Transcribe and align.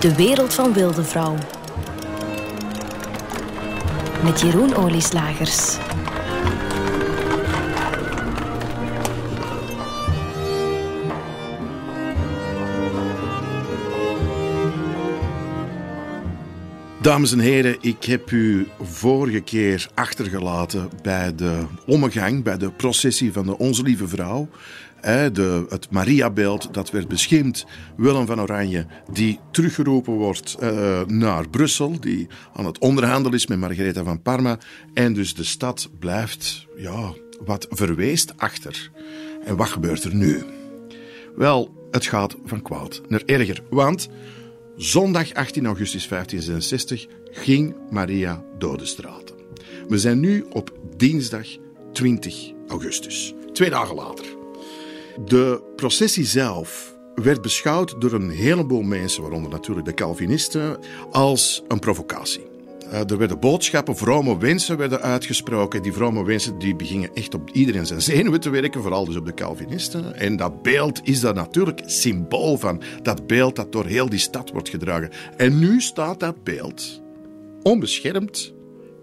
De 0.00 0.14
wereld 0.14 0.54
van 0.54 0.72
Wilde 0.72 1.04
Vrouw. 1.04 1.36
Met 4.24 4.40
Jeroen 4.40 4.74
Olieslagers. 4.74 5.76
Dames 17.02 17.32
en 17.32 17.38
heren, 17.38 17.76
ik 17.80 18.04
heb 18.04 18.30
u 18.30 18.68
vorige 18.80 19.40
keer 19.40 19.88
achtergelaten 19.94 20.88
bij 21.02 21.34
de 21.34 21.64
ommegang, 21.86 22.42
bij 22.42 22.56
de 22.58 22.70
processie 22.70 23.32
van 23.32 23.46
de 23.46 23.58
Onze 23.58 23.82
Lieve 23.82 24.08
Vrouw. 24.08 24.48
De, 25.00 25.66
het 25.68 25.90
Mariabeeld 25.90 26.74
dat 26.74 26.90
werd 26.90 27.08
beschimd. 27.08 27.66
Willem 27.96 28.26
van 28.26 28.40
Oranje, 28.40 28.86
die 29.12 29.38
teruggeroepen 29.50 30.12
wordt 30.12 30.56
uh, 30.62 31.04
naar 31.06 31.48
Brussel, 31.48 32.00
die 32.00 32.26
aan 32.52 32.66
het 32.66 32.78
onderhandelen 32.78 33.38
is 33.38 33.46
met 33.46 33.58
Margaretha 33.58 34.04
van 34.04 34.22
Parma. 34.22 34.58
En 34.94 35.12
dus 35.12 35.34
de 35.34 35.44
stad 35.44 35.88
blijft 35.98 36.66
ja, 36.76 37.12
wat 37.44 37.66
verweest 37.70 38.32
achter. 38.36 38.90
En 39.44 39.56
wat 39.56 39.68
gebeurt 39.68 40.04
er 40.04 40.14
nu? 40.14 40.42
Wel, 41.36 41.88
het 41.90 42.06
gaat 42.06 42.36
van 42.44 42.62
kwaad 42.62 43.00
naar 43.08 43.22
erger. 43.26 43.62
Want 43.70 44.08
Zondag 44.78 45.34
18 45.34 45.66
augustus 45.66 46.08
1566 46.08 47.06
ging 47.30 47.76
Maria 47.90 48.44
door 48.58 48.78
de 48.78 48.86
straten. 48.86 49.34
We 49.88 49.98
zijn 49.98 50.20
nu 50.20 50.44
op 50.52 50.78
dinsdag 50.96 51.46
20 51.92 52.52
augustus, 52.68 53.34
twee 53.52 53.70
dagen 53.70 53.94
later. 53.94 54.37
De 55.24 55.62
processie 55.76 56.24
zelf 56.24 56.96
werd 57.14 57.42
beschouwd 57.42 58.00
door 58.00 58.12
een 58.12 58.30
heleboel 58.30 58.82
mensen, 58.82 59.22
waaronder 59.22 59.50
natuurlijk 59.50 59.86
de 59.86 59.94
Calvinisten, 59.94 60.78
als 61.10 61.62
een 61.68 61.78
provocatie. 61.78 62.46
Eh, 62.90 63.10
er 63.10 63.18
werden 63.18 63.40
boodschappen, 63.40 63.96
vrome 63.96 64.38
wensen 64.38 64.76
werden 64.76 65.00
uitgesproken. 65.00 65.82
Die 65.82 65.92
vrome 65.92 66.24
wensen 66.24 66.58
die 66.58 66.76
begingen 66.76 67.10
echt 67.14 67.34
op 67.34 67.50
iedereen 67.50 67.86
zijn 67.86 68.02
zenuwen 68.02 68.40
te 68.40 68.50
werken, 68.50 68.82
vooral 68.82 69.04
dus 69.04 69.16
op 69.16 69.26
de 69.26 69.34
Calvinisten. 69.34 70.14
En 70.14 70.36
dat 70.36 70.62
beeld 70.62 71.00
is 71.02 71.20
daar 71.20 71.34
natuurlijk 71.34 71.82
symbool 71.86 72.56
van. 72.56 72.82
Dat 73.02 73.26
beeld 73.26 73.56
dat 73.56 73.72
door 73.72 73.86
heel 73.86 74.08
die 74.08 74.18
stad 74.18 74.50
wordt 74.50 74.68
gedragen. 74.68 75.10
En 75.36 75.58
nu 75.58 75.80
staat 75.80 76.20
dat 76.20 76.44
beeld 76.44 77.02
onbeschermd 77.62 78.54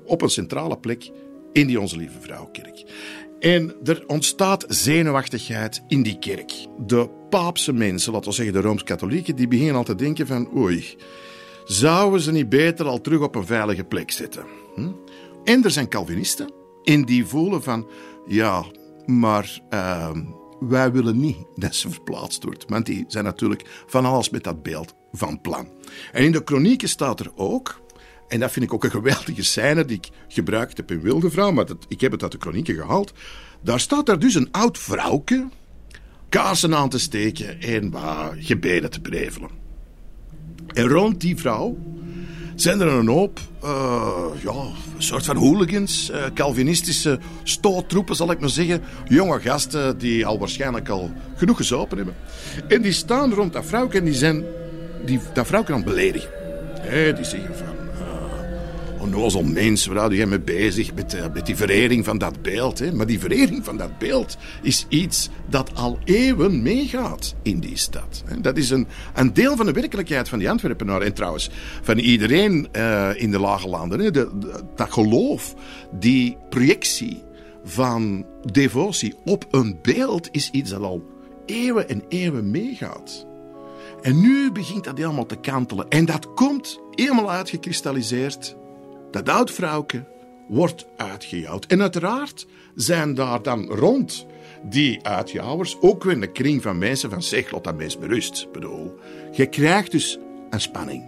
op 0.06 0.22
een 0.22 0.30
centrale 0.30 0.78
plek 0.78 1.12
in 1.54 1.68
die 1.68 1.80
Onze 1.80 1.98
Lieve 1.98 2.20
Vrouwkerk. 2.20 2.84
En 3.40 3.76
er 3.84 4.04
ontstaat 4.08 4.66
zenuwachtigheid 4.68 5.84
in 5.88 6.04
die 6.04 6.20
kerk. 6.20 6.54
De 6.78 7.10
paapse 7.30 7.74
mensen, 7.74 8.12
laten 8.12 8.30
we 8.30 8.36
zeggen 8.36 8.54
de 8.54 8.62
Rooms-Katholieken, 8.62 9.36
die 9.36 9.48
beginnen 9.48 9.76
al 9.76 9.84
te 9.84 9.96
denken 9.96 10.28
van 10.28 10.58
oei, 10.58 10.96
zouden 11.66 12.22
ze 12.22 12.32
niet 12.32 12.50
beter 12.50 12.86
al 12.86 13.02
terug 13.02 13.22
op 13.22 13.36
een 13.36 13.46
veilige 13.46 13.84
plek 13.84 14.12
zetten? 14.12 14.46
Hm? 14.76 14.90
En 15.44 15.64
er 15.64 15.72
zijn 15.72 15.90
Calvinisten 15.90 16.52
en 16.84 17.06
die 17.06 17.26
voelen 17.26 17.64
van, 17.64 17.88
ja, 18.26 18.66
maar 19.06 19.60
uh, 19.70 20.10
wij 20.60 20.92
willen 20.92 21.20
niet 21.20 21.38
dat 21.56 21.76
ze 21.76 21.90
verplaatst 21.90 22.44
wordt. 22.44 22.66
Want 22.68 22.86
die 22.86 23.06
zijn 23.08 23.24
natuurlijk 23.24 23.84
van 23.88 24.06
alles 24.06 24.30
met 24.30 24.44
dat 24.44 24.64
beeld 24.64 24.94
van 25.12 25.42
plan. 25.42 25.68
En 26.12 26.24
in 26.24 26.32
de 26.32 26.44
kronieken 26.44 26.90
staat 26.90 27.20
er 27.20 27.32
ook, 27.36 27.82
en 28.28 28.40
dat 28.40 28.52
vind 28.52 28.66
ik 28.66 28.74
ook 28.74 28.84
een 28.84 28.92
geweldige 28.92 29.44
scène 29.44 29.86
die 29.86 29.98
ik 29.98 30.10
gebruikt 30.28 30.78
heb 30.78 30.92
in 30.92 31.02
Wilde 31.02 31.30
Vrouw, 31.30 31.52
maar 31.52 31.66
dat, 31.66 31.86
ik 31.88 32.02
heb 32.02 32.12
het 32.12 32.24
uit 32.24 32.32
de 32.32 32.38
kronieken 32.38 32.76
gehaald. 32.76 33.14
Daar 33.62 33.80
staat 33.80 34.10
er 34.10 34.20
dus 34.20 34.36
een 34.36 34.52
oud 34.52 34.78
vrouwke 34.78 35.48
kaarsen 36.30 36.76
aan 36.76 36.90
te 36.90 37.00
steken 37.00 37.62
en 37.62 37.92
wat 37.92 38.34
gebeden 38.38 38.90
te 38.90 39.00
prevelen. 39.00 39.50
En 40.74 40.88
rond 40.88 41.22
die 41.22 41.38
vrouw 41.38 41.78
zijn 42.56 42.82
er 42.82 42.88
een 42.88 43.08
hoop, 43.08 43.40
uh, 43.64 44.26
ja, 44.44 44.54
soort 44.98 45.26
van 45.26 45.36
hooligans, 45.36 46.12
uh, 46.12 46.24
Calvinistische 46.34 47.20
stoottroepen, 47.44 48.16
zal 48.16 48.32
ik 48.32 48.40
maar 48.40 48.50
zeggen. 48.50 48.82
Jonge 49.08 49.40
gasten 49.40 49.98
die 49.98 50.26
al 50.26 50.40
waarschijnlijk 50.40 50.90
al 50.90 51.12
genoeg 51.36 51.58
gezopen 51.58 51.98
hebben. 51.98 52.16
En 52.68 52.82
die 52.82 52.92
staan 52.92 53.34
rond 53.34 53.54
dat 53.54 53.66
vrouwke 53.66 53.98
en 53.98 54.06
die 54.06 54.14
zijn 54.14 54.44
die, 55.06 55.20
dat 55.34 55.48
vrouwke 55.48 55.72
aan 55.72 55.78
het 55.78 55.88
beledigen. 55.88 56.30
Hey, 56.80 57.14
die 57.14 57.26
zeggen 57.26 57.56
van, 57.58 57.85
onnozel 59.06 59.44
mens, 59.44 59.86
waar 59.86 59.98
hou 59.98 60.16
jij 60.16 60.26
mee 60.26 60.40
bezig 60.40 60.94
met, 60.94 61.14
uh, 61.14 61.26
met 61.34 61.46
die 61.46 61.56
verering 61.56 62.06
van 62.06 62.18
dat 62.18 62.42
beeld? 62.42 62.80
Hè? 62.80 62.92
Maar 62.92 63.06
die 63.06 63.20
verering 63.20 63.66
van 63.66 63.78
dat 63.78 63.98
beeld 63.98 64.38
is 64.62 64.86
iets 64.90 65.30
dat 65.50 65.76
al 65.76 66.00
eeuwen 66.04 66.62
meegaat 66.62 67.36
in 67.44 67.60
die 67.60 67.78
stad. 67.78 68.24
Hè? 68.26 68.42
Dat 68.42 68.58
is 68.58 68.70
een, 68.70 68.88
een 69.14 69.34
deel 69.34 69.56
van 69.56 69.66
de 69.66 69.72
werkelijkheid 69.72 70.30
van 70.30 70.40
die 70.40 70.50
Antwerpenaren. 70.50 71.08
En 71.08 71.14
trouwens, 71.14 71.50
van 71.82 71.98
iedereen 71.98 72.68
uh, 72.72 73.10
in 73.16 73.32
de 73.32 73.40
lage 73.40 73.68
landen. 73.68 74.00
Hè? 74.00 74.12
De, 74.12 74.30
dat 74.76 74.94
geloof, 74.94 75.54
die 76.00 76.38
projectie 76.50 77.24
van 77.64 78.26
devotie 78.42 79.16
op 79.26 79.48
een 79.52 79.80
beeld 79.82 80.28
is 80.32 80.50
iets 80.50 80.70
dat 80.70 80.82
al 80.82 81.04
eeuwen 81.46 81.90
en 81.90 82.04
eeuwen 82.10 82.52
meegaat. 82.52 83.26
En 84.02 84.22
nu 84.22 84.52
begint 84.52 84.84
dat 84.84 84.98
helemaal 84.98 85.26
te 85.26 85.36
kantelen. 85.36 85.90
En 85.90 86.06
dat 86.06 86.34
komt 86.34 86.80
helemaal 86.92 87.32
uitgekristalliseerd 87.32 88.56
dat 89.16 89.30
oud 89.30 89.52
vrouwke 89.52 90.04
wordt 90.48 90.86
uitgejouwd. 90.98 91.66
En 91.66 91.82
uiteraard 91.82 92.48
zijn 92.76 93.14
daar 93.14 93.42
dan 93.42 93.66
rond 93.66 94.26
die 94.64 95.00
uitjouwers 95.04 95.78
ook 95.82 96.04
weer 96.04 96.22
een 96.22 96.32
kring 96.32 96.62
van 96.62 96.78
mensen 96.78 97.10
van 97.10 97.22
zeg, 97.22 97.52
laat 97.52 97.64
dat 97.64 97.78
mens 97.78 97.98
berust. 97.98 98.52
Bedoel, 98.52 99.00
je 99.32 99.46
krijgt 99.46 99.92
dus 99.92 100.20
een 100.50 100.62
spanning. 100.62 101.04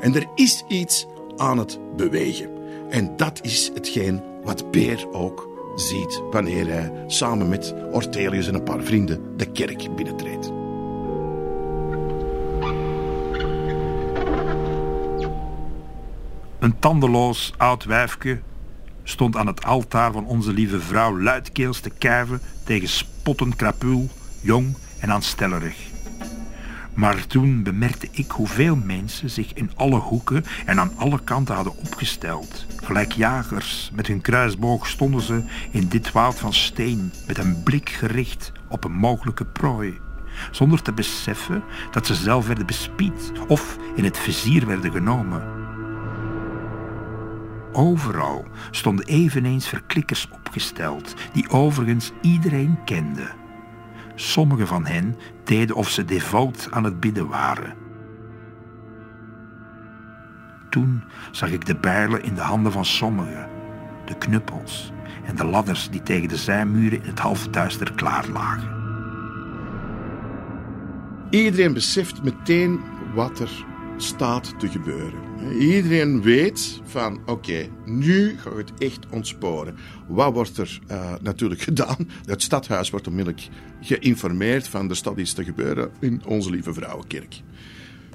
En 0.00 0.14
er 0.14 0.26
is 0.34 0.64
iets 0.68 1.06
aan 1.36 1.58
het 1.58 1.78
bewegen. 1.96 2.50
En 2.90 3.16
dat 3.16 3.40
is 3.42 3.70
hetgeen 3.74 4.22
wat 4.42 4.70
Beer 4.70 5.12
ook 5.12 5.48
ziet 5.74 6.22
wanneer 6.30 6.66
hij 6.66 6.92
samen 7.06 7.48
met 7.48 7.74
Ortelius 7.92 8.48
en 8.48 8.54
een 8.54 8.62
paar 8.62 8.82
vrienden 8.82 9.36
de 9.36 9.52
kerk 9.52 9.94
binnentreedt. 9.96 10.65
Een 16.66 16.78
tandeloos 16.78 17.52
oud 17.56 17.84
wijfje 17.84 18.40
stond 19.02 19.36
aan 19.36 19.46
het 19.46 19.64
altaar 19.64 20.12
van 20.12 20.24
onze 20.24 20.52
lieve 20.52 20.80
vrouw 20.80 21.20
luidkeels 21.20 21.80
te 21.80 21.90
kijven 21.90 22.40
tegen 22.64 22.88
spottend 22.88 23.56
krapul, 23.56 24.10
jong 24.40 24.76
en 25.00 25.10
aanstellerig. 25.10 25.76
Maar 26.94 27.26
toen 27.26 27.62
bemerkte 27.62 28.08
ik 28.10 28.30
hoeveel 28.30 28.76
mensen 28.76 29.30
zich 29.30 29.52
in 29.52 29.70
alle 29.76 29.98
hoeken 29.98 30.44
en 30.64 30.80
aan 30.80 30.92
alle 30.96 31.20
kanten 31.24 31.54
hadden 31.54 31.76
opgesteld. 31.76 32.66
Gelijk 32.76 33.12
jagers 33.12 33.90
met 33.94 34.06
hun 34.06 34.20
kruisboog 34.20 34.86
stonden 34.86 35.20
ze 35.20 35.44
in 35.70 35.88
dit 35.88 36.12
woud 36.12 36.38
van 36.38 36.52
steen 36.52 37.12
met 37.26 37.38
een 37.38 37.62
blik 37.62 37.90
gericht 37.90 38.52
op 38.68 38.84
een 38.84 38.96
mogelijke 38.96 39.44
prooi. 39.44 39.98
Zonder 40.50 40.82
te 40.82 40.92
beseffen 40.92 41.62
dat 41.90 42.06
ze 42.06 42.14
zelf 42.14 42.46
werden 42.46 42.66
bespied 42.66 43.32
of 43.48 43.76
in 43.94 44.04
het 44.04 44.18
vizier 44.18 44.66
werden 44.66 44.92
genomen. 44.92 45.55
Overal 47.76 48.44
stonden 48.70 49.06
eveneens 49.06 49.68
verklikkers 49.68 50.28
opgesteld, 50.32 51.14
die 51.32 51.48
overigens 51.48 52.12
iedereen 52.20 52.78
kende. 52.84 53.30
Sommige 54.14 54.66
van 54.66 54.86
hen 54.86 55.16
deden 55.44 55.76
of 55.76 55.90
ze 55.90 56.04
devout 56.04 56.68
aan 56.70 56.84
het 56.84 57.00
bidden 57.00 57.28
waren. 57.28 57.74
Toen 60.70 61.02
zag 61.30 61.50
ik 61.50 61.66
de 61.66 61.76
bijlen 61.76 62.22
in 62.22 62.34
de 62.34 62.40
handen 62.40 62.72
van 62.72 62.84
sommigen, 62.84 63.48
de 64.04 64.18
knuppels 64.18 64.92
en 65.24 65.36
de 65.36 65.44
ladders 65.44 65.90
die 65.90 66.02
tegen 66.02 66.28
de 66.28 66.36
zijmuren 66.36 67.02
in 67.02 67.08
het 67.08 67.18
halfduister 67.18 67.92
klaar 67.92 68.28
lagen. 68.28 68.74
Iedereen 71.30 71.72
beseft 71.72 72.22
meteen 72.22 72.80
wat 73.14 73.38
er 73.38 73.64
staat 73.96 74.58
te 74.58 74.68
gebeuren. 74.68 75.25
Iedereen 75.52 76.22
weet 76.22 76.80
van 76.84 77.20
oké, 77.26 77.68
nu 77.84 78.38
gaat 78.38 78.56
het 78.56 78.72
echt 78.78 79.06
ontsporen. 79.10 79.76
Wat 80.08 80.32
wordt 80.32 80.58
er 80.58 80.80
uh, 80.90 81.14
natuurlijk 81.20 81.60
gedaan? 81.70 82.08
Het 82.24 82.42
stadhuis 82.42 82.90
wordt 82.90 83.06
onmiddellijk 83.06 83.48
geïnformeerd 83.80 84.68
van 84.68 84.90
er 84.90 84.96
staat 84.96 85.16
iets 85.16 85.32
te 85.32 85.44
gebeuren 85.44 85.90
in 86.00 86.22
onze 86.26 86.50
lieve 86.50 86.72
vrouwenkerk. 86.72 87.40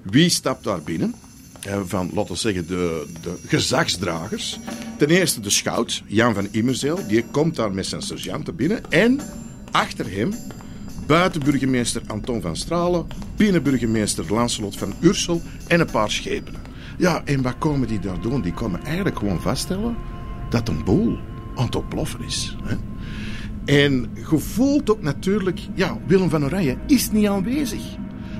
Wie 0.03 0.29
stapt 0.29 0.63
daar 0.63 0.81
binnen? 0.81 1.15
Uh, 1.67 1.81
van, 1.85 2.09
laten 2.13 2.33
we 2.33 2.39
zeggen, 2.39 2.67
de, 2.67 3.05
de 3.21 3.37
gezagsdragers. 3.47 4.59
Ten 4.97 5.09
eerste 5.09 5.39
de 5.39 5.49
schout, 5.49 6.03
Jan 6.05 6.33
van 6.33 6.47
Immerzeel, 6.51 7.07
die 7.07 7.23
komt 7.31 7.55
daar 7.55 7.73
met 7.73 7.85
zijn 7.85 8.01
sergeanten 8.01 8.55
binnen. 8.55 8.91
En 8.91 9.19
achter 9.71 10.11
hem 10.11 10.33
buitenburgemeester 11.07 12.01
Anton 12.07 12.41
van 12.41 12.55
Stralen, 12.55 13.07
binnenburgemeester 13.35 14.33
Lancelot 14.33 14.77
van 14.77 14.93
Ursel 14.99 15.41
en 15.67 15.79
een 15.79 15.91
paar 15.91 16.11
schepenen. 16.11 16.60
Ja, 17.01 17.21
en 17.25 17.41
wat 17.41 17.57
komen 17.57 17.87
die 17.87 17.99
daar 17.99 18.21
doen? 18.21 18.41
Die 18.41 18.53
komen 18.53 18.83
eigenlijk 18.83 19.17
gewoon 19.17 19.41
vaststellen 19.41 19.95
dat 20.49 20.67
een 20.67 20.83
boel 20.83 21.17
aan 21.55 21.65
het 21.65 21.75
oploffen 21.75 22.23
is. 22.23 22.57
Hè? 22.63 22.75
En 23.65 24.09
gevoeld 24.13 24.89
ook 24.89 25.01
natuurlijk, 25.01 25.59
ja, 25.73 25.97
Willem 26.07 26.29
van 26.29 26.43
Oranje 26.43 26.77
is 26.87 27.11
niet 27.11 27.27
aanwezig. 27.27 27.81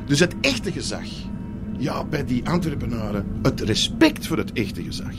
Dus 0.05 0.19
het 0.19 0.35
echte 0.41 0.71
gezag 0.71 1.05
ja, 1.77 2.03
bij 2.03 2.25
die 2.25 2.49
Antwerpenaren 2.49 3.25
het 3.41 3.61
respect 3.61 4.27
voor 4.27 4.37
het 4.37 4.53
echte 4.53 4.83
gezag. 4.83 5.13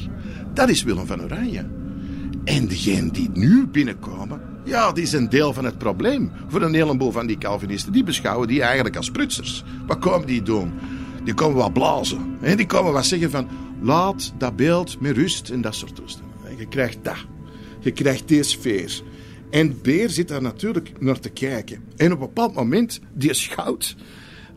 Dat 0.54 0.68
is 0.68 0.82
Willem 0.82 1.06
van 1.06 1.22
Oranje. 1.22 1.66
En 2.44 2.68
degenen 2.68 3.12
die 3.12 3.30
nu 3.32 3.66
binnenkomen, 3.66 4.40
ja, 4.64 4.92
die 4.92 5.06
zijn 5.06 5.28
deel 5.28 5.52
van 5.52 5.64
het 5.64 5.78
probleem. 5.78 6.30
Voor 6.48 6.62
een 6.62 6.74
heleboel 6.74 7.12
van 7.12 7.26
die 7.26 7.38
Calvinisten, 7.38 7.92
die 7.92 8.04
beschouwen 8.04 8.48
die 8.48 8.62
eigenlijk 8.62 8.96
als 8.96 9.10
prutsers. 9.10 9.64
Wat 9.86 9.98
komen 9.98 10.26
die 10.26 10.42
doen? 10.42 10.72
Die 11.24 11.34
komen 11.34 11.56
wat 11.56 11.72
blazen. 11.72 12.38
En 12.40 12.56
die 12.56 12.66
komen 12.66 12.92
wat 12.92 13.06
zeggen 13.06 13.30
van, 13.30 13.48
laat 13.80 14.32
dat 14.38 14.56
beeld 14.56 15.00
met 15.00 15.16
rust 15.16 15.50
en 15.50 15.60
dat 15.60 15.74
soort 15.74 15.94
toestanden. 15.94 16.36
En 16.48 16.56
je 16.56 16.68
krijgt 16.68 16.98
dat. 17.02 17.26
Je 17.80 17.90
krijgt 17.90 18.28
die 18.28 18.42
sfeer. 18.42 19.02
En 19.50 19.80
Beer 19.82 20.10
zit 20.10 20.28
daar 20.28 20.42
natuurlijk 20.42 21.00
naar 21.00 21.20
te 21.20 21.28
kijken. 21.28 21.84
En 21.96 22.12
op 22.12 22.20
een 22.20 22.26
bepaald 22.26 22.54
moment, 22.54 23.00
die 23.12 23.34
schout, 23.34 23.96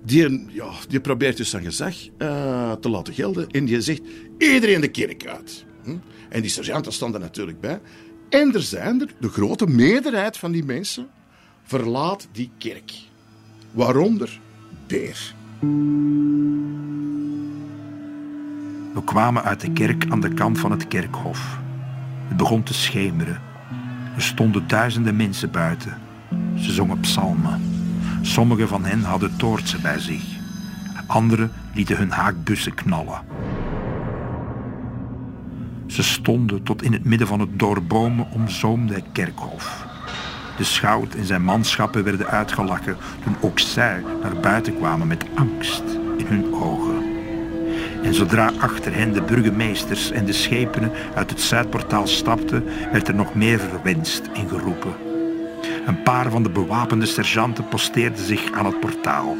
die, 0.04 0.46
ja, 0.50 0.72
die 0.88 1.00
probeert 1.00 1.38
dus 1.38 1.50
zijn 1.50 1.64
gezag 1.64 1.96
uh, 2.18 2.72
te 2.72 2.90
laten 2.90 3.14
gelden. 3.14 3.50
En 3.50 3.66
die 3.66 3.82
zegt, 3.82 4.02
iedereen 4.38 4.82
de 4.82 4.88
kerk 4.88 5.28
uit. 5.28 5.66
Hm? 5.84 5.98
En 6.30 6.42
die 6.42 6.50
sergeanten 6.50 6.94
stonden 6.94 7.22
er 7.22 7.28
natuurlijk 7.28 7.60
bij. 7.60 7.80
En 8.30 8.54
er 8.54 8.62
zijn 8.62 9.02
er, 9.02 9.14
de 9.20 9.30
grote 9.30 9.68
meerderheid 9.68 10.38
van 10.38 10.52
die 10.52 10.64
mensen, 10.64 11.08
verlaat 11.64 12.28
die 12.32 12.50
kerk. 12.58 12.92
Waaronder 13.72 14.40
Beer. 14.88 15.36
We 18.94 19.04
kwamen 19.06 19.44
uit 19.44 19.62
de 19.62 19.72
kerk 19.72 20.06
aan 20.10 20.20
de 20.20 20.34
kant 20.34 20.60
van 20.60 20.72
het 20.72 20.88
kerkhof. 20.88 21.60
Het 22.28 22.38
begon 22.38 22.64
te 22.64 22.74
schemeren. 22.74 23.42
Er 24.16 24.22
stonden 24.22 24.68
duizenden 24.68 25.16
mensen 25.16 25.52
buiten. 25.52 25.98
Ze 26.56 26.72
zongen 26.72 27.00
psalmen. 27.00 27.62
Sommigen 28.22 28.68
van 28.68 28.86
hen 28.86 29.04
hadden 29.04 29.38
toortsen 29.38 29.82
bij 29.82 30.00
zich. 30.00 30.24
Anderen 31.08 31.52
lieten 31.74 31.98
hun 31.98 32.12
haakbussen 32.12 32.74
knallen. 32.74 33.22
Ze 35.88 36.04
stonden 36.04 36.64
tot 36.64 36.84
in 36.84 36.94
het 36.94 37.04
midden 37.04 37.28
van 37.28 37.40
het 37.40 37.60
door 37.60 37.84
bomen 37.84 38.32
omzoomde 38.32 39.04
kerkhof. 39.12 39.85
De 40.58 40.64
schout 40.64 41.14
en 41.16 41.26
zijn 41.26 41.44
manschappen 41.44 42.04
werden 42.04 42.28
uitgelachen 42.28 42.98
toen 43.24 43.36
ook 43.42 43.60
zij 43.60 44.04
naar 44.22 44.36
buiten 44.36 44.78
kwamen 44.78 45.08
met 45.08 45.26
angst 45.36 45.84
in 46.18 46.26
hun 46.26 46.54
ogen. 46.54 47.04
En 48.04 48.14
zodra 48.14 48.52
achter 48.60 48.96
hen 48.96 49.14
de 49.14 49.22
burgemeesters 49.22 50.12
en 50.12 50.26
de 50.26 50.34
schepenen 50.34 50.92
uit 51.16 51.30
het 51.30 51.42
Zuidportaal 51.42 52.08
stapten, 52.08 52.64
werd 52.92 53.08
er 53.08 53.16
nog 53.16 53.36
meer 53.36 53.60
verwenst 53.60 54.22
en 54.34 54.50
geroepen. 54.50 54.94
Een 55.86 56.04
paar 56.04 56.30
van 56.30 56.44
de 56.44 56.50
bewapende 56.50 57.06
sergeanten 57.06 57.68
posteerden 57.68 58.26
zich 58.26 58.52
aan 58.52 58.66
het 58.66 58.80
portaal. 58.80 59.38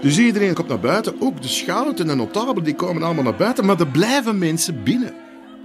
Dus 0.00 0.18
iedereen 0.18 0.54
komt 0.54 0.68
naar 0.68 0.80
buiten, 0.80 1.14
ook 1.18 1.42
de 1.42 1.48
schout 1.48 2.00
en 2.00 2.06
de 2.06 2.14
notabelen, 2.14 2.64
die 2.64 2.74
komen 2.74 3.02
allemaal 3.02 3.24
naar 3.24 3.36
buiten, 3.36 3.66
maar 3.66 3.80
er 3.80 3.86
blijven 3.86 4.38
mensen 4.38 4.82
binnen. 4.82 5.14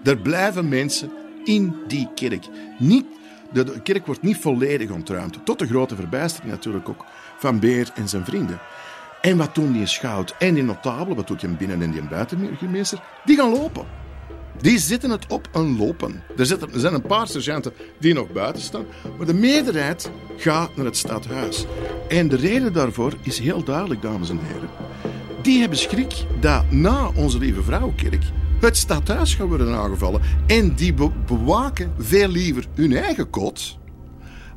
Er 0.05 0.17
blijven 0.17 0.67
mensen 0.67 1.11
in 1.43 1.75
die 1.87 2.09
kerk. 2.15 2.45
Niet, 2.79 3.05
de, 3.51 3.81
kerk 3.81 4.05
wordt 4.05 4.21
niet 4.21 4.37
volledig 4.37 4.89
ontruimd, 4.89 5.45
tot 5.45 5.59
de 5.59 5.67
grote 5.67 5.95
verbijstering 5.95 6.51
natuurlijk 6.51 6.89
ook 6.89 7.05
van 7.37 7.59
Beer 7.59 7.91
en 7.95 8.09
zijn 8.09 8.25
vrienden. 8.25 8.59
En 9.21 9.37
wat 9.37 9.55
doen 9.55 9.71
die 9.71 9.85
schout 9.85 10.35
en 10.39 10.53
die 10.53 10.63
notabelen, 10.63 11.15
wat 11.15 11.27
doet 11.27 11.41
je 11.41 11.47
binnen- 11.47 11.81
en 11.81 11.91
die 11.91 12.01
buitenburgemeester? 12.01 13.01
Die 13.25 13.37
gaan 13.37 13.51
lopen. 13.51 13.85
Die 14.61 14.79
zitten 14.79 15.09
het 15.09 15.25
op 15.27 15.49
een 15.51 15.77
lopen. 15.77 16.23
Er, 16.37 16.45
zitten, 16.45 16.73
er 16.73 16.79
zijn 16.79 16.93
een 16.93 17.01
paar 17.01 17.27
sergeanten 17.27 17.73
die 17.99 18.13
nog 18.13 18.31
buiten 18.31 18.61
staan, 18.61 18.85
maar 19.17 19.25
de 19.25 19.33
meerderheid 19.33 20.11
gaat 20.37 20.75
naar 20.75 20.85
het 20.85 20.97
stadhuis. 20.97 21.65
En 22.07 22.27
de 22.27 22.35
reden 22.35 22.73
daarvoor 22.73 23.13
is 23.21 23.39
heel 23.39 23.63
duidelijk, 23.63 24.01
dames 24.01 24.29
en 24.29 24.39
heren. 24.43 24.69
Die 25.41 25.59
hebben 25.59 25.77
schrik 25.77 26.13
dat 26.39 26.71
na 26.71 27.11
onze 27.15 27.37
Lieve 27.37 27.63
Vrouwenkerk 27.63 28.23
het 28.59 28.77
stadhuis 28.77 29.35
gaat 29.35 29.47
worden 29.47 29.75
aangevallen. 29.75 30.21
En 30.47 30.75
die 30.75 30.93
bewaken 31.25 31.93
veel 31.97 32.27
liever 32.27 32.65
hun 32.75 32.95
eigen 32.95 33.29
kot 33.29 33.77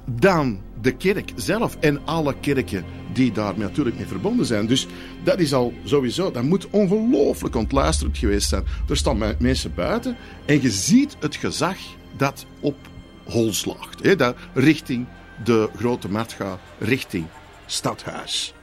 dan 0.05 0.61
de 0.81 0.97
kerk 0.97 1.33
zelf 1.37 1.77
en 1.81 2.07
alle 2.07 2.35
kerken 2.41 2.85
die 3.13 3.33
daar 3.33 3.59
natuurlijk 3.59 3.97
mee 3.97 4.07
verbonden 4.07 4.47
zijn. 4.47 4.67
Dus 4.67 4.87
dat 5.25 5.39
is 5.39 5.55
al 5.55 5.73
sowieso, 5.85 6.31
dat 6.31 6.43
moet 6.43 6.71
ongelooflijk 6.71 7.55
ontluisterend 7.55 8.19
geweest 8.19 8.49
zijn. 8.49 8.65
Er 8.89 8.97
staan 8.97 9.35
mensen 9.39 9.75
buiten 9.75 10.17
en 10.45 10.63
je 10.63 10.71
ziet 10.71 11.17
het 11.21 11.37
gezag 11.37 11.77
dat 12.17 12.47
op 12.61 12.77
hol 13.25 13.53
slaagt. 13.53 14.03
Hè, 14.03 14.17
dat 14.17 14.37
richting 14.55 15.07
de 15.45 15.69
grote 15.77 16.11
markt 16.11 16.33
gaat, 16.33 16.59
richting 16.79 17.27
stadhuis. 17.67 18.55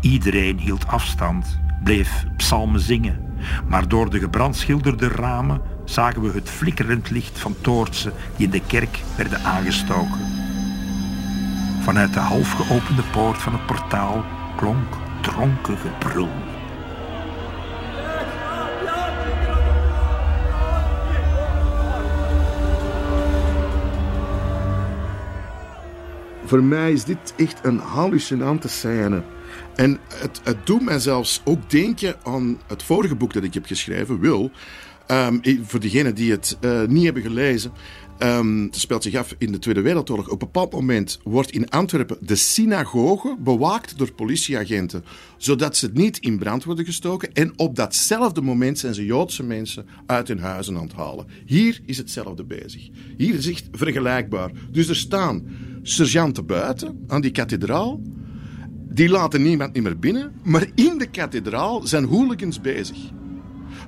Iedereen 0.00 0.58
hield 0.58 0.86
afstand, 0.86 1.58
bleef 1.82 2.24
psalmen 2.36 2.80
zingen. 2.80 3.26
Maar 3.68 3.88
door 3.88 4.10
de 4.10 4.18
gebrandschilderde 4.18 5.08
ramen 5.08 5.60
zagen 5.84 6.22
we 6.22 6.30
het 6.32 6.50
flikkerend 6.50 7.10
licht 7.10 7.38
van 7.38 7.54
toortsen 7.60 8.12
die 8.36 8.44
in 8.44 8.52
de 8.52 8.62
kerk 8.66 9.02
werden 9.16 9.40
aangestoken. 9.44 10.20
Vanuit 11.80 12.12
de 12.12 12.20
half 12.20 12.52
geopende 12.52 13.02
poort 13.12 13.38
van 13.38 13.52
het 13.52 13.66
portaal 13.66 14.24
klonk 14.56 14.96
dronken 15.20 15.76
gebrul. 15.76 16.28
Voor 26.44 26.62
mij 26.62 26.92
is 26.92 27.04
dit 27.04 27.34
echt 27.36 27.64
een 27.64 27.78
hallucinante 27.78 28.68
scène. 28.68 29.22
En 29.78 29.98
het, 30.14 30.40
het 30.44 30.66
doet 30.66 30.82
mij 30.82 30.98
zelfs 30.98 31.40
ook 31.44 31.70
denken 31.70 32.16
aan 32.22 32.58
het 32.66 32.82
vorige 32.82 33.14
boek 33.14 33.32
dat 33.32 33.42
ik 33.42 33.54
heb 33.54 33.66
geschreven, 33.66 34.20
Wil. 34.20 34.50
Um, 35.10 35.40
voor 35.62 35.80
degenen 35.80 36.14
die 36.14 36.30
het 36.30 36.56
uh, 36.60 36.82
niet 36.84 37.04
hebben 37.04 37.22
gelezen. 37.22 37.72
Um, 38.18 38.62
het 38.62 38.76
speelt 38.76 39.02
zich 39.02 39.14
af 39.14 39.34
in 39.38 39.52
de 39.52 39.58
Tweede 39.58 39.80
Wereldoorlog. 39.80 40.26
Op 40.26 40.32
een 40.32 40.38
bepaald 40.38 40.72
moment 40.72 41.20
wordt 41.24 41.50
in 41.50 41.68
Antwerpen 41.68 42.16
de 42.20 42.36
synagoge 42.36 43.36
bewaakt 43.38 43.98
door 43.98 44.12
politieagenten, 44.12 45.04
zodat 45.36 45.76
ze 45.76 45.90
niet 45.92 46.18
in 46.18 46.38
brand 46.38 46.64
worden 46.64 46.84
gestoken. 46.84 47.32
En 47.32 47.52
op 47.56 47.76
datzelfde 47.76 48.40
moment 48.40 48.78
zijn 48.78 48.94
ze 48.94 49.04
Joodse 49.04 49.42
mensen 49.42 49.86
uit 50.06 50.28
hun 50.28 50.40
huizen 50.40 50.76
aan 50.76 50.82
het 50.82 50.92
halen. 50.92 51.26
Hier 51.46 51.80
is 51.86 51.96
hetzelfde 51.96 52.44
bezig. 52.44 52.88
Hier 53.16 53.34
is 53.34 53.64
vergelijkbaar. 53.72 54.50
Dus 54.70 54.88
er 54.88 54.96
staan 54.96 55.46
sergeanten 55.82 56.46
buiten 56.46 57.04
aan 57.06 57.20
die 57.20 57.30
kathedraal. 57.30 58.00
Die 58.98 59.08
laten 59.08 59.42
niemand 59.42 59.72
niet 59.72 59.82
meer 59.82 59.98
binnen. 59.98 60.32
Maar 60.42 60.66
in 60.74 60.98
de 60.98 61.06
kathedraal 61.06 61.86
zijn 61.86 62.04
hooligans 62.04 62.60
bezig. 62.60 62.96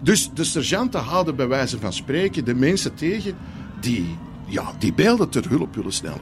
Dus 0.03 0.31
de 0.35 0.45
sergeanten 0.45 1.01
houden 1.01 1.37
bij 1.37 1.49
wijze 1.49 1.79
van 1.79 1.93
spreken 1.93 2.45
de 2.45 2.55
mensen 2.55 2.95
tegen 2.95 3.37
die, 3.81 4.17
ja, 4.47 4.73
die 4.79 4.93
beelden 4.93 5.29
ter 5.29 5.49
hulp 5.49 5.75
willen 5.75 5.93
stellen. 5.93 6.21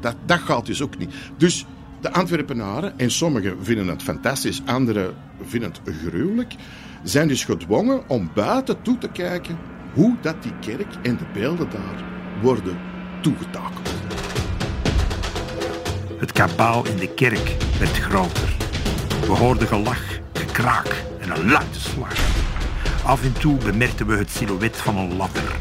Dat, 0.00 0.16
dat 0.26 0.38
gaat 0.38 0.66
dus 0.66 0.82
ook 0.82 0.98
niet. 0.98 1.14
Dus 1.36 1.66
de 2.00 2.12
Antwerpenaren, 2.12 2.98
en 2.98 3.10
sommigen 3.10 3.64
vinden 3.64 3.88
het 3.88 4.02
fantastisch, 4.02 4.62
anderen 4.64 5.14
vinden 5.42 5.72
het 5.72 5.94
gruwelijk, 6.06 6.54
zijn 7.02 7.28
dus 7.28 7.44
gedwongen 7.44 8.08
om 8.08 8.30
buiten 8.34 8.82
toe 8.82 8.98
te 8.98 9.08
kijken 9.08 9.58
hoe 9.94 10.16
dat 10.20 10.42
die 10.42 10.58
kerk 10.60 10.94
en 11.02 11.16
de 11.16 11.26
beelden 11.32 11.70
daar 11.70 12.04
worden 12.42 12.78
toegetakeld. 13.20 13.90
Het 16.18 16.32
kabaal 16.32 16.86
in 16.86 16.96
de 16.96 17.08
kerk 17.08 17.56
werd 17.78 17.98
groter. 17.98 18.56
We 19.20 19.32
hoorden 19.32 19.68
gelach, 19.68 20.02
gekraak 20.32 21.04
en 21.20 21.30
een 21.30 21.50
luide 21.50 21.78
slag. 21.78 22.14
Af 23.04 23.22
en 23.22 23.32
toe 23.32 23.56
bemerkten 23.56 24.06
we 24.06 24.16
het 24.16 24.30
silhouet 24.30 24.76
van 24.76 24.96
een 24.96 25.16
ladder 25.16 25.56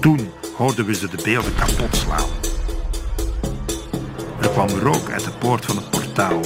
Toen 0.00 0.30
hoorden 0.56 0.86
we 0.86 0.94
ze 0.94 1.08
de 1.08 1.22
beelden 1.24 1.54
kapot 1.54 1.96
slaan. 1.96 2.28
Er 4.40 4.48
kwam 4.48 4.68
rook 4.68 5.10
uit 5.10 5.24
de 5.24 5.30
poort 5.38 5.64
van 5.64 5.76
het 5.76 5.90
portaal. 5.90 6.40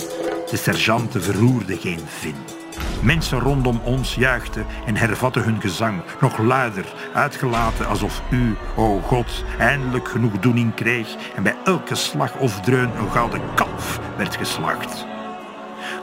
De 0.50 0.56
sergeanten 0.56 1.22
verroerden 1.22 1.78
geen 1.78 2.00
vin. 2.06 2.57
Mensen 3.02 3.38
rondom 3.38 3.80
ons 3.84 4.14
juichten 4.14 4.66
en 4.86 4.96
hervatten 4.96 5.42
hun 5.42 5.60
gezang, 5.60 6.02
nog 6.20 6.38
luider, 6.38 6.84
uitgelaten 7.14 7.86
alsof 7.86 8.22
u, 8.30 8.56
o 8.76 9.00
God, 9.00 9.44
eindelijk 9.58 10.08
genoegdoening 10.08 10.74
kreeg 10.74 11.16
en 11.36 11.42
bij 11.42 11.56
elke 11.64 11.94
slag 11.94 12.36
of 12.36 12.60
dreun 12.60 12.90
een 12.98 13.10
gouden 13.10 13.40
kalf 13.54 14.00
werd 14.16 14.36
geslacht. 14.36 15.06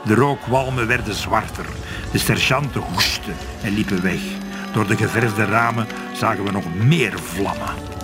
De 0.04 0.14
rookwalmen 0.14 0.86
werden 0.86 1.14
zwarter, 1.14 1.66
de 2.12 2.18
sergeanten 2.18 2.80
hoesten 2.80 3.34
en 3.62 3.72
liepen 3.72 4.02
weg. 4.02 4.20
Door 4.72 4.86
de 4.86 4.96
geverfde 4.96 5.44
ramen 5.44 5.86
zagen 6.12 6.44
we 6.44 6.50
nog 6.50 6.74
meer 6.74 7.18
vlammen. 7.18 7.95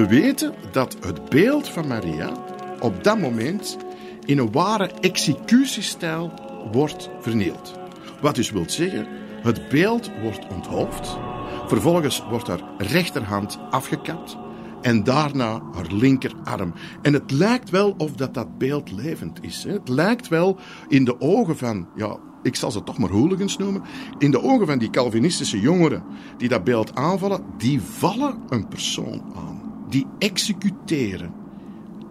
We 0.00 0.06
weten 0.06 0.54
dat 0.72 0.96
het 1.00 1.28
beeld 1.28 1.68
van 1.68 1.86
Maria 1.86 2.32
op 2.78 3.04
dat 3.04 3.18
moment 3.18 3.76
in 4.24 4.38
een 4.38 4.52
ware 4.52 4.90
executiestijl 5.00 6.32
wordt 6.72 7.10
vernield. 7.20 7.78
Wat 8.20 8.34
dus 8.34 8.50
wil 8.50 8.64
zeggen, 8.66 9.06
het 9.42 9.68
beeld 9.68 10.10
wordt 10.22 10.46
onthoofd, 10.54 11.18
vervolgens 11.66 12.24
wordt 12.30 12.48
haar 12.48 12.60
rechterhand 12.78 13.58
afgekapt 13.70 14.36
en 14.82 15.04
daarna 15.04 15.62
haar 15.72 15.92
linkerarm. 15.92 16.74
En 17.02 17.12
het 17.12 17.30
lijkt 17.30 17.70
wel 17.70 17.94
of 17.98 18.12
dat, 18.12 18.34
dat 18.34 18.58
beeld 18.58 18.92
levend 18.92 19.38
is. 19.42 19.64
Het 19.68 19.88
lijkt 19.88 20.28
wel 20.28 20.58
in 20.88 21.04
de 21.04 21.20
ogen 21.20 21.56
van, 21.56 21.88
ja, 21.96 22.16
ik 22.42 22.56
zal 22.56 22.70
ze 22.70 22.82
toch 22.82 22.98
maar 22.98 23.10
hooligans 23.10 23.56
noemen, 23.56 23.82
in 24.18 24.30
de 24.30 24.42
ogen 24.42 24.66
van 24.66 24.78
die 24.78 24.90
Calvinistische 24.90 25.60
jongeren 25.60 26.02
die 26.36 26.48
dat 26.48 26.64
beeld 26.64 26.94
aanvallen, 26.94 27.44
die 27.56 27.80
vallen 27.80 28.38
een 28.48 28.68
persoon 28.68 29.22
aan. 29.36 29.49
Die 29.90 30.06
executeren 30.18 31.34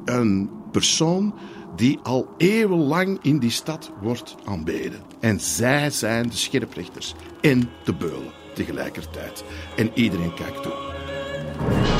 een 0.06 0.50
persoon 0.72 1.34
die 1.76 2.00
al 2.04 2.30
eeuwenlang 2.38 3.20
in 3.22 3.40
die 3.40 3.50
stad 3.50 3.92
wordt 4.02 4.36
aanbeden. 4.46 5.02
En 5.20 5.40
zij 5.40 5.90
zijn 5.90 6.30
de 6.30 6.36
scherprechters 6.36 7.16
en 7.42 7.70
de 7.84 7.94
beulen 7.94 8.32
tegelijkertijd. 8.54 9.44
En 9.78 9.92
iedereen 9.94 10.34
kijkt 10.34 10.64
toe. 10.64 11.99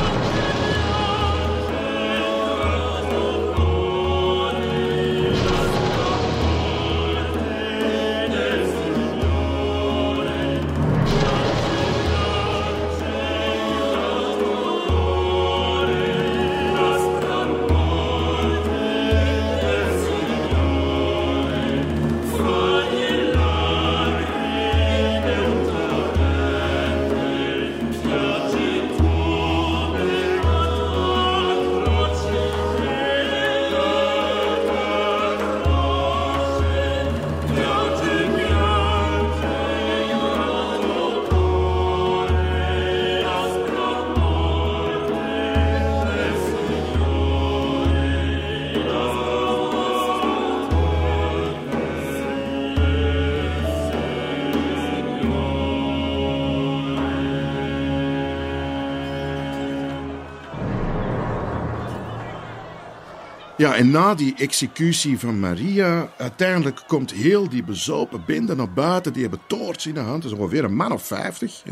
Ja, 63.60 63.76
en 63.76 63.92
na 63.92 64.16
die 64.16 64.34
executie 64.38 65.20
van 65.20 65.40
Maria, 65.40 66.10
uiteindelijk 66.18 66.84
komt 66.88 67.12
heel 67.12 67.50
die 67.50 67.64
bezopen 67.64 68.24
bende 68.26 68.56
naar 68.56 68.74
buiten. 68.74 69.14
Die 69.14 69.22
hebben 69.22 69.40
toorts 69.48 69.88
in 69.88 69.94
de 69.94 70.00
hand, 70.00 70.24
dat 70.24 70.32
is 70.32 70.38
ongeveer 70.38 70.64
een 70.64 70.76
man 70.76 70.92
of 70.92 71.06
vijftig. 71.06 71.64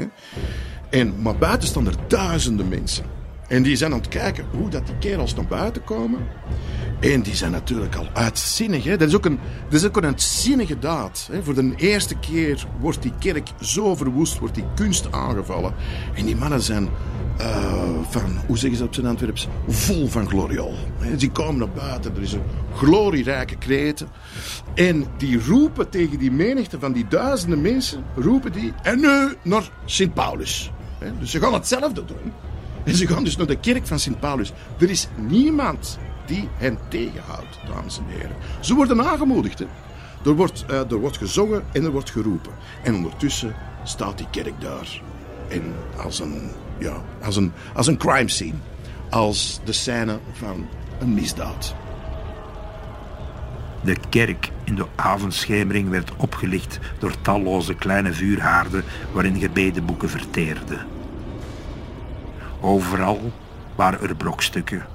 En, 0.89 1.21
maar 1.21 1.35
buiten 1.35 1.67
staan 1.67 1.87
er 1.87 1.95
duizenden 2.07 2.67
mensen. 2.67 3.05
En 3.47 3.63
die 3.63 3.75
zijn 3.75 3.91
aan 3.91 3.99
het 3.99 4.07
kijken 4.07 4.45
hoe 4.51 4.69
dat 4.69 4.85
die 4.85 4.97
kerels 4.97 5.35
naar 5.35 5.45
buiten 5.45 5.83
komen. 5.83 6.27
En 6.99 7.21
die 7.21 7.35
zijn 7.35 7.51
natuurlijk 7.51 7.95
al 7.95 8.07
uitzinnig. 8.13 8.83
Hè? 8.83 8.97
Dat, 8.97 9.07
is 9.07 9.15
ook 9.15 9.25
een, 9.25 9.39
dat 9.69 9.79
is 9.79 9.85
ook 9.85 9.97
een 9.97 10.05
uitzinnige 10.05 10.79
daad. 10.79 11.29
Hè? 11.31 11.43
Voor 11.43 11.53
de 11.53 11.73
eerste 11.75 12.15
keer 12.15 12.67
wordt 12.79 13.01
die 13.01 13.13
kerk 13.19 13.49
zo 13.59 13.95
verwoest, 13.95 14.39
wordt 14.39 14.55
die 14.55 14.65
kunst 14.75 15.11
aangevallen. 15.11 15.73
En 16.13 16.25
die 16.25 16.35
mannen 16.35 16.61
zijn 16.61 16.89
uh, 17.41 17.83
van, 18.09 18.37
hoe 18.47 18.57
zeggen 18.57 18.77
ze 18.77 18.85
op 18.85 18.93
zijn 18.93 19.05
Antwerps, 19.05 19.47
vol 19.67 20.07
van 20.07 20.29
gloriol. 20.29 20.75
Die 21.17 21.31
komen 21.31 21.57
naar 21.57 21.69
buiten, 21.69 22.15
er 22.15 22.21
is 22.21 22.33
een 22.33 22.43
glorierijke 22.75 23.55
kreten. 23.55 24.07
En 24.75 25.05
die 25.17 25.45
roepen 25.45 25.89
tegen 25.89 26.17
die 26.17 26.31
menigte 26.31 26.79
van 26.79 26.91
die 26.91 27.07
duizenden 27.07 27.61
mensen, 27.61 28.03
roepen 28.15 28.51
die, 28.51 28.73
en 28.81 28.99
nu 28.99 29.35
naar 29.41 29.69
Sint 29.85 30.13
Paulus. 30.13 30.71
Dus 31.19 31.31
ze 31.31 31.39
gaan 31.39 31.53
hetzelfde 31.53 32.05
doen. 32.05 32.31
En 32.83 32.95
ze 32.95 33.07
gaan 33.07 33.23
dus 33.23 33.37
naar 33.37 33.47
de 33.47 33.59
kerk 33.59 33.87
van 33.87 33.99
Sint 33.99 34.19
Paulus. 34.19 34.51
Er 34.79 34.89
is 34.89 35.07
niemand 35.15 35.97
die 36.27 36.49
hen 36.57 36.77
tegenhoudt, 36.87 37.59
dames 37.67 37.97
en 37.97 38.05
heren. 38.07 38.35
Ze 38.59 38.75
worden 38.75 39.07
aangemoedigd. 39.07 39.59
Er, 40.25 40.33
wordt, 40.33 40.65
uh, 40.69 40.91
er 40.91 40.97
wordt 40.97 41.17
gezongen 41.17 41.63
en 41.71 41.83
er 41.83 41.91
wordt 41.91 42.09
geroepen. 42.09 42.51
En 42.83 42.95
ondertussen 42.95 43.55
staat 43.83 44.17
die 44.17 44.27
kerk 44.31 44.61
daar. 44.61 45.01
En 45.47 45.73
als 46.03 46.19
een, 46.19 46.51
ja, 46.77 47.01
als 47.23 47.35
een, 47.35 47.51
als 47.73 47.87
een 47.87 47.97
crime 47.97 48.29
scene. 48.29 48.57
Als 49.09 49.59
de 49.63 49.73
scène 49.73 50.19
van 50.31 50.67
een 50.99 51.13
misdaad. 51.13 51.75
De 53.81 53.97
kerk 54.09 54.51
in 54.63 54.75
de 54.75 54.85
avondschemering 54.95 55.89
werd 55.89 56.11
opgelicht 56.17 56.79
door 56.99 57.21
talloze 57.21 57.73
kleine 57.73 58.13
vuurhaarden 58.13 58.83
waarin 59.11 59.39
gebedenboeken 59.39 60.09
verteerden. 60.09 60.79
Overal 62.61 63.31
waren 63.75 64.01
er 64.01 64.15
brokstukken. 64.15 64.85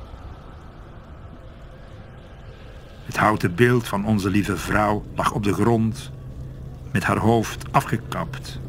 Het 3.04 3.16
houten 3.16 3.54
beeld 3.54 3.88
van 3.88 4.06
onze 4.06 4.30
lieve 4.30 4.56
vrouw 4.56 5.04
lag 5.14 5.32
op 5.32 5.42
de 5.42 5.52
grond, 5.52 6.11
met 6.90 7.04
haar 7.04 7.18
hoofd 7.18 7.64
afgekapt 7.71 8.61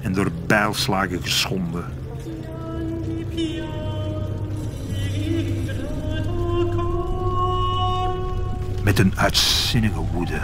en 0.00 0.12
door 0.12 0.30
bijlslagen 0.46 1.22
geschonden. 1.22 1.84
Met 8.82 8.98
een 8.98 9.12
uitzinnige 9.16 10.00
woede 10.12 10.38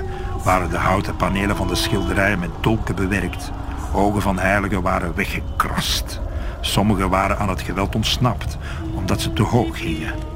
waren 0.45 0.71
de 0.71 0.77
houten 0.77 1.17
panelen 1.17 1.57
van 1.57 1.69
de 1.69 1.75
schilderijen 1.75 2.39
met 2.39 2.51
dolken 2.61 2.95
bewerkt. 2.95 3.51
Ogen 3.95 4.23
van 4.23 4.39
heiligen 4.39 4.83
waren 4.83 5.15
weggekrast. 5.15 6.21
Sommigen 6.61 7.11
waren 7.11 7.39
aan 7.39 7.49
het 7.49 7.63
geweld 7.63 7.95
ontsnapt 7.95 8.59
omdat 8.95 9.21
ze 9.21 9.33
te 9.33 9.43
hoog 9.43 9.79
gingen. 9.79 10.32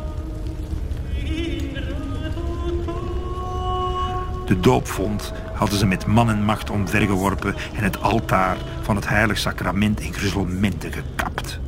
De 4.47 4.61
doopvond 4.61 5.33
hadden 5.55 5.79
ze 5.79 5.87
met 5.87 6.07
man 6.07 6.31
en 6.31 6.45
macht 6.45 6.71
omvergeworpen 6.71 7.55
en 7.75 7.83
het 7.83 8.03
altaar 8.03 8.57
van 8.83 8.97
het 8.97 9.09
heilig 9.09 9.38
sacrament 9.38 10.00
in 10.00 10.12
gruzelementen 10.12 10.93
gekapt. 10.93 11.59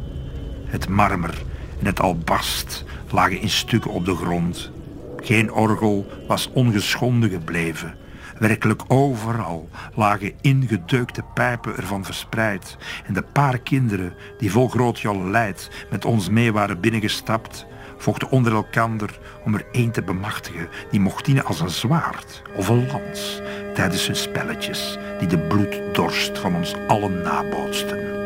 Het 0.66 0.88
marmer 0.88 1.42
en 1.78 1.87
het 1.87 2.00
albast 2.00 2.85
lagen 3.11 3.40
in 3.40 3.50
stukken 3.50 3.90
op 3.90 4.04
de 4.04 4.14
grond. 4.14 4.70
Geen 5.16 5.52
orgel 5.52 6.06
was 6.26 6.50
ongeschonden 6.52 7.30
gebleven. 7.30 7.94
Werkelijk 8.38 8.82
overal 8.88 9.68
lagen 9.94 10.32
ingedeukte 10.40 11.23
pijpen 11.35 11.76
ervan 11.76 12.04
verspreid. 12.04 12.76
En 13.06 13.14
de 13.14 13.23
paar 13.23 13.58
kinderen 13.58 14.14
die 14.38 14.50
vol 14.50 14.68
groot 14.68 15.02
leid 15.04 15.70
met 15.90 16.04
ons 16.04 16.28
mee 16.28 16.52
waren 16.52 16.80
binnengestapt, 16.80 17.66
vochten 17.99 18.31
onder 18.31 18.52
elkander 18.52 19.19
om 19.45 19.55
er 19.55 19.67
één 19.73 19.90
te 19.90 20.02
bemachtigen 20.02 20.69
die 20.90 21.00
mocht 21.00 21.25
dienen 21.25 21.45
als 21.45 21.61
een 21.61 21.71
zwaard 21.71 22.43
of 22.57 22.69
een 22.69 22.87
lans 22.87 23.40
tijdens 23.75 24.07
hun 24.07 24.17
spelletjes 24.17 24.99
die 25.19 25.28
de 25.28 25.38
bloeddorst 25.38 26.38
van 26.38 26.55
ons 26.55 26.75
allen 26.88 27.23
nabootsten. 27.23 28.17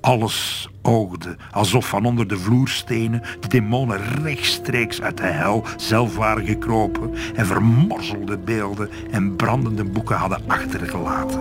Alles 0.00 0.68
oogde 0.82 1.36
alsof 1.50 1.88
van 1.88 2.04
onder 2.04 2.28
de 2.28 2.38
vloerstenen 2.38 3.22
de 3.40 3.48
demonen 3.48 4.22
rechtstreeks 4.22 5.02
uit 5.02 5.16
de 5.16 5.26
hel 5.26 5.64
zelf 5.76 6.16
waren 6.16 6.46
gekropen 6.46 7.14
en 7.34 7.46
vermorzelde 7.46 8.38
beelden 8.38 8.90
en 9.10 9.36
brandende 9.36 9.84
boeken 9.84 10.16
hadden 10.16 10.42
achtergelaten. 10.46 11.40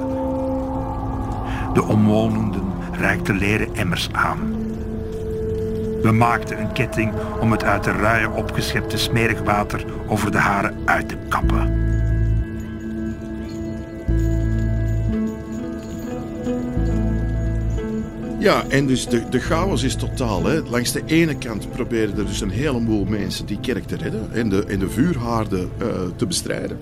De 1.73 1.83
omwonenden 1.83 2.73
reikten 2.91 3.37
leren 3.37 3.75
emmers 3.75 4.09
aan. 4.11 4.64
We 6.05 6.11
maakten 6.11 6.59
een 6.59 6.71
ketting 6.71 7.13
om 7.39 7.51
het 7.51 7.63
uit 7.63 7.83
de 7.83 7.91
ruien 7.91 8.33
opgeschepte 8.33 8.97
smerig 8.97 9.41
water 9.41 9.85
over 10.07 10.31
de 10.31 10.37
haren 10.37 10.77
uit 10.85 11.09
te 11.09 11.15
kappen. 11.27 11.83
Ja, 18.39 18.63
en 18.67 18.87
dus 18.87 19.07
de, 19.07 19.29
de 19.29 19.39
chaos 19.39 19.83
is 19.83 19.95
totaal. 19.95 20.45
Hè. 20.45 20.61
Langs 20.61 20.91
de 20.91 21.01
ene 21.05 21.37
kant 21.37 21.71
proberen 21.71 22.17
er 22.17 22.25
dus 22.25 22.41
een 22.41 22.49
heleboel 22.49 23.05
mensen 23.05 23.45
die 23.45 23.59
kerk 23.59 23.85
te 23.85 23.95
redden 23.95 24.33
en 24.33 24.49
de, 24.49 24.65
en 24.65 24.79
de 24.79 24.89
vuurhaarden 24.89 25.69
uh, 25.81 25.87
te 26.15 26.25
bestrijden. 26.25 26.77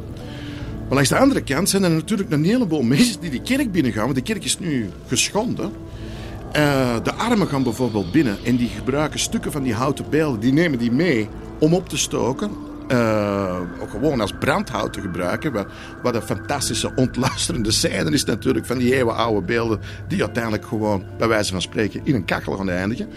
Maar 0.88 0.94
langs 0.94 1.10
de 1.10 1.18
andere 1.18 1.42
kant 1.42 1.70
zijn 1.70 1.84
er 1.84 1.92
natuurlijk 1.92 2.32
een 2.32 2.46
heleboel 2.46 2.84
mensen 2.98 3.20
die 3.20 3.30
die 3.30 3.42
kerk 3.42 3.72
binnengaan, 3.72 4.04
want 4.04 4.16
de 4.16 4.22
kerk 4.22 4.44
is 4.44 4.60
nu 4.60 4.90
geschonden. 5.08 5.83
Eh, 6.54 6.96
de 7.04 7.14
armen 7.14 7.48
gaan 7.48 7.64
bijvoorbeeld 7.64 8.12
binnen 8.12 8.38
en 8.44 8.56
die 8.56 8.68
gebruiken 8.68 9.20
stukken 9.20 9.52
van 9.52 9.64
die 9.64 9.74
houten 9.74 10.06
beelden, 10.10 10.40
die 10.40 10.54
nemen 10.54 10.80
die 10.80 10.92
mee 10.92 11.28
om 11.60 11.74
op 11.74 11.90
te 11.90 11.98
stoken. 11.98 12.52
Uh, 12.92 13.60
gewoon 13.90 14.22
als 14.22 14.34
brandhout 14.40 14.94
te 14.94 15.02
gebruiken. 15.02 15.52
Wat, 15.52 15.68
wat 16.04 16.16
een 16.16 16.22
fantastische 16.22 16.92
ontluisterende 16.96 17.72
scène 17.72 18.12
is 18.12 18.24
natuurlijk 18.24 18.66
van 18.66 18.78
die 18.78 18.96
eeuwenoude 18.96 19.42
beelden. 19.42 19.80
Die 20.08 20.22
uiteindelijk 20.22 20.66
gewoon, 20.66 21.04
bij 21.18 21.28
wijze 21.28 21.52
van 21.52 21.62
spreken, 21.62 22.02
in 22.04 22.16
een 22.16 22.26
kachel 22.26 22.58
gaan 22.58 22.70
eindigen. 22.70 23.10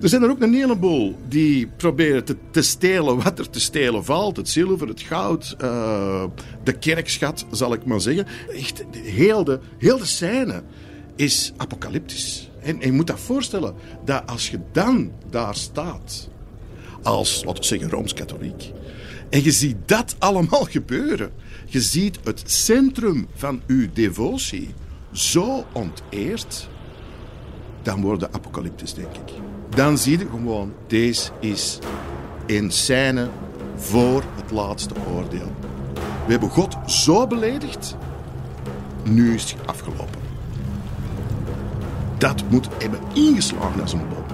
Er 0.00 0.08
zijn 0.08 0.22
er 0.22 0.30
ook 0.30 0.42
een 0.42 0.54
heleboel 0.54 1.18
die 1.28 1.66
proberen 1.76 2.24
te, 2.24 2.36
te 2.50 2.62
stelen 2.62 3.22
wat 3.22 3.38
er 3.38 3.50
te 3.50 3.60
stelen 3.60 4.04
valt. 4.04 4.36
Het 4.36 4.48
zilver, 4.48 4.88
het 4.88 5.00
goud, 5.00 5.56
uh, 5.62 6.24
de 6.64 6.72
kerkschat, 6.72 7.46
zal 7.50 7.72
ik 7.72 7.84
maar 7.84 8.00
zeggen. 8.00 8.26
Echt, 8.56 8.84
heel 8.92 9.44
de, 9.44 9.60
heel 9.78 9.98
de 9.98 10.06
scène 10.06 10.62
is 11.16 11.52
apocalyptisch. 11.56 12.49
En, 12.62 12.80
je 12.80 12.92
moet 12.92 13.06
dat 13.06 13.20
voorstellen, 13.20 13.74
dat 14.04 14.22
als 14.26 14.50
je 14.50 14.60
dan 14.72 15.12
daar 15.30 15.54
staat, 15.54 16.28
als, 17.02 17.44
laten 17.44 17.60
we 17.60 17.66
zeggen, 17.66 17.90
Rooms-Katholiek, 17.90 18.72
en 19.30 19.42
je 19.42 19.50
ziet 19.50 19.76
dat 19.86 20.16
allemaal 20.18 20.64
gebeuren. 20.78 21.32
Je 21.66 21.80
ziet 21.80 22.18
het 22.24 22.42
centrum 22.44 23.26
van 23.34 23.62
uw 23.66 23.88
devotie 23.92 24.74
zo 25.12 25.64
onteerd, 25.72 26.68
dan 27.82 28.00
wordt 28.00 28.22
het 28.22 28.34
apocalyptisch, 28.34 28.94
denk 28.94 29.16
ik. 29.16 29.32
Dan 29.74 29.98
zie 29.98 30.18
je 30.18 30.26
gewoon, 30.30 30.72
deze 30.86 31.30
is 31.40 31.78
een 32.46 32.70
scène 32.70 33.28
voor 33.76 34.22
het 34.34 34.50
laatste 34.50 34.94
oordeel. 35.14 35.52
We 36.26 36.30
hebben 36.30 36.50
God 36.50 36.76
zo 36.86 37.26
beledigd, 37.26 37.96
nu 39.04 39.34
is 39.34 39.50
het 39.50 39.66
afgelopen. 39.66 40.19
Dat 42.20 42.42
moet 42.48 42.68
hebben 42.78 43.00
ingeslagen 43.14 43.80
als 43.80 43.92
een 43.92 44.08
bom. 44.08 44.24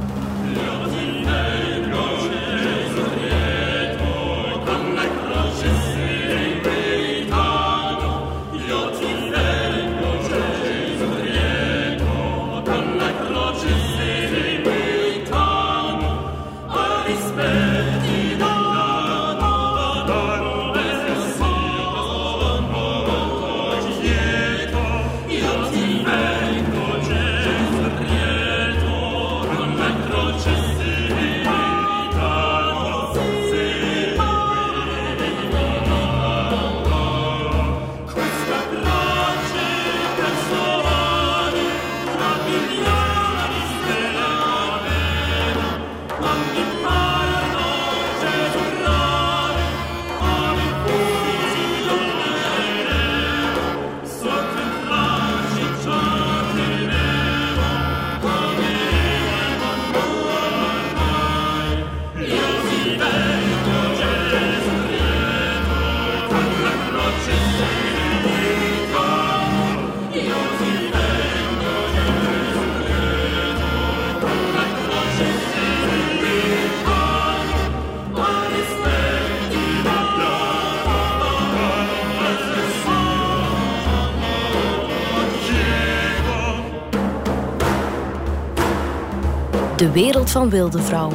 Wereld 89.96 90.30
van 90.30 90.50
Wilde 90.50 90.82
Vrouw. 90.82 91.12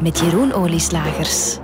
Met 0.00 0.18
Jeroen 0.18 0.52
Olieslagers. 0.52 1.58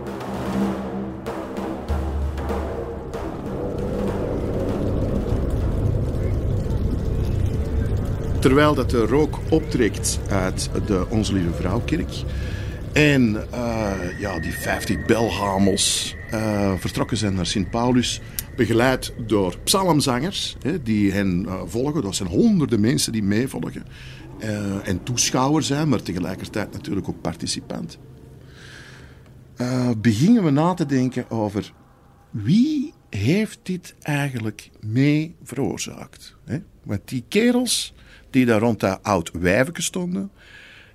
Terwijl 8.38 8.74
dat 8.74 8.90
de 8.90 9.06
rook 9.06 9.38
optrekt 9.50 10.20
uit 10.30 10.70
de 10.86 11.06
Onze 11.08 11.32
Lieve 11.32 11.52
Vrouwkerk. 11.52 12.22
En 12.92 13.36
uh, 13.54 14.20
ja, 14.20 14.40
die 14.40 14.52
50 14.52 15.04
belhamels 15.06 16.14
uh, 16.32 16.72
vertrokken 16.78 17.16
zijn 17.16 17.34
naar 17.34 17.46
Sint-Paulus. 17.46 18.20
Begeleid 18.56 19.12
door 19.26 19.58
psalmzangers 19.64 20.56
hè, 20.62 20.82
die 20.82 21.12
hen 21.12 21.44
uh, 21.46 21.60
volgen. 21.64 22.02
Dat 22.02 22.14
zijn 22.14 22.28
honderden 22.28 22.80
mensen 22.80 23.12
die 23.12 23.22
meevolgen. 23.22 23.84
Uh, 24.38 24.88
en 24.88 25.02
toeschouwer 25.02 25.62
zijn, 25.62 25.88
maar 25.88 26.02
tegelijkertijd 26.02 26.72
natuurlijk 26.72 27.08
ook 27.08 27.20
participant. 27.20 27.98
Uh, 29.56 29.90
beginnen 29.98 30.44
we 30.44 30.50
na 30.50 30.74
te 30.74 30.86
denken 30.86 31.30
over 31.30 31.72
wie 32.30 32.92
heeft 33.10 33.58
dit 33.62 33.94
eigenlijk 34.02 34.70
mee 34.80 35.36
veroorzaakt? 35.42 36.36
Hè? 36.44 36.58
Want 36.82 37.08
die 37.08 37.24
kerels 37.28 37.94
die 38.30 38.46
daar 38.46 38.60
rond 38.60 38.80
dat 38.80 39.02
oud 39.02 39.30
wijvenke 39.32 39.82
stonden, 39.82 40.30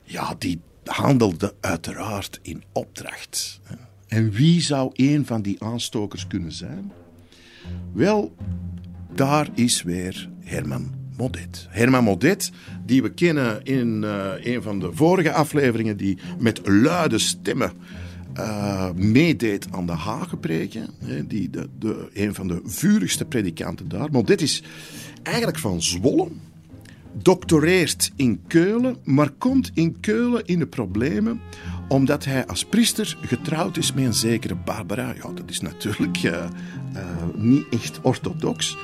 ja, 0.03 0.35
die 0.37 0.61
handelden 0.83 1.51
uiteraard 1.59 2.39
in 2.41 2.63
opdracht. 2.71 3.59
Hè? 3.63 3.75
En 4.07 4.31
wie 4.31 4.61
zou 4.61 4.89
een 4.93 5.25
van 5.25 5.41
die 5.41 5.63
aanstokers 5.63 6.27
kunnen 6.27 6.51
zijn? 6.51 6.91
Wel, 7.93 8.35
daar 9.13 9.49
is 9.53 9.83
weer 9.83 10.29
Herman 10.39 11.00
Herman 11.69 12.03
Modet, 12.03 12.51
die 12.85 13.01
we 13.01 13.13
kennen 13.13 13.63
in 13.63 14.01
uh, 14.03 14.31
een 14.41 14.61
van 14.61 14.79
de 14.79 14.89
vorige 14.93 15.31
afleveringen, 15.33 15.97
die 15.97 16.17
met 16.39 16.67
luide 16.67 17.19
stemmen 17.19 17.71
uh, 18.37 18.91
meedeed 18.91 19.67
aan 19.71 19.85
de 19.85 19.91
Hagenpreken. 19.91 20.89
Die 21.27 21.49
de, 21.49 21.69
de, 21.79 22.09
een 22.13 22.33
van 22.33 22.47
de 22.47 22.61
vurigste 22.63 23.25
predikanten 23.25 23.87
daar. 23.87 24.11
Modet 24.11 24.41
is 24.41 24.63
eigenlijk 25.23 25.59
van 25.59 25.81
Zwolle. 25.81 26.27
Doctoreert 27.13 28.11
in 28.15 28.41
Keulen, 28.47 28.97
maar 29.03 29.29
komt 29.29 29.71
in 29.73 29.99
Keulen 29.99 30.45
in 30.45 30.59
de 30.59 30.67
problemen 30.67 31.41
omdat 31.91 32.25
hij 32.25 32.45
als 32.47 32.65
priester 32.65 33.17
getrouwd 33.21 33.77
is 33.77 33.93
met 33.93 34.05
een 34.05 34.13
zekere 34.13 34.55
Barbara. 34.55 35.13
Ja, 35.13 35.31
dat 35.33 35.49
is 35.49 35.61
natuurlijk 35.61 36.23
uh, 36.23 36.45
niet 37.35 37.65
echt 37.69 37.99
orthodox. 38.01 38.77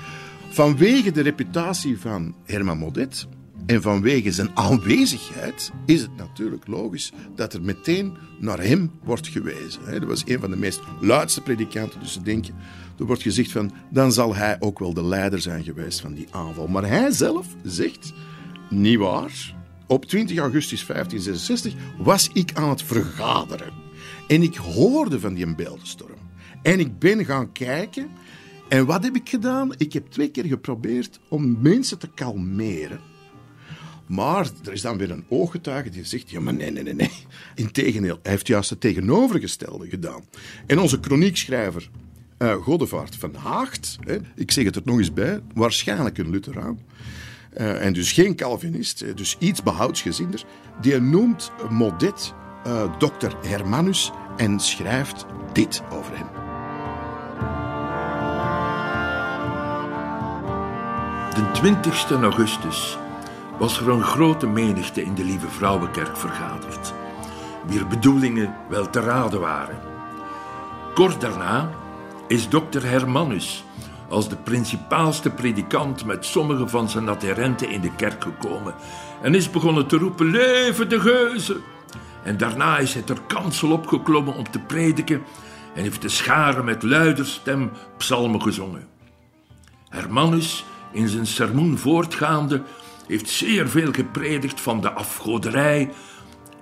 Vanwege 0.58 1.12
de 1.12 1.22
reputatie 1.22 2.00
van 2.00 2.36
Herman 2.46 2.78
Modet 2.78 3.28
en 3.66 3.82
vanwege 3.82 4.32
zijn 4.32 4.50
aanwezigheid 4.54 5.72
is 5.86 6.02
het 6.02 6.16
natuurlijk 6.16 6.68
logisch 6.68 7.12
dat 7.36 7.54
er 7.54 7.62
meteen 7.62 8.18
naar 8.40 8.64
hem 8.64 8.92
wordt 9.04 9.28
gewezen. 9.28 9.92
Dat 9.92 10.04
was 10.04 10.24
een 10.26 10.40
van 10.40 10.50
de 10.50 10.58
meest 10.58 10.80
luidste 11.02 11.42
predikanten, 11.42 12.00
dus 12.00 12.14
ze 12.14 12.22
denken, 12.22 12.56
er 13.00 13.06
wordt 13.06 13.22
gezegd 13.22 13.52
van, 13.52 13.72
dan 13.90 14.12
zal 14.12 14.36
hij 14.36 14.58
ook 14.60 14.80
wel 14.80 14.94
de 14.94 15.04
leider 15.04 15.42
zijn 15.42 15.64
geweest 15.64 16.02
van 16.02 16.14
die 16.14 16.28
aanval. 16.32 16.68
Maar 16.68 16.88
hij 16.88 17.12
zelf 17.12 17.48
zegt, 17.64 18.14
niet 18.70 18.98
waar. 18.98 19.56
Op 19.88 20.06
20 20.06 20.38
augustus 20.38 20.86
1566 20.86 21.74
was 21.98 22.30
ik 22.34 22.52
aan 22.54 22.70
het 22.70 22.84
vergaderen 22.84 23.74
en 24.28 24.42
ik 24.42 24.56
hoorde 24.56 25.20
van 25.20 25.34
die 25.34 25.56
beeldenstorm. 25.56 26.20
En 26.62 26.80
ik 26.80 27.00
ben 27.00 27.26
gaan 27.26 27.52
kijken 27.52 28.10
en 28.70 28.86
wat 28.86 29.04
heb 29.04 29.16
ik 29.16 29.30
gedaan? 29.30 29.74
Ik 29.78 29.94
heb 29.94 30.08
twee 30.08 30.32
keer 30.32 30.46
geprobeerd 30.46 31.20
om 31.28 31.58
mensen 31.62 32.00
te 32.00 32.10
kalmeren. 32.16 33.00
Maar 34.06 34.50
er 34.64 34.74
is 34.74 34.82
dan 34.82 34.98
weer 34.98 35.12
een 35.12 35.26
ooggetuige 35.30 35.90
die 35.90 36.06
zegt: 36.06 36.30
ja, 36.30 36.40
maar 36.40 36.54
nee, 36.54 36.72
nee, 36.72 36.84
nee, 36.84 36.94
nee. 36.94 37.12
Integendeel, 37.56 38.20
hij 38.22 38.32
heeft 38.32 38.48
juist 38.48 38.70
het 38.70 38.82
tegenovergestelde 38.82 39.90
gedaan. 39.90 40.24
En 40.66 40.80
onze 40.80 40.98
chroniekschrijver 41.02 41.90
uh, 42.40 42.56
Goddevaart 42.56 43.16
van 43.16 43.36
Haagt, 43.36 43.98
hè, 44.00 44.18
ik 44.36 44.52
zeg 44.52 44.66
het 44.66 44.76
er 44.76 44.82
nog 44.86 44.98
eens 44.98 45.14
bij, 45.14 45.42
waarschijnlijk 45.54 46.18
een 46.18 46.30
Lutheraan. 46.30 46.80
Uh, 47.58 47.86
en 47.86 47.94
dus 47.94 48.12
geen 48.12 48.36
Calvinist, 48.36 49.18
dus 49.18 49.36
iets 49.40 49.64
behoudsgezinder, 49.64 50.44
die 50.82 51.00
noemt 51.00 51.52
Modet 51.70 52.34
uh, 52.68 53.00
dokter 53.00 53.36
Hermanus 53.48 54.12
en 54.38 54.60
schrijft 54.60 55.26
dit 55.54 55.82
over 55.92 56.18
hem. 56.18 56.47
De 61.38 61.52
20 61.52 62.12
augustus 62.12 62.98
was 63.58 63.80
er 63.80 63.90
een 63.90 64.04
grote 64.04 64.48
menigte 64.48 65.04
in 65.04 65.16
de 65.16 65.24
Lieve 65.24 65.50
Vrouwenkerk 65.50 66.18
vergaderd, 66.18 66.94
wier 67.66 67.88
bedoelingen 67.88 68.56
wel 68.70 68.90
te 68.90 69.00
raden 69.00 69.40
waren. 69.40 69.80
Kort 70.94 71.22
daarna 71.22 71.70
is 72.28 72.50
dokter 72.50 72.84
Hermannus 72.90 73.64
als 74.10 74.30
de 74.30 74.36
principaalste 74.36 75.30
predikant 75.30 76.06
met 76.06 76.26
sommige 76.26 76.68
van 76.68 76.90
zijn 76.90 77.10
adherenten 77.10 77.70
in 77.70 77.82
de 77.82 77.96
kerk 77.96 78.24
gekomen 78.24 78.76
en 79.22 79.36
is 79.36 79.50
begonnen 79.50 79.88
te 79.88 79.98
roepen: 79.98 80.26
Leven 80.26 80.90
de 80.90 81.00
geuzen! 81.00 81.62
En 82.24 82.38
daarna 82.38 82.78
is 82.78 82.94
hij 82.94 83.04
ter 83.04 83.22
kansel 83.28 83.72
opgeklommen 83.72 84.36
om 84.36 84.50
te 84.50 84.60
prediken 84.60 85.24
en 85.76 85.82
heeft 85.84 86.02
de 86.02 86.10
scharen 86.10 86.66
met 86.66 86.84
luider 86.84 87.26
stem 87.26 87.72
psalmen 87.98 88.42
gezongen. 88.42 88.88
Hermannus, 89.90 90.66
in 90.92 91.08
zijn 91.08 91.28
sermoen 91.28 91.78
voortgaande, 91.78 92.62
heeft 93.08 93.30
zeer 93.30 93.70
veel 93.70 93.92
gepredikt 93.92 94.62
van 94.62 94.82
de 94.82 94.92
afgoderij, 94.92 95.92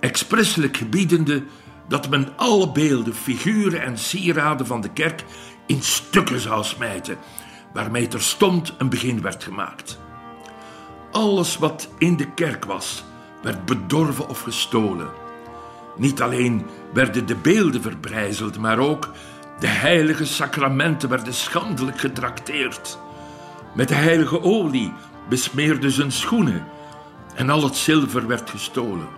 expresselijk 0.00 0.76
gebiedende 0.76 1.42
dat 1.88 2.08
men 2.08 2.28
alle 2.36 2.72
beelden, 2.72 3.14
figuren 3.14 3.82
en 3.82 3.98
sieraden 3.98 4.66
van 4.66 4.80
de 4.80 4.92
kerk 4.92 5.24
in 5.66 5.82
stukken 5.82 6.40
zou 6.40 6.64
smijten, 6.64 7.18
waarmee 7.72 8.08
terstond 8.08 8.74
een 8.78 8.88
begin 8.88 9.22
werd 9.22 9.44
gemaakt. 9.44 9.98
Alles 11.10 11.58
wat 11.58 11.88
in 11.98 12.16
de 12.16 12.32
kerk 12.34 12.64
was, 12.64 13.04
werd 13.42 13.64
bedorven 13.64 14.28
of 14.28 14.40
gestolen. 14.40 15.08
Niet 15.96 16.22
alleen 16.22 16.66
werden 16.92 17.26
de 17.26 17.36
beelden 17.36 17.82
verbrijzeld, 17.82 18.58
maar 18.58 18.78
ook 18.78 19.12
de 19.58 19.66
heilige 19.66 20.26
sacramenten 20.26 21.08
werden 21.08 21.34
schandelijk 21.34 22.00
getrakteerd. 22.00 22.98
Met 23.76 23.88
de 23.88 23.94
heilige 23.94 24.42
olie 24.42 24.92
besmeerde 25.28 25.90
zijn 25.90 26.12
schoenen 26.12 26.66
en 27.34 27.50
al 27.50 27.62
het 27.62 27.76
zilver 27.76 28.26
werd 28.26 28.50
gestolen. 28.50 29.08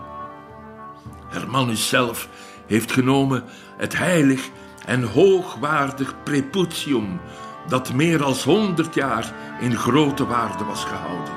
Hermannus 1.29 1.89
zelf 1.89 2.29
heeft 2.67 2.93
genomen 2.93 3.45
het 3.77 3.97
heilig 3.97 4.49
en 4.87 5.03
hoogwaardig 5.03 6.15
preputium 6.23 7.21
dat 7.69 7.93
meer 7.93 8.19
dan 8.19 8.35
honderd 8.45 8.95
jaar 8.95 9.35
in 9.61 9.77
grote 9.77 10.27
waarde 10.27 10.65
was 10.65 10.85
gehouden. 10.85 11.37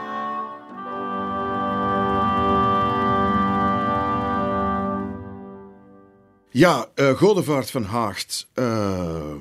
Ja, 6.49 6.85
uh, 6.95 7.09
Godevaart 7.09 7.71
van 7.71 7.83
Haagt 7.83 8.47
uh, 8.55 9.33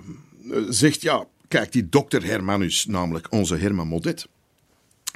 zegt 0.69 1.03
ja, 1.03 1.25
kijk, 1.51 1.73
die 1.73 1.89
dokter 1.89 2.25
Hermanus, 2.25 2.87
namelijk 2.87 3.33
onze 3.33 3.57
Herman 3.57 3.89
Modet, 3.89 4.29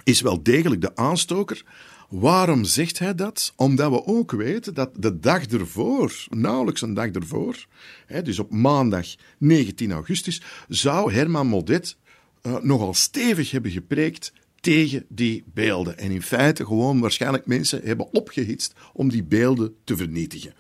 is 0.05 0.21
wel 0.21 0.43
degelijk 0.43 0.81
de 0.81 0.97
aanstoker. 0.97 1.65
Waarom 2.09 2.65
zegt 2.65 2.99
hij 2.99 3.15
dat? 3.15 3.53
Omdat 3.57 3.91
we 3.91 4.05
ook 4.05 4.31
weten 4.31 4.75
dat 4.75 4.91
de 4.97 5.21
dag 5.21 5.47
ervoor, 5.47 6.27
nauwelijks 6.29 6.83
een 6.83 6.95
dag 6.95 7.11
ervoor, 7.11 7.67
hè, 8.07 8.23
dus 8.23 8.39
op 8.39 8.51
maandag 8.51 9.07
19 9.39 9.93
augustus, 9.93 10.43
zou 10.69 11.13
Herman 11.13 11.47
Modet 11.47 11.97
uh, 12.43 12.57
nogal 12.59 12.95
stevig 12.95 13.51
hebben 13.51 13.71
gepreekt 13.71 14.33
tegen 14.61 15.05
die 15.09 15.45
beelden. 15.53 15.99
En 15.99 16.11
in 16.11 16.23
feite 16.23 16.67
gewoon 16.67 17.01
waarschijnlijk 17.01 17.47
mensen 17.47 17.81
hebben 17.85 18.13
opgehitst 18.13 18.75
om 18.93 19.09
die 19.11 19.25
beelden 19.25 19.75
te 19.85 19.97
vernietigen. 19.97 20.55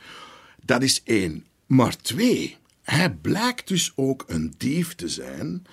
Dat 0.64 0.82
is 0.82 1.02
één. 1.04 1.44
Maar 1.66 1.96
twee, 1.96 2.56
hij 2.84 3.10
blijkt 3.10 3.68
dus 3.68 3.92
ook 3.94 4.24
een 4.26 4.54
dief 4.56 4.94
te 4.94 5.08
zijn. 5.08 5.66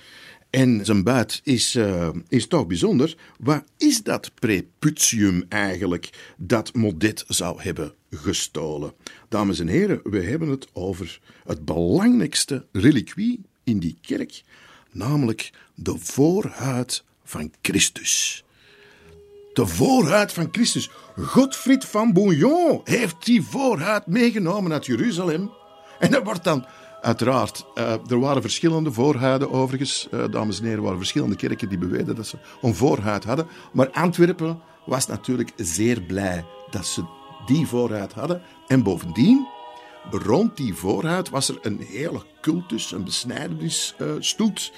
En 0.49 0.85
zijn 0.85 1.03
buit 1.03 1.41
is, 1.43 1.75
uh, 1.75 2.09
is 2.27 2.47
toch 2.47 2.67
bijzonder. 2.67 3.15
Wat 3.39 3.63
is 3.77 4.03
dat 4.03 4.31
preputium 4.33 5.45
eigenlijk 5.49 6.33
dat 6.37 6.73
Modet 6.73 7.23
zou 7.27 7.61
hebben 7.61 7.93
gestolen? 8.09 8.93
Dames 9.29 9.59
en 9.59 9.67
heren, 9.67 9.99
we 10.03 10.21
hebben 10.21 10.49
het 10.49 10.67
over 10.73 11.19
het 11.45 11.65
belangrijkste 11.65 12.65
reliquie 12.71 13.41
in 13.63 13.79
die 13.79 13.97
kerk, 14.01 14.41
namelijk 14.91 15.51
de 15.75 15.95
voorhuid 15.97 17.03
van 17.23 17.51
Christus. 17.61 18.43
De 19.53 19.67
voorhuid 19.67 20.33
van 20.33 20.47
Christus. 20.51 20.89
Godfried 21.15 21.85
van 21.85 22.13
Bouillon 22.13 22.81
heeft 22.83 23.25
die 23.25 23.41
voorhuid 23.41 24.07
meegenomen 24.07 24.71
uit 24.71 24.85
Jeruzalem. 24.85 25.51
En 25.99 26.11
dat 26.11 26.23
wordt 26.23 26.43
dan 26.43 26.65
Uiteraard, 27.01 27.65
uh, 27.75 27.91
er 28.07 28.19
waren 28.19 28.41
verschillende 28.41 28.91
voorhuiden 28.91 29.51
overigens. 29.51 30.07
Uh, 30.11 30.23
dames 30.31 30.57
en 30.57 30.63
heren, 30.63 30.77
er 30.77 30.83
waren 30.83 30.97
verschillende 30.97 31.35
kerken 31.35 31.69
die 31.69 31.77
beweren 31.77 32.15
dat 32.15 32.27
ze 32.27 32.37
een 32.61 32.75
voorhuid 32.75 33.23
hadden. 33.23 33.47
Maar 33.73 33.89
Antwerpen 33.89 34.59
was 34.85 35.07
natuurlijk 35.07 35.51
zeer 35.55 36.01
blij 36.01 36.45
dat 36.69 36.85
ze 36.85 37.03
die 37.45 37.67
voorhuid 37.67 38.13
hadden. 38.13 38.41
En 38.67 38.83
bovendien, 38.83 39.47
rond 40.09 40.57
die 40.57 40.73
voorhuid 40.73 41.29
was 41.29 41.49
er 41.49 41.57
een 41.61 41.79
hele 41.79 42.21
cultus, 42.41 42.91
een 42.91 43.03
besnijdenisstoet. 43.03 44.73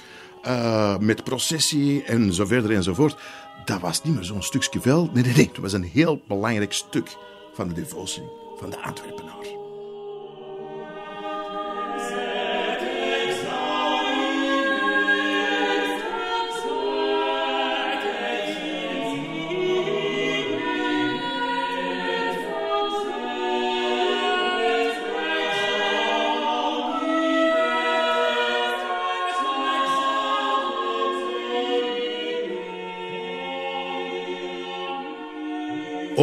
Uh, 0.48 0.98
met 0.98 1.24
processie 1.24 2.04
en 2.04 2.34
zo 2.34 2.46
verder 2.46 2.72
enzovoort. 2.72 3.18
Dat 3.66 3.80
was 3.80 4.04
niet 4.04 4.16
meer 4.16 4.24
zo'n 4.24 4.44
stukje 4.44 4.82
vel. 4.82 5.10
Nee, 5.14 5.24
nee, 5.24 5.34
nee. 5.34 5.48
Het 5.48 5.58
was 5.58 5.74
een 5.74 5.84
heel 5.84 6.22
belangrijk 6.28 6.74
stuk 6.74 7.18
van 7.54 7.68
de 7.68 7.74
devotie 7.74 8.24
van 8.60 8.70
de 8.70 8.82
Antwerpenaar. 8.82 9.63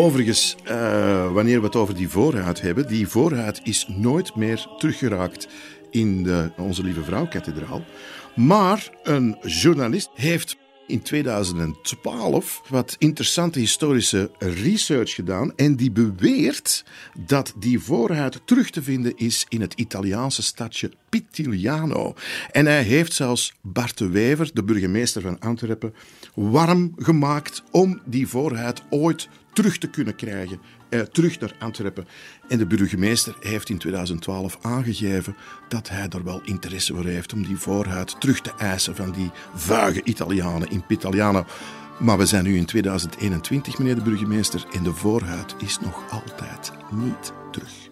Overigens, 0.00 0.56
uh, 0.70 1.32
wanneer 1.32 1.60
we 1.60 1.66
het 1.66 1.76
over 1.76 1.94
die 1.94 2.08
voorraad 2.08 2.60
hebben, 2.60 2.88
die 2.88 3.08
voorraad 3.08 3.60
is 3.62 3.86
nooit 3.88 4.34
meer 4.34 4.66
teruggeraakt 4.78 5.48
in 5.90 6.22
de 6.22 6.50
Onze 6.56 6.82
Lieve 6.82 7.02
Vrouw-kathedraal. 7.02 7.84
Maar 8.34 8.90
een 9.02 9.36
journalist 9.42 10.10
heeft 10.14 10.56
in 10.90 11.02
2012 11.02 12.62
wat 12.68 12.96
interessante 12.98 13.58
historische 13.58 14.30
research 14.38 15.14
gedaan. 15.14 15.56
En 15.56 15.76
die 15.76 15.90
beweert 15.90 16.84
dat 17.18 17.52
die 17.56 17.80
voorhuid 17.80 18.40
terug 18.44 18.70
te 18.70 18.82
vinden 18.82 19.16
is 19.16 19.46
in 19.48 19.60
het 19.60 19.74
Italiaanse 19.74 20.42
stadje 20.42 20.90
Pitigliano. 21.08 22.14
En 22.50 22.66
hij 22.66 22.82
heeft 22.82 23.12
zelfs 23.12 23.54
Bart 23.60 23.98
de 23.98 24.08
Wever, 24.08 24.50
de 24.54 24.64
burgemeester 24.64 25.22
van 25.22 25.38
Antwerpen, 25.38 25.94
warm 26.34 26.94
gemaakt 26.96 27.62
om 27.70 28.00
die 28.04 28.26
voorhuid 28.26 28.82
ooit 28.90 29.28
terug 29.52 29.78
te 29.78 29.90
kunnen 29.90 30.16
krijgen, 30.16 30.60
eh, 30.90 31.00
terug 31.00 31.40
naar 31.40 31.54
Antwerpen. 31.58 32.06
En 32.48 32.58
de 32.58 32.66
burgemeester 32.66 33.34
heeft 33.40 33.68
in 33.68 33.78
2012 33.78 34.58
aangegeven 34.60 35.36
dat 35.68 35.88
hij 35.88 36.08
er 36.08 36.24
wel 36.24 36.40
interesse 36.44 36.94
voor 36.94 37.04
heeft 37.04 37.32
om 37.32 37.46
die 37.46 37.56
voorhuid 37.56 38.20
terug 38.20 38.40
te 38.40 38.52
eisen 38.58 38.96
van 38.96 39.12
die 39.12 39.30
vuige 39.54 40.04
Italianen 40.04 40.70
in 40.70 40.86
Pitaliano. 40.86 41.44
Maar 41.98 42.18
we 42.18 42.26
zijn 42.26 42.44
nu 42.44 42.56
in 42.56 42.64
2021, 42.64 43.78
meneer 43.78 43.94
de 43.94 44.02
burgemeester, 44.02 44.66
en 44.72 44.82
de 44.82 44.92
voorhuid 44.92 45.54
is 45.58 45.78
nog 45.78 46.10
altijd 46.10 46.72
niet 46.90 47.32
terug. 47.52 47.89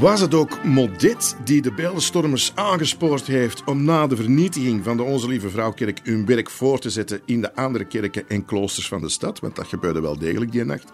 Was 0.00 0.20
het 0.20 0.34
ook 0.34 0.64
Modet 0.64 1.36
die 1.44 1.62
de 1.62 1.72
beeldenstormers 1.72 2.52
aangespoord 2.54 3.26
heeft 3.26 3.64
om 3.64 3.84
na 3.84 4.06
de 4.06 4.16
vernietiging 4.16 4.84
van 4.84 4.96
de 4.96 5.02
Onze 5.02 5.28
Lieve 5.28 5.50
Vrouwkerk 5.50 6.00
hun 6.02 6.26
werk 6.26 6.50
voor 6.50 6.78
te 6.78 6.90
zetten 6.90 7.20
in 7.24 7.40
de 7.40 7.54
andere 7.54 7.84
kerken 7.84 8.28
en 8.28 8.44
kloosters 8.44 8.88
van 8.88 9.00
de 9.00 9.08
stad? 9.08 9.40
Want 9.40 9.56
dat 9.56 9.66
gebeurde 9.66 10.00
wel 10.00 10.18
degelijk 10.18 10.52
die 10.52 10.64
nacht. 10.64 10.90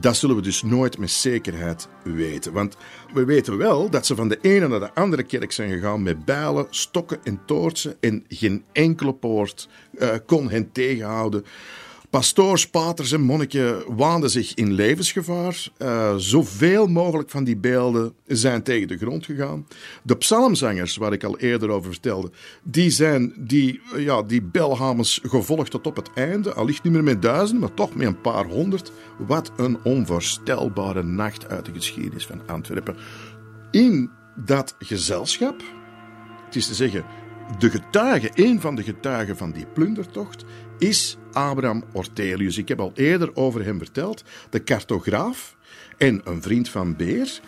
Dat 0.00 0.16
zullen 0.16 0.36
we 0.36 0.42
dus 0.42 0.62
nooit 0.62 0.98
met 0.98 1.10
zekerheid 1.10 1.88
weten. 2.02 2.52
Want 2.52 2.76
we 3.12 3.24
weten 3.24 3.56
wel 3.56 3.90
dat 3.90 4.06
ze 4.06 4.14
van 4.14 4.28
de 4.28 4.38
ene 4.40 4.68
naar 4.68 4.80
de 4.80 4.94
andere 4.94 5.22
kerk 5.22 5.52
zijn 5.52 5.70
gegaan 5.70 6.02
met 6.02 6.24
bijlen, 6.24 6.66
stokken 6.70 7.18
en 7.24 7.40
toortsen. 7.46 7.96
En 8.00 8.24
geen 8.28 8.64
enkele 8.72 9.14
poort 9.14 9.68
uh, 9.98 10.08
kon 10.26 10.50
hen 10.50 10.72
tegenhouden. 10.72 11.44
Pastoors, 12.10 12.68
paters 12.68 13.12
en 13.12 13.20
monniken 13.20 13.96
waanden 13.96 14.30
zich 14.30 14.54
in 14.54 14.72
levensgevaar. 14.72 15.68
Uh, 15.78 16.14
zoveel 16.16 16.86
mogelijk 16.86 17.30
van 17.30 17.44
die 17.44 17.56
beelden 17.56 18.12
zijn 18.26 18.62
tegen 18.62 18.88
de 18.88 18.96
grond 18.96 19.24
gegaan. 19.24 19.66
De 20.02 20.16
psalmzangers, 20.16 20.96
waar 20.96 21.12
ik 21.12 21.24
al 21.24 21.38
eerder 21.38 21.70
over 21.70 21.90
vertelde, 21.90 22.30
die 22.62 22.90
zijn 22.90 23.34
die, 23.38 23.80
ja, 23.96 24.22
die 24.22 24.42
belhamers 24.42 25.20
gevolgd 25.22 25.70
tot 25.70 25.86
op 25.86 25.96
het 25.96 26.10
einde. 26.14 26.52
Al 26.52 26.66
niet 26.66 26.84
meer 26.84 27.04
met 27.04 27.22
duizend, 27.22 27.60
maar 27.60 27.74
toch 27.74 27.94
met 27.94 28.06
een 28.06 28.20
paar 28.20 28.46
honderd. 28.46 28.92
Wat 29.26 29.52
een 29.56 29.78
onvoorstelbare 29.82 31.02
nacht 31.02 31.48
uit 31.48 31.64
de 31.64 31.72
geschiedenis 31.72 32.26
van 32.26 32.42
Antwerpen. 32.46 32.96
In 33.70 34.10
dat 34.36 34.74
gezelschap, 34.78 35.62
het 36.46 36.56
is 36.56 36.66
te 36.66 36.74
zeggen, 36.74 37.04
de 37.58 37.70
getuige, 37.70 38.30
een 38.34 38.60
van 38.60 38.74
de 38.74 38.82
getuigen 38.82 39.36
van 39.36 39.50
die 39.50 39.66
plundertocht, 39.66 40.44
is 40.80 41.16
Abraham 41.32 41.84
Ortelius. 41.92 42.58
Ik 42.58 42.68
heb 42.68 42.80
al 42.80 42.92
eerder 42.94 43.30
over 43.34 43.64
hem 43.64 43.78
verteld. 43.78 44.24
De 44.50 44.64
cartograaf 44.64 45.56
en 45.96 46.20
een 46.24 46.42
vriend 46.42 46.68
van 46.68 46.96
Beer. 46.96 47.40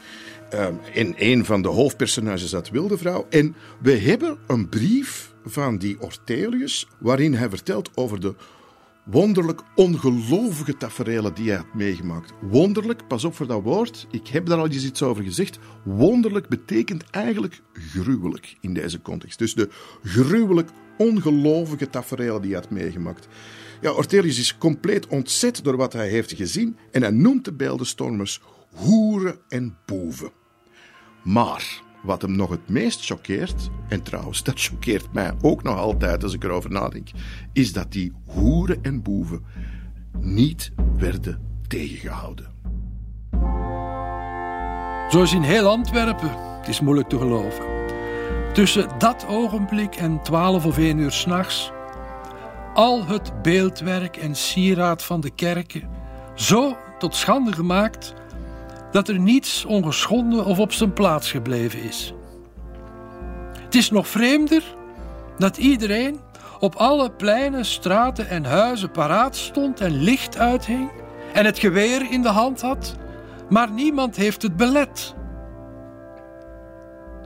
Ehm, 0.51 0.75
en 0.95 1.15
een 1.17 1.45
van 1.45 1.63
de 1.63 1.69
hoofdpersonages 1.69 2.55
uit 2.55 2.71
Wildevrouw. 2.71 3.27
En 3.31 3.55
we 3.83 3.93
hebben 3.93 4.39
een 4.47 4.69
brief 4.69 5.33
van 5.45 5.79
die 5.79 6.01
Ortelius 6.01 6.89
waarin 6.99 7.35
hij 7.35 7.49
vertelt 7.49 7.91
over 7.95 8.21
de 8.21 8.35
wonderlijk 9.05 9.61
ongelovige 9.75 10.77
taferelen 10.77 11.35
die 11.35 11.49
hij 11.49 11.57
had 11.57 11.75
meegemaakt. 11.75 12.33
Wonderlijk, 12.41 13.07
pas 13.07 13.25
op 13.25 13.35
voor 13.35 13.47
dat 13.47 13.63
woord, 13.63 14.07
ik 14.11 14.29
heb 14.29 14.47
daar 14.47 14.59
al 14.59 14.67
eens 14.67 14.85
iets 14.85 15.03
over 15.03 15.25
gezegd. 15.25 15.59
Wonderlijk 15.83 16.49
betekent 16.49 17.11
eigenlijk 17.11 17.61
gruwelijk 17.73 18.57
in 18.61 18.75
deze 18.75 19.03
context. 19.03 19.39
Dus 19.39 19.55
de 19.55 19.69
gruwelijk 20.03 20.71
ongelovige 20.99 21.91
taferelen 21.91 22.43
die 22.43 22.53
hij 22.53 22.61
had 22.61 22.71
meegemaakt. 22.71 23.29
Ja, 23.81 23.93
Ortelius 23.93 24.39
is 24.39 24.59
compleet 24.59 25.07
ontzet 25.07 25.65
door 25.65 25.77
wat 25.77 25.93
hij 25.93 26.09
heeft 26.09 26.33
gezien 26.33 26.77
en 26.91 27.03
hij 27.03 27.11
noemt 27.11 27.45
de 27.45 27.53
beeldenstormers 27.53 28.41
hoeren 28.75 29.39
en 29.49 29.77
boeven. 29.87 30.31
Maar 31.23 31.83
wat 32.03 32.23
hem 32.23 32.37
nog 32.37 32.51
het 32.51 32.69
meest 32.69 33.05
choqueert, 33.05 33.71
en 33.89 34.03
trouwens, 34.03 34.43
dat 34.43 34.61
choqueert 34.61 35.13
mij 35.13 35.33
ook 35.41 35.63
nog 35.63 35.77
altijd 35.77 36.23
als 36.23 36.35
ik 36.35 36.45
erover 36.45 36.71
nadenk, 36.71 37.11
is 37.53 37.73
dat 37.73 37.93
die 37.93 38.13
hoeren 38.25 38.79
en 38.83 39.03
boeven 39.03 39.45
niet 40.19 40.73
werden 40.97 41.41
tegengehouden. 41.69 42.51
Zoals 45.09 45.33
in 45.33 45.43
heel 45.43 45.69
Antwerpen, 45.69 46.31
het 46.59 46.69
is 46.69 46.81
moeilijk 46.81 47.09
te 47.09 47.19
geloven. 47.19 47.65
Tussen 48.53 48.89
dat 48.99 49.27
ogenblik 49.29 49.95
en 49.95 50.23
12 50.23 50.67
of 50.67 50.79
1 50.79 50.99
uur 50.99 51.11
s'nachts, 51.11 51.73
al 52.75 53.07
het 53.07 53.43
beeldwerk 53.43 54.17
en 54.17 54.35
sieraad 54.35 55.03
van 55.03 55.21
de 55.21 55.31
kerken 55.31 55.89
zo 56.35 56.77
tot 56.99 57.15
schande 57.15 57.53
gemaakt 57.53 58.15
dat 58.93 59.09
er 59.09 59.19
niets 59.19 59.65
ongeschonden 59.65 60.45
of 60.45 60.59
op 60.59 60.73
zijn 60.73 60.93
plaats 60.93 61.31
gebleven 61.31 61.83
is. 61.83 62.15
Het 63.65 63.75
is 63.75 63.91
nog 63.91 64.09
vreemder 64.09 64.63
dat 65.39 65.57
iedereen 65.57 66.21
op 66.59 66.75
alle 66.75 67.11
pleinen, 67.11 67.65
straten 67.65 68.29
en 68.29 68.45
huizen 68.45 68.91
paraat 68.91 69.37
stond 69.37 69.81
en 69.81 70.03
licht 70.03 70.39
uithing 70.39 70.91
en 71.33 71.45
het 71.45 71.59
geweer 71.59 72.11
in 72.11 72.23
de 72.23 72.29
hand 72.29 72.61
had, 72.61 72.97
maar 73.49 73.71
niemand 73.71 74.17
heeft 74.17 74.43
het 74.43 74.57
belet. 74.57 75.15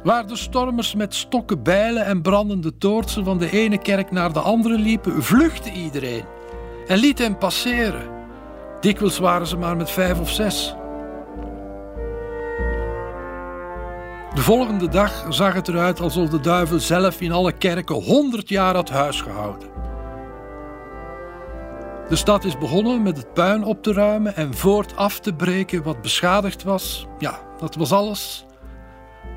Waar 0.02 0.26
de 0.26 0.36
stormers 0.36 0.94
met 0.94 1.14
stokken, 1.14 1.62
bijlen 1.62 2.04
en 2.04 2.22
brandende 2.22 2.78
toortsen 2.78 3.24
van 3.24 3.38
de 3.38 3.50
ene 3.50 3.78
kerk 3.78 4.10
naar 4.10 4.32
de 4.32 4.40
andere 4.40 4.78
liepen, 4.78 5.22
vluchtte 5.22 5.72
iedereen 5.72 6.24
en 6.86 6.98
liet 6.98 7.18
hem 7.18 7.38
passeren. 7.38 8.02
Dikwijls 8.80 9.18
waren 9.18 9.46
ze 9.46 9.56
maar 9.56 9.76
met 9.76 9.90
vijf 9.90 10.20
of 10.20 10.30
zes. 10.30 10.74
De 14.36 14.42
volgende 14.42 14.88
dag 14.88 15.26
zag 15.28 15.54
het 15.54 15.68
eruit 15.68 16.00
alsof 16.00 16.28
de 16.28 16.40
duivel 16.40 16.80
zelf 16.80 17.20
in 17.20 17.32
alle 17.32 17.52
kerken 17.52 17.94
honderd 17.94 18.48
jaar 18.48 18.74
had 18.74 18.90
huisgehouden. 18.90 19.68
De 22.08 22.16
stad 22.16 22.44
is 22.44 22.58
begonnen 22.58 23.02
met 23.02 23.16
het 23.16 23.32
puin 23.32 23.64
op 23.64 23.82
te 23.82 23.92
ruimen 23.92 24.36
en 24.36 24.54
voort 24.54 24.96
af 24.96 25.20
te 25.20 25.34
breken 25.34 25.82
wat 25.82 26.02
beschadigd 26.02 26.62
was. 26.62 27.06
Ja, 27.18 27.40
dat 27.58 27.74
was 27.74 27.92
alles. 27.92 28.46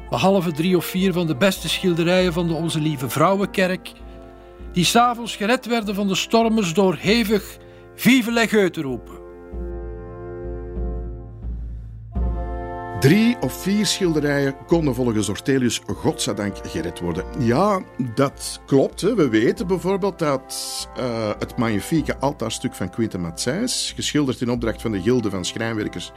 Behalve 0.10 0.52
drie 0.52 0.78
of 0.78 0.86
vier 0.86 1.14
van 1.14 1.28
de 1.28 1.36
beste 1.36 1.70
schilderijen 1.70 2.34
van 2.34 2.48
de 2.48 2.54
Onze 2.54 2.80
Lieve 2.80 3.10
Vrouwenkerk, 3.10 3.92
die 4.72 4.86
s'avonds 4.86 5.36
gered 5.36 5.66
werden 5.66 5.96
van 5.96 6.08
de 6.08 6.16
stormers 6.16 6.74
door 6.74 6.96
hevig 6.96 7.58
Vive 7.96 8.32
les 8.32 8.50
te 8.50 8.82
roepen. 8.82 9.19
Drie 13.00 13.38
of 13.40 13.62
vier 13.62 13.86
schilderijen 13.86 14.56
konden 14.68 14.96
volgens 14.96 15.30
Ortelius 15.30 15.82
godzijdank 15.96 16.56
gered 16.68 17.00
worden. 17.00 17.26
Ja, 17.40 17.82
dat 18.16 18.62
klopt. 18.66 19.02
Hè. 19.02 19.16
We 19.16 19.30
weten 19.30 19.68
bijvoorbeeld 19.68 20.20
dat 20.20 20.88
uh, 20.98 21.30
het 21.40 21.58
magnifieke 21.58 22.18
altaarstuk 22.18 22.74
van 22.74 22.90
Quinten 22.90 23.22
Matsijs, 23.22 23.94
geschilderd 23.96 24.42
in 24.42 24.50
opdracht 24.50 24.82
van 24.82 24.92
de 24.92 25.02
Gilde 25.02 25.30
van 25.30 25.46
Schrijnwerkers, 25.46 26.12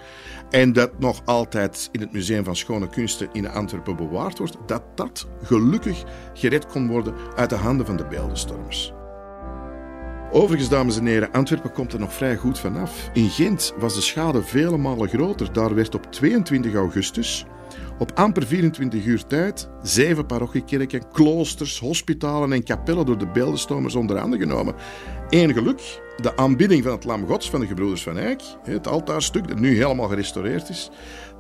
en 0.50 0.72
dat 0.72 0.98
nog 0.98 1.22
altijd 1.24 1.88
in 1.92 2.00
het 2.00 2.12
Museum 2.12 2.44
van 2.44 2.56
Schone 2.56 2.88
Kunsten 2.88 3.28
in 3.32 3.50
Antwerpen 3.50 3.96
bewaard 3.96 4.38
wordt, 4.38 4.56
dat 4.66 4.82
dat 4.94 5.28
gelukkig 5.42 6.02
gered 6.34 6.66
kon 6.66 6.88
worden 6.88 7.14
uit 7.36 7.50
de 7.50 7.56
handen 7.56 7.86
van 7.86 7.96
de 7.96 8.04
beeldenstormers. 8.04 8.92
Overigens, 10.34 10.68
dames 10.68 10.98
en 10.98 11.06
heren, 11.06 11.32
Antwerpen 11.32 11.72
komt 11.72 11.92
er 11.92 11.98
nog 11.98 12.12
vrij 12.12 12.36
goed 12.36 12.58
vanaf. 12.58 13.10
In 13.12 13.28
Gent 13.28 13.74
was 13.78 13.94
de 13.94 14.00
schade 14.00 14.42
vele 14.42 14.76
malen 14.76 15.08
groter. 15.08 15.52
Daar 15.52 15.74
werd 15.74 15.94
op 15.94 16.12
22 16.12 16.74
augustus, 16.74 17.46
op 17.98 18.12
amper 18.14 18.46
24 18.46 19.04
uur 19.04 19.26
tijd, 19.26 19.68
zeven 19.82 20.26
parochiekerken, 20.26 21.10
kloosters, 21.12 21.78
hospitalen 21.78 22.52
en 22.52 22.62
kapellen 22.62 23.06
door 23.06 23.18
de 23.18 23.26
beeldenstomers 23.26 23.94
onder 23.94 24.38
genomen. 24.38 24.74
Eén 25.28 25.52
geluk, 25.52 26.00
de 26.16 26.36
aanbidding 26.36 26.82
van 26.82 26.92
het 26.92 27.04
Lam 27.04 27.26
Gods 27.26 27.50
van 27.50 27.60
de 27.60 27.66
gebroeders 27.66 28.02
van 28.02 28.18
Eyck, 28.18 28.42
het 28.62 28.86
altaarstuk 28.86 29.48
dat 29.48 29.58
nu 29.58 29.76
helemaal 29.76 30.08
gerestaureerd 30.08 30.68
is, 30.68 30.90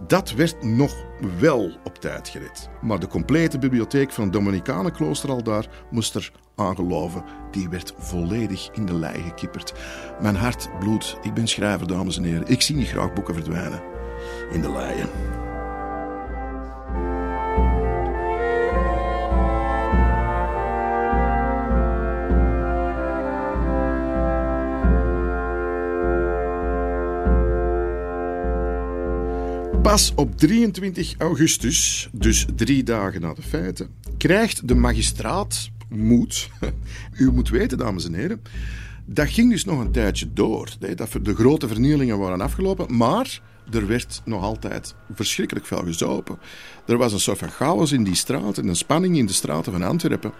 dat 0.06 0.32
werd 0.32 0.62
nog 0.62 0.94
wel 1.38 1.70
op 1.84 1.98
tijd 1.98 2.28
gered. 2.28 2.68
Maar 2.80 2.98
de 2.98 3.06
complete 3.06 3.58
bibliotheek 3.58 4.12
van 4.12 4.24
het 4.24 4.32
Dominicanenklooster 4.32 5.30
al 5.30 5.42
daar 5.42 5.68
moest 5.90 6.14
er 6.14 6.32
aangeloven. 6.56 7.24
Die 7.50 7.68
werd 7.68 7.94
volledig 7.98 8.68
in 8.72 8.86
de 8.86 8.94
lei 8.94 9.22
gekipperd. 9.22 9.74
Mijn 10.20 10.36
hart 10.36 10.68
bloedt. 10.78 11.16
Ik 11.22 11.34
ben 11.34 11.46
schrijver, 11.46 11.86
dames 11.86 12.16
en 12.16 12.24
heren. 12.24 12.48
Ik 12.48 12.62
zie 12.62 12.76
niet 12.76 12.88
graag 12.88 13.12
boeken 13.12 13.34
verdwijnen 13.34 13.82
in 14.52 14.60
de 14.60 14.72
leien. 14.72 15.08
Pas 29.82 30.12
op 30.16 30.38
23 30.38 31.14
augustus, 31.18 32.08
dus 32.12 32.46
drie 32.56 32.82
dagen 32.82 33.20
na 33.20 33.34
de 33.34 33.42
feiten, 33.42 33.88
krijgt 34.16 34.68
de 34.68 34.74
magistraat 34.74 35.70
moed. 35.88 36.50
U 37.18 37.32
moet 37.32 37.48
weten, 37.48 37.78
dames 37.78 38.04
en 38.04 38.14
heren, 38.14 38.42
dat 39.04 39.28
ging 39.28 39.50
dus 39.50 39.64
nog 39.64 39.80
een 39.80 39.92
tijdje 39.92 40.32
door. 40.32 40.68
Dat 40.94 41.12
de 41.22 41.34
grote 41.34 41.68
vernielingen 41.68 42.18
waren 42.18 42.40
afgelopen, 42.40 42.96
maar 42.96 43.40
er 43.70 43.86
werd 43.86 44.22
nog 44.24 44.42
altijd 44.42 44.94
verschrikkelijk 45.14 45.66
veel 45.66 45.82
gezopen. 45.84 46.38
Er 46.86 46.96
was 46.96 47.12
een 47.12 47.20
soort 47.20 47.38
van 47.38 47.50
chaos 47.50 47.92
in 47.92 48.04
die 48.04 48.14
straten, 48.14 48.68
een 48.68 48.76
spanning 48.76 49.16
in 49.16 49.26
de 49.26 49.32
straten 49.32 49.72
van 49.72 49.82
Antwerpen. 49.82 50.32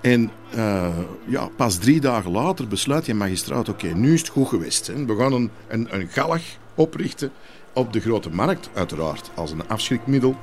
En 0.00 0.30
uh, 0.56 0.98
ja, 1.26 1.48
pas 1.56 1.76
drie 1.76 2.00
dagen 2.00 2.30
later 2.30 2.68
besluit 2.68 3.06
je 3.06 3.14
magistraat: 3.14 3.68
oké, 3.68 3.94
nu 3.94 4.12
is 4.12 4.20
het 4.20 4.28
goed 4.28 4.48
geweest. 4.48 4.86
Hè. 4.86 5.04
We 5.04 5.16
gaan 5.16 5.32
een, 5.32 5.50
een, 5.68 5.94
een 5.94 6.08
galg 6.08 6.42
oprichten 6.74 7.32
op 7.72 7.92
de 7.92 8.00
grote 8.00 8.30
markt, 8.30 8.70
uiteraard 8.74 9.30
als 9.34 9.50
een 9.50 9.68
afschrikmiddel. 9.68 10.36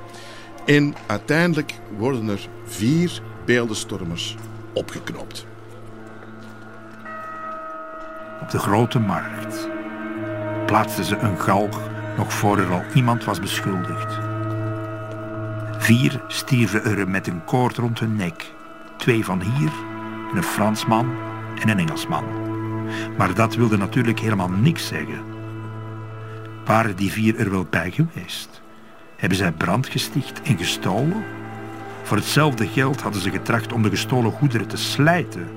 En 0.65 0.95
uiteindelijk 1.05 1.73
worden 1.97 2.27
er 2.27 2.47
vier 2.65 3.21
beeldenstormers 3.45 4.35
opgeknopt. 4.73 5.45
Op 8.41 8.49
de 8.49 8.59
grote 8.59 8.99
markt 8.99 9.69
plaatsten 10.65 11.03
ze 11.03 11.17
een 11.17 11.39
galg 11.39 11.79
nog 12.17 12.33
voor 12.33 12.57
er 12.57 12.71
al 12.71 12.83
iemand 12.93 13.23
was 13.23 13.39
beschuldigd. 13.39 14.17
Vier 15.77 16.23
stierven 16.27 16.83
er 16.83 17.09
met 17.09 17.27
een 17.27 17.45
koord 17.45 17.77
rond 17.77 17.99
hun 17.99 18.15
nek. 18.15 18.53
Twee 18.97 19.25
van 19.25 19.41
hier, 19.41 19.71
een 20.33 20.43
Fransman 20.43 21.15
en 21.59 21.69
een 21.69 21.79
Engelsman. 21.79 22.23
Maar 23.17 23.33
dat 23.33 23.55
wilde 23.55 23.77
natuurlijk 23.77 24.19
helemaal 24.19 24.49
niks 24.49 24.87
zeggen. 24.87 25.34
Waren 26.65 26.95
die 26.95 27.11
vier 27.11 27.39
er 27.39 27.51
wel 27.51 27.67
bij 27.69 27.91
geweest? 27.91 28.61
Hebben 29.15 29.37
zij 29.37 29.51
brand 29.51 29.87
gesticht 29.87 30.41
en 30.41 30.57
gestolen? 30.57 31.23
Voor 32.03 32.17
hetzelfde 32.17 32.67
geld 32.67 33.01
hadden 33.01 33.21
ze 33.21 33.29
getracht 33.29 33.73
om 33.73 33.81
de 33.81 33.89
gestolen 33.89 34.31
goederen 34.31 34.67
te 34.67 34.77
slijten. 34.77 35.47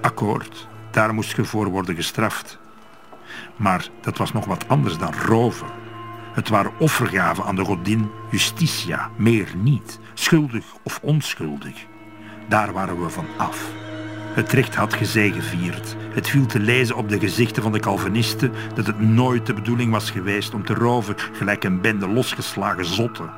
Akkoord, 0.00 0.68
Daar 0.90 1.14
moest 1.14 1.36
je 1.36 1.44
voor 1.44 1.68
worden 1.68 1.94
gestraft. 1.94 2.58
Maar 3.56 3.88
dat 4.00 4.18
was 4.18 4.32
nog 4.32 4.44
wat 4.44 4.68
anders 4.68 4.98
dan 4.98 5.14
roven. 5.14 5.66
Het 6.32 6.48
waren 6.48 6.78
offergaven 6.78 7.44
aan 7.44 7.56
de 7.56 7.64
godin 7.64 8.10
Justitia, 8.30 9.10
meer 9.16 9.48
niet, 9.56 9.98
schuldig 10.14 10.64
of 10.82 10.98
onschuldig. 11.02 11.86
Daar 12.48 12.72
waren 12.72 13.02
we 13.02 13.08
van 13.08 13.26
af. 13.36 13.83
Het 14.34 14.52
recht 14.52 14.74
had 14.74 14.94
gezegevierd. 14.94 15.96
Het 15.98 16.28
viel 16.28 16.46
te 16.46 16.60
lezen 16.60 16.96
op 16.96 17.08
de 17.08 17.18
gezichten 17.18 17.62
van 17.62 17.72
de 17.72 17.78
Calvinisten 17.78 18.52
dat 18.74 18.86
het 18.86 19.00
nooit 19.00 19.46
de 19.46 19.54
bedoeling 19.54 19.90
was 19.90 20.10
geweest 20.10 20.54
om 20.54 20.64
te 20.64 20.74
roven 20.74 21.14
gelijk 21.32 21.64
een 21.64 21.80
bende 21.80 22.08
losgeslagen 22.08 22.84
zotten. 22.84 23.30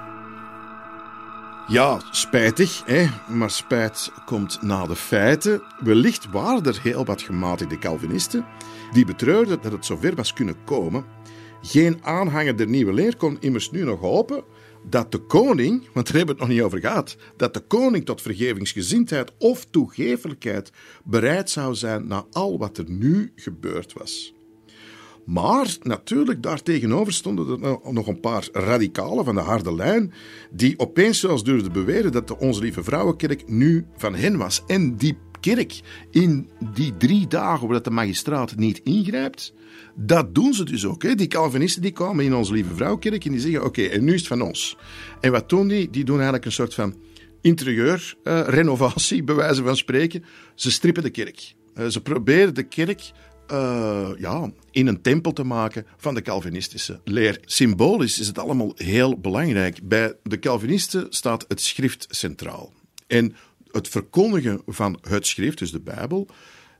Ja, 1.67 2.01
spijtig, 2.11 2.83
hè? 2.87 3.07
maar 3.29 3.51
spijt 3.51 4.13
komt 4.25 4.63
na 4.63 4.87
de 4.87 4.97
feiten. 4.97 5.63
Wellicht 5.79 6.31
waren 6.31 6.65
er 6.65 6.79
heel 6.83 7.05
wat 7.05 7.23
gematigde 7.23 7.79
Calvinisten 7.79 8.45
die 8.93 9.05
betreurden 9.05 9.59
dat 9.63 9.73
het 9.73 9.87
zover 9.87 10.15
was 10.15 10.33
kunnen 10.33 10.57
komen. 10.65 11.05
Geen 11.63 11.99
aanhanger 12.03 12.57
der 12.57 12.69
nieuwe 12.69 12.93
leer 12.93 13.17
kon 13.17 13.37
immers 13.41 13.71
nu 13.71 13.85
nog 13.85 14.01
hopen 14.01 14.45
dat 14.89 15.13
de 15.13 15.19
koning, 15.19 15.89
want 15.93 16.07
daar 16.07 16.17
hebben 16.17 16.35
we 16.37 16.41
het 16.41 16.51
nog 16.51 16.59
niet 16.59 16.67
over 16.67 16.81
gehad, 16.81 17.17
dat 17.37 17.55
de 17.55 17.61
koning 17.61 18.05
tot 18.05 18.23
vergevingsgezindheid 18.23 19.33
of 19.39 19.65
toegevelijkheid 19.65 20.71
bereid 21.05 21.51
zou 21.51 21.75
zijn 21.75 22.07
na 22.07 22.27
al 22.31 22.59
wat 22.59 22.79
er 22.79 22.91
nu 22.91 23.33
gebeurd 23.35 23.93
was. 23.93 24.35
Maar 25.27 25.77
natuurlijk, 25.83 26.43
daartegenover 26.43 27.13
stonden 27.13 27.63
er 27.63 27.93
nog 27.93 28.07
een 28.07 28.21
paar 28.21 28.49
radicalen 28.53 29.25
van 29.25 29.35
de 29.35 29.41
harde 29.41 29.75
lijn, 29.75 30.13
die 30.51 30.79
opeens 30.79 31.21
zelfs 31.21 31.45
durfden 31.45 31.73
beweren 31.73 32.13
dat 32.13 32.29
de 32.29 32.39
Onze 32.39 32.61
Lieve 32.61 32.83
Vrouwenkerk 32.83 33.49
nu 33.49 33.87
van 33.97 34.15
hen 34.15 34.37
was. 34.37 34.63
En 34.67 34.97
die 34.97 35.19
kerk 35.55 35.81
in 36.11 36.49
die 36.75 36.97
drie 36.97 37.27
dagen 37.27 37.69
waar 37.69 37.83
de 37.83 37.91
magistraat 37.91 38.57
niet 38.57 38.81
ingrijpt, 38.85 39.53
dat 39.95 40.35
doen 40.35 40.55
ze 40.55 40.65
dus 40.65 40.87
ook. 40.87 41.03
Hè. 41.03 41.15
Die 41.15 41.27
Calvinisten 41.27 41.83
die 41.83 41.93
komen 41.93 42.25
in 42.25 42.35
Onze 42.35 42.53
Lieve 42.53 42.75
Vrouwenkerk 42.75 43.25
en 43.25 43.31
die 43.31 43.41
zeggen: 43.41 43.65
Oké, 43.65 43.83
en 43.83 44.05
nu 44.05 44.13
is 44.13 44.19
het 44.19 44.29
van 44.29 44.43
ons. 44.43 44.77
En 45.21 45.33
wat 45.33 45.49
doen 45.49 45.69
die? 45.69 45.91
Die 45.91 46.05
doen 46.05 46.15
eigenlijk 46.15 46.45
een 46.45 46.53
soort 46.53 46.75
van 46.75 46.95
interieurrenovatie, 47.41 49.21
uh, 49.21 49.25
bij 49.25 49.35
wijze 49.35 49.63
van 49.63 49.77
spreken. 49.77 50.25
Ze 50.55 50.71
strippen 50.71 51.03
de 51.03 51.11
kerk. 51.11 51.55
Uh, 51.75 51.87
ze 51.87 52.01
proberen 52.01 52.55
de 52.55 52.63
kerk 52.63 53.11
uh, 53.53 54.11
ja, 54.19 54.51
in 54.71 54.87
een 54.87 55.03
tempel 55.03 55.33
te 55.33 55.45
maken 55.45 55.87
van 55.97 56.15
de 56.15 56.23
Calvinistische 56.23 57.01
leer. 57.05 57.41
Symbolisch 57.45 58.21
is 58.21 58.27
het 58.27 58.39
allemaal 58.39 58.73
heel 58.75 59.19
belangrijk. 59.19 59.89
Bij 59.89 60.15
de 60.23 60.39
Calvinisten 60.39 61.07
staat 61.09 61.45
het 61.49 61.61
schrift 61.61 62.07
centraal. 62.11 62.73
En 63.07 63.37
het 63.77 63.89
verkondigen 63.89 64.63
van 64.67 64.99
het 65.09 65.27
schrift, 65.27 65.59
dus 65.59 65.71
de 65.71 65.81
Bijbel, 65.81 66.27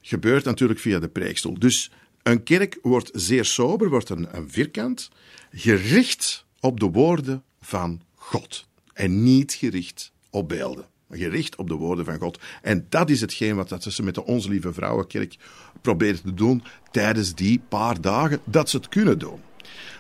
gebeurt 0.01 0.45
natuurlijk 0.45 0.81
via 0.81 0.99
de 0.99 1.09
preekstoel. 1.09 1.59
Dus 1.59 1.91
een 2.23 2.43
kerk 2.43 2.79
wordt 2.83 3.11
zeer 3.13 3.45
sober, 3.45 3.89
wordt 3.89 4.09
een, 4.09 4.29
vierkant, 4.47 5.11
gericht 5.53 6.45
op 6.61 6.81
de 6.81 6.87
woorden 6.87 7.43
van 7.61 8.03
God. 8.15 8.67
En 8.93 9.23
niet 9.23 9.53
gericht 9.53 10.13
op 10.31 10.49
beelden 10.49 10.87
gericht 11.11 11.57
op 11.57 11.69
de 11.69 11.75
woorden 11.75 12.05
van 12.05 12.19
God. 12.19 12.39
En 12.63 12.87
dat 12.89 13.11
is 13.11 13.21
hetgeen 13.21 13.57
wat 13.57 13.83
ze 13.83 14.03
met 14.03 14.15
de 14.15 14.25
Onze 14.25 14.49
Lieve 14.49 14.73
Vrouwenkerk 14.73 15.37
proberen 15.81 16.23
te 16.23 16.35
doen 16.35 16.63
tijdens 16.91 17.35
die 17.35 17.61
paar 17.69 18.01
dagen 18.01 18.41
dat 18.45 18.71
ze 18.71 18.77
het 18.77 18.89
kunnen 18.89 19.19
doen. 19.19 19.41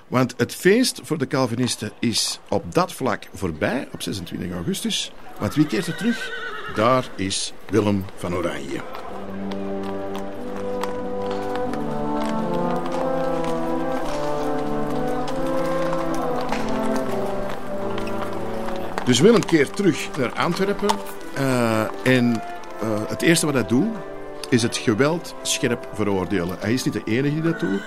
Want 0.09 0.35
het 0.37 0.55
feest 0.55 1.01
voor 1.03 1.19
de 1.19 1.27
Calvinisten 1.27 1.92
is 1.99 2.40
op 2.49 2.75
dat 2.75 2.92
vlak 2.92 3.29
voorbij, 3.35 3.88
op 3.92 4.03
26 4.03 4.53
augustus. 4.53 5.12
Want 5.38 5.55
wie 5.55 5.66
keert 5.66 5.87
er 5.87 5.97
terug? 5.97 6.33
Daar 6.75 7.09
is 7.16 7.53
Willem 7.71 8.05
van 8.16 8.35
Oranje. 8.35 8.81
Dus 19.05 19.21
Willem 19.21 19.45
keert 19.45 19.77
terug 19.77 20.16
naar 20.16 20.33
Antwerpen. 20.33 20.88
Uh, 21.38 21.81
en 22.03 22.42
uh, 22.83 23.09
het 23.09 23.23
eerste 23.23 23.47
wat 23.47 23.55
hij 23.55 23.66
doet, 23.66 23.97
is 24.51 24.63
het 24.63 24.77
geweld 24.77 25.35
scherp 25.43 25.89
veroordelen. 25.93 26.57
Hij 26.61 26.73
is 26.73 26.85
niet 26.85 26.95
de 26.95 27.03
enige 27.05 27.35
die 27.35 27.43
dat 27.43 27.61
doet. 27.61 27.83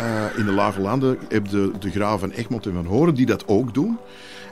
Uh, 0.00 0.24
in 0.36 0.44
de 0.44 0.52
Lage 0.52 0.80
Landen 0.80 1.18
heb 1.28 1.46
je 1.46 1.50
de, 1.50 1.78
de 1.78 1.90
graven 1.90 2.30
Egmond 2.30 2.66
en 2.66 2.72
Van 2.72 2.86
Horen 2.86 3.14
die 3.14 3.26
dat 3.26 3.48
ook 3.48 3.74
doen. 3.74 3.98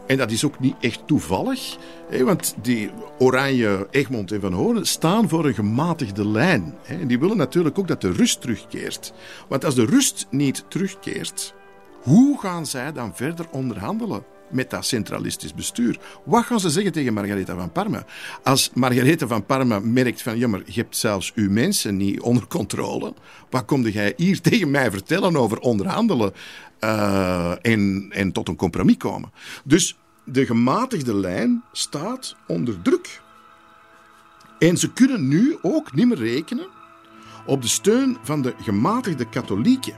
En 0.06 0.16
dat 0.16 0.30
is 0.30 0.44
ook 0.44 0.60
niet 0.60 0.74
echt 0.80 1.06
toevallig, 1.06 1.76
hè, 2.08 2.24
want 2.24 2.54
die 2.62 2.90
Oranje, 3.18 3.86
Egmond 3.90 4.32
en 4.32 4.40
Van 4.40 4.52
Horen 4.52 4.86
staan 4.86 5.28
voor 5.28 5.44
een 5.44 5.54
gematigde 5.54 6.28
lijn. 6.28 6.74
Hè, 6.82 7.00
en 7.00 7.06
die 7.06 7.18
willen 7.18 7.36
natuurlijk 7.36 7.78
ook 7.78 7.88
dat 7.88 8.00
de 8.00 8.12
rust 8.12 8.40
terugkeert. 8.40 9.12
Want 9.48 9.64
als 9.64 9.74
de 9.74 9.84
rust 9.84 10.26
niet 10.30 10.64
terugkeert, 10.68 11.54
hoe 12.02 12.40
gaan 12.40 12.66
zij 12.66 12.92
dan 12.92 13.14
verder 13.14 13.46
onderhandelen? 13.50 14.31
Met 14.52 14.70
dat 14.70 14.84
centralistisch 14.84 15.54
bestuur. 15.54 15.98
Wat 16.24 16.44
gaan 16.44 16.60
ze 16.60 16.70
zeggen 16.70 16.92
tegen 16.92 17.14
Margaretha 17.14 17.54
van 17.54 17.72
Parma? 17.72 18.04
Als 18.42 18.70
Margaretha 18.74 19.26
van 19.26 19.46
Parma 19.46 19.78
merkt 19.78 20.22
van, 20.22 20.38
jammer, 20.38 20.62
je 20.66 20.80
hebt 20.80 20.96
zelfs 20.96 21.32
uw 21.34 21.50
mensen 21.50 21.96
niet 21.96 22.20
onder 22.20 22.46
controle. 22.46 23.14
Wat 23.50 23.64
kom 23.64 23.82
jij 23.88 24.12
hier 24.16 24.40
tegen 24.50 24.70
mij 24.70 24.90
vertellen 24.90 25.36
over 25.36 25.58
onderhandelen 25.58 26.32
uh, 26.80 27.52
en, 27.62 28.06
en 28.10 28.32
tot 28.32 28.48
een 28.48 28.56
compromis 28.56 28.96
komen? 28.96 29.32
Dus 29.64 29.96
de 30.24 30.46
gematigde 30.46 31.14
lijn 31.14 31.62
staat 31.72 32.36
onder 32.46 32.82
druk. 32.82 33.20
En 34.58 34.76
ze 34.76 34.92
kunnen 34.92 35.28
nu 35.28 35.58
ook 35.62 35.94
niet 35.94 36.06
meer 36.06 36.18
rekenen 36.18 36.66
op 37.46 37.62
de 37.62 37.68
steun 37.68 38.18
van 38.22 38.42
de 38.42 38.54
gematigde 38.62 39.28
katholieken. 39.28 39.94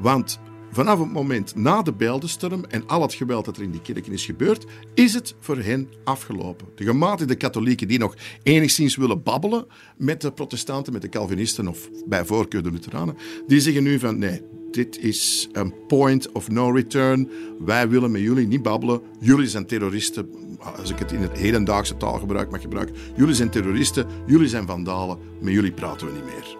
Want 0.00 0.40
vanaf 0.76 0.98
het 0.98 1.12
moment 1.12 1.54
na 1.54 1.82
de 1.82 1.92
beeldenstorm 1.92 2.64
en 2.64 2.86
al 2.86 3.02
het 3.02 3.14
geweld 3.14 3.44
dat 3.44 3.56
er 3.56 3.62
in 3.62 3.70
die 3.70 3.80
kerken 3.80 4.12
is 4.12 4.24
gebeurd, 4.24 4.66
is 4.94 5.14
het 5.14 5.34
voor 5.40 5.56
hen 5.56 5.88
afgelopen. 6.04 6.66
De 6.74 6.84
gematigde 6.84 7.34
katholieken 7.34 7.88
die 7.88 7.98
nog 7.98 8.14
enigszins 8.42 8.96
willen 8.96 9.22
babbelen 9.22 9.66
met 9.96 10.20
de 10.20 10.32
protestanten, 10.32 10.92
met 10.92 11.02
de 11.02 11.08
Calvinisten 11.08 11.68
of 11.68 11.88
bij 12.06 12.24
voorkeur 12.24 12.62
de 12.62 12.70
Lutheranen, 12.70 13.16
die 13.46 13.60
zeggen 13.60 13.82
nu 13.82 13.98
van 13.98 14.18
nee, 14.18 14.42
dit 14.70 14.98
is 14.98 15.48
een 15.52 15.74
point 15.86 16.32
of 16.32 16.50
no 16.50 16.70
return. 16.70 17.30
Wij 17.58 17.88
willen 17.88 18.10
met 18.10 18.20
jullie 18.20 18.46
niet 18.46 18.62
babbelen. 18.62 19.00
Jullie 19.20 19.48
zijn 19.48 19.66
terroristen. 19.66 20.30
Als 20.78 20.90
ik 20.90 20.98
het 20.98 21.12
in 21.12 21.20
het 21.20 21.38
hedendaagse 21.38 21.96
taalgebruik 21.96 22.50
mag 22.50 22.60
gebruiken. 22.60 22.96
Jullie 23.16 23.34
zijn 23.34 23.50
terroristen. 23.50 24.06
Jullie 24.26 24.48
zijn 24.48 24.66
vandalen. 24.66 25.18
Met 25.40 25.52
jullie 25.52 25.72
praten 25.72 26.06
we 26.06 26.12
niet 26.12 26.24
meer. 26.24 26.55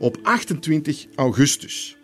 Op 0.00 0.18
28 0.22 1.06
augustus 1.14 1.96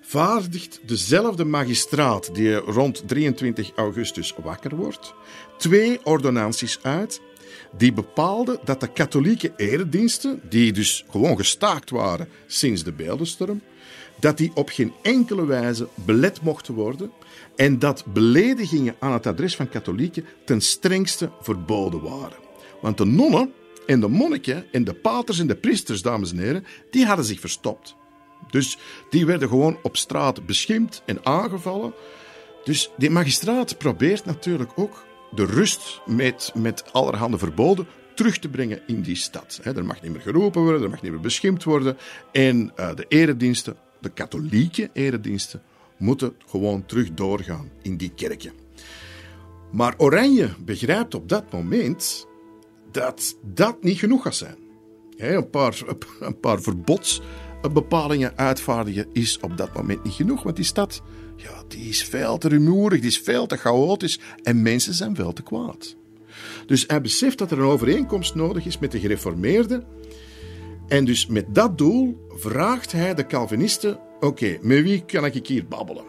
vaardigt 0.00 0.80
dezelfde 0.86 1.44
magistraat 1.44 2.34
die 2.34 2.54
rond 2.54 3.02
23 3.08 3.72
augustus 3.76 4.34
wakker 4.42 4.76
wordt, 4.76 5.14
twee 5.58 6.04
ordonnanties 6.04 6.78
uit 6.82 7.20
die 7.76 7.92
bepaalden 7.92 8.58
dat 8.64 8.80
de 8.80 8.92
katholieke 8.92 9.52
erediensten, 9.56 10.40
die 10.48 10.72
dus 10.72 11.04
gewoon 11.10 11.36
gestaakt 11.36 11.90
waren 11.90 12.28
sinds 12.46 12.84
de 12.84 12.92
beeldenstorm, 12.92 13.62
dat 14.20 14.36
die 14.36 14.50
op 14.54 14.68
geen 14.68 14.92
enkele 15.02 15.44
wijze 15.46 15.88
belet 15.94 16.42
mochten 16.42 16.74
worden 16.74 17.10
en 17.56 17.78
dat 17.78 18.04
beledigingen 18.12 18.96
aan 18.98 19.12
het 19.12 19.26
adres 19.26 19.56
van 19.56 19.68
katholieken 19.68 20.24
ten 20.44 20.60
strengste 20.60 21.30
verboden 21.40 22.02
waren. 22.02 22.38
Want 22.80 22.98
de 22.98 23.04
nonnen 23.04 23.52
en 23.86 24.00
de 24.00 24.08
monniken 24.08 24.64
en 24.72 24.84
de 24.84 24.94
paters 24.94 25.38
en 25.38 25.46
de 25.46 25.56
priesters, 25.56 26.02
dames 26.02 26.30
en 26.30 26.38
heren, 26.38 26.64
die 26.90 27.06
hadden 27.06 27.24
zich 27.24 27.40
verstopt. 27.40 27.96
Dus 28.50 28.78
die 29.10 29.26
werden 29.26 29.48
gewoon 29.48 29.78
op 29.82 29.96
straat 29.96 30.46
beschimpt 30.46 31.02
en 31.06 31.24
aangevallen. 31.26 31.92
Dus 32.64 32.90
die 32.96 33.10
magistraat 33.10 33.78
probeert 33.78 34.24
natuurlijk 34.24 34.70
ook 34.74 35.04
de 35.34 35.44
rust 35.44 36.00
met, 36.06 36.52
met 36.54 36.92
allerhande 36.92 37.38
verboden 37.38 37.86
terug 38.14 38.38
te 38.38 38.48
brengen 38.48 38.80
in 38.86 39.02
die 39.02 39.16
stad. 39.16 39.60
er 39.62 39.84
mag 39.84 40.02
niet 40.02 40.12
meer 40.12 40.20
geroepen 40.20 40.62
worden, 40.62 40.82
er 40.82 40.90
mag 40.90 41.02
niet 41.02 41.12
meer 41.12 41.20
beschimpt 41.20 41.64
worden. 41.64 41.96
En 42.32 42.72
uh, 42.76 42.94
de 42.94 43.04
erediensten, 43.08 43.76
de 44.00 44.08
katholieke 44.08 44.90
erediensten, 44.92 45.62
moeten 45.96 46.34
gewoon 46.46 46.86
terug 46.86 47.14
doorgaan 47.14 47.70
in 47.82 47.96
die 47.96 48.12
kerken. 48.14 48.52
Maar 49.70 49.94
Oranje 49.96 50.50
begrijpt 50.58 51.14
op 51.14 51.28
dat 51.28 51.52
moment 51.52 52.26
dat 52.92 53.36
dat 53.42 53.82
niet 53.82 53.98
genoeg 53.98 54.22
gaat 54.22 54.34
zijn. 54.34 54.56
een, 55.16 55.50
paar, 55.50 55.82
een 56.20 56.40
paar 56.40 56.60
verbodsbepalingen 56.60 58.36
uitvaardigen 58.36 59.06
is 59.12 59.38
op 59.40 59.56
dat 59.56 59.74
moment 59.74 60.04
niet 60.04 60.14
genoeg, 60.14 60.42
want 60.42 60.56
die 60.56 60.64
stad 60.64 61.02
ja, 61.42 61.62
die 61.68 61.88
is 61.88 62.04
veel 62.04 62.38
te 62.38 62.48
rumoerig, 62.48 63.00
die 63.00 63.10
is 63.10 63.18
veel 63.18 63.46
te 63.46 63.56
chaotisch 63.56 64.20
en 64.42 64.62
mensen 64.62 64.94
zijn 64.94 65.14
veel 65.14 65.32
te 65.32 65.42
kwaad. 65.42 65.96
Dus 66.66 66.84
hij 66.86 67.00
beseft 67.00 67.38
dat 67.38 67.50
er 67.50 67.58
een 67.58 67.64
overeenkomst 67.64 68.34
nodig 68.34 68.66
is 68.66 68.78
met 68.78 68.92
de 68.92 69.00
gereformeerden. 69.00 69.84
En 70.88 71.04
dus 71.04 71.26
met 71.26 71.54
dat 71.54 71.78
doel 71.78 72.26
vraagt 72.28 72.92
hij 72.92 73.14
de 73.14 73.26
Calvinisten: 73.26 73.98
Oké, 74.20 74.58
met 74.60 74.82
wie 74.82 75.04
kan 75.04 75.24
ik 75.24 75.46
hier 75.46 75.66
babbelen? 75.66 76.04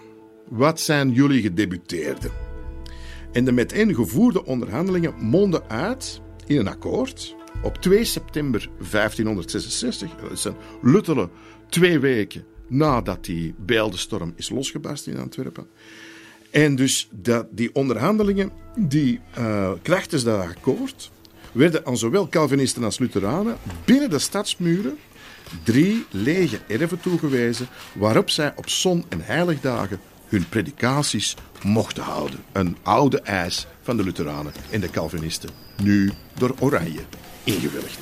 Wat 0.49 0.79
zijn 0.79 1.11
jullie 1.11 1.41
gedebuteerden? 1.41 2.31
En 3.31 3.45
de 3.45 3.51
met 3.51 3.73
gevoerde 3.95 4.45
onderhandelingen 4.45 5.13
monden 5.19 5.69
uit 5.69 6.21
in 6.53 6.59
een 6.59 6.67
akkoord 6.67 7.35
op 7.63 7.77
2 7.77 8.03
september 8.03 8.69
1566, 8.77 10.09
dat 10.29 10.39
zijn 10.39 10.55
luttele 10.81 11.29
twee 11.69 11.99
weken 11.99 12.45
nadat 12.67 13.25
die 13.25 13.53
beeldenstorm 13.57 14.33
is 14.35 14.49
losgebarst 14.49 15.07
in 15.07 15.19
Antwerpen. 15.19 15.67
En 16.49 16.75
dus 16.75 17.09
dat, 17.11 17.47
die 17.51 17.75
onderhandelingen, 17.75 18.51
die 18.75 19.19
uh, 19.37 19.71
krachtens 19.81 20.23
dat 20.23 20.41
akkoord, 20.41 21.11
werden 21.51 21.85
aan 21.85 21.97
zowel 21.97 22.29
Calvinisten 22.29 22.83
als 22.83 22.99
Lutheranen 22.99 23.57
binnen 23.85 24.09
de 24.09 24.19
stadsmuren 24.19 24.97
drie 25.63 26.05
lege 26.09 26.59
erven 26.67 26.99
toegewezen 26.99 27.67
waarop 27.93 28.29
zij 28.29 28.53
op 28.55 28.69
zon- 28.69 29.05
en 29.09 29.21
heiligdagen 29.21 29.99
hun 30.31 30.49
predikaties 30.49 31.35
mochten 31.63 32.03
houden. 32.03 32.39
Een 32.51 32.77
oude 32.83 33.21
eis 33.21 33.67
van 33.81 33.97
de 33.97 34.03
Lutheranen 34.03 34.53
en 34.69 34.81
de 34.81 34.89
Calvinisten, 34.89 35.49
nu 35.81 36.11
door 36.33 36.55
Oranje 36.59 37.01
ingewilligd. 37.43 37.99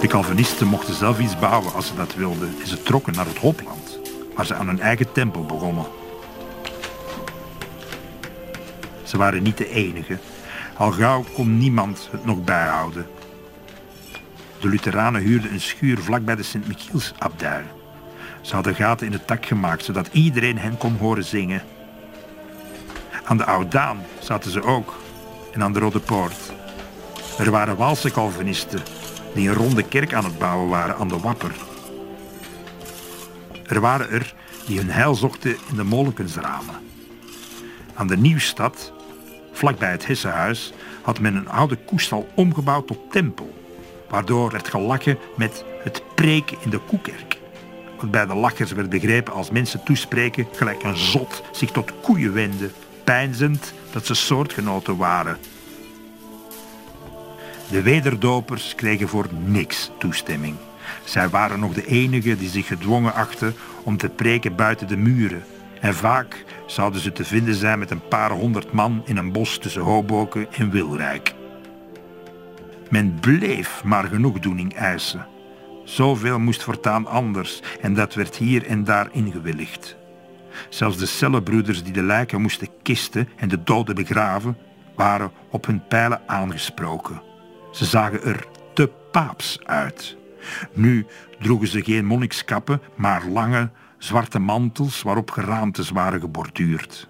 De 0.00 0.06
Calvinisten 0.06 0.66
mochten 0.66 0.94
zelf 0.94 1.20
iets 1.20 1.38
bouwen 1.38 1.72
als 1.72 1.86
ze 1.86 1.94
dat 1.94 2.14
wilden 2.14 2.54
en 2.60 2.66
ze 2.66 2.82
trokken 2.82 3.12
naar 3.12 3.26
het 3.26 3.38
Hopland, 3.38 3.98
waar 4.34 4.46
ze 4.46 4.54
aan 4.54 4.66
hun 4.66 4.80
eigen 4.80 5.12
tempel 5.12 5.44
begonnen. 5.44 5.86
Ze 9.02 9.16
waren 9.16 9.42
niet 9.42 9.56
de 9.56 9.68
enige, 9.68 10.18
al 10.76 10.90
gauw 10.90 11.24
kon 11.34 11.58
niemand 11.58 12.08
het 12.10 12.24
nog 12.24 12.44
bijhouden. 12.44 13.06
De 14.60 14.68
Lutheranen 14.68 15.22
huurden 15.22 15.52
een 15.52 15.60
schuur 15.60 15.98
vlakbij 15.98 16.36
de 16.36 16.42
Sint-Michielsabdij. 16.42 17.62
Ze 18.40 18.54
hadden 18.54 18.74
gaten 18.74 19.06
in 19.06 19.12
het 19.12 19.28
dak 19.28 19.46
gemaakt, 19.46 19.84
zodat 19.84 20.08
iedereen 20.12 20.58
hen 20.58 20.76
kon 20.76 20.96
horen 20.96 21.24
zingen. 21.24 21.62
Aan 23.24 23.36
de 23.36 23.44
Oudaan 23.44 23.98
zaten 24.18 24.50
ze 24.50 24.62
ook, 24.62 24.94
en 25.52 25.62
aan 25.62 25.72
de 25.72 25.78
Rode 25.78 26.00
Poort. 26.00 26.52
Er 27.38 27.50
waren 27.50 27.76
Waalse 27.76 28.10
Calvinisten 28.10 28.82
die 29.34 29.48
een 29.48 29.54
ronde 29.54 29.82
kerk 29.82 30.14
aan 30.14 30.24
het 30.24 30.38
bouwen 30.38 30.68
waren 30.68 30.96
aan 30.96 31.08
de 31.08 31.18
Wapper. 31.18 31.52
Er 33.66 33.80
waren 33.80 34.10
er 34.10 34.34
die 34.66 34.78
hun 34.78 34.90
heil 34.90 35.14
zochten 35.14 35.56
in 35.70 35.76
de 35.76 35.84
Molekensramen. 35.84 36.74
Aan 37.94 38.06
de 38.06 38.16
Nieuwstad, 38.16 38.92
vlakbij 39.52 39.90
het 39.90 40.06
Hessenhuis, 40.06 40.72
had 41.02 41.20
men 41.20 41.34
een 41.34 41.48
oude 41.48 41.76
koestal 41.76 42.28
omgebouwd 42.34 42.86
tot 42.86 42.98
tempel, 43.10 43.59
waardoor 44.10 44.50
werd 44.50 44.68
gelachen 44.68 45.18
met 45.36 45.64
het 45.82 46.02
preken 46.14 46.56
in 46.60 46.70
de 46.70 46.78
koekerk. 46.78 47.38
Wat 48.00 48.10
bij 48.10 48.26
de 48.26 48.34
lachers 48.34 48.72
werd 48.72 48.90
begrepen 48.90 49.32
als 49.32 49.50
mensen 49.50 49.82
toespreken 49.82 50.46
gelijk 50.52 50.82
een 50.82 50.96
zot 50.96 51.42
zich 51.52 51.70
tot 51.70 51.92
koeien 52.00 52.32
wenden, 52.32 52.72
pijnzend 53.04 53.72
dat 53.92 54.06
ze 54.06 54.14
soortgenoten 54.14 54.96
waren 54.96 55.38
de 57.70 57.82
wederdopers 57.82 58.74
kregen 58.74 59.08
voor 59.08 59.26
niks 59.44 59.90
toestemming. 59.98 60.56
Zij 61.04 61.28
waren 61.28 61.60
nog 61.60 61.72
de 61.72 61.86
enigen 61.86 62.38
die 62.38 62.48
zich 62.48 62.66
gedwongen 62.66 63.14
achten 63.14 63.54
om 63.82 63.96
te 63.96 64.08
preken 64.08 64.56
buiten 64.56 64.88
de 64.88 64.96
muren. 64.96 65.44
En 65.80 65.94
vaak 65.94 66.44
zouden 66.66 67.00
ze 67.00 67.12
te 67.12 67.24
vinden 67.24 67.54
zijn 67.54 67.78
met 67.78 67.90
een 67.90 68.08
paar 68.08 68.30
honderd 68.30 68.72
man 68.72 69.02
in 69.04 69.16
een 69.16 69.32
bos 69.32 69.58
tussen 69.58 69.82
Hoboken 69.82 70.46
en 70.52 70.70
Wilrijk. 70.70 71.34
Men 72.90 73.20
bleef 73.20 73.84
maar 73.84 74.04
genoegdoening 74.04 74.74
eisen. 74.74 75.26
Zoveel 75.84 76.38
moest 76.38 76.62
voortaan 76.62 77.06
anders 77.06 77.62
en 77.80 77.94
dat 77.94 78.14
werd 78.14 78.36
hier 78.36 78.66
en 78.66 78.84
daar 78.84 79.08
ingewilligd. 79.12 79.96
Zelfs 80.68 80.96
de 80.96 81.06
cellenbroeders 81.06 81.82
die 81.82 81.92
de 81.92 82.02
lijken 82.02 82.40
moesten 82.40 82.68
kisten 82.82 83.28
en 83.36 83.48
de 83.48 83.62
doden 83.62 83.94
begraven, 83.94 84.56
waren 84.96 85.30
op 85.50 85.66
hun 85.66 85.86
pijlen 85.88 86.20
aangesproken. 86.26 87.22
Ze 87.72 87.84
zagen 87.84 88.22
er 88.22 88.46
te 88.74 88.90
paaps 89.12 89.60
uit. 89.64 90.16
Nu 90.72 91.06
droegen 91.40 91.68
ze 91.68 91.82
geen 91.82 92.04
monnikskappen, 92.04 92.80
maar 92.96 93.26
lange, 93.26 93.70
zwarte 93.98 94.38
mantels 94.38 95.02
waarop 95.02 95.30
geraamtes 95.30 95.90
waren 95.90 96.20
geborduurd. 96.20 97.09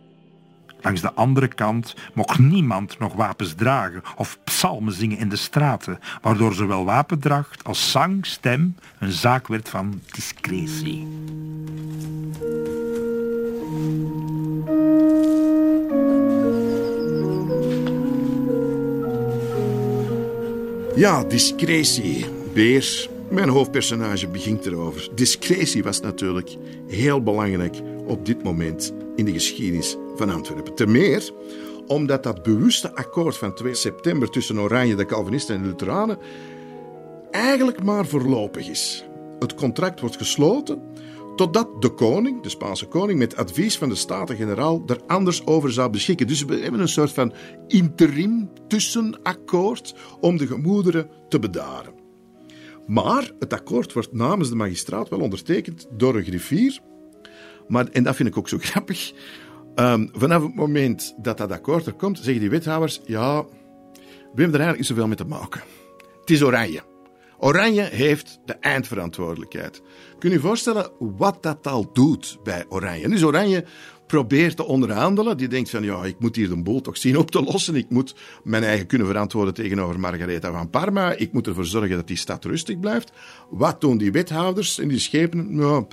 Langs 0.82 1.00
de 1.00 1.12
andere 1.12 1.48
kant 1.48 1.94
mocht 2.14 2.38
niemand 2.38 2.98
nog 2.98 3.12
wapens 3.12 3.54
dragen 3.54 4.02
of 4.16 4.38
psalmen 4.44 4.92
zingen 4.92 5.18
in 5.18 5.28
de 5.28 5.36
straten, 5.36 5.98
waardoor 6.22 6.54
zowel 6.54 6.84
wapendracht 6.84 7.64
als 7.64 7.90
zang, 7.90 8.26
stem 8.26 8.76
een 8.98 9.12
zaak 9.12 9.46
werd 9.48 9.68
van 9.68 10.00
discretie. 10.10 11.08
Ja, 21.00 21.24
discretie. 21.24 22.26
Beer, 22.54 23.08
mijn 23.30 23.48
hoofdpersonage, 23.48 24.28
begint 24.28 24.66
erover. 24.66 25.08
Discretie 25.14 25.82
was 25.82 26.00
natuurlijk 26.00 26.56
heel 26.88 27.22
belangrijk 27.22 27.76
op 28.06 28.26
dit 28.26 28.42
moment 28.42 28.92
in 29.16 29.24
de 29.24 29.32
geschiedenis 29.32 29.96
van 30.20 30.30
Antwerpen. 30.30 30.74
Ten 30.74 30.90
meer 30.90 31.30
omdat 31.86 32.22
dat 32.22 32.42
bewuste 32.42 32.94
akkoord 32.94 33.36
van 33.36 33.54
2 33.54 33.74
september 33.74 34.30
tussen 34.30 34.60
Oranje, 34.60 34.94
de 34.94 35.06
Calvinisten 35.06 35.54
en 35.54 35.62
de 35.62 35.68
Lutheranen 35.68 36.18
eigenlijk 37.30 37.82
maar 37.82 38.06
voorlopig 38.06 38.68
is. 38.68 39.04
Het 39.38 39.54
contract 39.54 40.00
wordt 40.00 40.16
gesloten 40.16 40.82
totdat 41.36 41.82
de 41.82 41.88
koning, 41.88 42.42
de 42.42 42.48
Spaanse 42.48 42.86
koning, 42.86 43.18
met 43.18 43.36
advies 43.36 43.78
van 43.78 43.88
de 43.88 43.94
Staten-Generaal 43.94 44.82
er 44.86 45.00
anders 45.06 45.46
over 45.46 45.72
zou 45.72 45.90
beschikken. 45.90 46.26
Dus 46.26 46.44
we 46.44 46.56
hebben 46.56 46.80
een 46.80 46.88
soort 46.88 47.12
van 47.12 47.32
interim 47.66 48.50
tussenakkoord 48.68 49.94
om 50.20 50.36
de 50.36 50.46
gemoederen 50.46 51.10
te 51.28 51.38
bedaren. 51.38 51.94
Maar 52.86 53.32
het 53.38 53.52
akkoord 53.52 53.92
wordt 53.92 54.12
namens 54.12 54.48
de 54.48 54.54
magistraat 54.54 55.08
wel 55.08 55.20
ondertekend 55.20 55.86
door 55.96 56.16
een 56.16 56.24
griffier. 56.24 56.80
Maar, 57.68 57.86
en 57.86 58.02
dat 58.02 58.16
vind 58.16 58.28
ik 58.28 58.36
ook 58.36 58.48
zo 58.48 58.56
grappig. 58.70 59.12
Um, 59.80 60.10
vanaf 60.12 60.42
het 60.42 60.54
moment 60.54 61.14
dat 61.16 61.38
dat 61.38 61.52
akkoord 61.52 61.86
er 61.86 61.92
komt, 61.92 62.18
zeggen 62.18 62.40
die 62.40 62.50
wethouders: 62.50 63.00
ja, 63.06 63.42
we 63.42 64.42
hebben 64.42 64.44
er 64.44 64.44
eigenlijk 64.44 64.78
niet 64.78 64.86
zoveel 64.86 65.06
mee 65.06 65.16
te 65.16 65.24
maken. 65.24 65.60
Het 66.20 66.30
is 66.30 66.42
oranje. 66.42 66.82
Oranje 67.38 67.82
heeft 67.82 68.40
de 68.44 68.52
eindverantwoordelijkheid. 68.52 69.82
Kun 70.18 70.28
je 70.28 70.34
je 70.34 70.42
voorstellen 70.42 70.90
wat 70.98 71.42
dat 71.42 71.66
al 71.66 71.92
doet 71.92 72.38
bij 72.42 72.64
Oranje? 72.68 73.08
Dus 73.08 73.22
Oranje 73.22 73.64
probeert 74.10 74.56
te 74.56 74.64
onderhandelen. 74.64 75.36
Die 75.36 75.48
denkt 75.48 75.70
van, 75.70 75.82
ja, 75.82 76.04
ik 76.04 76.16
moet 76.18 76.36
hier 76.36 76.48
de 76.48 76.62
boel 76.62 76.80
toch 76.80 76.96
zien 76.96 77.18
op 77.18 77.30
te 77.30 77.42
lossen. 77.42 77.74
Ik 77.74 77.90
moet 77.90 78.14
mijn 78.42 78.62
eigen 78.62 78.86
kunnen 78.86 79.06
verantwoorden 79.06 79.54
tegenover 79.54 80.00
Margaretha 80.00 80.52
van 80.52 80.70
Parma. 80.70 81.12
Ik 81.12 81.32
moet 81.32 81.46
ervoor 81.46 81.64
zorgen 81.64 81.96
dat 81.96 82.06
die 82.06 82.16
stad 82.16 82.44
rustig 82.44 82.80
blijft. 82.80 83.12
Wat 83.50 83.80
doen 83.80 83.98
die 83.98 84.12
wethouders 84.12 84.78
en 84.78 84.88
die 84.88 84.98
schepen? 84.98 85.54
Nou, 85.54 85.86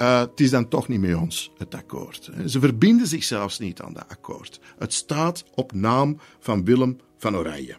uh, 0.00 0.20
het 0.20 0.40
is 0.40 0.50
dan 0.50 0.68
toch 0.68 0.88
niet 0.88 1.00
met 1.00 1.14
ons, 1.14 1.52
het 1.58 1.74
akkoord. 1.74 2.30
Ze 2.46 2.60
verbinden 2.60 3.06
zich 3.06 3.24
zelfs 3.24 3.58
niet 3.58 3.80
aan 3.80 3.92
dat 3.92 4.08
akkoord. 4.08 4.60
Het 4.78 4.92
staat 4.92 5.44
op 5.54 5.72
naam 5.72 6.20
van 6.38 6.64
Willem 6.64 6.98
van 7.18 7.36
Oranje. 7.36 7.76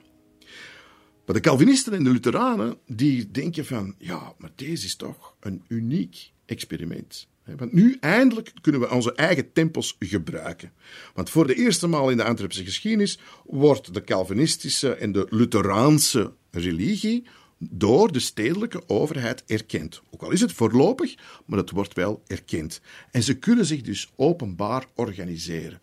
Maar 1.25 1.35
de 1.35 1.49
Calvinisten 1.49 1.93
en 1.93 2.03
de 2.03 2.09
Lutheranen, 2.09 2.77
die 2.87 3.31
denken 3.31 3.65
van, 3.65 3.95
ja, 3.97 4.33
maar 4.37 4.51
deze 4.55 4.85
is 4.85 4.95
toch 4.95 5.35
een 5.39 5.63
uniek 5.67 6.31
experiment. 6.45 7.29
Want 7.57 7.73
nu 7.73 7.97
eindelijk 7.99 8.53
kunnen 8.61 8.81
we 8.81 8.89
onze 8.89 9.13
eigen 9.13 9.53
tempels 9.53 9.95
gebruiken. 9.99 10.71
Want 11.13 11.29
voor 11.29 11.47
de 11.47 11.55
eerste 11.55 11.87
maal 11.87 12.09
in 12.09 12.17
de 12.17 12.23
Antwerpse 12.23 12.63
geschiedenis 12.63 13.19
wordt 13.45 13.93
de 13.93 14.03
Calvinistische 14.03 14.93
en 14.93 15.11
de 15.11 15.27
Lutheraanse 15.29 16.33
religie 16.51 17.27
door 17.69 18.11
de 18.11 18.19
stedelijke 18.19 18.81
overheid 18.87 19.43
erkend. 19.47 20.01
Ook 20.09 20.21
al 20.21 20.31
is 20.31 20.41
het 20.41 20.51
voorlopig, 20.51 21.15
maar 21.45 21.57
het 21.57 21.71
wordt 21.71 21.93
wel 21.93 22.21
erkend. 22.27 22.81
En 23.11 23.23
ze 23.23 23.37
kunnen 23.37 23.65
zich 23.65 23.81
dus 23.81 24.11
openbaar 24.15 24.85
organiseren. 24.95 25.81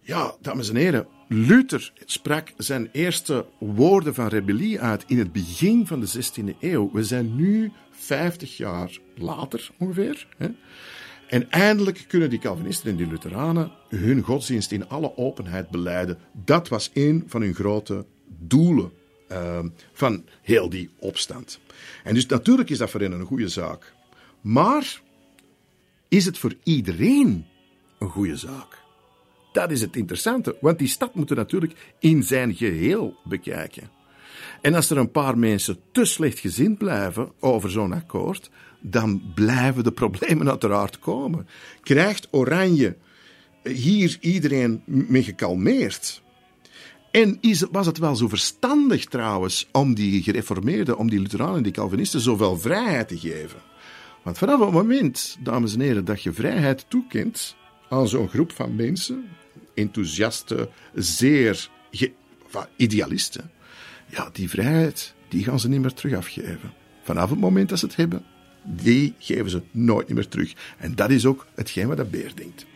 Ja, 0.00 0.34
dames 0.40 0.68
en 0.68 0.76
heren, 0.76 1.06
Luther 1.28 1.92
sprak 2.04 2.52
zijn 2.56 2.88
eerste 2.92 3.46
woorden 3.58 4.14
van 4.14 4.26
rebellie 4.26 4.80
uit 4.80 5.04
in 5.06 5.18
het 5.18 5.32
begin 5.32 5.86
van 5.86 6.00
de 6.00 6.08
16e 6.08 6.58
eeuw. 6.60 6.90
We 6.92 7.04
zijn 7.04 7.36
nu 7.36 7.72
50 7.90 8.56
jaar 8.56 8.98
later 9.14 9.70
ongeveer. 9.78 10.26
Hè? 10.36 10.48
En 11.28 11.50
eindelijk 11.50 12.04
kunnen 12.08 12.30
die 12.30 12.38
Calvinisten 12.38 12.90
en 12.90 12.96
die 12.96 13.06
Lutheranen 13.06 13.72
hun 13.88 14.22
godsdienst 14.22 14.72
in 14.72 14.88
alle 14.88 15.16
openheid 15.16 15.70
beleiden. 15.70 16.18
Dat 16.32 16.68
was 16.68 16.90
een 16.94 17.24
van 17.26 17.40
hun 17.40 17.54
grote 17.54 18.06
doelen 18.38 18.92
uh, 19.32 19.58
van 19.92 20.24
heel 20.42 20.68
die 20.68 20.90
opstand. 20.98 21.60
En 22.04 22.14
dus 22.14 22.26
natuurlijk 22.26 22.70
is 22.70 22.78
dat 22.78 22.90
voor 22.90 23.00
hen 23.00 23.12
een 23.12 23.26
goede 23.26 23.48
zaak. 23.48 23.92
Maar 24.40 25.00
is 26.08 26.24
het 26.24 26.38
voor 26.38 26.54
iedereen 26.62 27.46
een 27.98 28.08
goede 28.08 28.36
zaak? 28.36 28.78
Dat 29.52 29.70
is 29.70 29.80
het 29.80 29.96
interessante, 29.96 30.56
want 30.60 30.78
die 30.78 30.88
stad 30.88 31.14
moet 31.14 31.30
natuurlijk 31.30 31.94
in 31.98 32.22
zijn 32.22 32.54
geheel 32.54 33.16
bekijken. 33.24 33.90
En 34.60 34.74
als 34.74 34.90
er 34.90 34.96
een 34.96 35.10
paar 35.10 35.38
mensen 35.38 35.78
te 35.92 36.04
slecht 36.04 36.38
gezind 36.38 36.78
blijven 36.78 37.32
over 37.40 37.70
zo'n 37.70 37.92
akkoord, 37.92 38.50
dan 38.80 39.22
blijven 39.34 39.84
de 39.84 39.92
problemen 39.92 40.48
uiteraard 40.48 40.98
komen. 40.98 41.46
Krijgt 41.80 42.28
Oranje 42.30 42.96
hier 43.62 44.16
iedereen 44.20 44.82
mee 44.86 45.22
gekalmeerd. 45.22 46.22
En 47.10 47.38
is, 47.40 47.60
was 47.70 47.86
het 47.86 47.98
wel 47.98 48.16
zo 48.16 48.28
verstandig 48.28 49.04
trouwens 49.04 49.68
om 49.72 49.94
die 49.94 50.22
gereformeerden, 50.22 50.98
om 50.98 51.10
die 51.10 51.20
Lutheranen 51.20 51.56
en 51.56 51.62
die 51.62 51.72
Calvinisten 51.72 52.20
zoveel 52.20 52.58
vrijheid 52.58 53.08
te 53.08 53.18
geven? 53.18 53.58
Want 54.22 54.38
vanaf 54.38 54.60
het 54.60 54.70
moment, 54.70 55.36
dames 55.40 55.74
en 55.74 55.80
heren, 55.80 56.04
dat 56.04 56.22
je 56.22 56.32
vrijheid 56.32 56.84
toekent 56.88 57.56
aan 57.88 58.08
zo'n 58.08 58.28
groep 58.28 58.52
van 58.52 58.76
mensen, 58.76 59.24
enthousiaste, 59.74 60.68
zeer 60.94 61.68
idealisten, 62.76 63.50
ja, 64.06 64.30
die 64.32 64.50
vrijheid, 64.50 65.14
die 65.28 65.44
gaan 65.44 65.60
ze 65.60 65.68
niet 65.68 65.80
meer 65.80 65.92
terug 65.92 66.14
afgeven. 66.14 66.72
Vanaf 67.02 67.30
het 67.30 67.38
moment 67.38 67.68
dat 67.68 67.78
ze 67.78 67.86
het 67.86 67.96
hebben, 67.96 68.24
die 68.64 69.14
geven 69.18 69.50
ze 69.50 69.62
nooit 69.70 70.08
meer 70.08 70.28
terug. 70.28 70.52
En 70.78 70.94
dat 70.94 71.10
is 71.10 71.26
ook 71.26 71.46
hetgeen 71.54 71.88
wat 71.88 71.96
dat 71.96 72.10
Beer 72.10 72.32
denkt. 72.34 72.66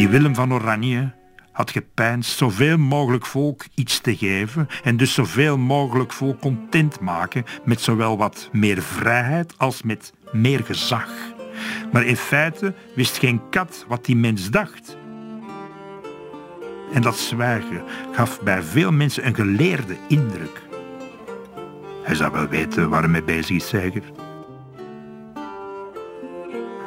Die 0.00 0.08
Willem 0.08 0.34
van 0.34 0.52
Oranje 0.52 1.12
had 1.52 1.70
gepijnst 1.70 2.38
zoveel 2.38 2.78
mogelijk 2.78 3.26
volk 3.26 3.64
iets 3.74 3.98
te 3.98 4.16
geven 4.16 4.68
en 4.82 4.96
dus 4.96 5.14
zoveel 5.14 5.58
mogelijk 5.58 6.12
volk 6.12 6.40
content 6.40 7.00
maken 7.00 7.44
met 7.64 7.80
zowel 7.80 8.16
wat 8.16 8.48
meer 8.52 8.82
vrijheid 8.82 9.54
als 9.56 9.82
met 9.82 10.12
meer 10.32 10.64
gezag. 10.64 11.08
Maar 11.92 12.04
in 12.04 12.16
feite 12.16 12.74
wist 12.94 13.18
geen 13.18 13.40
kat 13.50 13.84
wat 13.88 14.04
die 14.04 14.16
mens 14.16 14.50
dacht. 14.50 14.96
En 16.92 17.02
dat 17.02 17.18
zwijgen 17.18 17.82
gaf 18.12 18.40
bij 18.42 18.62
veel 18.62 18.92
mensen 18.92 19.26
een 19.26 19.34
geleerde 19.34 19.96
indruk. 20.08 20.62
Hij 22.02 22.14
zou 22.14 22.32
wel 22.32 22.48
weten 22.48 22.88
waar 22.88 23.00
hij 23.00 23.10
mee 23.10 23.22
bezig 23.22 23.56
is, 23.56 23.68
Zeiger. 23.68 24.02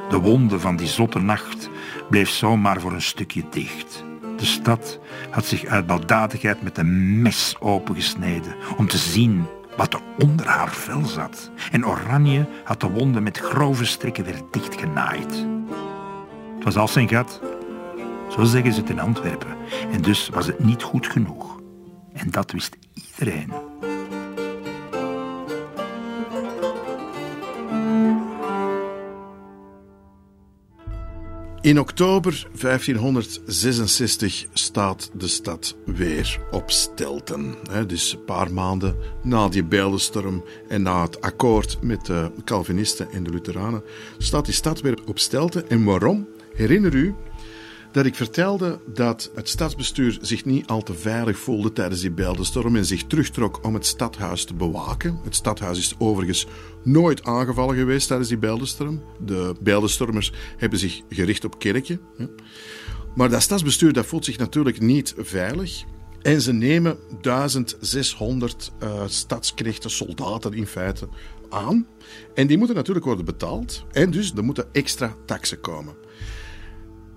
De 0.09 0.20
wonde 0.20 0.59
van 0.59 0.76
die 0.76 0.88
zotte 0.88 1.20
nacht 1.20 1.70
bleef 2.14 2.30
zomaar 2.30 2.82
voor 2.82 2.93
een 2.93 3.01
stukje 3.01 3.43
dicht. 3.49 4.03
De 4.38 4.45
stad 4.45 4.99
had 5.30 5.45
zich 5.45 5.66
uit 5.66 5.86
baldadigheid 5.86 6.61
met 6.61 6.78
een 6.78 7.22
mes 7.22 7.55
opengesneden 7.59 8.55
om 8.78 8.88
te 8.88 8.97
zien 8.97 9.45
wat 9.78 9.93
er 9.93 9.99
onder 10.20 10.47
haar 10.47 10.72
vel 10.72 11.05
zat. 11.05 11.51
En 11.72 11.86
Oranje 11.86 12.47
had 12.64 12.80
de 12.80 12.89
wonde 12.89 13.22
met 13.22 13.38
grove 13.38 13.86
strikken 13.86 14.24
weer 14.24 14.41
dichtgenaaid. 14.51 15.45
Het 16.55 16.64
was 16.64 16.76
als 16.76 16.93
zijn 16.93 17.09
gat. 17.09 17.41
Zo 18.30 18.43
zeggen 18.43 18.74
ze 18.74 18.80
het 18.80 18.89
in 18.89 18.99
Antwerpen. 18.99 19.55
En 19.91 20.01
dus 20.01 20.30
was 20.30 20.47
het 20.47 20.64
niet 20.64 20.84
goed 20.84 21.07
genoeg. 21.07 21.59
En 22.14 22.32
dat 22.32 22.51
wist 22.51 22.78
iedereen. 22.93 23.73
In 31.64 31.80
oktober 31.80 32.47
1566 32.61 34.45
staat 34.53 35.09
de 35.14 35.28
stad 35.28 35.76
weer 35.86 36.39
op 36.51 36.72
stelten. 36.72 37.55
Dus 37.88 38.14
een 38.14 38.24
paar 38.26 38.53
maanden 38.53 38.95
na 39.22 39.47
die 39.47 39.64
beeldenstorm 39.64 40.43
en 40.68 40.82
na 40.82 41.01
het 41.01 41.22
akkoord 41.22 41.78
met 41.82 42.05
de 42.05 42.32
Calvinisten 42.45 43.11
en 43.11 43.24
de 43.24 43.30
Lutheranen 43.30 43.84
staat 44.18 44.45
die 44.45 44.53
stad 44.53 44.82
weer 44.82 44.97
op 45.05 45.20
stelten. 45.20 45.70
En 45.70 45.84
waarom? 45.84 46.28
Herinner 46.53 46.93
u 46.95 47.16
dat 47.94 48.06
ik 48.06 48.16
vertelde 48.16 48.80
dat 48.86 49.32
het 49.36 49.50
stadsbestuur 49.50 50.18
zich 50.22 50.46
niet 50.46 50.68
al 50.68 50.82
te 50.82 50.94
veilig 50.94 51.38
voelde 51.38 51.74
tijdens 51.74 52.02
die 52.02 52.12
beeldenstorm 52.12 52.76
en 52.76 52.86
zich 52.86 53.04
terugtrok 53.04 53.66
om 53.66 53.74
het 53.74 53.86
stadhuis 53.86 54.46
te 54.46 54.54
bewaken. 54.54 55.20
Het 55.24 55.36
stadhuis 55.36 55.78
is 55.78 55.96
overigens 55.98 56.48
nooit 56.84 57.24
aangevallen 57.24 57.76
geweest 57.76 58.08
tijdens 58.08 58.30
die 58.30 58.38
beeldenstorm. 58.38 59.02
De 59.26 59.56
beeldenstormers 59.62 60.32
hebben 60.58 60.80
zich 60.80 61.02
gericht 61.10 61.46
op 61.46 61.60
kerken. 61.60 62.00
Maar 63.16 63.30
dat 63.30 63.41
stadsbestuur 63.41 63.94
dat 63.94 64.06
voelt 64.06 64.26
zich 64.26 64.38
natuurlijk 64.38 64.82
niet 64.82 65.14
veilig. 65.18 65.84
En 66.22 66.41
ze 66.41 66.54
nemen 66.54 66.98
1600 67.22 68.72
uh, 68.84 69.04
stadsknechten, 69.08 69.89
soldaten 69.89 70.54
in 70.54 70.68
feite, 70.68 71.08
aan. 71.50 71.88
En 72.34 72.48
die 72.48 72.58
moeten 72.58 72.76
natuurlijk 72.76 73.06
worden 73.06 73.26
betaald. 73.26 73.86
En 73.91 74.12
dus 74.12 74.34
er 74.36 74.44
moeten 74.44 74.68
extra 74.72 75.16
taxen 75.26 75.62
komen. 75.62 75.96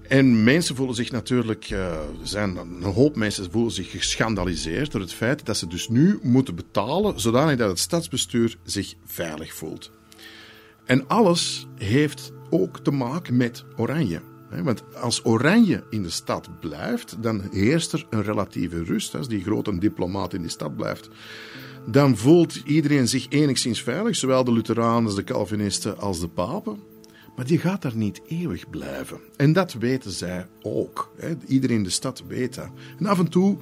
En 0.08 0.44
mensen 0.44 0.76
voelen 0.76 0.94
zich 0.94 1.10
natuurlijk, 1.10 1.70
uh, 1.70 1.98
zijn, 2.22 2.56
een 2.56 2.82
hoop 2.82 3.16
mensen 3.16 3.50
voelen 3.50 3.72
zich 3.72 3.90
geschandaliseerd 3.90 4.92
door 4.92 5.00
het 5.00 5.12
feit 5.12 5.46
dat 5.46 5.56
ze 5.56 5.66
dus 5.66 5.88
nu 5.88 6.18
moeten 6.22 6.54
betalen, 6.54 7.20
zodanig 7.20 7.56
dat 7.56 7.68
het 7.68 7.78
stadsbestuur 7.78 8.56
zich 8.64 8.94
veilig 9.04 9.54
voelt. 9.54 9.90
En 10.84 11.08
alles 11.08 11.66
heeft 11.74 12.32
ook 12.50 12.80
te 12.80 12.90
maken 12.90 13.36
met 13.36 13.64
Oranje. 13.76 14.20
Want 14.62 14.82
als 14.94 15.24
Oranje 15.24 15.84
in 15.90 16.02
de 16.02 16.10
stad 16.10 16.60
blijft, 16.60 17.22
dan 17.22 17.42
heerst 17.50 17.92
er 17.92 18.06
een 18.10 18.22
relatieve 18.22 18.84
rust. 18.84 19.14
Als 19.14 19.28
die 19.28 19.42
grote 19.42 19.78
diplomaat 19.78 20.34
in 20.34 20.40
die 20.40 20.50
stad 20.50 20.76
blijft, 20.76 21.08
dan 21.86 22.16
voelt 22.16 22.56
iedereen 22.64 23.08
zich 23.08 23.26
enigszins 23.28 23.82
veilig, 23.82 24.16
zowel 24.16 24.44
de 24.44 24.52
Lutheranen, 24.52 25.14
de 25.14 25.24
Calvinisten 25.24 25.98
als 25.98 26.20
de 26.20 26.28
papen. 26.28 26.78
Maar 27.36 27.46
die 27.46 27.58
gaat 27.58 27.82
daar 27.82 27.96
niet 27.96 28.20
eeuwig 28.28 28.70
blijven. 28.70 29.20
En 29.36 29.52
dat 29.52 29.72
weten 29.72 30.10
zij 30.10 30.46
ook. 30.62 31.12
Iedereen 31.46 31.76
in 31.76 31.82
de 31.82 31.90
stad 31.90 32.22
weet 32.28 32.54
dat. 32.54 32.68
En 32.98 33.06
af 33.06 33.18
en 33.18 33.28
toe 33.28 33.56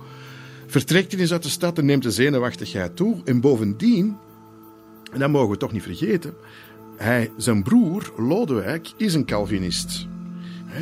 vertrekt 0.66 1.12
hij 1.12 1.20
eens 1.20 1.32
uit 1.32 1.42
de 1.42 1.48
stad 1.48 1.78
en 1.78 1.84
neemt 1.84 2.02
de 2.02 2.10
zenuwachtigheid 2.10 2.96
toe. 2.96 3.20
En 3.24 3.40
bovendien, 3.40 4.16
en 5.12 5.18
dat 5.18 5.30
mogen 5.30 5.50
we 5.50 5.56
toch 5.56 5.72
niet 5.72 5.82
vergeten, 5.82 6.34
hij, 6.96 7.30
zijn 7.36 7.62
broer 7.62 8.12
Lodewijk 8.16 8.92
is 8.96 9.14
een 9.14 9.24
Calvinist. 9.24 10.06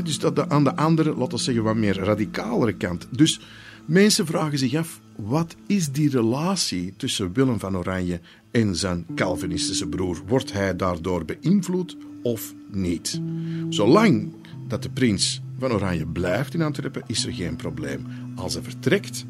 Dus 0.05 0.19
dat 0.19 0.49
aan 0.49 0.65
de 0.65 0.77
andere, 0.77 1.17
laten 1.17 1.37
we 1.37 1.43
zeggen, 1.43 1.65
wat 1.65 1.77
meer 1.77 1.99
radicalere 1.99 2.73
kant. 2.73 3.09
Dus 3.11 3.41
mensen 3.85 4.27
vragen 4.27 4.59
zich 4.59 4.75
af, 4.75 5.01
wat 5.17 5.57
is 5.67 5.93
die 5.93 6.11
relatie 6.11 6.95
tussen 6.97 7.33
Willem 7.33 7.59
van 7.59 7.77
Oranje 7.77 8.21
en 8.51 8.77
zijn 8.77 9.07
Calvinistische 9.15 9.89
broer? 9.89 10.23
Wordt 10.27 10.53
hij 10.53 10.77
daardoor 10.77 11.25
beïnvloed 11.25 11.97
of 12.23 12.55
niet. 12.71 13.21
Zolang 13.69 14.33
dat 14.69 14.83
de 14.83 14.91
prins 14.91 15.43
van 15.59 15.73
Oranje 15.73 16.07
blijft 16.07 16.55
in 16.55 16.63
Antwerpen, 16.63 17.03
is 17.07 17.27
er 17.27 17.33
geen 17.33 17.57
probleem. 17.57 18.07
Als 18.35 18.55
hij 18.55 18.63
vertrekt, 18.63 19.25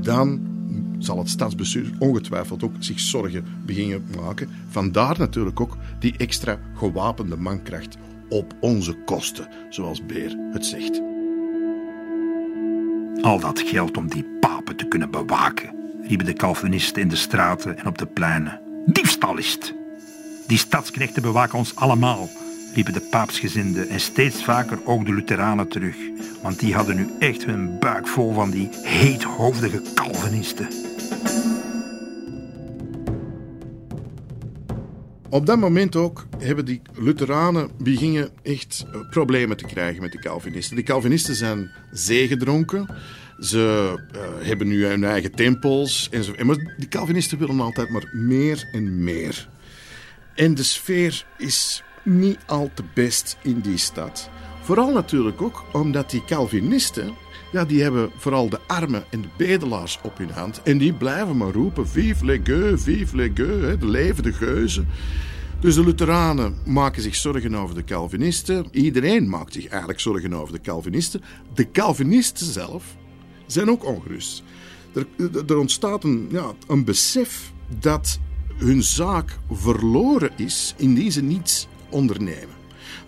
dan 0.00 0.40
zal 0.98 1.18
het 1.18 1.28
stadsbestuur 1.28 1.92
ongetwijfeld 1.98 2.62
ook 2.62 2.74
zich 2.78 3.00
zorgen 3.00 3.44
beginnen 3.66 4.04
maken. 4.16 4.48
Vandaar 4.68 5.18
natuurlijk 5.18 5.60
ook 5.60 5.76
die 5.98 6.14
extra 6.16 6.58
gewapende 6.74 7.36
mankracht 7.36 7.96
op 8.28 8.54
onze 8.60 8.94
kosten, 9.04 9.48
zoals 9.70 10.06
Beer 10.06 10.36
het 10.52 10.66
zegt. 10.66 11.02
Al 13.20 13.40
dat 13.40 13.60
geld 13.60 13.96
om 13.96 14.08
die 14.08 14.24
papen 14.40 14.76
te 14.76 14.88
kunnen 14.88 15.10
bewaken, 15.10 15.74
riepen 16.02 16.26
de 16.26 16.32
Calvinisten 16.32 17.02
in 17.02 17.08
de 17.08 17.16
straten 17.16 17.78
en 17.78 17.86
op 17.86 17.98
de 17.98 18.06
pleinen. 18.06 18.60
Diefstal 18.86 19.36
is 19.36 19.52
het. 19.52 19.81
Die 20.52 20.60
stadsknechten 20.60 21.22
bewaken 21.22 21.58
ons 21.58 21.76
allemaal, 21.76 22.30
riepen 22.74 22.92
de 22.92 23.00
paapsgezinden 23.00 23.88
en 23.88 24.00
steeds 24.00 24.44
vaker 24.44 24.78
ook 24.84 25.06
de 25.06 25.14
Lutheranen 25.14 25.68
terug, 25.68 25.96
want 26.42 26.60
die 26.60 26.74
hadden 26.74 26.96
nu 26.96 27.08
echt 27.18 27.44
hun 27.44 27.78
buik 27.78 28.08
vol 28.08 28.32
van 28.32 28.50
die 28.50 28.68
heethoofdige 28.82 29.82
Calvinisten. 29.94 30.68
Op 35.28 35.46
dat 35.46 35.58
moment 35.58 35.96
ook 35.96 36.26
hebben 36.38 36.64
die 36.64 36.82
Lutheranen 36.94 37.70
beginnen 37.78 38.30
echt 38.42 38.86
eh, 38.92 39.00
problemen 39.10 39.56
te 39.56 39.66
krijgen 39.66 40.02
met 40.02 40.12
de 40.12 40.18
Calvinisten. 40.18 40.76
De 40.76 40.82
Calvinisten 40.82 41.34
zijn 41.34 41.70
zeegedronken. 41.90 42.86
Ze 43.38 43.94
uh, 44.14 44.20
hebben 44.46 44.68
nu 44.68 44.86
hun 44.86 45.04
eigen 45.04 45.32
tempels. 45.32 46.08
En 46.10 46.24
zo. 46.24 46.32
Maar 46.44 46.74
die 46.76 46.88
Calvinisten 46.88 47.38
willen 47.38 47.60
altijd 47.60 47.90
maar 47.90 48.08
meer 48.12 48.68
en 48.72 49.04
meer. 49.04 49.50
En 50.34 50.54
de 50.54 50.62
sfeer 50.62 51.26
is 51.38 51.82
niet 52.02 52.38
al 52.46 52.70
te 52.74 52.82
best 52.94 53.36
in 53.42 53.60
die 53.60 53.76
stad. 53.76 54.30
Vooral 54.62 54.92
natuurlijk 54.92 55.42
ook 55.42 55.64
omdat 55.72 56.10
die 56.10 56.24
Calvinisten, 56.24 57.14
ja, 57.52 57.64
die 57.64 57.82
hebben 57.82 58.10
vooral 58.16 58.48
de 58.48 58.60
armen 58.66 59.04
en 59.10 59.20
de 59.22 59.28
bedelaars 59.36 59.98
op 60.02 60.18
hun 60.18 60.30
hand. 60.30 60.62
En 60.62 60.78
die 60.78 60.92
blijven 60.92 61.36
maar 61.36 61.52
roepen, 61.52 61.88
vive 61.88 62.24
les 62.24 62.40
gueux, 62.44 62.82
vive 62.82 63.16
les 63.16 63.30
gueux, 63.34 63.78
de 63.80 63.86
levende 63.86 64.32
geuzen. 64.32 64.88
Dus 65.60 65.74
de 65.74 65.84
Lutheranen 65.84 66.56
maken 66.64 67.02
zich 67.02 67.14
zorgen 67.14 67.54
over 67.54 67.74
de 67.74 67.84
Calvinisten. 67.84 68.66
Iedereen 68.70 69.28
maakt 69.28 69.52
zich 69.52 69.66
eigenlijk 69.66 70.00
zorgen 70.00 70.34
over 70.34 70.52
de 70.52 70.60
Calvinisten. 70.60 71.22
De 71.54 71.70
Calvinisten 71.70 72.46
zelf 72.46 72.96
zijn 73.46 73.70
ook 73.70 73.84
ongerust. 73.84 74.42
Er, 74.94 75.06
er 75.46 75.58
ontstaat 75.58 76.04
een, 76.04 76.28
ja, 76.30 76.52
een 76.68 76.84
besef 76.84 77.52
dat 77.78 78.18
hun 78.56 78.82
zaak 78.82 79.38
verloren 79.50 80.30
is 80.36 80.74
indien 80.76 81.12
ze 81.12 81.22
niets 81.22 81.66
ondernemen. 81.90 82.54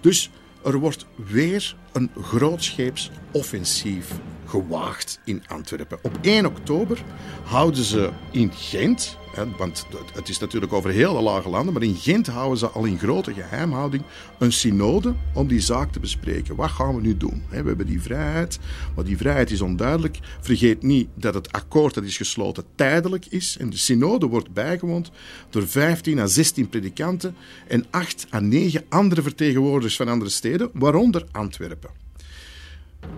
Dus 0.01 0.30
er 0.64 0.78
wordt 0.78 1.07
weer 1.16 1.76
een 1.92 2.11
grootscheeps 2.22 3.11
offensief 3.32 4.11
gewaagd 4.45 5.20
in 5.24 5.42
Antwerpen. 5.49 5.99
Op 6.03 6.18
1 6.20 6.47
oktober 6.47 7.03
houden 7.45 7.84
ze 7.84 8.11
in 8.30 8.53
Gent, 8.53 9.16
want 9.57 9.87
het 10.12 10.28
is 10.28 10.39
natuurlijk 10.39 10.72
over 10.72 10.91
heel 10.91 11.14
de 11.14 11.20
lage 11.20 11.49
landen, 11.49 11.72
maar 11.72 11.82
in 11.82 11.97
Gent 11.97 12.26
houden 12.26 12.59
ze 12.59 12.68
al 12.68 12.85
in 12.85 12.99
grote 12.99 13.35
geheimhouding 13.35 14.03
een 14.39 14.53
synode 14.53 15.14
om 15.35 15.47
die 15.47 15.61
zaak 15.61 15.93
te 15.93 16.01
bespreken. 16.01 16.57
Wat 16.57 16.70
gaan 16.70 16.95
we 16.95 17.01
nu 17.01 17.16
doen? 17.16 17.43
We 17.49 17.57
hebben 17.57 17.87
die 17.87 18.03
vrijheid, 18.03 18.59
maar 18.95 19.05
die 19.05 19.16
vrijheid 19.16 19.51
is 19.51 19.61
onduidelijk. 19.61 20.18
Vergeet 20.41 20.82
niet 20.82 21.09
dat 21.14 21.35
het 21.35 21.53
akkoord 21.53 21.95
dat 21.95 22.05
is 22.05 22.16
gesloten 22.16 22.64
tijdelijk 22.74 23.26
is 23.26 23.57
en 23.61 23.70
de 23.70 23.76
synode 23.76 24.26
wordt 24.26 24.53
bijgewoond 24.53 25.11
door 25.51 25.66
15 25.68 26.18
à 26.18 26.26
16 26.26 26.68
predikanten 26.68 27.37
en 27.68 27.85
8 27.91 28.26
à 28.35 28.41
9 28.41 28.85
andere 28.89 29.22
vertegenwoordigers 29.22 29.97
van 29.97 30.09
andere 30.09 30.30
steden, 30.30 30.70
waaronder 30.72 31.24
Antwerpen. 31.32 32.03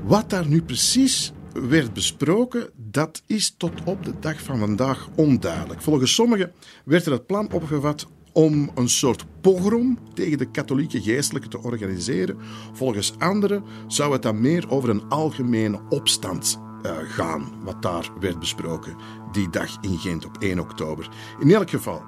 Wat 0.05 0.31
daar 0.31 0.47
nu 0.47 0.63
precies 0.63 1.33
werd 1.53 1.93
besproken, 1.93 2.71
dat 2.75 3.23
is 3.27 3.55
tot 3.57 3.73
op 3.85 4.05
de 4.05 4.13
dag 4.21 4.41
van 4.43 4.59
vandaag 4.59 5.09
onduidelijk. 5.15 5.83
Volgens 5.83 6.15
sommigen 6.15 6.53
werd 6.85 7.07
er 7.07 7.13
het 7.13 7.27
plan 7.27 7.53
opgevat 7.53 8.07
om 8.33 8.71
een 8.75 8.89
soort 8.89 9.25
pogrom 9.41 9.99
tegen 10.15 10.39
de 10.39 10.51
katholieke 10.51 11.03
geestelijken 11.03 11.51
te 11.51 11.63
organiseren. 11.63 12.39
Volgens 12.73 13.15
anderen 13.19 13.65
zou 13.87 14.13
het 14.13 14.23
dan 14.23 14.41
meer 14.41 14.71
over 14.71 14.89
een 14.89 15.09
algemene 15.09 15.81
opstand 15.89 16.61
uh, 16.83 16.93
gaan, 17.03 17.53
wat 17.63 17.83
daar 17.83 18.11
werd 18.21 18.39
besproken 18.39 18.97
die 19.33 19.51
dag 19.51 19.77
in 19.81 19.99
Gent 19.99 20.25
op 20.25 20.37
1 20.39 20.59
oktober. 20.59 21.09
In 21.41 21.55
elk 21.55 21.71
geval, 21.71 22.03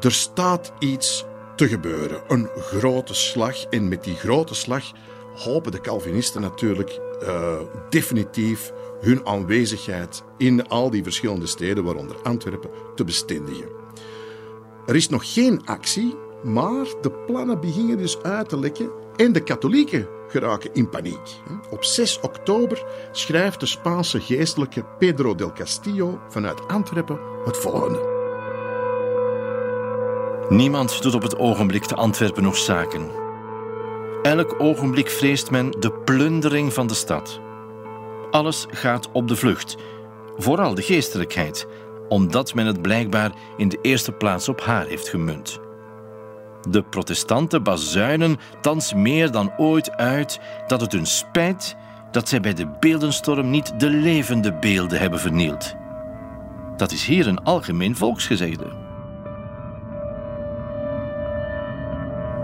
er 0.00 0.12
staat 0.12 0.72
iets 0.78 1.24
te 1.56 1.68
gebeuren. 1.68 2.22
Een 2.28 2.48
grote 2.56 3.14
slag. 3.14 3.64
En 3.64 3.88
met 3.88 4.04
die 4.04 4.14
grote 4.14 4.54
slag 4.54 4.92
hopen 5.34 5.72
de 5.72 5.80
Calvinisten 5.80 6.40
natuurlijk 6.40 7.00
uh, 7.22 7.60
definitief 7.88 8.72
hun 9.00 9.26
aanwezigheid 9.26 10.22
in 10.36 10.68
al 10.68 10.90
die 10.90 11.02
verschillende 11.02 11.46
steden, 11.46 11.84
waaronder 11.84 12.16
Antwerpen, 12.22 12.70
te 12.94 13.04
bestendigen. 13.04 13.68
Er 14.86 14.96
is 14.96 15.08
nog 15.08 15.32
geen 15.32 15.66
actie, 15.66 16.16
maar 16.42 16.86
de 17.00 17.10
plannen 17.26 17.60
beginnen 17.60 17.98
dus 17.98 18.22
uit 18.22 18.48
te 18.48 18.58
lekken 18.58 18.90
en 19.16 19.32
de 19.32 19.42
katholieken 19.42 20.08
geraken 20.28 20.70
in 20.72 20.88
paniek. 20.88 21.40
Op 21.70 21.84
6 21.84 22.20
oktober 22.20 22.84
schrijft 23.12 23.60
de 23.60 23.66
Spaanse 23.66 24.20
geestelijke 24.20 24.84
Pedro 24.98 25.34
del 25.34 25.52
Castillo 25.52 26.20
vanuit 26.28 26.68
Antwerpen 26.68 27.18
het 27.44 27.56
volgende. 27.56 28.18
Niemand 30.48 31.02
doet 31.02 31.14
op 31.14 31.22
het 31.22 31.38
ogenblik 31.38 31.84
te 31.84 31.94
Antwerpen 31.94 32.42
nog 32.42 32.56
zaken. 32.56 33.19
Elk 34.22 34.54
ogenblik 34.58 35.10
vreest 35.10 35.50
men 35.50 35.70
de 35.70 35.92
plundering 35.92 36.72
van 36.72 36.86
de 36.86 36.94
stad. 36.94 37.40
Alles 38.30 38.66
gaat 38.70 39.10
op 39.12 39.28
de 39.28 39.36
vlucht, 39.36 39.76
vooral 40.36 40.74
de 40.74 40.82
geestelijkheid, 40.82 41.66
omdat 42.08 42.54
men 42.54 42.66
het 42.66 42.82
blijkbaar 42.82 43.32
in 43.56 43.68
de 43.68 43.78
eerste 43.82 44.12
plaats 44.12 44.48
op 44.48 44.60
haar 44.60 44.86
heeft 44.86 45.08
gemunt. 45.08 45.58
De 46.68 46.82
protestanten 46.82 47.62
bazuinen 47.62 48.36
thans 48.60 48.94
meer 48.94 49.30
dan 49.30 49.52
ooit 49.56 49.90
uit 49.90 50.40
dat 50.66 50.80
het 50.80 50.92
hun 50.92 51.06
spijt 51.06 51.76
dat 52.10 52.28
zij 52.28 52.40
bij 52.40 52.54
de 52.54 52.66
beeldenstorm 52.80 53.50
niet 53.50 53.80
de 53.80 53.90
levende 53.90 54.52
beelden 54.54 55.00
hebben 55.00 55.20
vernield. 55.20 55.74
Dat 56.76 56.92
is 56.92 57.04
hier 57.04 57.26
een 57.26 57.42
algemeen 57.42 57.96
volksgezegde. 57.96 58.66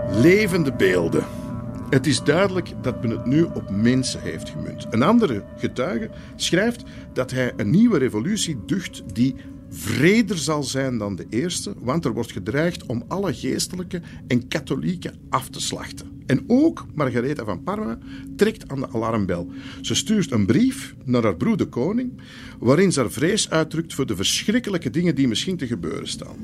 Levende 0.09 0.73
beelden. 0.73 1.45
Het 1.89 2.07
is 2.07 2.23
duidelijk 2.23 2.73
dat 2.81 3.01
men 3.01 3.11
het 3.11 3.25
nu 3.25 3.43
op 3.43 3.69
mensen 3.69 4.21
heeft 4.21 4.49
gemunt. 4.49 4.87
Een 4.89 5.03
andere 5.03 5.43
getuige 5.57 6.09
schrijft 6.35 6.83
dat 7.13 7.31
hij 7.31 7.53
een 7.57 7.69
nieuwe 7.69 7.97
revolutie 7.97 8.57
ducht 8.65 9.03
die 9.13 9.35
vreder 9.69 10.37
zal 10.37 10.63
zijn 10.63 10.97
dan 10.97 11.15
de 11.15 11.25
eerste, 11.29 11.73
want 11.79 12.05
er 12.05 12.13
wordt 12.13 12.31
gedreigd 12.31 12.85
om 12.85 13.03
alle 13.07 13.33
geestelijke 13.33 14.01
en 14.27 14.47
katholieken 14.47 15.15
af 15.29 15.49
te 15.49 15.61
slachten. 15.61 16.07
En 16.25 16.43
ook 16.47 16.85
Margaretha 16.95 17.43
van 17.43 17.63
Parma 17.63 17.97
trekt 18.35 18.69
aan 18.69 18.79
de 18.79 18.89
alarmbel. 18.93 19.51
Ze 19.81 19.95
stuurt 19.95 20.31
een 20.31 20.45
brief 20.45 20.95
naar 21.03 21.23
haar 21.23 21.35
broer 21.35 21.57
de 21.57 21.65
koning, 21.65 22.21
waarin 22.59 22.91
ze 22.91 22.99
haar 22.99 23.11
vrees 23.11 23.49
uitdrukt 23.49 23.93
voor 23.93 24.05
de 24.05 24.15
verschrikkelijke 24.15 24.89
dingen 24.89 25.15
die 25.15 25.27
misschien 25.27 25.57
te 25.57 25.67
gebeuren 25.67 26.07
staan. 26.07 26.37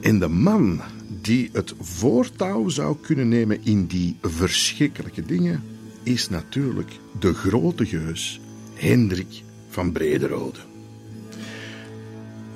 En 0.00 0.18
de 0.18 0.28
man 0.28 0.80
die 1.20 1.50
het 1.52 1.74
voortouw 1.80 2.68
zou 2.68 2.96
kunnen 3.00 3.28
nemen 3.28 3.64
in 3.64 3.86
die 3.86 4.16
verschrikkelijke 4.22 5.22
dingen, 5.22 5.62
is 6.02 6.28
natuurlijk 6.28 6.90
de 7.20 7.34
grote 7.34 7.86
geus 7.86 8.40
Hendrik 8.74 9.42
van 9.68 9.92
Brederode. 9.92 10.58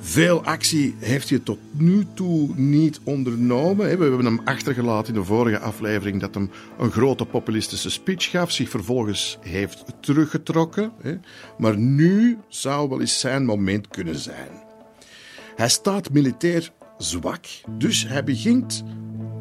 Veel 0.00 0.44
actie 0.44 0.94
heeft 0.98 1.30
hij 1.30 1.38
tot 1.38 1.58
nu 1.70 2.06
toe 2.14 2.50
niet 2.54 3.00
ondernomen. 3.04 3.98
We 3.98 4.04
hebben 4.04 4.24
hem 4.24 4.40
achtergelaten 4.44 5.14
in 5.14 5.20
de 5.20 5.26
vorige 5.26 5.58
aflevering 5.58 6.20
dat 6.20 6.34
hem 6.34 6.50
een 6.78 6.90
grote 6.90 7.24
populistische 7.24 7.90
speech 7.90 8.30
gaf, 8.30 8.50
zich 8.50 8.68
vervolgens 8.68 9.38
heeft 9.40 9.84
teruggetrokken. 10.00 10.92
Maar 11.58 11.78
nu 11.78 12.38
zou 12.48 12.88
wel 12.88 13.00
eens 13.00 13.20
zijn 13.20 13.44
moment 13.44 13.88
kunnen 13.88 14.18
zijn. 14.18 14.50
Hij 15.56 15.68
staat 15.68 16.12
militair 16.12 16.72
zwak. 16.98 17.46
Dus 17.78 18.08
hij 18.08 18.24
begint 18.24 18.84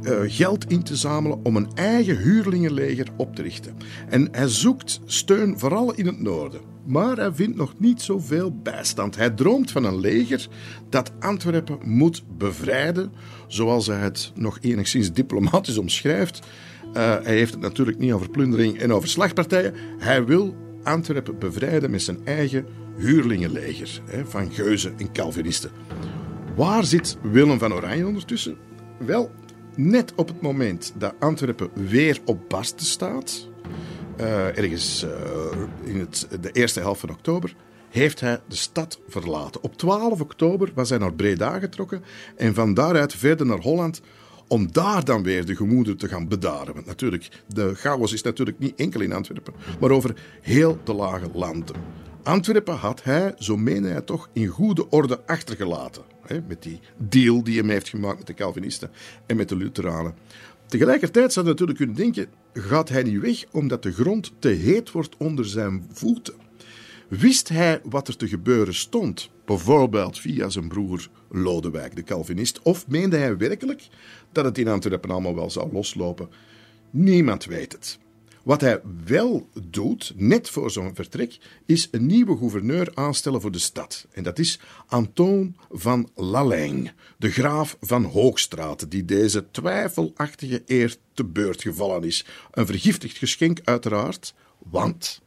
uh, 0.02 0.20
geld 0.26 0.72
in 0.72 0.84
te 0.84 0.96
zamelen 0.96 1.40
om 1.44 1.56
een 1.56 1.70
eigen 1.74 2.18
huurlingenleger 2.18 3.08
op 3.18 3.36
te 3.36 3.42
richten. 3.42 3.78
En 4.10 4.28
hij 4.32 4.48
zoekt 4.48 5.00
steun 5.06 5.60
vooral 5.60 5.94
in 5.94 6.06
het 6.06 6.22
noorden. 6.22 6.62
Maar 6.86 7.18
hij 7.18 7.32
vindt 7.34 7.58
nog 7.58 7.74
niet 7.78 8.02
zoveel 8.02 8.60
bijstand. 8.64 9.16
Hij 9.16 9.30
droomt 9.30 9.72
van 9.72 9.84
een 9.84 10.00
leger 10.00 10.48
dat 10.90 11.12
Antwerpen 11.20 11.78
moet 11.84 12.24
bevrijden, 12.38 13.12
zoals 13.48 13.88
hij 13.88 14.00
het 14.00 14.32
nog 14.36 14.58
enigszins 14.62 15.14
diplomatisch 15.14 15.78
omschrijft. 15.78 16.40
Uh, 16.88 16.94
hij 16.94 17.36
heeft 17.36 17.52
het 17.52 17.62
natuurlijk 17.62 17.98
niet 17.98 18.12
over 18.12 18.30
plundering 18.30 18.80
en 18.80 18.94
over 18.94 19.10
slagpartijen. 19.10 19.74
Hij 19.98 20.26
wil 20.26 20.56
Antwerpen 20.84 21.40
bevrijden 21.40 21.92
met 21.92 22.02
zijn 22.02 22.26
eigen 22.26 22.66
huurlingenleger 22.98 24.02
hè, 24.06 24.26
van 24.26 24.52
geuzen 24.52 24.94
en 24.98 25.12
Calvinisten. 25.12 25.72
Waar 26.56 26.84
zit 26.84 27.18
Willem 27.22 27.60
van 27.60 27.74
Oranje 27.74 28.08
ondertussen? 28.08 28.58
Wel, 28.98 29.32
net 29.76 30.14
op 30.16 30.28
het 30.28 30.42
moment 30.42 30.94
dat 30.98 31.14
Antwerpen 31.20 31.70
weer 31.74 32.20
op 32.26 32.50
barsten 32.50 32.86
staat, 32.86 33.48
uh, 34.20 34.58
ergens 34.58 35.04
uh, 35.04 35.12
in 35.84 36.00
het, 36.00 36.28
de 36.42 36.52
eerste 36.52 36.80
helft 36.80 37.00
van 37.00 37.10
oktober, 37.10 37.56
heeft 37.90 38.20
hij 38.20 38.40
de 38.48 38.56
stad 38.56 39.00
verlaten. 39.08 39.64
Op 39.64 39.78
12 39.78 40.22
oktober 40.22 40.72
was 40.76 40.90
hij 40.90 40.98
naar 40.98 41.14
Breda 41.14 41.60
getrokken 41.60 42.04
en 42.36 42.54
van 42.54 42.74
daaruit 42.74 43.14
verder 43.14 43.46
naar 43.46 43.62
Holland 43.62 44.02
om 44.48 44.72
daar 44.72 45.06
dan 45.06 45.24
weer 45.24 45.46
de 45.46 45.56
gemoederen 45.56 46.00
te 46.00 46.08
gaan 46.08 46.28
bedaren. 46.28 46.74
Want 46.74 46.86
natuurlijk, 46.86 47.30
de 47.48 47.76
chaos 47.76 48.14
is 48.14 48.22
natuurlijk 48.22 48.60
niet 48.60 48.76
enkel 48.76 49.02
in 49.02 49.14
Antwerpen, 49.14 49.54
maar 49.80 49.92
over 49.92 50.16
heel 50.42 50.80
de 50.84 50.94
lage 50.94 51.30
landen. 51.34 51.76
Antwerpen 52.24 52.76
had 52.76 53.04
hij, 53.04 53.34
zo 53.38 53.58
meende 53.58 53.90
hij 53.90 54.02
toch, 54.02 54.30
in 54.34 54.48
goede 54.48 54.90
orde 54.90 55.26
achtergelaten. 55.26 56.15
Met 56.48 56.64
die 56.64 56.80
deal 56.98 57.44
die 57.44 57.62
hij 57.62 57.72
heeft 57.72 57.90
gemaakt 57.90 58.18
met 58.18 58.28
de 58.28 58.34
Calvinisten 58.34 58.92
en 59.26 59.38
met 59.38 59.50
de 59.50 59.56
Lutheranen. 59.56 60.16
Tegelijkertijd 60.66 61.34
zou 61.34 61.46
je 61.46 61.52
natuurlijk 61.52 61.78
kunnen 61.78 61.96
denken: 61.96 62.28
gaat 62.54 62.90
hij 62.90 63.04
niet 63.04 63.20
weg 63.20 63.46
omdat 63.52 63.84
de 63.84 63.92
grond 63.92 64.32
te 64.40 64.48
heet 64.48 64.92
wordt 64.92 65.18
onder 65.18 65.46
zijn 65.46 65.86
voeten? 65.92 66.34
Wist 67.08 67.50
hij 67.50 67.82
wat 67.84 68.08
er 68.08 68.18
te 68.18 68.28
gebeuren 68.28 68.74
stond, 68.74 69.30
bijvoorbeeld 69.46 70.20
via 70.20 70.50
zijn 70.50 70.68
broer 70.68 71.10
Lodewijk, 71.30 71.96
de 71.96 72.04
Calvinist, 72.04 72.62
of 72.62 72.88
meende 72.88 73.18
hij 73.18 73.38
werkelijk 73.38 73.88
dat 74.32 74.46
het 74.46 74.58
in 74.58 74.68
Antwerpen 74.68 75.10
allemaal 75.10 75.36
wel 75.36 75.50
zou 75.50 75.72
loslopen? 75.72 76.30
Niemand 76.90 77.46
weet 77.46 77.72
het. 77.72 78.00
Wat 78.46 78.62
hij 78.62 78.82
wel 79.06 79.50
doet, 79.64 80.14
net 80.16 80.50
voor 80.50 80.72
zo'n 80.72 80.96
vertrek, 80.96 81.38
is 81.66 81.88
een 81.92 82.06
nieuwe 82.06 82.38
gouverneur 82.38 82.92
aanstellen 82.94 83.42
voor 83.42 83.52
de 83.52 83.60
stad. 83.60 84.08
En 84.12 84.24
dat 84.24 84.40
is 84.40 84.60
Antoon 84.88 85.56
van 85.72 86.10
Lalaing, 86.16 86.92
de 87.18 87.32
graaf 87.32 87.78
van 87.82 88.04
Hoogstraat, 88.04 88.92
die 88.92 89.06
deze 89.06 89.52
twijfelachtige 89.52 90.64
eer 90.66 90.96
te 91.14 91.24
beurt 91.24 91.62
gevallen 91.62 92.04
is. 92.04 92.26
Een 92.52 92.66
vergiftigd 92.66 93.18
geschenk, 93.18 93.60
uiteraard, 93.64 94.34
want 94.58 95.22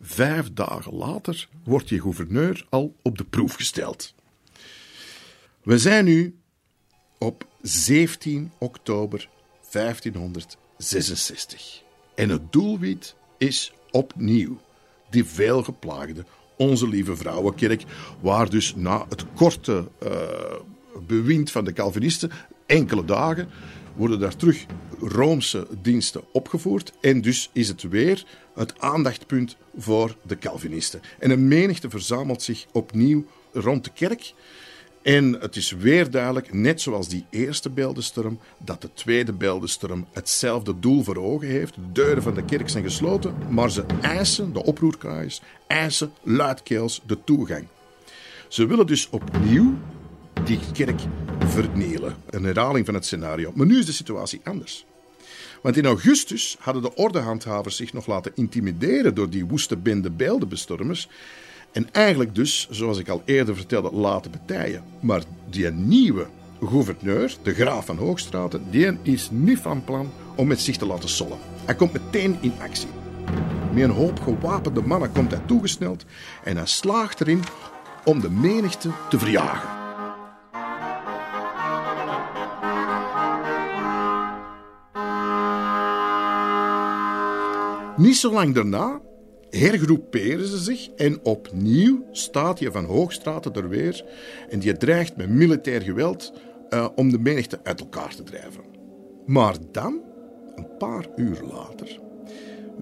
vijf 0.00 0.52
dagen 0.52 0.94
later 0.94 1.48
wordt 1.64 1.88
je 1.88 2.00
gouverneur 2.00 2.66
al 2.68 2.94
op 3.02 3.18
de 3.18 3.24
proef 3.24 3.54
gesteld. 3.54 4.14
We 5.62 5.78
zijn 5.78 6.04
nu 6.04 6.36
op 7.18 7.46
17 7.62 8.52
oktober 8.58 9.28
1566. 9.70 11.84
En 12.16 12.28
het 12.28 12.52
doelwit 12.52 13.14
is 13.38 13.72
opnieuw 13.90 14.58
die 15.10 15.24
veelgeplaagde 15.24 16.24
Onze 16.56 16.88
Lieve 16.88 17.16
Vrouwenkerk, 17.16 17.82
waar 18.20 18.50
dus 18.50 18.74
na 18.76 19.06
het 19.08 19.24
korte 19.34 19.88
uh, 20.02 20.10
bewind 21.06 21.50
van 21.50 21.64
de 21.64 21.72
Calvinisten, 21.72 22.30
enkele 22.66 23.04
dagen, 23.04 23.48
worden 23.94 24.20
daar 24.20 24.36
terug 24.36 24.66
Roomse 25.00 25.66
diensten 25.82 26.22
opgevoerd. 26.32 26.92
En 27.00 27.20
dus 27.20 27.50
is 27.52 27.68
het 27.68 27.82
weer 27.82 28.24
het 28.54 28.80
aandachtpunt 28.80 29.56
voor 29.76 30.16
de 30.22 30.38
Calvinisten. 30.38 31.00
En 31.18 31.30
een 31.30 31.48
menigte 31.48 31.90
verzamelt 31.90 32.42
zich 32.42 32.66
opnieuw 32.72 33.24
rond 33.52 33.84
de 33.84 33.90
kerk. 33.94 34.32
En 35.06 35.36
het 35.40 35.56
is 35.56 35.70
weer 35.70 36.10
duidelijk, 36.10 36.52
net 36.52 36.80
zoals 36.80 37.08
die 37.08 37.24
eerste 37.30 37.70
beeldenstorm, 37.70 38.38
dat 38.58 38.82
de 38.82 38.92
tweede 38.94 39.32
beeldenstorm 39.32 40.06
hetzelfde 40.12 40.78
doel 40.78 41.02
voor 41.02 41.16
ogen 41.16 41.48
heeft. 41.48 41.74
De 41.74 41.92
deuren 41.92 42.22
van 42.22 42.34
de 42.34 42.44
kerk 42.44 42.68
zijn 42.68 42.84
gesloten, 42.84 43.34
maar 43.48 43.70
ze 43.70 43.84
eisen, 44.00 44.52
de 44.52 44.64
oproerkraaiers, 44.64 45.40
eisen 45.66 46.12
luidkeels 46.22 47.02
de 47.06 47.24
toegang. 47.24 47.66
Ze 48.48 48.66
willen 48.66 48.86
dus 48.86 49.08
opnieuw 49.10 49.74
die 50.44 50.60
kerk 50.72 51.00
vernielen. 51.38 52.16
Een 52.30 52.44
herhaling 52.44 52.86
van 52.86 52.94
het 52.94 53.04
scenario. 53.04 53.52
Maar 53.54 53.66
nu 53.66 53.78
is 53.78 53.86
de 53.86 53.92
situatie 53.92 54.40
anders. 54.44 54.86
Want 55.62 55.76
in 55.76 55.86
augustus 55.86 56.56
hadden 56.58 56.82
de 56.82 56.94
ordehandhavers 56.94 57.76
zich 57.76 57.92
nog 57.92 58.06
laten 58.06 58.32
intimideren 58.34 59.14
door 59.14 59.30
die 59.30 59.46
woeste 59.46 59.76
bende 59.76 60.10
beeldenbestormers. 60.10 61.08
En 61.72 61.92
eigenlijk 61.92 62.34
dus, 62.34 62.68
zoals 62.70 62.98
ik 62.98 63.08
al 63.08 63.22
eerder 63.24 63.56
vertelde, 63.56 63.92
laten 63.92 64.30
betijen. 64.30 64.82
Maar 65.00 65.22
die 65.50 65.70
nieuwe 65.70 66.26
gouverneur, 66.64 67.36
de 67.42 67.54
graaf 67.54 67.86
van 67.86 67.96
Hoogstraten, 67.96 68.64
die 68.70 68.98
is 69.02 69.28
niet 69.30 69.58
van 69.58 69.84
plan 69.84 70.10
om 70.36 70.46
met 70.46 70.60
zich 70.60 70.76
te 70.76 70.86
laten 70.86 71.08
sollen. 71.08 71.38
Hij 71.64 71.74
komt 71.74 71.92
meteen 71.92 72.36
in 72.40 72.52
actie. 72.60 72.88
Met 73.72 73.82
een 73.82 73.90
hoop 73.90 74.20
gewapende 74.20 74.82
mannen 74.82 75.12
komt 75.12 75.30
hij 75.30 75.40
toegesneld 75.46 76.04
en 76.44 76.56
hij 76.56 76.66
slaagt 76.66 77.20
erin 77.20 77.42
om 78.04 78.20
de 78.20 78.30
menigte 78.30 78.90
te 79.08 79.18
verjagen. 79.18 79.68
Niet 87.96 88.16
zo 88.16 88.32
lang 88.32 88.54
daarna 88.54 89.00
hergroeperen 89.56 90.46
ze 90.46 90.58
zich 90.58 90.88
en 90.96 91.18
opnieuw 91.22 92.04
staat 92.12 92.58
je 92.58 92.72
van 92.72 92.84
Hoogstraten 92.84 93.52
er 93.52 93.68
weer 93.68 94.04
en 94.50 94.58
die 94.58 94.76
dreigt 94.76 95.16
met 95.16 95.28
militair 95.28 95.82
geweld 95.82 96.32
uh, 96.70 96.88
om 96.94 97.10
de 97.10 97.18
menigte 97.18 97.60
uit 97.62 97.80
elkaar 97.80 98.14
te 98.14 98.22
drijven. 98.22 98.62
Maar 99.26 99.56
dan, 99.72 100.00
een 100.54 100.76
paar 100.78 101.06
uur 101.16 101.40
later, 101.52 102.00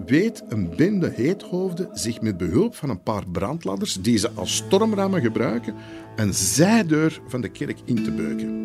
weet 0.06 0.42
een 0.48 0.76
bende 0.76 1.10
heethoofden 1.14 1.88
zich 1.92 2.20
met 2.20 2.36
behulp 2.36 2.74
van 2.74 2.90
een 2.90 3.02
paar 3.02 3.28
brandladders, 3.32 3.94
die 3.94 4.18
ze 4.18 4.30
als 4.30 4.56
stormrammen 4.56 5.20
gebruiken, 5.20 5.74
een 6.16 6.34
zijdeur 6.34 7.20
van 7.28 7.40
de 7.40 7.48
kerk 7.48 7.78
in 7.84 8.04
te 8.04 8.12
beuken. 8.12 8.62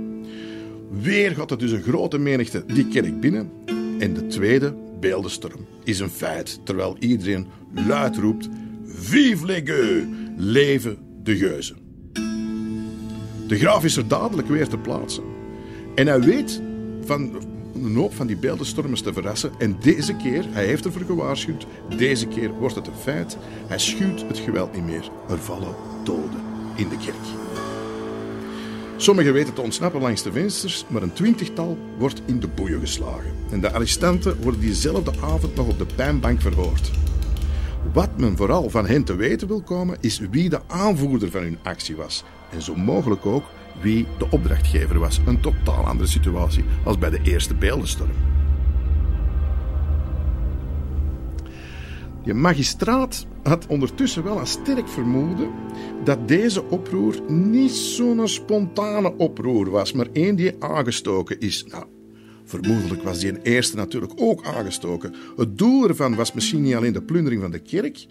Weer 0.90 1.32
gaat 1.32 1.52
er 1.52 1.58
dus 1.58 1.72
een 1.72 1.82
grote 1.82 2.18
menigte 2.18 2.64
die 2.66 2.88
kerk 2.88 3.20
binnen 3.20 3.52
en 4.00 4.14
de 4.14 4.28
tweede 4.28 4.74
beeldenstorm 5.00 5.66
is 5.84 6.00
een 6.00 6.10
feit, 6.10 6.60
terwijl 6.64 6.96
iedereen 7.00 7.48
luid 7.88 8.18
roept: 8.18 8.50
Vive 8.86 9.46
les 9.46 9.62
gueux! 9.64 10.08
Leven 10.38 10.98
de 11.24 11.38
geuzen! 11.38 11.78
De 13.48 13.58
graaf 13.58 13.84
is 13.84 13.98
er 13.98 14.08
dadelijk 14.08 14.48
weer 14.48 14.68
te 14.68 14.78
plaatsen. 14.78 15.24
En 15.96 16.08
hij 16.08 16.22
weet 16.22 16.62
van 17.06 17.48
een 17.74 17.96
hoop 17.96 18.14
van 18.14 18.28
die 18.28 18.38
beeldenstormers 18.38 19.02
te 19.02 19.14
verrassen. 19.14 19.52
En 19.58 19.78
deze 19.82 20.16
keer, 20.16 20.46
hij 20.50 20.66
heeft 20.66 20.86
ervoor 20.86 21.02
gewaarschuwd, 21.02 21.66
deze 21.98 22.28
keer 22.28 22.52
wordt 22.52 22.76
het 22.76 22.88
een 22.88 22.94
feit. 22.94 23.38
Hij 23.68 23.80
schuwt 23.80 24.22
het 24.28 24.38
geweld 24.38 24.74
niet 24.74 24.86
meer. 24.86 25.12
Er 25.30 25.40
vallen 25.40 25.76
doden 26.04 26.42
in 26.76 26.90
de 26.90 26.98
kerk. 26.98 27.69
Sommigen 29.02 29.34
weten 29.34 29.54
te 29.54 29.62
ontsnappen 29.62 30.02
langs 30.02 30.24
de 30.24 30.32
vensters, 30.32 30.86
maar 30.88 31.02
een 31.02 31.14
twintigtal 31.14 31.78
wordt 31.98 32.22
in 32.26 32.40
de 32.40 32.48
boeien 32.48 32.80
geslagen. 32.80 33.32
En 33.52 33.62
de 33.62 33.72
arrestanten 33.72 34.42
worden 34.42 34.62
diezelfde 34.62 35.12
avond 35.22 35.56
nog 35.56 35.68
op 35.68 35.78
de 35.78 35.86
pijnbank 35.96 36.42
verhoord. 36.42 36.92
Wat 37.94 38.18
men 38.18 38.38
vooral 38.38 38.70
van 38.70 38.88
hen 38.88 39.04
te 39.04 39.16
weten 39.16 39.48
wil 39.48 39.62
komen, 39.62 39.98
is 40.00 40.20
wie 40.32 40.50
de 40.50 40.60
aanvoerder 40.68 41.32
van 41.32 41.42
hun 41.42 41.58
actie 41.64 41.96
was. 41.96 42.24
En 42.52 42.62
zo 42.62 42.76
mogelijk 42.76 43.26
ook 43.26 43.46
wie 43.82 44.08
de 44.18 44.28
opdrachtgever 44.30 45.00
was. 45.00 45.20
Een 45.26 45.42
totaal 45.42 45.86
andere 45.86 46.10
situatie 46.10 46.66
als 46.84 46.98
bij 46.98 47.10
de 47.10 47.20
eerste 47.24 47.56
beeldenstorm. 47.56 48.12
Je 52.24 52.34
magistraat 52.34 53.26
had 53.50 53.68
ondertussen 53.68 54.24
wel 54.24 54.40
een 54.40 54.48
sterk 54.48 54.88
vermoeden 54.88 55.50
dat 56.04 56.28
deze 56.28 56.64
oproer 56.64 57.22
niet 57.28 57.72
zo'n 57.72 58.28
spontane 58.28 59.18
oproer 59.18 59.70
was, 59.70 59.94
maar 59.94 60.08
één 60.14 60.36
die 60.36 60.56
aangestoken 60.60 61.40
is. 61.40 61.66
Nou, 61.66 61.86
vermoedelijk 62.44 63.04
was 63.04 63.20
die 63.20 63.30
een 63.30 63.42
eerste 63.42 63.76
natuurlijk 63.76 64.14
ook 64.16 64.46
aangestoken. 64.46 65.14
Het 65.36 65.58
doel 65.58 65.88
ervan 65.88 66.16
was 66.16 66.34
misschien 66.34 66.62
niet 66.62 66.76
alleen 66.76 66.94
de 66.94 67.02
plundering 67.02 67.42
van 67.42 67.52
de 67.52 67.60
kerk, 67.60 68.08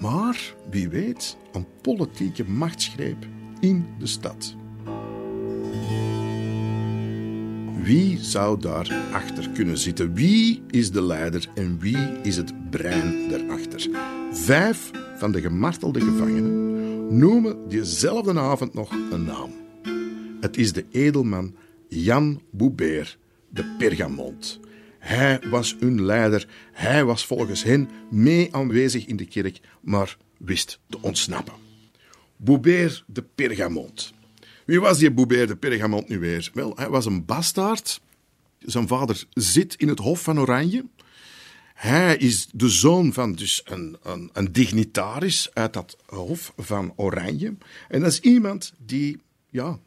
maar 0.00 0.54
wie 0.70 0.88
weet, 0.88 1.36
een 1.52 1.66
politieke 1.82 2.44
machtsgreep 2.44 3.26
in 3.60 3.86
de 3.98 4.06
stad. 4.06 4.57
Wie 7.82 8.18
zou 8.24 8.60
daar 8.60 8.94
achter 9.12 9.50
kunnen 9.50 9.78
zitten? 9.78 10.14
Wie 10.14 10.62
is 10.70 10.90
de 10.90 11.02
leider 11.02 11.48
en 11.54 11.78
wie 11.78 12.20
is 12.22 12.36
het 12.36 12.70
brein 12.70 13.28
daarachter? 13.28 13.88
Vijf 14.32 14.90
van 15.16 15.32
de 15.32 15.40
gemartelde 15.40 16.00
gevangenen 16.00 17.18
noemen 17.18 17.68
diezelfde 17.68 18.38
avond 18.40 18.74
nog 18.74 18.90
een 18.90 19.24
naam. 19.24 19.50
Het 20.40 20.56
is 20.56 20.72
de 20.72 20.84
edelman 20.90 21.54
Jan 21.88 22.40
Boubert, 22.50 23.18
de 23.48 23.74
Pergamont. 23.78 24.60
Hij 24.98 25.40
was 25.50 25.76
hun 25.80 26.04
leider. 26.04 26.48
Hij 26.72 27.04
was 27.04 27.26
volgens 27.26 27.62
hen 27.62 27.88
mee 28.10 28.54
aanwezig 28.54 29.06
in 29.06 29.16
de 29.16 29.26
kerk, 29.26 29.60
maar 29.80 30.16
wist 30.38 30.80
te 30.88 30.98
ontsnappen. 31.00 31.54
Boubert 32.36 33.04
de 33.06 33.24
Pergamont. 33.34 34.12
Wie 34.68 34.80
was 34.80 34.98
die 34.98 35.10
Boubert 35.10 35.60
de 35.60 36.04
nu 36.06 36.18
weer? 36.18 36.50
Wel, 36.54 36.72
hij 36.76 36.88
was 36.88 37.06
een 37.06 37.24
bastaard. 37.24 38.00
Zijn 38.58 38.88
vader 38.88 39.24
zit 39.32 39.74
in 39.74 39.88
het 39.88 39.98
Hof 39.98 40.22
van 40.22 40.40
Oranje. 40.40 40.84
Hij 41.74 42.16
is 42.16 42.48
de 42.52 42.68
zoon 42.68 43.12
van 43.12 43.32
dus 43.32 43.62
een, 43.64 43.96
een, 44.02 44.30
een 44.32 44.52
dignitaris 44.52 45.50
uit 45.52 45.72
dat 45.72 45.96
Hof 46.06 46.52
van 46.56 46.92
Oranje. 46.96 47.56
En 47.88 48.00
dat 48.00 48.12
is 48.12 48.20
iemand 48.20 48.72
die 48.78 49.20
ja, 49.50 49.78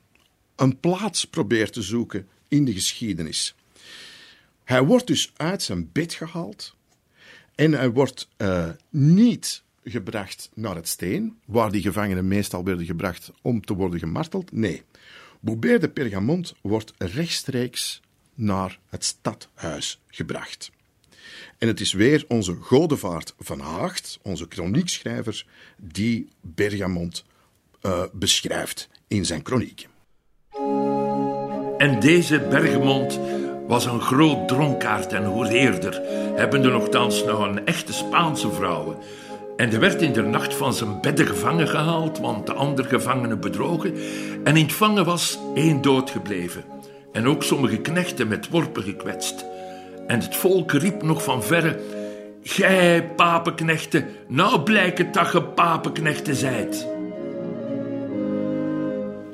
een 0.56 0.80
plaats 0.80 1.26
probeert 1.26 1.74
te 1.74 1.82
zoeken 1.82 2.28
in 2.48 2.66
de 2.66 2.74
geschiedenis. 2.74 3.56
Hij 4.64 4.84
wordt 4.84 5.08
dus 5.08 5.32
uit 5.36 5.64
zijn 5.64 5.90
bed 5.92 6.14
gehaald 6.14 6.76
en 7.56 7.72
hij 7.72 7.90
wordt 7.90 8.28
uh, 8.38 8.70
niet 8.90 9.64
gebracht 9.84 10.50
naar 10.54 10.76
het 10.76 10.88
steen, 10.88 11.38
waar 11.46 11.72
die 11.72 11.82
gevangenen 11.82 12.28
meestal 12.28 12.64
werden 12.64 12.86
gebracht 12.86 13.32
om 13.42 13.66
te 13.66 13.74
worden 13.74 14.00
gemarteld. 14.00 14.52
Nee, 14.52 14.84
Boubert 15.40 15.82
de 15.82 15.90
Pergamont 15.90 16.56
wordt 16.62 16.94
rechtstreeks 16.98 18.02
naar 18.36 18.80
het 18.90 19.04
stadhuis 19.06 20.02
gebracht. 20.08 20.72
En 21.58 21.68
het 21.68 21.80
is 21.80 21.94
weer 21.94 22.26
onze 22.28 22.54
Godevaart 22.54 23.34
van 23.40 23.60
Haagt, 23.60 24.20
onze 24.22 24.48
kroniekschrijver, 24.48 25.46
die 25.78 26.28
Bergamont 26.42 27.26
uh, 27.82 28.04
beschrijft 28.14 28.90
in 29.08 29.26
zijn 29.26 29.42
kronieken. 29.42 29.90
En 31.78 32.00
deze 32.00 32.40
Bergamont 32.50 33.20
was 33.68 33.86
een 33.86 34.02
groot 34.02 34.48
dronkaard 34.48 35.14
en 35.14 35.26
hoereerder, 35.26 36.02
hebbende 36.36 36.70
nogthans 36.70 37.24
nog 37.24 37.40
een 37.40 37.66
echte 37.66 37.94
Spaanse 37.94 38.52
vrouw 38.52 39.04
en 39.58 39.72
er 39.72 39.80
werd 39.80 40.02
in 40.02 40.14
de 40.14 40.22
nacht 40.22 40.54
van 40.54 40.74
zijn 40.74 41.02
bedden 41.02 41.28
gevangen 41.28 41.68
gehaald, 41.68 42.20
want 42.20 42.46
de 42.46 42.54
andere 42.54 42.88
gevangenen 42.88 43.40
bedrogen. 43.40 43.94
En 44.44 44.58
in 44.58 44.64
het 44.64 44.74
vangen 44.74 45.06
was 45.06 45.40
één 45.56 45.82
dood 45.82 46.10
gebleven. 46.10 46.64
En 47.12 47.28
ook 47.28 47.44
sommige 47.44 47.78
knechten 47.78 48.28
met 48.28 48.50
worpen 48.50 48.84
gekwetst. 48.84 49.46
En 50.08 50.20
het 50.20 50.36
volk 50.36 50.72
riep 50.72 51.04
nog 51.04 51.24
van 51.24 51.44
verre: 51.44 51.80
Gij, 52.44 53.10
papenknechten, 53.16 54.06
nou 54.28 54.62
blijkt 54.62 55.14
dat 55.14 55.28
ge 55.28 55.44
papenknechten 55.44 56.36
zijt. 56.36 56.88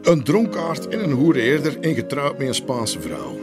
Een 0.02 0.24
dronkaard 0.24 0.88
en 0.88 1.04
een 1.04 1.12
hoereerder 1.12 1.80
en 1.80 1.96
getrouwd 1.96 2.38
met 2.38 2.48
een 2.48 2.54
Spaanse 2.54 3.02
vrouw. 3.02 3.40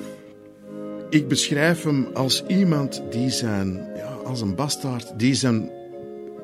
Ik 1.10 1.28
beschrijf 1.28 1.82
hem 1.82 2.08
als 2.14 2.44
iemand 2.46 3.02
die 3.10 3.30
zijn, 3.30 3.88
ja, 3.96 4.16
als 4.24 4.40
een 4.40 4.54
bastaard, 4.54 5.18
die 5.18 5.34
zijn 5.34 5.70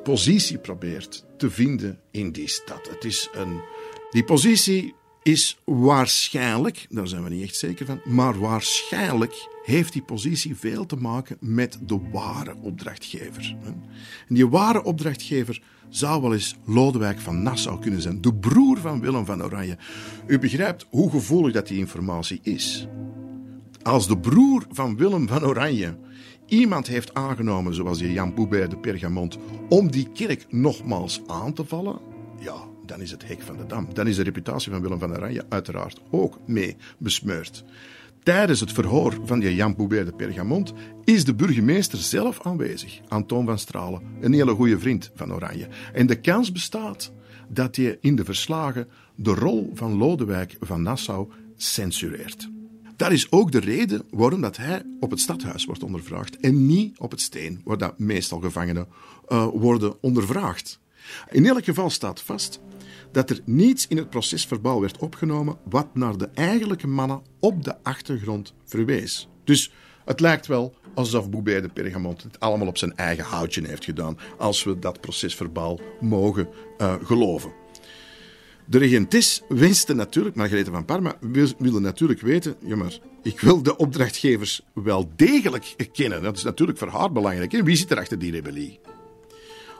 positie 0.03 0.57
probeert 0.57 1.25
te 1.37 1.49
vinden 1.49 1.99
in 2.11 2.31
die 2.31 2.47
stad. 2.47 2.89
Het 2.89 3.03
is 3.03 3.29
een, 3.33 3.61
die 4.11 4.23
positie 4.23 4.93
is 5.23 5.59
waarschijnlijk, 5.65 6.85
daar 6.89 7.07
zijn 7.07 7.23
we 7.23 7.29
niet 7.29 7.43
echt 7.43 7.55
zeker 7.55 7.85
van, 7.85 8.01
maar 8.05 8.39
waarschijnlijk 8.39 9.47
heeft 9.63 9.93
die 9.93 10.03
positie 10.03 10.55
veel 10.55 10.85
te 10.85 10.95
maken 10.95 11.37
met 11.39 11.79
de 11.85 11.99
ware 12.11 12.55
opdrachtgever. 12.61 13.55
En 14.27 14.35
die 14.35 14.47
ware 14.47 14.83
opdrachtgever 14.83 15.61
zou 15.89 16.21
wel 16.21 16.33
eens 16.33 16.55
Lodewijk 16.65 17.19
van 17.19 17.43
Nassau 17.43 17.79
kunnen 17.79 18.01
zijn, 18.01 18.21
de 18.21 18.33
broer 18.33 18.77
van 18.77 19.01
Willem 19.01 19.25
van 19.25 19.43
Oranje. 19.43 19.77
U 20.27 20.39
begrijpt 20.39 20.85
hoe 20.89 21.09
gevoelig 21.09 21.53
dat 21.53 21.67
die 21.67 21.77
informatie 21.77 22.39
is. 22.43 22.87
Als 23.81 24.07
de 24.07 24.17
broer 24.17 24.65
van 24.69 24.97
Willem 24.97 25.27
van 25.27 25.43
Oranje 25.43 25.97
iemand 26.51 26.87
heeft 26.87 27.13
aangenomen, 27.13 27.73
zoals 27.73 27.97
die 27.97 28.11
Jan 28.11 28.33
Boubert 28.33 28.71
de 28.71 28.77
Pergamont, 28.77 29.37
om 29.69 29.91
die 29.91 30.07
kerk 30.13 30.45
nogmaals 30.49 31.21
aan 31.27 31.53
te 31.53 31.65
vallen, 31.65 31.99
ja, 32.39 32.55
dan 32.85 33.01
is 33.01 33.11
het 33.11 33.27
hek 33.27 33.41
van 33.41 33.57
de 33.57 33.65
dam. 33.65 33.87
Dan 33.93 34.07
is 34.07 34.15
de 34.15 34.23
reputatie 34.23 34.71
van 34.71 34.81
Willem 34.81 34.99
van 34.99 35.11
Oranje 35.11 35.45
uiteraard 35.49 36.01
ook 36.09 36.39
mee 36.47 36.75
besmeurd. 36.97 37.63
Tijdens 38.23 38.59
het 38.59 38.71
verhoor 38.71 39.17
van 39.25 39.39
die 39.39 39.55
Jan 39.55 39.75
Boubert 39.75 40.05
de 40.05 40.13
Pergamont 40.13 40.73
is 41.03 41.25
de 41.25 41.35
burgemeester 41.35 41.99
zelf 41.99 42.39
aanwezig, 42.41 42.99
Antoon 43.07 43.45
van 43.45 43.59
Stralen, 43.59 44.01
een 44.21 44.33
hele 44.33 44.53
goede 44.53 44.79
vriend 44.79 45.11
van 45.15 45.33
Oranje. 45.33 45.67
En 45.93 46.07
de 46.07 46.19
kans 46.19 46.51
bestaat 46.51 47.11
dat 47.49 47.75
hij 47.75 47.97
in 48.01 48.15
de 48.15 48.25
verslagen 48.25 48.87
de 49.15 49.33
rol 49.33 49.71
van 49.73 49.97
Lodewijk 49.97 50.57
van 50.59 50.81
Nassau 50.81 51.29
censureert. 51.55 52.49
Dat 53.01 53.11
is 53.11 53.31
ook 53.31 53.51
de 53.51 53.59
reden 53.59 54.03
waarom 54.09 54.41
dat 54.41 54.57
hij 54.57 54.83
op 54.99 55.11
het 55.11 55.19
stadhuis 55.19 55.65
wordt 55.65 55.83
ondervraagd 55.83 56.37
en 56.39 56.65
niet 56.65 56.99
op 56.99 57.11
het 57.11 57.21
steen, 57.21 57.61
waar 57.63 57.77
dat 57.77 57.99
meestal 57.99 58.39
gevangenen 58.39 58.87
uh, 59.29 59.47
worden 59.53 60.01
ondervraagd. 60.01 60.79
In 61.29 61.45
elk 61.45 61.63
geval 61.63 61.89
staat 61.89 62.21
vast 62.21 62.59
dat 63.11 63.29
er 63.29 63.41
niets 63.45 63.87
in 63.87 63.97
het 63.97 64.09
procesverbaal 64.09 64.81
werd 64.81 64.97
opgenomen 64.97 65.57
wat 65.69 65.95
naar 65.95 66.17
de 66.17 66.29
eigenlijke 66.33 66.87
mannen 66.87 67.21
op 67.39 67.63
de 67.63 67.83
achtergrond 67.83 68.53
verwees. 68.65 69.29
Dus 69.43 69.71
het 70.05 70.19
lijkt 70.19 70.47
wel 70.47 70.75
alsof 70.93 71.29
Boubert 71.29 71.63
de 71.63 71.69
Pergamont 71.69 72.23
het 72.23 72.39
allemaal 72.39 72.67
op 72.67 72.77
zijn 72.77 72.95
eigen 72.95 73.23
houtje 73.23 73.67
heeft 73.67 73.85
gedaan, 73.85 74.17
als 74.37 74.63
we 74.63 74.79
dat 74.79 75.01
procesverbaal 75.01 75.79
mogen 75.99 76.49
uh, 76.77 76.95
geloven. 77.03 77.60
De 78.71 78.77
regentis 78.77 79.41
wenste 79.47 79.93
natuurlijk, 79.93 80.35
Margarethe 80.35 80.71
van 80.71 80.85
Parma 80.85 81.17
wilde 81.57 81.79
natuurlijk 81.79 82.21
weten, 82.21 82.55
ja 82.65 82.75
maar, 82.75 82.99
ik 83.23 83.39
wil 83.39 83.63
de 83.63 83.77
opdrachtgevers 83.77 84.61
wel 84.73 85.11
degelijk 85.15 85.75
kennen. 85.91 86.21
Dat 86.21 86.37
is 86.37 86.43
natuurlijk 86.43 86.77
voor 86.77 86.87
haar 86.87 87.11
belangrijk. 87.11 87.51
Wie 87.51 87.75
zit 87.75 87.91
er 87.91 87.97
achter 87.97 88.19
die 88.19 88.31
rebellie? 88.31 88.79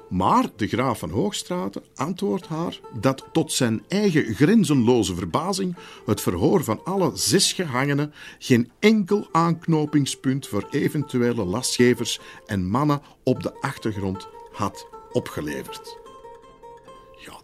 Maar 0.10 0.46
de 0.56 0.68
graaf 0.68 1.00
van 1.00 1.10
Hoogstraten 1.10 1.84
antwoordt 1.96 2.48
haar 2.48 2.80
dat 3.00 3.26
tot 3.32 3.52
zijn 3.52 3.84
eigen 3.88 4.36
grenzenloze 4.36 5.16
verbazing 5.16 5.76
het 6.06 6.22
verhoor 6.22 6.64
van 6.64 6.84
alle 6.84 7.12
zes 7.14 7.54
gehangenen 7.54 8.14
geen 8.40 8.72
enkel 8.80 9.28
aanknopingspunt 9.32 10.48
voor 10.48 10.68
eventuele 10.72 11.44
lastgevers 11.44 12.20
en 12.46 12.66
mannen 12.66 13.02
op 13.24 13.44
de 13.44 13.62
achtergrond 13.62 14.28
had 14.52 14.88
opgeleverd. 15.12 16.01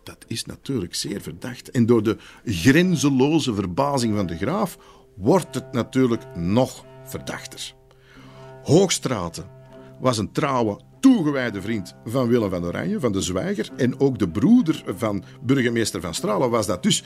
Dat 0.07 0.25
is 0.27 0.45
natuurlijk 0.45 0.95
zeer 0.95 1.21
verdacht. 1.21 1.71
En 1.71 1.85
door 1.85 2.03
de 2.03 2.17
grenzeloze 2.45 3.53
verbazing 3.53 4.15
van 4.15 4.25
de 4.25 4.37
graaf 4.37 4.77
wordt 5.15 5.55
het 5.55 5.71
natuurlijk 5.71 6.35
nog 6.35 6.85
verdachter. 7.03 7.73
Hoogstraten 8.63 9.45
was 9.99 10.17
een 10.17 10.31
trouwe, 10.31 10.79
toegewijde 10.99 11.61
vriend 11.61 11.95
van 12.05 12.27
Willem 12.27 12.49
van 12.49 12.65
Oranje, 12.65 12.99
van 12.99 13.11
de 13.11 13.21
zwijger. 13.21 13.69
En 13.77 13.99
ook 13.99 14.19
de 14.19 14.29
broeder 14.29 14.83
van 14.85 15.23
burgemeester 15.41 16.01
van 16.01 16.13
Stralen 16.13 16.49
was 16.49 16.65
dat. 16.65 16.83
Dus 16.83 17.03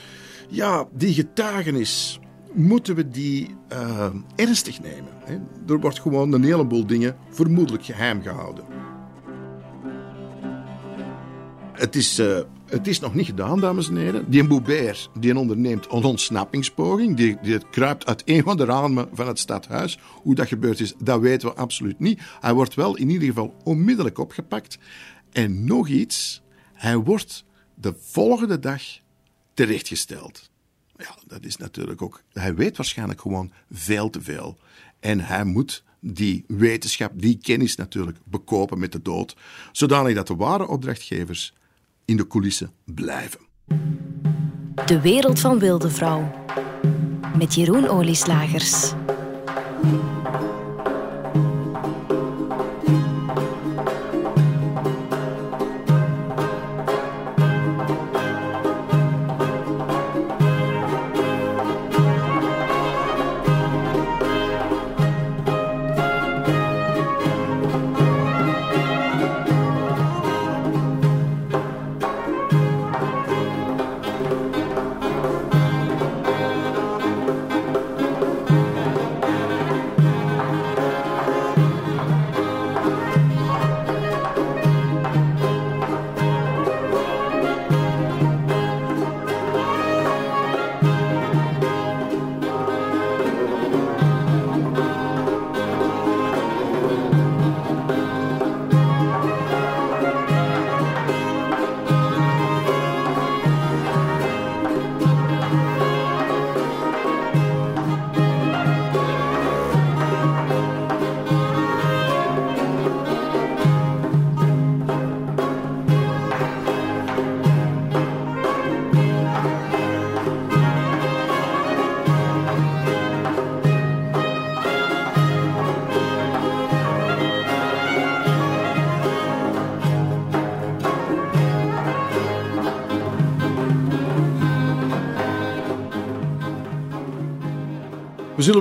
ja, 0.48 0.88
die 0.92 1.14
getuigenis 1.14 2.20
moeten 2.52 2.94
we 2.94 3.08
die 3.08 3.54
uh, 3.72 4.06
ernstig 4.36 4.80
nemen. 4.80 5.12
Hè? 5.24 5.38
Er 5.72 5.80
wordt 5.80 6.00
gewoon 6.00 6.32
een 6.32 6.44
heleboel 6.44 6.86
dingen 6.86 7.16
vermoedelijk 7.30 7.84
geheim 7.84 8.22
gehouden. 8.22 8.64
Het 11.72 11.96
is 11.96 12.18
uh, 12.18 12.38
het 12.72 12.86
is 12.86 13.00
nog 13.00 13.14
niet 13.14 13.26
gedaan, 13.26 13.60
dames 13.60 13.88
en 13.88 13.96
heren. 13.96 14.30
Die 14.30 14.46
Boubert 14.46 15.10
die 15.18 15.38
onderneemt 15.38 15.92
een 15.92 16.04
ontsnappingspoging. 16.04 17.16
Die, 17.16 17.38
die 17.42 17.58
kruipt 17.70 18.06
uit 18.06 18.22
een 18.24 18.42
van 18.42 18.56
de 18.56 18.64
ramen 18.64 19.08
van 19.12 19.26
het 19.26 19.38
stadhuis. 19.38 19.98
Hoe 20.22 20.34
dat 20.34 20.46
gebeurd 20.46 20.80
is, 20.80 20.94
dat 20.98 21.20
weten 21.20 21.48
we 21.48 21.54
absoluut 21.54 21.98
niet. 21.98 22.20
Hij 22.40 22.54
wordt 22.54 22.74
wel 22.74 22.96
in 22.96 23.10
ieder 23.10 23.28
geval 23.28 23.54
onmiddellijk 23.64 24.18
opgepakt. 24.18 24.78
En 25.32 25.64
nog 25.64 25.88
iets, 25.88 26.42
hij 26.72 26.96
wordt 26.96 27.44
de 27.74 27.94
volgende 27.98 28.58
dag 28.58 28.82
terechtgesteld. 29.54 30.50
Ja, 30.96 31.16
dat 31.26 31.44
is 31.44 31.56
natuurlijk 31.56 32.02
ook. 32.02 32.22
Hij 32.32 32.54
weet 32.54 32.76
waarschijnlijk 32.76 33.20
gewoon 33.20 33.52
veel 33.70 34.10
te 34.10 34.20
veel. 34.20 34.58
En 35.00 35.20
hij 35.20 35.44
moet 35.44 35.84
die 36.00 36.44
wetenschap, 36.46 37.12
die 37.14 37.38
kennis 37.42 37.76
natuurlijk 37.76 38.18
bekopen 38.24 38.78
met 38.78 38.92
de 38.92 39.02
dood, 39.02 39.36
zodanig 39.72 40.14
dat 40.14 40.26
de 40.26 40.36
ware 40.36 40.66
opdrachtgevers 40.66 41.54
in 42.04 42.16
de 42.16 42.26
coulissen 42.26 42.72
blijven. 42.84 43.40
De 44.86 45.00
wereld 45.00 45.40
van 45.40 45.58
Wilde 45.58 45.90
Vrouw 45.90 46.30
met 47.36 47.54
Jeroen 47.54 47.88
Olieslagers. 47.88 48.92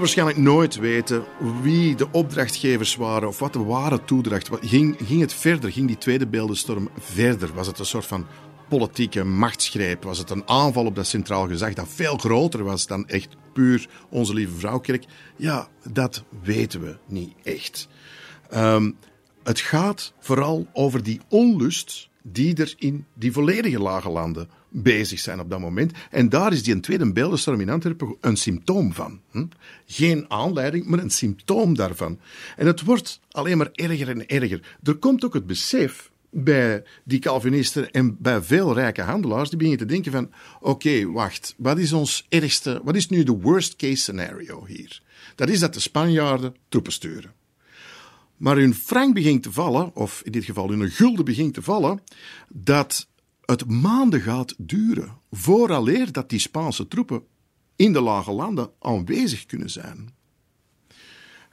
Waarschijnlijk 0.02 0.38
nooit 0.38 0.76
weten 0.76 1.24
wie 1.62 1.96
de 1.96 2.12
opdrachtgevers 2.12 2.96
waren 2.96 3.28
of 3.28 3.40
wat 3.40 3.54
de 3.54 3.64
ware 3.64 4.04
toedracht. 4.04 4.50
Ging, 4.62 4.98
ging 5.04 5.22
het 5.22 5.34
verder? 5.34 5.72
Ging 5.72 5.88
die 5.88 5.98
tweede 5.98 6.28
beeldenstorm 6.28 6.90
verder? 7.00 7.54
Was 7.54 7.68
het 7.68 7.80
een 7.80 7.86
soort 7.86 8.06
van 8.06 8.26
politieke 8.70 9.24
machtsgreep? 9.24 10.04
Was 10.04 10.18
het 10.18 10.30
een 10.30 10.48
aanval 10.48 10.86
op 10.86 10.96
dat 10.96 11.08
centraal 11.08 11.48
gezag 11.48 11.74
dat 11.74 11.88
veel 11.90 12.18
groter 12.18 12.64
was 12.64 12.88
dan 12.88 13.08
echt 13.08 13.36
puur 13.54 13.90
onze 14.10 14.34
lieve 14.34 14.58
vrouwkerk? 14.58 15.06
Ja, 15.36 15.68
dat 15.92 16.24
weten 16.42 16.82
we 16.82 16.98
niet 17.08 17.34
echt. 17.44 17.88
Um, 18.54 18.98
het 19.44 19.60
gaat 19.60 20.14
vooral 20.20 20.68
over 20.74 21.04
die 21.04 21.22
onlust 21.30 22.10
die 22.22 22.56
er 22.56 22.74
in 22.78 23.06
die 23.14 23.32
volledige 23.32 23.80
lage 23.80 24.10
landen 24.10 24.50
bezig 24.70 25.20
zijn 25.20 25.40
op 25.40 25.50
dat 25.50 25.60
moment. 25.60 25.92
En 26.10 26.30
daar 26.30 26.54
is 26.54 26.64
die 26.64 26.74
een 26.74 26.82
tweede 26.82 27.14
beeldenstorm 27.14 27.62
in 27.62 27.70
Antwerpen 27.70 28.16
een 28.22 28.38
symptoom 28.38 28.94
van. 28.94 29.20
Hm? 29.32 29.46
Geen 29.86 30.26
aanleiding, 30.28 30.86
maar 30.86 31.00
een 31.00 31.10
symptoom 31.10 31.76
daarvan. 31.76 32.20
En 32.56 32.68
het 32.68 32.82
wordt 32.82 33.20
alleen 33.32 33.58
maar 33.58 33.70
erger 33.72 34.10
en 34.10 34.28
erger. 34.28 34.78
Er 34.84 34.96
komt 34.96 35.26
ook 35.26 35.34
het 35.34 35.48
besef 35.48 36.12
bij 36.30 36.84
die 37.04 37.20
Calvinisten 37.20 37.92
en 37.92 38.18
bij 38.20 38.42
veel 38.42 38.74
rijke 38.74 39.02
handelaars, 39.02 39.50
die 39.50 39.58
beginnen 39.58 39.88
te 39.88 39.94
denken 39.94 40.12
van, 40.12 40.32
oké, 40.60 41.12
wacht, 41.12 41.54
wat 41.58 41.78
is 41.78 41.94
ons 41.94 42.26
ergste, 42.30 42.82
wat 42.84 42.96
is 42.96 43.10
nu 43.10 43.24
de 43.24 43.32
worst 43.32 43.76
case 43.76 43.96
scenario 43.96 44.66
hier? 44.66 45.02
Dat 45.36 45.50
is 45.50 45.60
dat 45.60 45.74
de 45.74 45.80
Spanjaarden 45.80 46.56
troepen 46.70 46.92
sturen. 46.92 47.34
Maar 48.42 48.58
hun 48.58 48.76
frank 48.76 49.14
begint 49.14 49.44
te 49.44 49.52
vallen, 49.52 49.96
of 49.96 50.22
in 50.26 50.32
dit 50.32 50.44
geval 50.44 50.70
hun 50.70 50.90
gulden 50.90 51.26
begint 51.26 51.54
te 51.54 51.62
vallen, 51.62 52.02
dat 52.50 53.08
het 53.46 53.68
maanden 53.68 54.22
gaat 54.22 54.56
duren 54.58 55.18
vooraleer 55.32 56.12
dat 56.12 56.30
die 56.30 56.40
Spaanse 56.40 56.88
troepen 56.88 57.24
in 57.76 57.94
de 57.94 58.02
lage 58.02 58.32
landen 58.32 58.72
aanwezig 58.80 59.46
kunnen 59.46 59.70
zijn. 59.70 60.14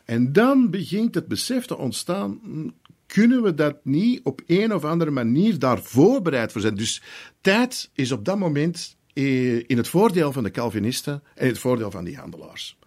En 0.05 0.32
dan 0.32 0.70
begint 0.70 1.14
het 1.14 1.28
besef 1.28 1.66
te 1.66 1.76
ontstaan, 1.76 2.41
kunnen 3.07 3.43
we 3.43 3.55
dat 3.55 3.84
niet 3.84 4.20
op 4.22 4.41
een 4.47 4.74
of 4.74 4.84
andere 4.84 5.11
manier 5.11 5.59
daar 5.59 5.82
voorbereid 5.82 6.53
voor 6.53 6.61
zijn? 6.61 6.74
Dus 6.74 7.03
tijd 7.41 7.91
is 7.95 8.12
op 8.12 8.24
dat 8.24 8.39
moment 8.39 8.97
eh, 9.12 9.57
in 9.57 9.76
het 9.76 9.89
voordeel 9.89 10.32
van 10.32 10.43
de 10.43 10.51
Calvinisten 10.51 11.22
en 11.34 11.45
in 11.45 11.49
het 11.49 11.59
voordeel 11.59 11.91
van 11.91 12.05
die 12.05 12.16
handelaars. 12.16 12.78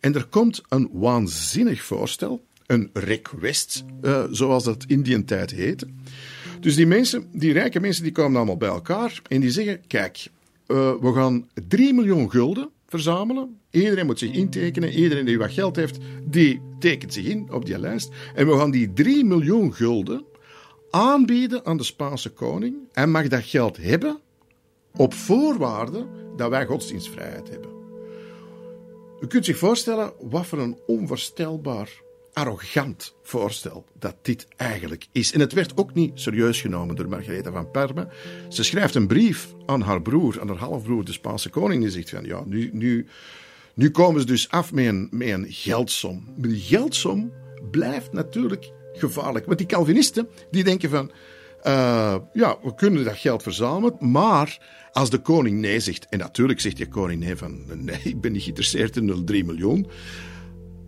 En 0.00 0.14
er 0.14 0.26
komt 0.26 0.62
een 0.68 0.88
waanzinnig 0.92 1.82
voorstel, 1.82 2.46
een 2.68 2.90
request, 2.92 3.84
uh, 4.02 4.24
zoals 4.30 4.64
dat 4.64 4.84
in 4.86 5.02
die 5.02 5.24
tijd 5.24 5.50
heette. 5.50 5.86
Dus 6.60 6.74
die 6.74 6.86
mensen, 6.86 7.28
die 7.32 7.52
rijke 7.52 7.80
mensen, 7.80 8.02
die 8.02 8.12
komen 8.12 8.36
allemaal 8.36 8.56
bij 8.56 8.68
elkaar 8.68 9.22
en 9.28 9.40
die 9.40 9.50
zeggen: 9.50 9.86
Kijk, 9.86 10.28
uh, 10.66 10.92
we 11.00 11.12
gaan 11.12 11.48
3 11.68 11.94
miljoen 11.94 12.30
gulden 12.30 12.68
verzamelen. 12.86 13.58
Iedereen 13.70 14.06
moet 14.06 14.18
zich 14.18 14.32
intekenen. 14.32 14.90
Iedereen 14.90 15.24
die 15.24 15.38
wat 15.38 15.52
geld 15.52 15.76
heeft, 15.76 15.98
die 16.24 16.60
tekent 16.78 17.12
zich 17.12 17.24
in 17.24 17.52
op 17.52 17.64
die 17.66 17.78
lijst. 17.78 18.10
En 18.34 18.46
we 18.46 18.56
gaan 18.58 18.70
die 18.70 18.92
3 18.92 19.24
miljoen 19.24 19.74
gulden 19.74 20.24
aanbieden 20.90 21.64
aan 21.64 21.76
de 21.76 21.84
Spaanse 21.84 22.30
koning. 22.30 22.76
Hij 22.92 23.06
mag 23.06 23.28
dat 23.28 23.42
geld 23.42 23.76
hebben 23.76 24.18
op 24.96 25.14
voorwaarde 25.14 26.06
dat 26.36 26.50
wij 26.50 26.66
godsdienstvrijheid 26.66 27.48
hebben. 27.48 27.70
U 29.20 29.26
kunt 29.26 29.44
zich 29.44 29.58
voorstellen 29.58 30.12
wat 30.20 30.46
voor 30.46 30.58
een 30.58 30.78
onvoorstelbaar 30.86 32.06
arrogant 32.38 33.14
voorstel 33.22 33.84
dat 33.98 34.16
dit 34.22 34.46
eigenlijk 34.56 35.06
is. 35.12 35.32
En 35.32 35.40
het 35.40 35.52
werd 35.52 35.76
ook 35.76 35.94
niet 35.94 36.20
serieus 36.20 36.60
genomen 36.60 36.96
door 36.96 37.08
Margaretha 37.08 37.50
van 37.50 37.70
Parma. 37.70 38.08
Ze 38.48 38.62
schrijft 38.62 38.94
een 38.94 39.06
brief 39.06 39.54
aan 39.66 39.80
haar 39.80 40.02
broer, 40.02 40.40
aan 40.40 40.48
haar 40.48 40.56
halfbroer, 40.56 41.04
de 41.04 41.12
Spaanse 41.12 41.50
koning. 41.50 41.82
Die 41.82 41.90
zegt 41.90 42.10
van, 42.10 42.24
ja, 42.24 42.42
nu, 42.46 42.70
nu, 42.72 43.06
nu 43.74 43.90
komen 43.90 44.20
ze 44.20 44.26
dus 44.26 44.48
af 44.48 44.72
met 44.72 44.86
een, 44.86 45.08
met 45.10 45.28
een 45.28 45.46
geldsom. 45.48 46.34
Maar 46.36 46.48
die 46.48 46.60
geldsom 46.60 47.32
blijft 47.70 48.12
natuurlijk 48.12 48.70
gevaarlijk. 48.92 49.46
Want 49.46 49.58
die 49.58 49.66
Calvinisten, 49.66 50.28
die 50.50 50.64
denken 50.64 50.90
van... 50.90 51.10
Uh, 51.66 52.16
ja, 52.32 52.58
we 52.62 52.74
kunnen 52.74 53.04
dat 53.04 53.16
geld 53.16 53.42
verzamelen, 53.42 53.96
maar 54.10 54.58
als 54.92 55.10
de 55.10 55.18
koning 55.18 55.60
nee 55.60 55.80
zegt, 55.80 56.06
en 56.08 56.18
natuurlijk 56.18 56.60
zegt 56.60 56.76
die 56.76 56.88
koning 56.88 57.20
nee 57.20 57.36
van 57.36 57.64
nee, 57.74 58.00
ik 58.02 58.20
ben 58.20 58.32
niet 58.32 58.42
geïnteresseerd 58.42 58.96
in 58.96 59.24
3 59.24 59.44
miljoen, 59.44 59.86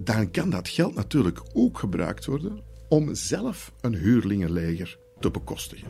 dan 0.05 0.31
kan 0.31 0.51
dat 0.51 0.69
geld 0.69 0.95
natuurlijk 0.95 1.41
ook 1.53 1.79
gebruikt 1.79 2.25
worden 2.25 2.63
om 2.89 3.15
zelf 3.15 3.73
een 3.81 3.95
huurlingenleger 3.95 4.99
te 5.19 5.31
bekostigen. 5.31 5.89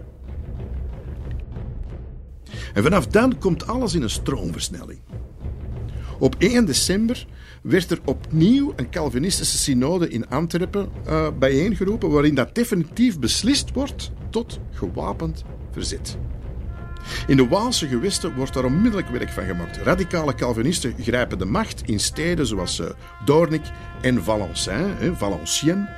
En 2.75 2.83
vanaf 2.83 3.07
dan 3.07 3.39
komt 3.39 3.67
alles 3.67 3.95
in 3.95 4.03
een 4.03 4.11
stroomversnelling. 4.11 5.01
Op 6.19 6.35
1 6.39 6.65
december 6.65 7.27
werd 7.63 7.91
er 7.91 8.01
opnieuw 8.05 8.73
een 8.77 8.91
Calvinistische 8.91 9.59
synode 9.59 10.09
in 10.09 10.29
Antwerpen 10.29 10.89
uh, 11.07 11.29
bijeengeroepen, 11.39 12.11
waarin 12.11 12.35
dat 12.35 12.55
definitief 12.55 13.19
beslist 13.19 13.73
wordt 13.73 14.13
tot 14.31 14.61
gewapend 14.71 15.45
verzet. 15.71 16.19
In 17.26 17.36
de 17.36 17.48
Waalse 17.48 17.88
gewesten 17.88 18.34
wordt 18.34 18.55
daar 18.55 18.64
onmiddellijk 18.64 19.09
werk 19.09 19.30
van 19.30 19.44
gemaakt. 19.44 19.76
Radicale 19.76 20.34
Calvinisten 20.34 20.94
grijpen 21.01 21.38
de 21.38 21.44
macht 21.44 21.82
in 21.84 22.01
steden 22.01 22.46
zoals 22.46 22.80
uh, 22.80 22.86
Doornik 23.24 23.64
en 24.01 24.24
Valenciennes. 25.16 25.88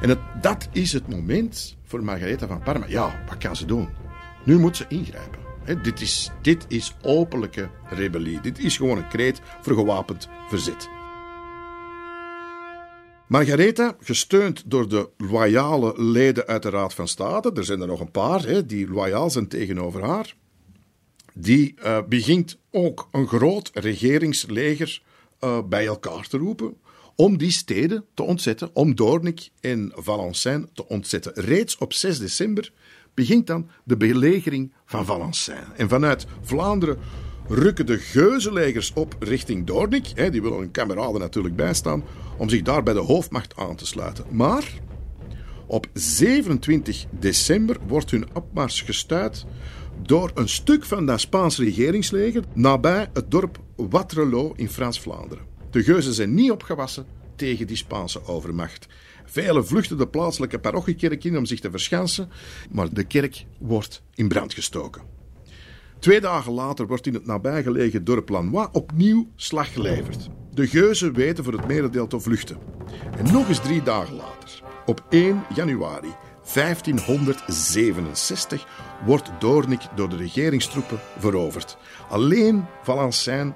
En 0.00 0.18
dat 0.40 0.68
is 0.72 0.92
het 0.92 1.08
moment 1.08 1.76
voor 1.84 2.04
Margaretha 2.04 2.46
van 2.46 2.62
Parma. 2.62 2.86
Ja, 2.88 3.24
wat 3.28 3.38
kan 3.38 3.56
ze 3.56 3.64
doen? 3.66 3.88
Nu 4.44 4.58
moet 4.58 4.76
ze 4.76 4.84
ingrijpen. 4.88 5.38
dit, 5.82 6.00
is, 6.00 6.30
dit 6.42 6.64
is 6.68 6.96
openlijke 7.02 7.68
rebellie. 7.90 8.40
Dit 8.40 8.58
is 8.58 8.76
gewoon 8.76 8.96
een 8.96 9.08
kreet 9.08 9.40
voor 9.60 9.74
gewapend 9.74 10.28
verzet. 10.48 10.88
Margaretha, 13.28 13.96
gesteund 14.00 14.62
door 14.66 14.88
de 14.88 15.08
loyale 15.16 15.94
leden 15.96 16.46
uit 16.46 16.62
de 16.62 16.70
Raad 16.70 16.94
van 16.94 17.08
State, 17.08 17.52
er 17.54 17.64
zijn 17.64 17.80
er 17.80 17.86
nog 17.86 18.00
een 18.00 18.10
paar 18.10 18.66
die 18.66 18.90
loyaal 18.90 19.30
zijn 19.30 19.48
tegenover 19.48 20.04
haar, 20.04 20.34
die 21.40 21.74
uh, 21.84 21.98
begint 22.08 22.58
ook 22.70 23.08
een 23.12 23.26
groot 23.26 23.70
regeringsleger 23.74 25.02
uh, 25.40 25.58
bij 25.68 25.86
elkaar 25.86 26.28
te 26.28 26.38
roepen 26.38 26.76
om 27.16 27.38
die 27.38 27.52
steden 27.52 28.04
te 28.14 28.22
ontzetten, 28.22 28.70
om 28.72 28.94
Doornik 28.94 29.48
en 29.60 29.92
Valenciennes 29.94 30.68
te 30.72 30.88
ontzetten. 30.88 31.32
Reeds 31.34 31.78
op 31.78 31.92
6 31.92 32.18
december 32.18 32.72
begint 33.14 33.46
dan 33.46 33.68
de 33.84 33.96
belegering 33.96 34.72
van 34.84 35.04
Valenciennes. 35.04 35.68
En 35.76 35.88
vanuit 35.88 36.26
Vlaanderen 36.42 36.98
rukken 37.48 37.86
de 37.86 37.98
geuzenlegers 37.98 38.92
op 38.92 39.16
richting 39.18 39.66
Doornik. 39.66 40.06
Hè, 40.14 40.30
die 40.30 40.42
willen 40.42 40.58
hun 40.58 40.70
kameraden 40.70 41.20
natuurlijk 41.20 41.56
bijstaan 41.56 42.04
om 42.36 42.48
zich 42.48 42.62
daar 42.62 42.82
bij 42.82 42.94
de 42.94 43.00
hoofdmacht 43.00 43.56
aan 43.56 43.76
te 43.76 43.86
sluiten. 43.86 44.24
Maar 44.30 44.72
op 45.66 45.86
27 45.92 47.04
december 47.10 47.76
wordt 47.86 48.10
hun 48.10 48.26
opmars 48.32 48.82
gestuit 48.82 49.44
door 50.02 50.30
een 50.34 50.48
stuk 50.48 50.84
van 50.84 51.06
dat 51.06 51.20
Spaans 51.20 51.58
regeringsleger 51.58 52.44
nabij 52.54 53.10
het 53.12 53.30
dorp 53.30 53.58
Waterloo 53.76 54.52
in 54.56 54.68
Frans-Vlaanderen. 54.68 55.44
De 55.70 55.82
geuzen 55.82 56.12
zijn 56.12 56.34
niet 56.34 56.50
opgewassen 56.50 57.06
tegen 57.36 57.66
die 57.66 57.76
Spaanse 57.76 58.26
overmacht. 58.26 58.86
Velen 59.24 59.66
vluchten 59.66 59.98
de 59.98 60.08
plaatselijke 60.08 60.58
parochiekerk 60.58 61.24
in 61.24 61.36
om 61.36 61.46
zich 61.46 61.60
te 61.60 61.70
verschansen, 61.70 62.28
maar 62.70 62.92
de 62.92 63.04
kerk 63.04 63.44
wordt 63.58 64.02
in 64.14 64.28
brand 64.28 64.54
gestoken. 64.54 65.02
Twee 65.98 66.20
dagen 66.20 66.52
later 66.52 66.86
wordt 66.86 67.06
in 67.06 67.14
het 67.14 67.26
nabijgelegen 67.26 68.04
dorp 68.04 68.28
Lanois 68.28 68.68
opnieuw 68.72 69.28
slag 69.36 69.72
geleverd. 69.72 70.28
De 70.54 70.66
geuzen 70.66 71.14
weten 71.14 71.44
voor 71.44 71.52
het 71.52 71.66
merendeel 71.66 72.06
te 72.06 72.20
vluchten. 72.20 72.58
En 73.16 73.32
nog 73.32 73.48
eens 73.48 73.60
drie 73.60 73.82
dagen 73.82 74.16
later, 74.16 74.62
op 74.86 75.04
1 75.08 75.42
januari 75.54 76.14
1567, 76.52 78.66
wordt 79.04 79.30
Doornik 79.38 79.80
door 79.94 80.08
de 80.08 80.16
regeringstroepen 80.16 80.98
veroverd. 81.18 81.76
Alleen 82.08 82.64
Valenciennes 82.82 83.54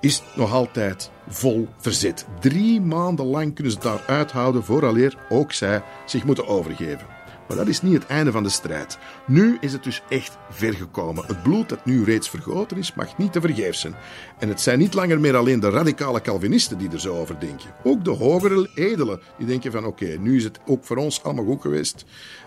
is 0.00 0.22
nog 0.34 0.52
altijd 0.52 1.10
vol 1.28 1.68
verzet. 1.78 2.26
Drie 2.40 2.80
maanden 2.80 3.26
lang 3.26 3.54
kunnen 3.54 3.72
ze 3.72 3.78
daar 3.78 4.02
uithouden 4.06 4.64
vooraleer 4.64 5.16
ook 5.28 5.52
zij 5.52 5.82
zich 6.06 6.24
moeten 6.24 6.46
overgeven. 6.46 7.15
Maar 7.48 7.56
dat 7.56 7.68
is 7.68 7.82
niet 7.82 7.94
het 7.94 8.06
einde 8.06 8.32
van 8.32 8.42
de 8.42 8.48
strijd. 8.48 8.98
Nu 9.26 9.56
is 9.60 9.72
het 9.72 9.84
dus 9.84 10.02
echt 10.08 10.36
ver 10.50 10.74
gekomen. 10.74 11.24
Het 11.26 11.42
bloed 11.42 11.68
dat 11.68 11.84
nu 11.84 12.04
reeds 12.04 12.30
vergoten 12.30 12.76
is, 12.76 12.94
mag 12.94 13.18
niet 13.18 13.32
te 13.32 13.40
vergeefs 13.40 13.80
zijn. 13.80 13.94
En 14.38 14.48
het 14.48 14.60
zijn 14.60 14.78
niet 14.78 14.94
langer 14.94 15.20
meer 15.20 15.36
alleen 15.36 15.60
de 15.60 15.70
radicale 15.70 16.20
Calvinisten 16.20 16.78
die 16.78 16.90
er 16.90 17.00
zo 17.00 17.16
over 17.16 17.40
denken. 17.40 17.74
Ook 17.84 18.04
de 18.04 18.10
hogere 18.10 18.70
edelen 18.74 19.20
die 19.38 19.46
denken 19.46 19.72
van 19.72 19.84
oké, 19.84 20.16
nu 20.20 20.36
is 20.36 20.44
het 20.44 20.60
ook 20.66 20.84
voor 20.84 20.96
ons 20.96 21.22
allemaal 21.22 21.44
goed 21.44 21.60
geweest. 21.60 22.04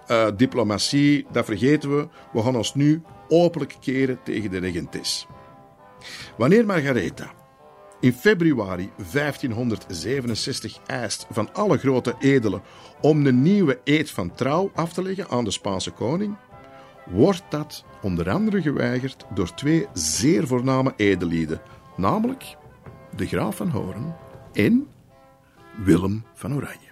Uh, 0.08 0.28
diplomatie, 0.38 1.26
dat 1.32 1.46
vergeten 1.46 1.98
we. 1.98 2.08
We 2.34 2.42
gaan 2.42 2.56
ons 2.56 2.76
nu 2.76 3.02
openlijk 3.28 3.76
keren 3.80 4.20
tegen 4.24 4.52
de 4.52 4.58
regentes. 4.58 5.28
Wanneer 6.38 6.66
Margaretha 6.66 7.39
in 8.00 8.14
februari 8.14 8.90
1567 9.12 10.80
eist 10.86 11.26
van 11.32 11.54
alle 11.54 11.78
grote 11.78 12.16
edelen 12.20 12.62
om 13.02 13.26
een 13.26 13.42
nieuwe 13.42 13.80
eed 13.84 14.12
van 14.12 14.34
trouw 14.34 14.72
af 14.76 14.94
te 14.94 15.02
leggen 15.02 15.30
aan 15.30 15.44
de 15.44 15.52
Spaanse 15.52 15.92
koning, 15.92 16.36
wordt 17.06 17.44
dat 17.50 17.86
onder 18.02 18.30
andere 18.30 18.62
geweigerd 18.62 19.26
door 19.34 19.54
twee 19.54 19.88
zeer 19.94 20.48
voorname 20.48 20.94
edelieden, 20.96 21.62
namelijk 21.96 22.58
de 23.16 23.28
graaf 23.28 23.56
van 23.56 23.70
Hoorn 23.70 24.16
en 24.54 24.88
Willem 25.84 26.26
van 26.34 26.56
Oranje. 26.56 26.90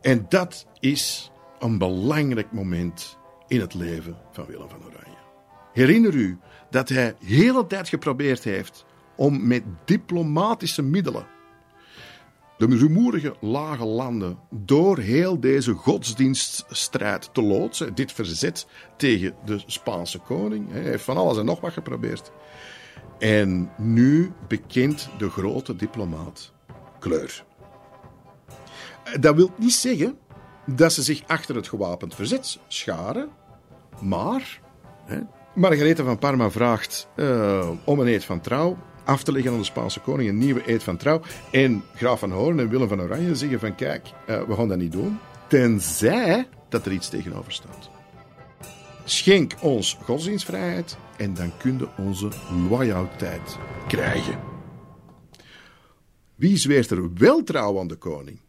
En 0.00 0.26
dat 0.28 0.66
is 0.80 1.30
een 1.58 1.78
belangrijk 1.78 2.52
moment 2.52 3.18
in 3.46 3.60
het 3.60 3.74
leven 3.74 4.16
van 4.30 4.46
Willem 4.46 4.68
van 4.68 4.84
Oranje. 4.84 5.16
Herinner 5.72 6.14
u 6.14 6.38
dat 6.70 6.88
hij 6.88 7.14
heel 7.24 7.54
de 7.54 7.66
tijd 7.66 7.88
geprobeerd 7.88 8.44
heeft 8.44 8.84
om 9.16 9.46
met 9.46 9.62
diplomatische 9.84 10.82
middelen 10.82 11.26
de 12.58 12.66
rumoerige 12.66 13.34
lage 13.40 13.84
landen 13.84 14.38
door 14.50 14.98
heel 14.98 15.40
deze 15.40 15.72
godsdienststrijd 15.72 17.30
te 17.32 17.42
loodsen. 17.42 17.94
Dit 17.94 18.12
verzet 18.12 18.66
tegen 18.96 19.34
de 19.44 19.62
Spaanse 19.66 20.18
koning. 20.18 20.72
Hij 20.72 20.82
heeft 20.82 21.04
van 21.04 21.16
alles 21.16 21.38
en 21.38 21.44
nog 21.44 21.60
wat 21.60 21.72
geprobeerd. 21.72 22.32
En 23.18 23.70
nu 23.76 24.32
bekent 24.48 25.08
de 25.18 25.30
grote 25.30 25.76
diplomaat 25.76 26.52
kleur. 26.98 27.44
Dat 29.20 29.34
wil 29.34 29.50
niet 29.56 29.74
zeggen 29.74 30.18
dat 30.66 30.92
ze 30.92 31.02
zich 31.02 31.22
achter 31.26 31.54
het 31.54 31.68
gewapend 31.68 32.14
verzet 32.14 32.58
scharen, 32.68 33.28
maar 34.00 34.60
hè, 35.04 35.20
Margaretha 35.58 36.04
van 36.04 36.18
Parma 36.18 36.50
vraagt 36.50 37.08
uh, 37.16 37.70
om 37.84 38.00
een 38.00 38.06
eed 38.06 38.24
van 38.24 38.40
trouw 38.40 38.78
af 39.04 39.22
te 39.22 39.32
leggen 39.32 39.52
aan 39.52 39.58
de 39.58 39.64
Spaanse 39.64 40.00
koning, 40.00 40.28
een 40.28 40.38
nieuwe 40.38 40.70
eed 40.70 40.82
van 40.82 40.96
trouw. 40.96 41.20
En 41.50 41.84
graaf 41.94 42.18
van 42.18 42.30
Hoorn 42.30 42.60
en 42.60 42.68
Willem 42.68 42.88
van 42.88 43.00
Oranje 43.00 43.34
zeggen 43.34 43.60
van 43.60 43.74
kijk, 43.74 44.06
uh, 44.06 44.42
we 44.42 44.54
gaan 44.54 44.68
dat 44.68 44.78
niet 44.78 44.92
doen, 44.92 45.18
tenzij 45.48 46.48
dat 46.68 46.86
er 46.86 46.92
iets 46.92 47.08
tegenover 47.08 47.52
staat. 47.52 47.90
Schenk 49.04 49.54
ons 49.60 49.98
godsdienstvrijheid 50.02 50.96
en 51.16 51.34
dan 51.34 51.52
kun 51.56 51.78
je 51.78 51.88
onze 51.96 52.28
loyaliteit 52.68 53.58
krijgen. 53.88 54.38
Wie 56.34 56.56
zweert 56.56 56.90
er 56.90 57.14
wel 57.14 57.42
trouw 57.42 57.80
aan 57.80 57.88
de 57.88 57.96
koning? 57.96 58.40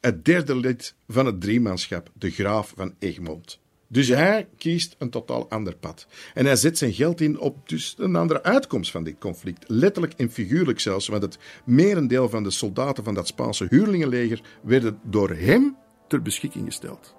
Het 0.00 0.24
derde 0.24 0.56
lid 0.56 0.94
van 1.08 1.26
het 1.26 1.40
driemanschap, 1.40 2.10
de 2.14 2.30
graaf 2.30 2.72
van 2.76 2.94
Egmond. 2.98 3.64
Dus 3.88 4.08
hij 4.08 4.48
kiest 4.56 4.94
een 4.98 5.10
totaal 5.10 5.50
ander 5.50 5.76
pad. 5.76 6.06
En 6.34 6.46
hij 6.46 6.56
zet 6.56 6.78
zijn 6.78 6.92
geld 6.92 7.20
in 7.20 7.38
op 7.38 7.68
dus 7.68 7.94
een 7.98 8.16
andere 8.16 8.42
uitkomst 8.42 8.90
van 8.90 9.04
dit 9.04 9.18
conflict. 9.18 9.64
Letterlijk 9.66 10.12
en 10.16 10.30
figuurlijk 10.30 10.80
zelfs, 10.80 11.08
want 11.08 11.22
het 11.22 11.38
merendeel 11.64 12.28
van 12.28 12.42
de 12.42 12.50
soldaten 12.50 13.04
van 13.04 13.14
dat 13.14 13.26
Spaanse 13.26 13.66
huurlingenleger 13.68 14.40
werden 14.62 14.98
door 15.02 15.30
hem 15.30 15.76
ter 16.08 16.22
beschikking 16.22 16.64
gesteld. 16.64 17.14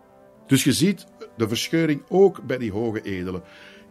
Dus 0.48 0.64
je 0.64 0.74
ziet 0.74 1.06
de 1.38 1.48
verscheuring 1.48 2.04
ook 2.10 2.44
bij 2.44 2.58
die 2.58 2.72
hoge 2.72 3.02
edelen. 3.02 3.44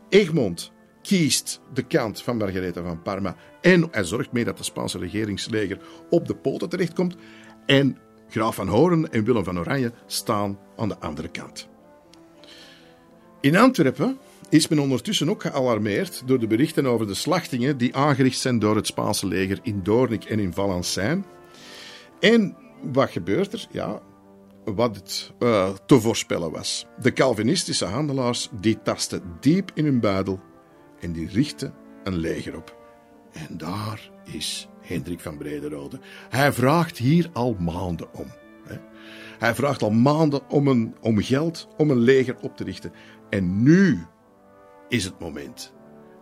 Egmond 0.09 0.73
kiest 1.03 1.61
de 1.73 1.83
kant 1.83 2.23
van 2.23 2.37
Margaretha 2.37 2.83
van 2.83 3.03
Parma 3.03 3.37
en 3.61 3.89
hij 3.91 4.05
zorgt 4.05 4.33
mee 4.33 4.45
dat 4.45 4.59
de 4.59 4.65
Spaanse 4.65 4.99
regeringsleger 4.99 5.79
op 6.11 6.27
de 6.27 6.37
poten 6.37 6.69
terechtkomt. 6.69 7.17
En 7.67 7.99
graaf 8.29 8.55
van 8.55 8.69
Horen 8.69 9.13
en 9.13 9.25
Willem 9.25 9.45
van 9.45 9.59
Oranje 9.59 9.93
staan 10.07 10.59
aan 10.77 10.89
de 10.89 10.99
andere 10.99 11.29
kant. 11.29 11.69
In 13.47 13.57
Antwerpen 13.57 14.19
is 14.49 14.69
men 14.69 14.79
ondertussen 14.79 15.31
ook 15.31 15.43
gealarmeerd 15.43 16.23
door 16.27 16.39
de 16.39 16.47
berichten 16.47 16.87
over 16.87 17.07
de 17.07 17.15
slachtingen 17.15 17.79
die 17.79 17.97
aangericht 17.97 18.39
zijn 18.39 18.59
door 18.59 18.77
het 18.77 18.87
Spaanse 18.87 19.27
leger 19.27 19.59
in 19.63 19.83
Doornik 19.83 20.25
en 20.25 20.39
in 20.39 20.53
Valenciennes. 20.53 21.25
En 22.21 22.57
wat 22.83 23.11
gebeurt 23.11 23.53
er? 23.53 23.67
Ja, 23.71 24.03
wat 24.65 24.97
het 24.97 25.33
uh, 25.39 25.69
te 25.87 26.01
voorspellen 26.01 26.51
was. 26.51 26.87
De 27.01 27.13
Calvinistische 27.13 27.85
handelaars 27.85 28.49
die 28.61 28.83
tasten 28.83 29.23
diep 29.41 29.71
in 29.75 29.85
hun 29.85 30.01
buidel 30.01 30.41
en 31.01 31.13
die 31.13 31.29
richten 31.29 31.75
een 32.05 32.17
leger 32.17 32.57
op. 32.57 32.77
En 33.33 33.57
daar 33.57 34.11
is 34.25 34.69
Hendrik 34.81 35.21
van 35.21 35.37
Brederode. 35.37 35.99
Hij 36.29 36.53
vraagt 36.53 36.99
hier 36.99 37.31
al 37.33 37.57
maanden 37.59 38.09
om. 38.15 38.27
Hij 39.39 39.55
vraagt 39.55 39.83
al 39.83 39.91
maanden 39.91 40.51
om, 40.51 40.69
een, 40.69 40.95
om 41.01 41.23
geld 41.23 41.69
om 41.77 41.91
een 41.91 41.99
leger 41.99 42.37
op 42.41 42.57
te 42.57 42.65
richten. 42.65 42.93
En 43.31 43.63
nu 43.63 44.07
is 44.89 45.05
het 45.05 45.19
moment. 45.21 45.75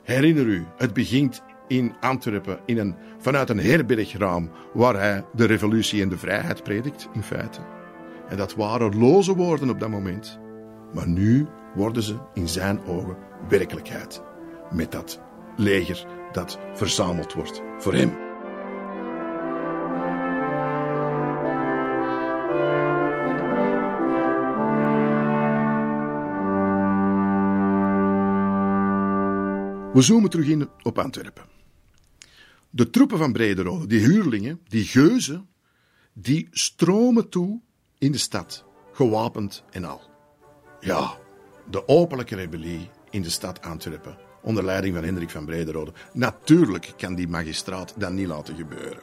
Herinner 0.02 0.46
u, 0.46 0.66
het 0.76 0.92
begint 0.92 1.42
in 1.68 1.94
Antwerpen 2.00 2.58
in 2.66 2.78
een, 2.78 2.94
vanuit 3.18 3.48
een 3.48 3.60
herbergraam 3.60 4.50
waar 4.72 4.94
hij 4.94 5.24
de 5.34 5.44
revolutie 5.44 6.02
en 6.02 6.08
de 6.08 6.18
vrijheid 6.18 6.62
predikt, 6.62 7.08
in 7.12 7.22
feite. 7.22 7.60
En 8.28 8.36
dat 8.36 8.54
waren 8.54 8.98
loze 8.98 9.34
woorden 9.34 9.70
op 9.70 9.80
dat 9.80 9.90
moment. 9.90 10.38
Maar 10.94 11.08
nu 11.08 11.46
worden 11.74 12.02
ze 12.02 12.16
in 12.34 12.48
zijn 12.48 12.84
ogen 12.86 13.16
werkelijkheid. 13.48 14.22
Met 14.70 14.92
dat 14.92 15.20
leger 15.56 16.06
dat 16.32 16.58
verzameld 16.74 17.32
wordt 17.32 17.62
voor 17.78 17.94
hem. 17.94 18.12
We 29.94 30.02
zoomen 30.02 30.30
terug 30.30 30.46
in 30.46 30.68
op 30.82 30.98
Antwerpen. 30.98 31.44
De 32.70 32.90
troepen 32.90 33.18
van 33.18 33.32
Brederode, 33.32 33.86
die 33.86 34.00
huurlingen, 34.00 34.60
die 34.68 34.84
geuzen, 34.84 35.48
die 36.12 36.48
stromen 36.50 37.28
toe 37.28 37.60
in 37.98 38.12
de 38.12 38.18
stad, 38.18 38.64
gewapend 38.92 39.64
en 39.70 39.84
al. 39.84 40.02
Ja, 40.80 41.18
de 41.70 41.88
openlijke 41.88 42.36
rebellie 42.36 42.90
in 43.10 43.22
de 43.22 43.30
stad 43.30 43.62
Antwerpen, 43.62 44.16
onder 44.42 44.64
leiding 44.64 44.94
van 44.94 45.04
Hendrik 45.04 45.30
van 45.30 45.44
Brederode. 45.44 45.92
Natuurlijk 46.12 46.92
kan 46.96 47.14
die 47.14 47.28
magistraat 47.28 47.94
dat 47.96 48.12
niet 48.12 48.28
laten 48.28 48.56
gebeuren. 48.56 49.02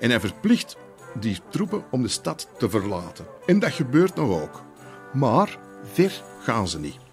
En 0.00 0.10
hij 0.10 0.20
verplicht 0.20 0.76
die 1.20 1.38
troepen 1.50 1.84
om 1.90 2.02
de 2.02 2.08
stad 2.08 2.48
te 2.58 2.70
verlaten. 2.70 3.26
En 3.46 3.58
dat 3.58 3.72
gebeurt 3.72 4.14
nog 4.14 4.42
ook. 4.42 4.64
Maar 5.12 5.58
ver 5.84 6.22
gaan 6.40 6.68
ze 6.68 6.78
niet. 6.78 7.05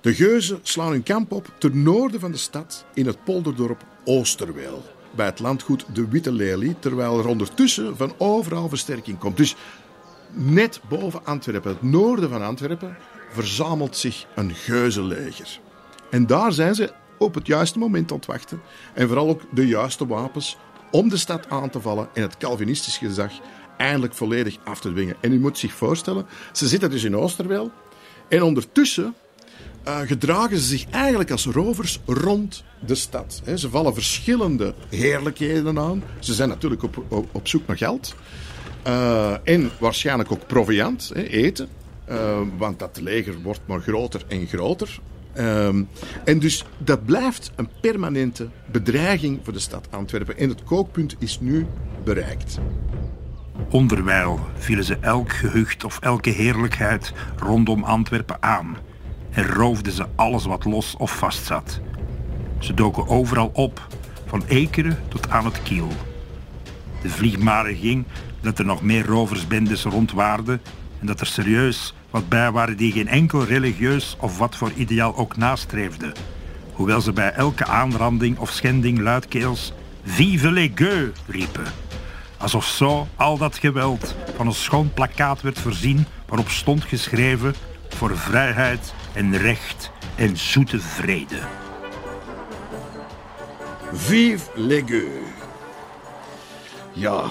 De 0.00 0.14
geuzen 0.14 0.58
slaan 0.62 0.90
hun 0.90 1.02
kamp 1.02 1.32
op 1.32 1.50
ten 1.58 1.82
noorden 1.82 2.20
van 2.20 2.30
de 2.30 2.38
stad 2.38 2.84
in 2.94 3.06
het 3.06 3.24
polderdorp 3.24 3.84
Oosterweel. 4.04 4.82
Bij 5.10 5.26
het 5.26 5.38
landgoed 5.38 5.84
De 5.92 6.08
Witte 6.08 6.32
Lelie, 6.32 6.78
terwijl 6.78 7.18
er 7.18 7.26
ondertussen 7.26 7.96
van 7.96 8.12
overal 8.18 8.68
versterking 8.68 9.18
komt. 9.18 9.36
Dus 9.36 9.56
net 10.32 10.80
boven 10.88 11.26
Antwerpen, 11.26 11.70
het 11.70 11.82
noorden 11.82 12.30
van 12.30 12.42
Antwerpen, 12.42 12.96
verzamelt 13.30 13.96
zich 13.96 14.26
een 14.34 14.54
geuzenleger. 14.54 15.60
En 16.10 16.26
daar 16.26 16.52
zijn 16.52 16.74
ze 16.74 16.92
op 17.18 17.34
het 17.34 17.46
juiste 17.46 17.78
moment 17.78 18.10
aan 18.10 18.16
het 18.16 18.26
wachten. 18.26 18.60
En 18.94 19.06
vooral 19.06 19.28
ook 19.28 19.42
de 19.52 19.66
juiste 19.66 20.06
wapens 20.06 20.56
om 20.90 21.08
de 21.08 21.16
stad 21.16 21.48
aan 21.48 21.70
te 21.70 21.80
vallen 21.80 22.08
en 22.14 22.22
het 22.22 22.36
Calvinistisch 22.36 22.98
gezag 22.98 23.32
eindelijk 23.76 24.14
volledig 24.14 24.56
af 24.64 24.80
te 24.80 24.90
dwingen. 24.90 25.16
En 25.20 25.32
u 25.32 25.38
moet 25.38 25.58
zich 25.58 25.72
voorstellen, 25.72 26.26
ze 26.52 26.68
zitten 26.68 26.90
dus 26.90 27.04
in 27.04 27.16
Oosterweel. 27.16 27.70
En 28.28 28.42
ondertussen 28.42 29.14
uh, 29.88 29.98
gedragen 30.00 30.58
ze 30.58 30.66
zich 30.66 30.84
eigenlijk 30.90 31.30
als 31.30 31.46
rovers 31.46 32.00
rond 32.06 32.64
de 32.86 32.94
stad. 32.94 33.42
Ze 33.56 33.70
vallen 33.70 33.94
verschillende 33.94 34.74
heerlijkheden 34.88 35.78
aan. 35.78 36.02
Ze 36.18 36.34
zijn 36.34 36.48
natuurlijk 36.48 36.82
op, 36.82 37.04
op, 37.32 37.48
zoek 37.48 37.66
naar 37.66 37.76
geld. 37.76 38.14
Uh, 38.86 39.34
en 39.44 39.70
waarschijnlijk 39.78 40.32
ook 40.32 40.46
proviant, 40.46 41.12
eten. 41.14 41.68
Uh, 42.10 42.40
want 42.58 42.78
dat 42.78 43.00
leger 43.00 43.42
wordt 43.42 43.60
maar 43.66 43.80
groter 43.80 44.22
en 44.28 44.46
groter. 44.46 45.00
En 46.24 46.38
dus 46.38 46.64
dat 46.78 47.04
blijft 47.04 47.50
een 47.56 47.68
permanente 47.80 48.48
bedreiging 48.70 49.40
voor 49.42 49.52
de 49.52 49.58
stad 49.58 49.88
Antwerpen. 49.90 50.38
En 50.38 50.48
het 50.48 50.64
kookpunt 50.64 51.16
is 51.18 51.40
nu 51.40 51.66
bereikt. 52.04 52.58
Onderwijl 53.70 54.40
vielen 54.54 54.84
ze 54.84 54.96
elk 55.00 55.32
gehucht 55.32 55.84
of 55.84 55.98
elke 56.00 56.30
heerlijkheid 56.30 57.12
rondom 57.36 57.84
Antwerpen 57.84 58.42
aan 58.42 58.76
en 59.30 59.46
roofden 59.46 59.92
ze 59.92 60.06
alles 60.14 60.44
wat 60.44 60.64
los 60.64 60.94
of 60.98 61.16
vast 61.18 61.46
zat. 61.46 61.80
Ze 62.58 62.74
doken 62.74 63.08
overal 63.08 63.50
op, 63.52 63.86
van 64.26 64.42
Ekeren 64.46 64.98
tot 65.08 65.30
aan 65.30 65.44
het 65.44 65.62
Kiel. 65.62 65.88
De 67.02 67.08
vliegmare 67.08 67.76
ging 67.76 68.04
dat 68.40 68.58
er 68.58 68.64
nog 68.64 68.82
meer 68.82 69.06
roversbendes 69.06 69.82
rondwaarden 69.82 70.60
en 71.00 71.06
dat 71.06 71.20
er 71.20 71.26
serieus 71.26 71.94
wat 72.10 72.28
bij 72.28 72.50
waren 72.50 72.76
die 72.76 72.92
geen 72.92 73.08
enkel 73.08 73.44
religieus 73.44 74.16
of 74.20 74.38
wat 74.38 74.56
voor 74.56 74.72
ideaal 74.76 75.16
ook 75.16 75.36
nastreefden. 75.36 76.12
Hoewel 76.72 77.00
ze 77.00 77.12
bij 77.12 77.32
elke 77.32 77.66
aanranding 77.66 78.38
of 78.38 78.50
schending 78.50 78.98
luidkeels 78.98 79.72
Vive 80.04 80.50
les 80.50 80.70
gueux 80.74 81.20
riepen. 81.26 81.64
Alsof 82.36 82.64
zo 82.64 83.08
al 83.16 83.38
dat 83.38 83.58
geweld 83.58 84.14
van 84.36 84.46
een 84.46 84.52
schoon 84.52 84.92
plakkaat 84.94 85.40
werd 85.40 85.58
voorzien 85.58 86.06
waarop 86.26 86.48
stond 86.48 86.84
geschreven 86.84 87.54
voor 87.88 88.18
vrijheid 88.18 88.94
en 89.12 89.36
recht 89.36 89.90
en 90.16 90.36
zoete 90.36 90.80
vrede. 90.80 91.38
Vive 93.92 94.50
gueux. 94.86 95.28
Ja, 96.92 97.30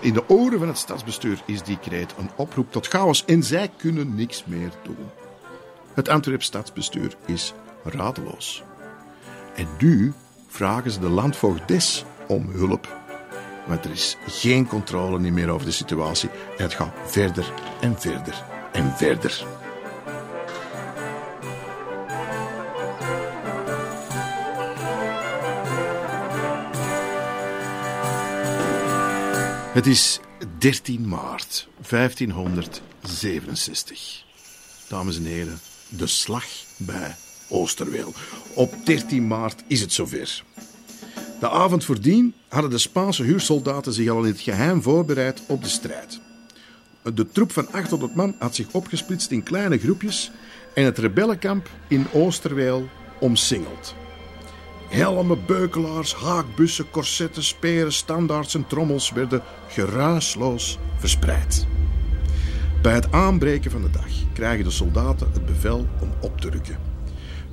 in 0.00 0.12
de 0.12 0.28
oren 0.28 0.58
van 0.58 0.68
het 0.68 0.78
stadsbestuur 0.78 1.42
is 1.44 1.62
die 1.62 1.78
kreet 1.78 2.14
een 2.18 2.30
oproep 2.36 2.72
tot 2.72 2.86
chaos 2.86 3.24
en 3.24 3.42
zij 3.42 3.70
kunnen 3.76 4.14
niks 4.14 4.44
meer 4.44 4.70
doen. 4.82 5.10
Het 5.94 6.08
Antwerp 6.08 6.42
stadsbestuur 6.42 7.16
is 7.26 7.54
radeloos. 7.84 8.62
En 9.54 9.66
nu 9.78 10.12
vragen 10.48 10.90
ze 10.90 11.00
de 11.00 11.08
landvoogdes 11.08 12.04
om 12.26 12.48
hulp. 12.50 12.98
Want 13.66 13.84
er 13.84 13.90
is 13.90 14.16
geen 14.26 14.66
controle 14.66 15.30
meer 15.30 15.48
over 15.48 15.66
de 15.66 15.72
situatie 15.72 16.30
en 16.56 16.62
het 16.62 16.74
gaat 16.74 16.94
verder 17.04 17.52
en 17.80 18.00
verder 18.00 18.44
en 18.72 18.96
verder. 18.96 19.59
Het 29.70 29.86
is 29.86 30.20
13 30.58 31.08
maart 31.08 31.68
1567. 31.88 34.24
Dames 34.88 35.16
en 35.16 35.24
heren, 35.24 35.58
de 35.88 36.06
slag 36.06 36.44
bij 36.76 37.16
Oosterweel. 37.48 38.12
Op 38.54 38.74
13 38.84 39.26
maart 39.26 39.62
is 39.66 39.80
het 39.80 39.92
zover. 39.92 40.44
De 41.40 41.50
avond 41.50 41.84
voordien 41.84 42.34
hadden 42.48 42.70
de 42.70 42.78
Spaanse 42.78 43.22
huursoldaten 43.22 43.92
zich 43.92 44.08
al 44.08 44.24
in 44.24 44.32
het 44.32 44.40
geheim 44.40 44.82
voorbereid 44.82 45.42
op 45.46 45.62
de 45.62 45.68
strijd. 45.68 46.20
De 47.14 47.28
troep 47.28 47.52
van 47.52 47.72
800 47.72 48.14
man 48.14 48.34
had 48.38 48.54
zich 48.54 48.72
opgesplitst 48.72 49.30
in 49.30 49.42
kleine 49.42 49.78
groepjes 49.78 50.30
en 50.74 50.84
het 50.84 50.98
rebellenkamp 50.98 51.68
in 51.88 52.06
Oosterweel 52.12 52.88
omsingeld. 53.20 53.94
Helmen, 54.90 55.38
beukelaars, 55.46 56.14
haakbussen, 56.14 56.90
corsetten, 56.90 57.42
speren, 57.42 57.92
standaards 57.92 58.54
en 58.54 58.66
trommels 58.66 59.10
werden 59.10 59.42
geruisloos 59.68 60.78
verspreid. 60.96 61.66
Bij 62.82 62.94
het 62.94 63.12
aanbreken 63.12 63.70
van 63.70 63.82
de 63.82 63.90
dag 63.90 64.08
krijgen 64.32 64.64
de 64.64 64.70
soldaten 64.70 65.30
het 65.32 65.46
bevel 65.46 65.86
om 66.00 66.10
op 66.20 66.40
te 66.40 66.50
rukken. 66.50 66.78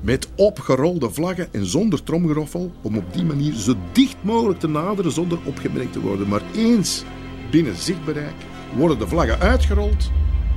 met 0.02 0.30
opgerolde 0.36 1.12
vlaggen 1.12 1.54
en 1.54 1.66
zonder 1.66 2.04
tromgeroffel, 2.04 2.72
om 2.82 2.98
op 2.98 3.14
die 3.14 3.24
manier 3.24 3.54
zo 3.54 3.76
dicht 3.92 4.18
mogelijk 4.22 4.60
te 4.60 4.68
naderen 4.68 5.12
zonder 5.12 5.38
opgemerkt 5.44 5.94
te 5.94 6.02
worden. 6.02 6.28
Maar 6.28 6.42
eens 6.56 7.04
binnen 7.52 7.76
zichtbereik 7.76 8.36
worden 8.76 9.00
de 9.00 9.08
vlaggen 9.08 9.40
uitgerold 9.40 10.12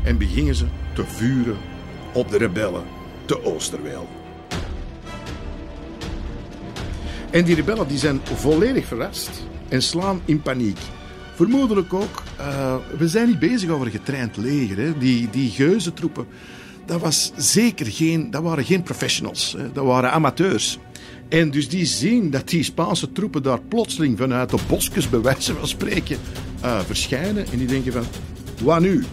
en 0.05 0.19
beginnen 0.19 0.55
ze 0.55 0.67
te 0.95 1.05
vuren 1.05 1.57
op 2.13 2.31
de 2.31 2.39
rebellen 2.39 2.85
te 3.25 3.45
Oosterweil. 3.45 4.20
En 7.31 7.45
die 7.45 7.55
rebellen 7.55 7.89
die 7.89 7.99
zijn 7.99 8.21
volledig 8.25 8.87
verrast 8.87 9.31
en 9.69 9.83
slaan 9.83 10.21
in 10.25 10.43
paniek. 10.43 10.79
Vermoedelijk 11.35 11.95
ook, 11.95 12.23
uh, 12.41 12.75
we 12.99 13.09
zijn 13.09 13.29
niet 13.29 13.39
bezig 13.39 13.71
over 13.71 13.87
getraind 13.87 14.37
leger. 14.37 14.77
Hè. 14.77 14.99
Die, 14.99 15.29
die 15.31 15.51
geuzentroepen, 15.51 16.27
dat, 16.87 17.01
was 17.01 17.33
zeker 17.37 17.87
geen, 17.87 18.31
dat 18.31 18.43
waren 18.43 18.65
geen 18.65 18.83
professionals, 18.83 19.57
dat 19.73 19.85
waren 19.85 20.13
amateurs. 20.13 20.79
En 21.29 21.51
dus 21.51 21.69
die 21.69 21.85
zien 21.85 22.31
dat 22.31 22.49
die 22.49 22.63
Spaanse 22.63 23.13
troepen 23.13 23.43
daar 23.43 23.61
plotseling 23.61 24.19
vanuit 24.19 24.51
de 24.51 24.59
bosjes, 24.69 25.11
bij 25.11 25.21
wijze 25.21 25.55
spreken, 25.63 26.17
uh, 26.65 26.81
verschijnen. 26.81 27.47
En 27.53 27.59
die 27.59 27.67
denken 27.67 27.93
van, 27.93 28.05
wat 28.63 28.81
nu? 28.81 29.05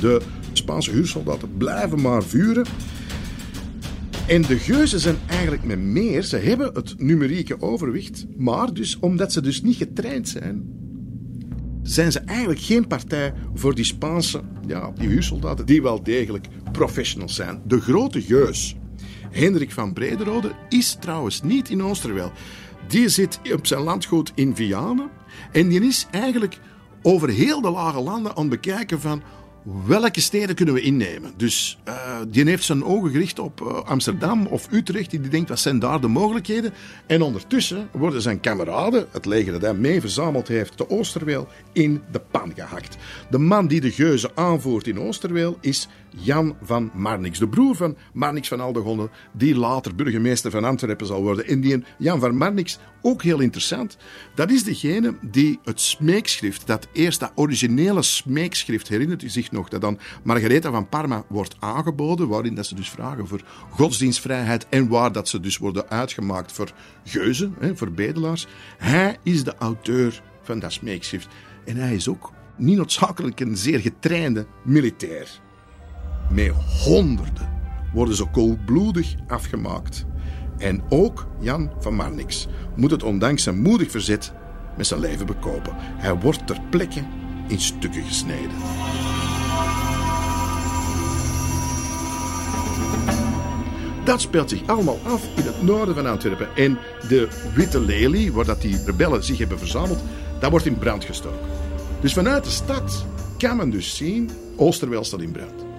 De 0.00 0.20
Spaanse 0.52 0.90
huursoldaten 0.90 1.56
blijven 1.56 2.00
maar 2.00 2.22
vuren. 2.22 2.66
En 4.30 4.42
de 4.42 4.58
geuzen 4.58 5.00
zijn 5.00 5.18
eigenlijk 5.26 5.64
met 5.64 5.78
meer. 5.78 6.22
Ze 6.22 6.36
hebben 6.36 6.70
het 6.74 6.94
numerieke 6.98 7.60
overwicht. 7.60 8.26
Maar 8.36 8.74
dus, 8.74 8.98
omdat 8.98 9.32
ze 9.32 9.40
dus 9.40 9.62
niet 9.62 9.76
getraind 9.76 10.28
zijn, 10.28 10.62
zijn 11.82 12.12
ze 12.12 12.18
eigenlijk 12.18 12.60
geen 12.60 12.86
partij 12.86 13.34
voor 13.54 13.74
die 13.74 13.84
Spaanse, 13.84 14.40
ja, 14.66 14.92
die 14.94 15.08
huursoldaten, 15.08 15.66
die 15.66 15.82
wel 15.82 16.02
degelijk 16.02 16.46
professionals 16.72 17.34
zijn. 17.34 17.62
De 17.66 17.80
grote 17.80 18.22
geus, 18.22 18.76
Hendrik 19.30 19.70
van 19.70 19.92
Brederode, 19.92 20.50
is 20.68 20.96
trouwens 21.00 21.42
niet 21.42 21.70
in 21.70 21.82
Oosterwel. 21.82 22.32
Die 22.88 23.08
zit 23.08 23.40
op 23.52 23.66
zijn 23.66 23.82
landgoed 23.82 24.32
in 24.34 24.56
Vianen. 24.56 25.10
En 25.52 25.68
die 25.68 25.80
is 25.80 26.06
eigenlijk 26.10 26.58
over 27.02 27.28
heel 27.28 27.60
de 27.60 27.70
lage 27.70 28.00
landen 28.00 28.36
aan 28.36 28.40
het 28.40 28.50
bekijken 28.50 29.00
van 29.00 29.22
welke 29.62 30.20
steden 30.20 30.54
kunnen 30.54 30.74
we 30.74 30.80
innemen? 30.80 31.32
Dus 31.36 31.78
uh, 31.88 31.94
die 32.28 32.44
heeft 32.44 32.64
zijn 32.64 32.84
ogen 32.84 33.10
gericht 33.10 33.38
op 33.38 33.60
uh, 33.60 33.82
Amsterdam 33.84 34.46
of 34.46 34.68
Utrecht. 34.70 35.10
Die 35.10 35.20
denkt, 35.20 35.48
wat 35.48 35.58
zijn 35.58 35.78
daar 35.78 36.00
de 36.00 36.08
mogelijkheden? 36.08 36.72
En 37.06 37.22
ondertussen 37.22 37.88
worden 37.92 38.22
zijn 38.22 38.40
kameraden, 38.40 39.06
het 39.10 39.26
leger 39.26 39.52
dat 39.52 39.62
hij 39.62 39.74
mee 39.74 40.00
verzameld 40.00 40.48
heeft, 40.48 40.76
te 40.76 40.90
Oosterweel, 40.90 41.48
in 41.72 42.02
de 42.12 42.20
pan 42.30 42.52
gehakt. 42.54 42.96
De 43.30 43.38
man 43.38 43.66
die 43.66 43.80
de 43.80 43.90
geuzen 43.90 44.30
aanvoert 44.34 44.86
in 44.86 45.00
Oosterweel 45.00 45.58
is 45.60 45.88
Jan 46.10 46.56
van 46.62 46.90
Marnix, 46.94 47.38
de 47.38 47.48
broer 47.48 47.76
van 47.76 47.96
Marnix 48.12 48.48
van 48.48 48.60
Aldegonde, 48.60 49.10
die 49.32 49.56
later 49.56 49.94
burgemeester 49.94 50.50
van 50.50 50.64
Antwerpen 50.64 51.06
zal 51.06 51.22
worden. 51.22 51.46
En 51.46 51.60
die 51.60 51.84
Jan 51.98 52.20
van 52.20 52.36
Marnix, 52.36 52.78
ook 53.02 53.22
heel 53.22 53.40
interessant, 53.40 53.96
dat 54.34 54.50
is 54.50 54.64
degene 54.64 55.14
die 55.20 55.58
het 55.64 55.80
smeekschrift, 55.80 56.66
dat 56.66 56.88
eerst 56.92 57.20
dat 57.20 57.32
originele 57.34 58.02
smeekschrift, 58.02 58.88
herinnert 58.88 59.22
u 59.22 59.28
zich 59.28 59.50
nog, 59.50 59.68
dat 59.68 59.80
dan 59.80 59.98
Margaretha 60.22 60.70
van 60.70 60.88
Parma 60.88 61.24
wordt 61.28 61.56
aangeboden, 61.58 62.28
waarin 62.28 62.54
dat 62.54 62.66
ze 62.66 62.74
dus 62.74 62.90
vragen 62.90 63.28
voor 63.28 63.40
godsdienstvrijheid 63.70 64.66
en 64.68 64.88
waar 64.88 65.12
dat 65.12 65.28
ze 65.28 65.40
dus 65.40 65.58
worden 65.58 65.88
uitgemaakt 65.88 66.52
voor 66.52 66.72
geuzen, 67.04 67.54
hè, 67.58 67.76
voor 67.76 67.92
bedelaars. 67.92 68.46
Hij 68.78 69.16
is 69.22 69.44
de 69.44 69.54
auteur 69.58 70.22
van 70.42 70.58
dat 70.58 70.72
smeekschrift. 70.72 71.28
En 71.64 71.76
hij 71.76 71.94
is 71.94 72.08
ook 72.08 72.32
niet 72.56 72.76
noodzakelijk 72.76 73.40
een 73.40 73.56
zeer 73.56 73.80
getrainde 73.80 74.46
militair. 74.64 75.40
Met 76.30 76.52
honderden 76.84 77.48
worden 77.92 78.14
ze 78.14 78.26
koelbloedig 78.26 79.14
afgemaakt. 79.26 80.04
En 80.58 80.82
ook 80.88 81.26
Jan 81.38 81.70
van 81.78 81.94
Marnix 81.94 82.48
moet 82.76 82.90
het 82.90 83.02
ondanks 83.02 83.42
zijn 83.42 83.62
moedig 83.62 83.90
verzet 83.90 84.32
met 84.76 84.86
zijn 84.86 85.00
leven 85.00 85.26
bekopen. 85.26 85.72
Hij 85.76 86.14
wordt 86.14 86.46
ter 86.46 86.60
plekke 86.70 87.02
in 87.48 87.60
stukken 87.60 88.02
gesneden. 88.02 88.56
Dat 94.04 94.20
speelt 94.20 94.48
zich 94.48 94.66
allemaal 94.66 94.98
af 95.04 95.24
in 95.36 95.42
het 95.42 95.62
noorden 95.62 95.94
van 95.94 96.06
Antwerpen. 96.06 96.56
En 96.56 96.78
de 97.08 97.28
Witte 97.54 97.80
Lelie, 97.80 98.32
waar 98.32 98.44
dat 98.44 98.60
die 98.60 98.84
rebellen 98.84 99.24
zich 99.24 99.38
hebben 99.38 99.58
verzameld, 99.58 100.02
dat 100.40 100.50
wordt 100.50 100.66
in 100.66 100.78
brand 100.78 101.04
gestoken. 101.04 101.48
Dus 102.00 102.12
vanuit 102.12 102.44
de 102.44 102.50
stad 102.50 103.06
kan 103.38 103.56
men 103.56 103.70
dus 103.70 103.96
zien, 103.96 104.30
Oosterwel 104.56 105.04
staat 105.04 105.20
in 105.20 105.32
brand. 105.32 105.69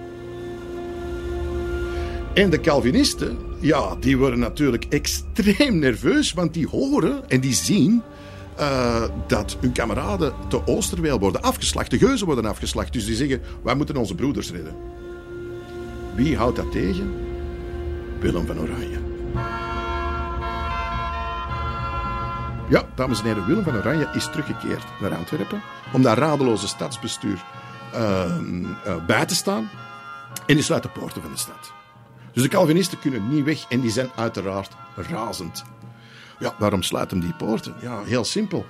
En 2.34 2.49
de 2.49 2.60
Calvinisten, 2.60 3.38
ja, 3.60 3.95
die 3.99 4.18
worden 4.18 4.40
natuurlijk 4.40 4.86
extreem 4.90 5.80
nerveus, 5.80 6.34
want 6.34 6.53
die 6.53 6.68
horen 6.68 7.30
en 7.30 7.40
die 7.40 7.53
zien 7.53 8.02
uh, 8.60 9.03
dat 9.28 9.58
hun 9.60 9.72
kameraden 9.72 10.34
te 10.48 10.68
Oosterweel 10.68 11.20
worden 11.20 11.41
afgeslacht. 11.41 11.91
De 11.91 11.98
geuzen 11.98 12.26
worden 12.26 12.45
afgeslacht. 12.45 12.94
Dus 12.94 13.06
die 13.06 13.16
zeggen, 13.16 13.41
wij 13.64 13.76
moeten 13.76 13.95
onze 13.95 14.16
broeders 14.16 14.52
redden. 14.52 14.76
Wie 16.16 16.38
houdt 16.38 16.56
dat 16.56 16.72
tegen? 16.72 17.14
Willem 18.20 18.45
van 18.45 18.60
Oranje. 18.60 18.99
Ja, 22.70 22.86
dames 22.95 23.20
en 23.20 23.26
heren, 23.26 23.45
Willem 23.45 23.64
van 23.64 23.76
Oranje 23.76 24.10
is 24.14 24.26
teruggekeerd 24.26 24.84
naar 25.02 25.16
Antwerpen 25.16 25.62
om 25.94 26.02
dat 26.02 26.18
radeloze 26.18 26.68
stadsbestuur 26.68 27.44
uh, 27.95 28.26
uh, 28.88 29.06
bij 29.06 29.26
te 29.26 29.36
staan. 29.36 29.70
En 30.45 30.56
die 30.56 30.64
sluit 30.64 30.84
de 30.84 30.90
poorten 30.90 31.22
van 31.22 31.32
de 31.32 31.38
stad. 31.38 31.81
Dus 32.34 32.44
de 32.44 32.49
Calvinisten 32.49 32.99
kunnen 32.99 33.30
niet 33.30 33.44
weg 33.44 33.66
en 33.70 33.80
die 33.80 33.91
zijn 33.91 34.10
uiteraard 34.16 34.72
razend. 34.95 35.64
Ja, 36.40 36.56
waarom 36.60 36.84
sluiten 36.84 37.20
die 37.20 37.34
poorten? 37.34 37.76
Ja, 37.82 38.03
heel 38.03 38.26
simpel. 38.26 38.66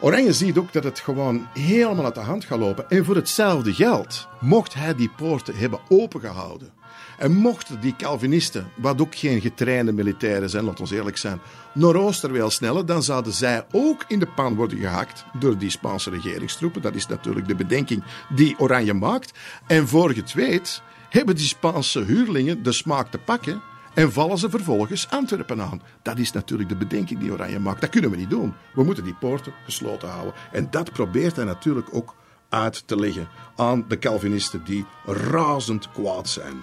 Oranje 0.00 0.32
ziet 0.32 0.58
ook 0.58 0.72
dat 0.72 0.84
het 0.84 0.98
gewoon 0.98 1.46
helemaal 1.52 2.04
uit 2.04 2.14
de 2.14 2.20
hand 2.20 2.44
gaat 2.44 2.58
lopen. 2.58 2.90
En 2.90 3.04
voor 3.04 3.16
hetzelfde 3.16 3.74
geld 3.74 4.28
mocht 4.40 4.74
hij 4.74 4.94
die 4.94 5.10
poorten 5.16 5.56
hebben 5.56 5.80
opengehouden. 5.88 6.72
En 7.18 7.32
mochten 7.32 7.80
die 7.80 7.96
Calvinisten, 7.96 8.70
wat 8.76 9.00
ook 9.00 9.14
geen 9.14 9.40
getrainde 9.40 9.92
militairen 9.92 10.50
zijn, 10.50 10.64
laat 10.64 10.80
ons 10.80 10.90
eerlijk 10.90 11.16
zijn, 11.16 11.40
naar 11.74 11.94
Oosterweel 11.94 12.50
snellen, 12.50 12.86
dan 12.86 13.02
zouden 13.02 13.32
zij 13.32 13.66
ook 13.72 14.04
in 14.08 14.18
de 14.18 14.26
pan 14.26 14.54
worden 14.54 14.78
gehakt 14.78 15.24
door 15.38 15.58
die 15.58 15.70
Spaanse 15.70 16.10
regeringstroepen. 16.10 16.82
Dat 16.82 16.94
is 16.94 17.06
natuurlijk 17.06 17.48
de 17.48 17.54
bedenking 17.54 18.02
die 18.28 18.58
Oranje 18.58 18.94
maakt. 18.94 19.38
En 19.66 19.88
voor 19.88 20.14
je 20.14 20.20
het 20.20 20.32
weet, 20.32 20.82
hebben 21.08 21.34
die 21.34 21.44
Spaanse 21.44 22.00
huurlingen 22.00 22.62
de 22.62 22.72
smaak 22.72 23.10
te 23.10 23.18
pakken 23.18 23.62
en 23.94 24.12
vallen 24.12 24.38
ze 24.38 24.50
vervolgens 24.50 25.10
Antwerpen 25.10 25.62
aan. 25.62 25.82
Dat 26.02 26.18
is 26.18 26.32
natuurlijk 26.32 26.68
de 26.68 26.76
bedenking 26.76 27.20
die 27.20 27.32
Oranje 27.32 27.58
maakt. 27.58 27.80
Dat 27.80 27.90
kunnen 27.90 28.10
we 28.10 28.16
niet 28.16 28.30
doen. 28.30 28.54
We 28.74 28.84
moeten 28.84 29.04
die 29.04 29.14
poorten 29.14 29.52
gesloten 29.64 30.08
houden. 30.08 30.34
En 30.52 30.68
dat 30.70 30.92
probeert 30.92 31.36
hij 31.36 31.44
natuurlijk 31.44 31.88
ook 31.92 32.14
uit 32.48 32.82
te 32.86 32.96
leggen 32.96 33.28
aan 33.56 33.84
de 33.88 33.98
Calvinisten 33.98 34.64
die 34.64 34.86
razend 35.06 35.90
kwaad 35.90 36.28
zijn. 36.28 36.62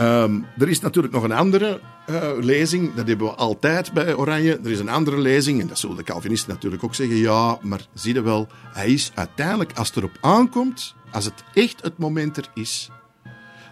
Um, 0.00 0.46
er 0.58 0.68
is 0.68 0.80
natuurlijk 0.80 1.14
nog 1.14 1.22
een 1.22 1.32
andere 1.32 1.80
uh, 2.10 2.30
lezing, 2.40 2.94
dat 2.94 3.08
hebben 3.08 3.26
we 3.26 3.34
altijd 3.34 3.92
bij 3.92 4.14
Oranje. 4.14 4.58
Er 4.64 4.70
is 4.70 4.78
een 4.78 4.88
andere 4.88 5.18
lezing, 5.18 5.60
en 5.60 5.66
dat 5.66 5.78
zullen 5.78 5.96
de 5.96 6.02
Calvinisten 6.02 6.52
natuurlijk 6.52 6.84
ook 6.84 6.94
zeggen. 6.94 7.16
Ja, 7.16 7.58
maar 7.62 7.86
zie 7.94 8.14
je 8.14 8.22
wel, 8.22 8.48
hij 8.72 8.88
is 8.88 9.10
uiteindelijk, 9.14 9.78
als 9.78 9.88
het 9.88 9.96
erop 9.96 10.16
aankomt, 10.20 10.94
als 11.12 11.24
het 11.24 11.44
echt 11.54 11.82
het 11.82 11.98
moment 11.98 12.36
er 12.36 12.50
is, 12.54 12.90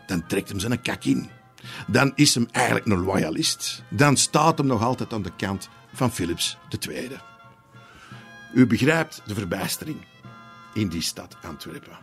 dan 0.07 0.27
trekt 0.27 0.49
hem 0.49 0.59
zijn 0.59 0.83
kak 0.83 1.05
in. 1.05 1.29
Dan 1.87 2.13
is 2.15 2.35
hem 2.35 2.49
eigenlijk 2.53 2.87
een 2.87 3.05
loyalist. 3.05 3.83
Dan 3.91 4.17
staat 4.17 4.59
hem 4.59 4.67
nog 4.67 4.83
altijd 4.83 5.13
aan 5.13 5.23
de 5.23 5.33
kant 5.37 5.69
van 5.93 6.13
Philips 6.13 6.57
II. 6.89 7.11
U 8.55 8.67
begrijpt 8.67 9.23
de 9.27 9.35
verbijstering 9.35 9.97
in 10.75 10.89
die 10.89 11.03
stad 11.03 11.37
Antwerpen. 11.43 11.99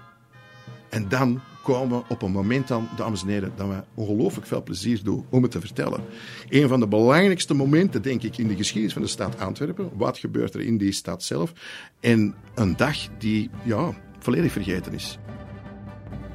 En 0.90 1.10
dan 1.10 1.42
komen 1.64 1.98
we 1.98 2.04
op 2.08 2.22
een 2.22 2.32
moment 2.32 2.68
dan, 2.68 2.90
dames 2.96 3.22
en 3.22 3.28
heren, 3.28 3.52
dat 3.56 3.68
wij 3.68 3.84
ongelooflijk 3.94 4.48
veel 4.48 4.64
plezier 4.64 5.04
doen 5.04 5.26
om 5.30 5.42
het 5.42 5.52
te 5.52 5.60
vertellen. 5.60 6.04
Een 6.50 6.68
van 6.68 6.80
de 6.80 6.88
belangrijkste 6.88 7.54
momenten, 7.54 8.02
denk 8.02 8.24
ik, 8.24 8.38
in 8.38 8.48
de 8.48 8.56
geschiedenis 8.56 8.94
van 8.94 9.02
de 9.02 9.08
stad 9.08 9.40
Antwerpen. 9.40 9.90
Wat 9.94 10.18
gebeurt 10.18 10.54
er 10.54 10.62
in 10.62 10.78
die 10.78 10.92
stad 10.92 11.24
zelf? 11.24 11.54
En 12.00 12.36
een 12.56 12.76
dag 12.76 12.98
die, 13.18 13.50
ja, 13.64 13.94
volledig 14.20 14.52
vergeten 14.52 14.94
is. 14.94 15.18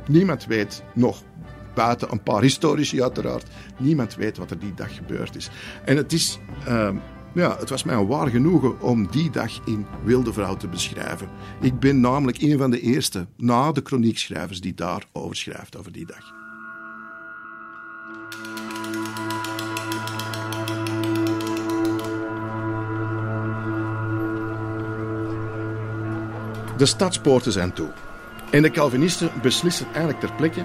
Niemand 0.08 0.46
weet 0.46 0.82
nog 0.94 1.22
buiten 1.74 2.12
een 2.12 2.22
paar 2.22 2.42
historici 2.42 3.02
uiteraard. 3.02 3.46
Niemand 3.78 4.14
weet 4.14 4.36
wat 4.36 4.50
er 4.50 4.58
die 4.58 4.74
dag 4.74 4.96
gebeurd 4.96 5.36
is. 5.36 5.50
En 5.84 5.96
het 5.96 6.12
is... 6.12 6.38
Uh, 6.68 6.90
ja, 7.34 7.56
het 7.58 7.70
was 7.70 7.84
mij 7.84 7.94
een 7.94 8.06
waar 8.06 8.28
genoegen 8.28 8.80
om 8.80 9.10
die 9.10 9.30
dag 9.30 9.60
in 9.64 9.86
Wilde 10.04 10.32
Vrouw 10.32 10.56
te 10.56 10.68
beschrijven. 10.68 11.28
Ik 11.60 11.78
ben 11.80 12.00
namelijk 12.00 12.42
een 12.42 12.58
van 12.58 12.70
de 12.70 12.80
eerste 12.80 13.26
na 13.36 13.72
de 13.72 13.80
chroniekschrijvers 13.84 14.60
die 14.60 14.74
daarover 14.74 15.36
schrijft, 15.36 15.76
over 15.76 15.92
die 15.92 16.06
dag. 16.06 16.36
De 26.76 26.86
stadspoorten 26.86 27.52
zijn 27.52 27.72
toe. 27.72 27.88
En 28.50 28.62
de 28.62 28.70
Calvinisten 28.70 29.30
beslissen 29.42 29.86
eigenlijk 29.86 30.20
ter 30.20 30.32
plekke 30.32 30.64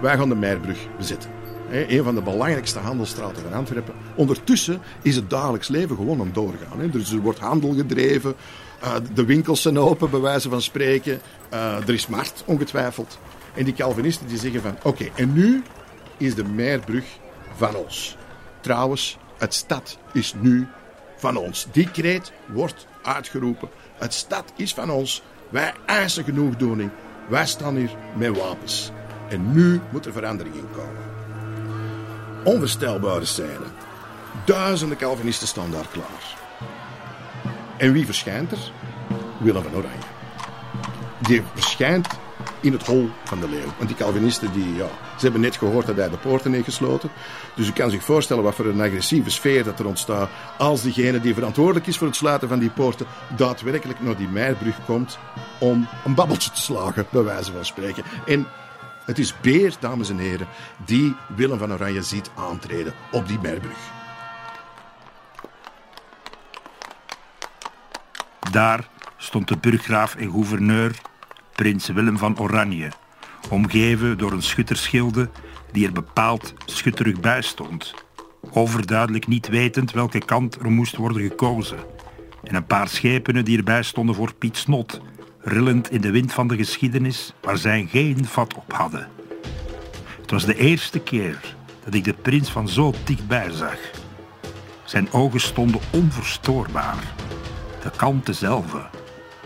wij 0.00 0.16
gaan 0.16 0.28
de 0.28 0.34
Meerbrug 0.34 0.78
bezetten. 0.96 1.30
een 1.70 2.04
van 2.04 2.14
de 2.14 2.22
belangrijkste 2.22 2.78
handelsstraten 2.78 3.42
van 3.42 3.52
Antwerpen. 3.52 3.94
Ondertussen 4.14 4.80
is 5.02 5.16
het 5.16 5.30
dagelijks 5.30 5.68
leven 5.68 5.96
gewoon 5.96 6.20
aan 6.20 6.30
doorgaan. 6.32 6.90
Dus 6.90 7.12
er 7.12 7.18
wordt 7.18 7.38
handel 7.38 7.74
gedreven, 7.74 8.34
uh, 8.82 8.94
de 9.14 9.24
winkels 9.24 9.62
zijn 9.62 9.78
open, 9.78 10.10
bij 10.10 10.20
wijze 10.20 10.48
van 10.48 10.62
spreken. 10.62 11.20
Uh, 11.52 11.76
er 11.76 11.94
is 11.94 12.06
markt, 12.06 12.42
ongetwijfeld. 12.46 13.18
En 13.54 13.64
die 13.64 13.74
Calvinisten 13.74 14.26
die 14.26 14.38
zeggen 14.38 14.62
van, 14.62 14.76
oké, 14.82 15.08
en 15.14 15.32
nu 15.32 15.62
is 16.16 16.34
de 16.34 16.44
Meerbrug 16.44 17.04
van 17.56 17.74
ons. 17.74 18.16
Trouwens, 18.60 19.18
het 19.38 19.54
stad 19.54 19.98
is 20.12 20.34
nu 20.40 20.66
van 21.16 21.36
ons. 21.36 21.66
Die 21.72 21.90
kreet 21.90 22.32
wordt 22.46 22.86
uitgeroepen. 23.02 23.68
Het 23.98 24.14
stad 24.14 24.52
is 24.56 24.74
van 24.74 24.90
ons. 24.90 25.22
Wij 25.48 25.72
eisen 25.86 26.24
genoegdoening. 26.24 26.90
Wij 27.28 27.46
staan 27.46 27.76
hier 27.76 27.90
met 28.16 28.38
wapens. 28.38 28.90
En 29.28 29.52
nu 29.52 29.80
moet 29.90 30.06
er 30.06 30.12
verandering 30.12 30.54
in 30.54 30.68
komen. 30.72 31.04
Onvoorstelbare 32.44 33.24
scène. 33.24 33.66
Duizenden 34.44 34.96
Calvinisten 34.96 35.48
staan 35.48 35.70
daar 35.70 35.88
klaar. 35.90 36.36
En 37.76 37.92
wie 37.92 38.04
verschijnt 38.04 38.52
er? 38.52 38.72
Willem 39.40 39.62
van 39.62 39.74
Oranje. 39.74 40.06
Die 41.20 41.42
verschijnt 41.54 42.08
in 42.60 42.72
het 42.72 42.86
hol 42.86 43.10
van 43.24 43.40
de 43.40 43.48
leeuw. 43.48 43.72
Want 43.76 43.88
die 43.88 43.96
Calvinisten, 43.96 44.52
die, 44.52 44.74
ja, 44.74 44.88
ze 45.16 45.22
hebben 45.22 45.40
net 45.40 45.56
gehoord 45.56 45.86
dat 45.86 45.96
hij 45.96 46.10
de 46.10 46.16
poorten 46.16 46.52
heeft 46.52 46.64
gesloten. 46.64 47.10
Dus 47.54 47.68
u 47.68 47.72
kan 47.72 47.90
zich 47.90 48.04
voorstellen 48.04 48.42
wat 48.42 48.54
voor 48.54 48.66
een 48.66 48.80
agressieve 48.80 49.30
sfeer 49.30 49.64
dat 49.64 49.78
er 49.78 49.86
ontstaat 49.86 50.28
als 50.58 50.82
diegene 50.82 51.20
die 51.20 51.34
verantwoordelijk 51.34 51.86
is 51.86 51.98
voor 51.98 52.06
het 52.06 52.16
sluiten 52.16 52.48
van 52.48 52.58
die 52.58 52.70
poorten 52.70 53.06
daadwerkelijk 53.36 54.00
naar 54.00 54.16
die 54.16 54.28
Meierbrug 54.28 54.84
komt 54.84 55.18
om 55.58 55.88
een 56.04 56.14
babbeltje 56.14 56.50
te 56.50 56.60
slagen, 56.60 57.06
bij 57.10 57.22
wijze 57.22 57.52
van 57.52 57.64
spreken. 57.64 58.04
En 58.26 58.46
het 59.04 59.18
is 59.18 59.40
Beer, 59.40 59.74
dames 59.80 60.10
en 60.10 60.18
heren, 60.18 60.48
die 60.84 61.16
Willem 61.36 61.58
van 61.58 61.72
Oranje 61.72 62.02
ziet 62.02 62.30
aantreden 62.34 62.94
op 63.12 63.28
die 63.28 63.38
Meierbrug. 63.42 63.94
Daar 68.50 68.88
stond 69.16 69.48
de 69.48 69.56
burggraaf 69.56 70.14
en 70.14 70.30
gouverneur, 70.30 71.00
prins 71.56 71.88
Willem 71.88 72.18
van 72.18 72.38
Oranje, 72.38 72.92
omgeven 73.50 74.18
door 74.18 74.32
een 74.32 74.42
schutterschilde 74.42 75.30
die 75.72 75.86
er 75.86 75.92
bepaald 75.92 76.54
schutterig 76.66 77.20
bij 77.20 77.42
stond, 77.42 77.94
overduidelijk 78.50 79.26
niet 79.26 79.48
wetend 79.48 79.92
welke 79.92 80.18
kant 80.18 80.54
er 80.54 80.70
moest 80.70 80.96
worden 80.96 81.22
gekozen, 81.22 81.78
en 82.42 82.54
een 82.54 82.66
paar 82.66 82.88
schepenen 82.88 83.44
die 83.44 83.58
erbij 83.58 83.82
stonden 83.82 84.14
voor 84.14 84.34
Piet 84.34 84.56
Snot, 84.56 85.00
rillend 85.40 85.90
in 85.90 86.00
de 86.00 86.10
wind 86.10 86.32
van 86.32 86.48
de 86.48 86.56
geschiedenis 86.56 87.32
waar 87.40 87.58
zij 87.58 87.86
geen 87.90 88.24
vat 88.24 88.54
op 88.54 88.72
hadden. 88.72 89.08
Het 90.20 90.30
was 90.30 90.44
de 90.44 90.56
eerste 90.56 90.98
keer 90.98 91.54
dat 91.84 91.94
ik 91.94 92.04
de 92.04 92.14
prins 92.14 92.50
van 92.50 92.68
zo 92.68 92.94
dichtbij 93.04 93.50
zag. 93.50 93.78
Zijn 94.84 95.12
ogen 95.12 95.40
stonden 95.40 95.80
onverstoorbaar 95.90 97.14
de 97.82 97.90
kalmte 97.96 98.32
zelf, 98.32 98.88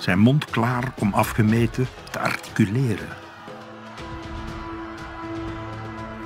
zijn 0.00 0.18
mond 0.18 0.44
klaar 0.44 0.92
om 0.98 1.12
afgemeten 1.14 1.86
te 2.10 2.18
articuleren. 2.18 3.08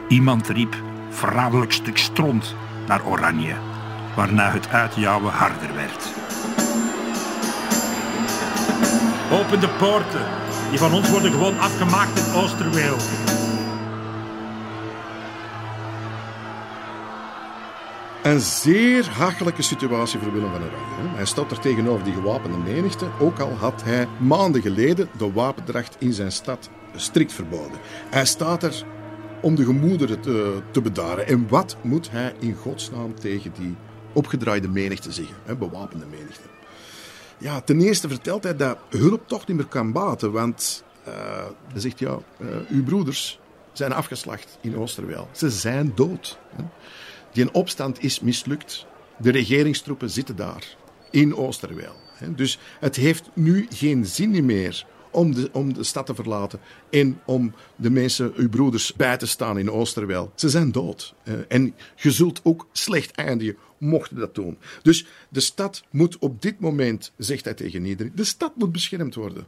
Iemand 0.08 0.48
riep 0.48 0.82
verraderlijk 1.10 1.72
stuk 1.72 1.98
stront 1.98 2.54
naar 2.86 3.04
Oranje, 3.04 3.54
waarna 4.14 4.50
het 4.50 4.68
uitjouwen 4.68 5.32
harder 5.32 5.74
werd. 5.74 6.12
Open 9.32 9.60
de 9.60 9.68
poorten, 9.68 10.26
die 10.70 10.78
van 10.78 10.92
ons 10.92 11.10
worden 11.10 11.30
gewoon 11.30 11.58
afgemaakt 11.58 12.18
in 12.18 12.32
Oosterweel. 12.32 12.96
Een 18.24 18.40
zeer 18.40 19.08
hachelijke 19.08 19.62
situatie 19.62 20.18
voor 20.18 20.32
Willem 20.32 20.50
van 20.50 20.62
Oranje. 20.62 21.16
Hij 21.16 21.24
staat 21.26 21.50
er 21.50 21.58
tegenover 21.58 22.04
die 22.04 22.12
gewapende 22.12 22.56
menigte, 22.56 23.06
ook 23.20 23.38
al 23.38 23.52
had 23.52 23.82
hij 23.82 24.08
maanden 24.18 24.62
geleden 24.62 25.08
de 25.18 25.32
wapendracht 25.32 25.96
in 25.98 26.12
zijn 26.12 26.32
stad 26.32 26.70
strikt 26.96 27.32
verboden. 27.32 27.78
Hij 28.10 28.24
staat 28.24 28.62
er 28.62 28.84
om 29.40 29.54
de 29.54 29.64
gemoederen 29.64 30.20
te, 30.20 30.62
te 30.70 30.80
bedaren. 30.80 31.26
En 31.26 31.48
wat 31.48 31.76
moet 31.82 32.10
hij 32.10 32.34
in 32.38 32.54
godsnaam 32.54 33.14
tegen 33.14 33.52
die 33.58 33.76
opgedraaide 34.12 34.68
menigte 34.68 35.12
zeggen, 35.12 35.36
hè, 35.44 35.56
bewapende 35.56 36.06
menigte? 36.06 36.48
Ja, 37.38 37.60
ten 37.60 37.80
eerste 37.80 38.08
vertelt 38.08 38.42
hij 38.42 38.56
dat 38.56 38.78
hulp 38.88 39.28
toch 39.28 39.46
niet 39.46 39.56
meer 39.56 39.66
kan 39.66 39.92
baten, 39.92 40.32
want 40.32 40.84
uh, 41.08 41.14
hij 41.72 41.80
zegt 41.80 41.98
ja, 41.98 42.18
uh, 42.38 42.48
uw 42.68 42.84
broeders 42.84 43.40
zijn 43.72 43.92
afgeslacht 43.92 44.58
in 44.60 44.76
Oosterweel. 44.76 45.28
Ze 45.32 45.50
zijn 45.50 45.92
dood. 45.94 46.38
Hè. 46.56 46.64
Die 47.34 47.52
opstand 47.52 48.02
is 48.02 48.20
mislukt. 48.20 48.86
De 49.18 49.30
regeringstroepen 49.30 50.10
zitten 50.10 50.36
daar, 50.36 50.76
in 51.10 51.36
Oosterweel. 51.36 51.94
Dus 52.36 52.58
het 52.80 52.96
heeft 52.96 53.30
nu 53.34 53.66
geen 53.70 54.06
zin 54.06 54.44
meer 54.44 54.86
om 55.10 55.34
de, 55.34 55.48
om 55.52 55.72
de 55.72 55.84
stad 55.84 56.06
te 56.06 56.14
verlaten 56.14 56.60
en 56.90 57.20
om 57.24 57.54
de 57.76 57.90
mensen, 57.90 58.32
uw 58.36 58.48
broeders, 58.48 58.94
bij 58.94 59.16
te 59.16 59.26
staan 59.26 59.58
in 59.58 59.70
Oosterweel. 59.70 60.32
Ze 60.34 60.48
zijn 60.48 60.72
dood. 60.72 61.14
En 61.48 61.74
je 61.96 62.10
zult 62.10 62.40
ook 62.42 62.68
slecht 62.72 63.10
eindigen, 63.10 63.56
mocht 63.78 64.16
dat 64.16 64.34
doen. 64.34 64.58
Dus 64.82 65.06
de 65.28 65.40
stad 65.40 65.82
moet 65.90 66.18
op 66.18 66.42
dit 66.42 66.60
moment, 66.60 67.12
zegt 67.16 67.44
hij 67.44 67.54
tegen 67.54 67.84
iedereen, 67.84 68.12
de 68.14 68.24
stad 68.24 68.56
moet 68.56 68.72
beschermd 68.72 69.14
worden. 69.14 69.46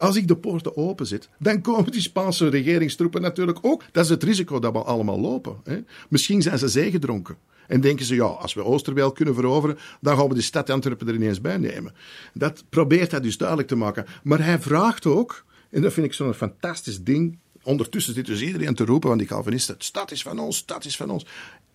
Als 0.00 0.16
ik 0.16 0.28
de 0.28 0.36
poorten 0.36 0.76
openzet, 0.76 1.28
dan 1.38 1.60
komen 1.60 1.92
die 1.92 2.00
Spaanse 2.00 2.48
regeringstroepen 2.48 3.22
natuurlijk 3.22 3.58
ook. 3.62 3.84
Dat 3.92 4.04
is 4.04 4.10
het 4.10 4.22
risico 4.22 4.58
dat 4.58 4.72
we 4.72 4.78
allemaal 4.78 5.20
lopen. 5.20 5.60
Hè. 5.64 5.78
Misschien 6.08 6.42
zijn 6.42 6.58
ze 6.58 6.68
zeegedronken. 6.68 7.36
En 7.66 7.80
denken 7.80 8.04
ze, 8.04 8.14
ja, 8.14 8.24
als 8.24 8.54
we 8.54 8.64
Oosterweel 8.64 9.12
kunnen 9.12 9.34
veroveren, 9.34 9.78
dan 10.00 10.16
gaan 10.16 10.28
we 10.28 10.34
die 10.34 10.42
stad 10.42 10.70
Antwerpen 10.70 11.08
er 11.08 11.14
ineens 11.14 11.40
bij 11.40 11.56
nemen. 11.56 11.94
Dat 12.34 12.64
probeert 12.68 13.10
hij 13.10 13.20
dus 13.20 13.36
duidelijk 13.36 13.68
te 13.68 13.76
maken. 13.76 14.06
Maar 14.22 14.44
hij 14.44 14.58
vraagt 14.58 15.06
ook, 15.06 15.44
en 15.70 15.82
dat 15.82 15.92
vind 15.92 16.06
ik 16.06 16.12
zo'n 16.12 16.34
fantastisch 16.34 17.02
ding. 17.02 17.38
Ondertussen 17.62 18.14
zit 18.14 18.26
dus 18.26 18.40
iedereen 18.40 18.74
te 18.74 18.84
roepen 18.84 19.08
van 19.08 19.18
die 19.18 19.26
Calvinisten: 19.26 19.78
de 19.78 19.84
stad 19.84 20.10
is 20.10 20.22
van 20.22 20.38
ons, 20.38 20.56
de 20.56 20.62
stad 20.62 20.84
is 20.84 20.96
van 20.96 21.10
ons. 21.10 21.26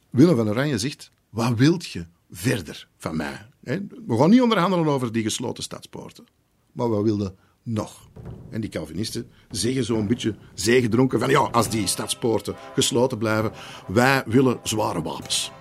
Willem 0.09 0.35
van 0.35 0.49
Oranje 0.49 0.77
zegt: 0.77 1.11
wat 1.29 1.57
wilt 1.57 1.85
je 1.87 2.05
verder 2.31 2.87
van 2.97 3.15
mij? 3.15 3.45
We 3.61 4.17
gaan 4.17 4.29
niet 4.29 4.41
onderhandelen 4.41 4.87
over 4.87 5.11
die 5.11 5.23
gesloten 5.23 5.63
stadspoorten. 5.63 6.25
Maar 6.71 6.89
wat 6.89 7.03
wilde 7.03 7.33
nog. 7.65 8.09
En 8.49 8.61
die 8.61 8.69
Calvinisten 8.69 9.29
zeggen 9.49 9.83
zo'n 9.83 10.07
beetje 10.07 10.35
zeegedronken 10.53 11.19
van 11.19 11.29
ja, 11.29 11.39
als 11.39 11.69
die 11.69 11.87
stadspoorten 11.87 12.55
gesloten 12.73 13.17
blijven, 13.17 13.51
wij 13.87 14.23
willen 14.25 14.59
zware 14.63 15.01
wapens. 15.01 15.51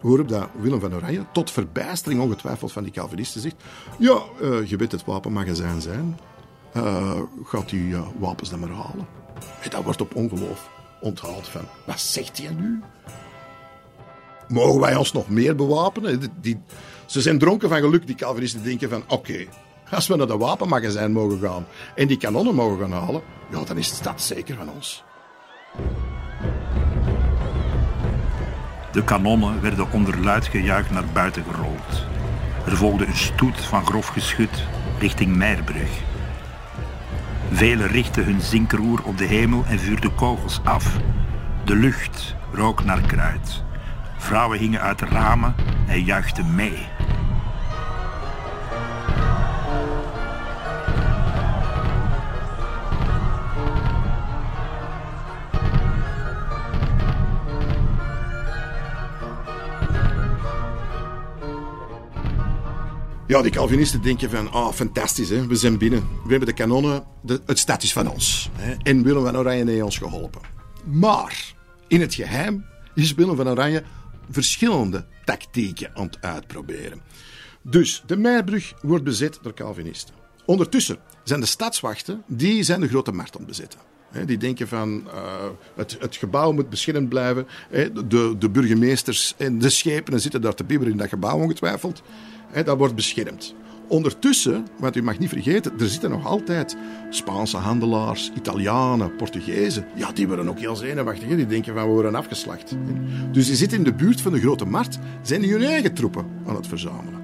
Waarop 0.00 0.28
dat 0.28 0.48
Willem 0.60 0.80
van 0.80 0.94
Oranje, 0.94 1.24
tot 1.32 1.50
verbijstering 1.50 2.20
ongetwijfeld 2.20 2.72
van 2.72 2.82
die 2.82 2.92
Calvinisten, 2.92 3.40
zegt: 3.40 3.56
Ja, 3.98 4.22
uh, 4.42 4.66
je 4.66 4.76
weet 4.76 4.92
het 4.92 5.04
wapenmagazijn 5.04 5.80
zijn. 5.80 6.18
Uh, 6.76 7.20
gaat 7.44 7.72
u 7.72 7.78
uh, 7.78 8.06
wapens 8.18 8.50
dan 8.50 8.58
maar 8.58 8.68
halen? 8.68 9.06
En 9.60 9.70
dat 9.70 9.84
wordt 9.84 10.00
op 10.00 10.14
ongeloof 10.14 10.70
onthaald 11.00 11.48
van: 11.48 11.64
Wat 11.86 12.00
zegt 12.00 12.38
hij 12.38 12.54
nu? 12.54 12.80
Mogen 14.48 14.80
wij 14.80 14.96
ons 14.96 15.12
nog 15.12 15.28
meer 15.28 15.54
bewapenen? 15.54 16.20
Die, 16.20 16.30
die, 16.40 16.60
ze 17.06 17.20
zijn 17.20 17.38
dronken 17.38 17.68
van 17.68 17.80
geluk, 17.80 18.06
die 18.06 18.16
Calvinisten 18.16 18.62
denken 18.62 18.90
van: 18.90 19.02
Oké, 19.08 19.46
als 19.90 20.06
we 20.06 20.16
naar 20.16 20.26
de 20.26 20.36
wapenmagazijn 20.36 21.12
mogen 21.12 21.38
gaan 21.40 21.66
en 21.94 22.06
die 22.06 22.16
kanonnen 22.16 22.54
mogen 22.54 22.78
gaan 22.78 22.92
halen, 22.92 23.22
ja, 23.50 23.64
dan 23.64 23.78
is 23.78 23.88
de 23.88 23.94
stad 23.94 24.22
zeker 24.22 24.56
van 24.56 24.70
ons. 24.70 25.04
De 28.92 29.04
kanonnen 29.04 29.60
werden 29.60 29.92
onder 29.92 30.20
luid 30.20 30.46
gejuich 30.46 30.90
naar 30.90 31.04
buiten 31.12 31.44
gerold. 31.44 32.06
Er 32.66 32.76
volgde 32.76 33.06
een 33.06 33.16
stoet 33.16 33.60
van 33.60 33.86
grof 33.86 34.06
geschut 34.06 34.64
richting 34.98 35.36
Meierbrug. 35.36 35.90
Velen 37.52 37.88
richtten 37.88 38.24
hun 38.24 38.40
zinkroer 38.40 39.00
op 39.04 39.18
de 39.18 39.24
hemel 39.24 39.64
en 39.66 39.78
vuurden 39.78 40.14
kogels 40.14 40.60
af. 40.64 40.96
De 41.64 41.74
lucht 41.74 42.34
rook 42.52 42.84
naar 42.84 43.00
kruid. 43.00 43.62
Vrouwen 44.16 44.58
hingen 44.58 44.80
uit 44.80 44.98
de 44.98 45.06
ramen 45.06 45.54
en 45.86 46.04
juichten 46.04 46.54
mee. 46.54 46.86
Ja, 63.28 63.42
die 63.42 63.50
Calvinisten 63.50 64.02
denken 64.02 64.30
van, 64.30 64.52
ah, 64.52 64.72
fantastisch, 64.72 65.28
hè? 65.28 65.46
we 65.46 65.56
zijn 65.56 65.78
binnen. 65.78 66.00
We 66.00 66.30
hebben 66.30 66.48
de 66.48 66.54
kanonnen, 66.54 67.04
de, 67.22 67.40
het 67.46 67.82
is 67.82 67.92
van 67.92 68.10
ons. 68.10 68.50
Hè? 68.52 68.74
En 68.82 69.02
Willem 69.02 69.24
van 69.24 69.36
Oranje 69.36 69.70
heeft 69.70 69.82
ons 69.82 69.98
geholpen. 69.98 70.40
Maar, 70.84 71.54
in 71.88 72.00
het 72.00 72.14
geheim 72.14 72.64
is 72.94 73.14
Willem 73.14 73.36
van 73.36 73.48
Oranje 73.48 73.82
verschillende 74.30 75.06
tactieken 75.24 75.90
aan 75.94 76.04
het 76.04 76.18
uitproberen. 76.20 77.00
Dus, 77.62 78.02
de 78.06 78.16
Meierbrug 78.16 78.72
wordt 78.82 79.04
bezet 79.04 79.38
door 79.42 79.54
Calvinisten. 79.54 80.14
Ondertussen 80.44 80.98
zijn 81.24 81.40
de 81.40 81.46
stadswachten, 81.46 82.22
die 82.26 82.62
zijn 82.62 82.80
de 82.80 82.88
grote 82.88 83.12
markt 83.12 83.32
aan 83.34 83.40
het 83.40 83.48
bezetten. 83.48 83.80
Die 84.26 84.38
denken 84.38 84.68
van 84.68 85.02
uh, 85.06 85.12
het, 85.74 85.96
het, 86.00 86.16
gebouw 86.16 86.52
moet 86.52 86.70
beschermd 86.70 87.08
blijven. 87.08 87.46
De, 88.08 88.34
de 88.38 88.50
burgemeesters 88.50 89.34
en 89.36 89.58
de 89.58 89.70
schepenen 89.70 90.20
zitten 90.20 90.40
daar 90.40 90.54
te 90.54 90.64
bibberen 90.64 90.92
in 90.92 90.98
dat 90.98 91.08
gebouw 91.08 91.38
ongetwijfeld. 91.38 92.02
Dat 92.64 92.78
wordt 92.78 92.94
beschermd. 92.94 93.54
Ondertussen, 93.88 94.66
want 94.78 94.96
u 94.96 95.02
mag 95.02 95.18
niet 95.18 95.28
vergeten, 95.28 95.72
er 95.78 95.88
zitten 95.88 96.10
nog 96.10 96.26
altijd 96.26 96.76
Spaanse 97.10 97.56
handelaars, 97.56 98.30
Italianen, 98.36 99.16
Portugezen. 99.16 99.86
Ja, 99.94 100.12
die 100.12 100.26
worden 100.26 100.48
ook 100.48 100.58
heel 100.58 100.76
zenuwachtig. 100.76 101.28
Die 101.28 101.46
denken 101.46 101.74
van 101.74 101.86
we 101.86 101.92
worden 101.92 102.14
afgeslacht. 102.14 102.76
Dus 103.32 103.46
die 103.46 103.56
zitten 103.56 103.78
in 103.78 103.84
de 103.84 103.94
buurt 103.94 104.20
van 104.20 104.32
de 104.32 104.40
grote 104.40 104.64
markt, 104.64 104.98
zijn 105.22 105.40
die 105.40 105.52
hun 105.52 105.62
eigen 105.62 105.94
troepen 105.94 106.26
aan 106.46 106.56
het 106.56 106.66
verzamelen. 106.66 107.20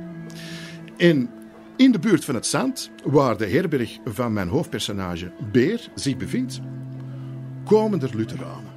En 0.96 1.30
in 1.76 1.92
de 1.92 1.98
buurt 1.98 2.24
van 2.24 2.34
het 2.34 2.46
zand, 2.46 2.90
waar 3.05 3.36
de 3.36 3.46
herberg 3.46 3.98
van 4.05 4.32
mijn 4.32 4.48
hoofdpersonage 4.48 5.32
Beer 5.52 5.88
zich 5.94 6.16
bevindt, 6.16 6.60
komen 7.64 8.02
er 8.02 8.16
Lutheranen. 8.16 8.72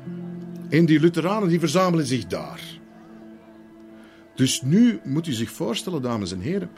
En 0.70 0.86
die 0.86 1.00
Lutheranen 1.00 1.50
die 1.50 1.60
verzamelen 1.60 2.06
zich 2.06 2.26
daar. 2.26 2.77
Dus 4.38 4.62
nu 4.62 5.00
moet 5.04 5.28
u 5.28 5.32
zich 5.32 5.52
voorstellen, 5.52 6.02
dames 6.02 6.32
en 6.32 6.40
heren, 6.40 6.70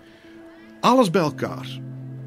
alles 0.80 1.10
bij 1.10 1.22
elkaar 1.22 1.80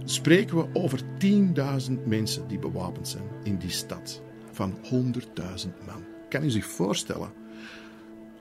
spreken 0.05 0.57
we 0.57 0.67
over 0.73 1.01
10.000 1.01 1.93
mensen 2.07 2.49
die 2.49 2.59
bewapend 2.59 3.09
zijn 3.09 3.25
in 3.43 3.57
die 3.57 3.71
stad 3.71 4.23
van 4.53 4.79
100.000 4.85 4.91
man. 5.87 6.05
Kan 6.29 6.45
u 6.45 6.51
zich 6.51 6.67
voorstellen? 6.67 7.33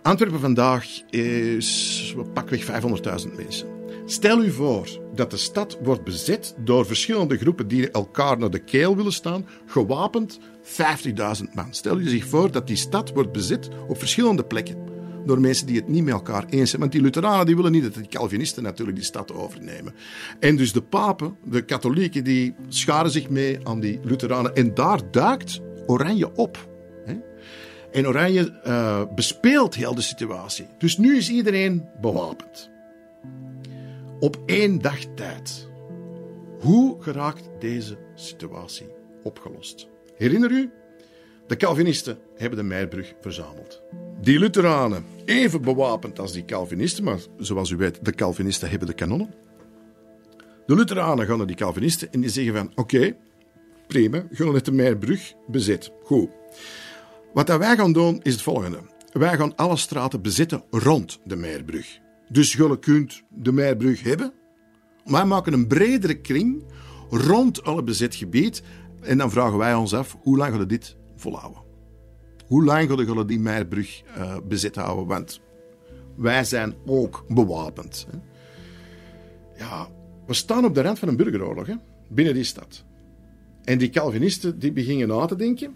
Antwerpen 0.02 0.40
vandaag 0.40 1.02
is 1.10 2.16
pakweg 2.34 2.66
500.000 2.66 3.36
mensen. 3.36 3.68
Stel 4.06 4.44
u 4.44 4.52
voor 4.52 5.02
dat 5.16 5.32
de 5.32 5.38
stad 5.38 5.78
wordt 5.84 6.04
bezet 6.04 6.56
door 6.58 6.86
verschillende 6.86 7.38
groepen 7.38 7.68
die 7.68 7.92
elkaar 7.92 8.38
naar 8.38 8.50
de 8.50 8.64
keel 8.64 8.96
willen 8.96 9.14
staan, 9.14 9.48
gewapend 9.66 10.40
50.000 10.64 11.54
man. 11.54 11.74
Stel 11.74 12.00
u 12.00 12.10
zich 12.10 12.26
voor 12.26 12.52
dat 12.52 12.68
die 12.68 12.76
stad 12.76 13.14
wordt 13.14 13.32
bezet 13.32 13.70
op 13.88 14.00
verschillende 14.00 14.44
plekken 14.44 14.91
door 15.26 15.40
mensen 15.40 15.68
die 15.68 15.76
het 15.76 15.88
niet 15.88 16.04
met 16.04 16.14
elkaar 16.14 16.46
eens 16.50 16.70
zijn. 16.70 16.82
Want 16.82 16.94
die 16.94 17.02
Lutheranen 17.02 17.46
die 17.46 17.56
willen 17.56 17.72
niet 17.72 17.84
dat 17.84 17.94
de 17.94 18.08
Calvinisten 18.08 18.64
natuurlijk 18.64 18.98
die 18.98 19.06
stad 19.06 19.34
overnemen. 19.34 19.94
En 20.40 20.56
dus 20.56 20.74
de 20.74 20.82
papen, 20.82 21.38
de 21.44 21.62
katholieken, 21.62 22.24
die 22.24 22.56
scharen 22.68 23.12
zich 23.12 23.30
mee 23.30 23.60
aan 23.64 23.80
die 23.80 24.00
Lutheranen. 24.04 24.56
En 24.56 24.74
daar 24.74 25.12
duikt 25.12 25.62
Oranje 25.86 26.36
op. 26.36 26.70
En 27.92 28.08
Oranje 28.08 28.62
uh, 28.66 29.04
bespeelt 29.16 29.76
heel 29.76 29.96
de 29.96 30.02
situatie. 30.02 30.68
Dus 30.78 30.98
nu 30.98 31.18
is 31.18 31.30
iedereen 31.30 31.86
bewapend. 32.02 32.70
Op 34.20 34.38
één 34.46 34.82
dag 34.82 35.00
tijd. 35.16 35.70
Hoe 36.60 37.02
geraakt 37.02 37.50
deze 37.60 37.98
situatie 38.16 38.88
opgelost? 39.24 39.88
Herinner 40.18 40.52
u? 40.52 40.70
De 41.48 41.56
Calvinisten 41.56 42.18
hebben 42.38 42.60
de 42.60 42.66
Meierbrug 42.66 43.14
verzameld. 43.22 43.82
Die 44.22 44.40
Lutheranen, 44.40 45.06
even 45.26 45.62
bewapend 45.62 46.20
als 46.20 46.32
die 46.32 46.46
Calvinisten, 46.46 47.04
maar 47.04 47.20
zoals 47.38 47.70
u 47.70 47.76
weet, 47.76 48.06
de 48.06 48.12
Calvinisten 48.12 48.70
hebben 48.70 48.88
de 48.88 48.94
kanonnen. 48.94 49.34
De 50.66 50.76
Lutheranen 50.76 51.26
gaan 51.26 51.38
naar 51.38 51.48
die 51.48 51.56
Calvinisten 51.56 52.12
en 52.12 52.22
die 52.22 52.30
zeggen 52.30 52.54
van 52.54 52.72
oké, 52.76 53.16
prima, 53.88 54.24
gaan 54.32 54.54
het 54.54 54.66
de 54.66 54.72
Meierbrug 54.72 55.34
bezet. 55.48 55.92
Goed. 56.04 56.30
Wat 57.34 57.48
dat 57.48 57.60
wij 57.60 57.76
gaan 57.76 57.94
doen 57.94 58.20
is 58.22 58.34
het 58.34 58.42
volgende. 58.42 58.80
Wij 59.12 59.38
gaan 59.38 59.56
alle 59.56 59.78
straten 59.78 60.22
bezetten 60.22 60.64
rond 60.70 61.20
de 61.24 61.36
Meierbrug. 61.36 62.00
Dus 62.30 62.54
jullie 62.54 62.80
kunt 62.80 63.24
de 63.30 63.52
Meierbrug 63.52 64.04
hebben. 64.04 64.34
Wij 65.06 65.26
maken 65.26 65.54
een 65.54 65.68
bredere 65.68 66.22
kring 66.22 66.64
rond 67.10 67.64
alle 67.64 67.84
bezet 67.84 68.16
gebied. 68.16 68.64
En 69.02 69.18
dan 69.18 69.32
vragen 69.32 69.58
wij 69.58 69.76
ons 69.76 69.94
af, 69.94 70.18
hoe 70.22 70.38
lang 70.38 70.50
gaan 70.50 70.60
we 70.60 70.66
dit 70.66 70.96
volhouden? 71.16 71.71
Hoe 72.52 72.64
lang 72.64 72.88
we 72.88 73.26
die 73.26 73.40
Meierbrug 73.40 74.02
uh, 74.18 74.38
bezet 74.48 74.76
houden? 74.76 75.06
Want 75.06 75.40
wij 76.16 76.44
zijn 76.44 76.74
ook 76.86 77.26
bewapend. 77.28 78.08
Hè? 78.12 78.18
Ja, 79.64 79.88
we 80.28 80.34
staan 80.34 80.66
op 80.66 80.76
de 80.76 80.82
rand 80.82 81.00
van 81.00 81.08
een 81.08 81.16
burgeroorlog 81.16 81.68
hè? 81.68 81.74
binnen 82.08 82.34
die 82.34 82.44
stad. 82.44 82.84
En 83.64 83.78
die 83.78 83.90
Calvinisten 83.90 84.60
die 84.60 84.72
beginnen 84.72 85.08
na 85.08 85.26
te 85.26 85.36
denken. 85.36 85.76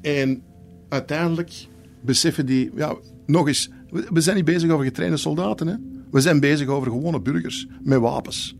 En 0.00 0.42
uiteindelijk 0.88 1.66
beseffen 2.00 2.46
die, 2.46 2.70
ja, 2.74 2.96
nog 3.26 3.46
eens, 3.46 3.70
we 3.90 4.20
zijn 4.20 4.36
niet 4.36 4.44
bezig 4.44 4.70
over 4.70 4.84
getrainde 4.84 5.16
soldaten. 5.16 5.66
Hè? 5.66 5.74
We 6.10 6.20
zijn 6.20 6.40
bezig 6.40 6.68
over 6.68 6.90
gewone 6.90 7.20
burgers 7.20 7.66
met 7.82 8.00
wapens. 8.00 8.56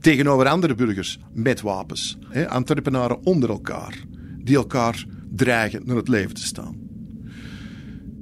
Tegenover 0.00 0.46
andere 0.46 0.74
burgers 0.74 1.18
met 1.32 1.60
wapens. 1.60 2.18
Hè? 2.28 2.48
Antwerpenaren 2.48 3.24
onder 3.24 3.50
elkaar, 3.50 4.04
die 4.38 4.56
elkaar 4.56 5.06
dreigen 5.36 5.82
naar 5.84 5.96
het 5.96 6.08
leven 6.08 6.34
te 6.34 6.44
staan. 6.44 6.84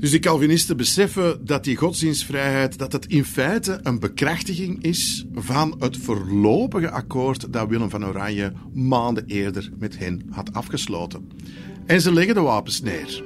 Dus 0.03 0.11
die 0.11 0.21
Calvinisten 0.21 0.77
beseffen 0.77 1.45
dat 1.45 1.65
die 1.65 1.77
godsdienstvrijheid 1.77 2.79
dat 2.79 2.93
het 2.93 3.07
in 3.07 3.25
feite 3.25 3.81
een 3.83 3.99
bekrachtiging 3.99 4.83
is 4.83 5.27
van 5.35 5.77
het 5.79 5.97
voorlopige 5.97 6.91
akkoord 6.91 7.53
dat 7.53 7.69
Willem 7.69 7.91
van 7.91 8.07
Oranje 8.07 8.53
maanden 8.73 9.25
eerder 9.27 9.71
met 9.79 9.99
hen 9.99 10.23
had 10.31 10.53
afgesloten. 10.53 11.31
En 11.87 12.01
ze 12.01 12.13
leggen 12.13 12.35
de 12.35 12.41
wapens 12.41 12.81
neer. 12.81 13.23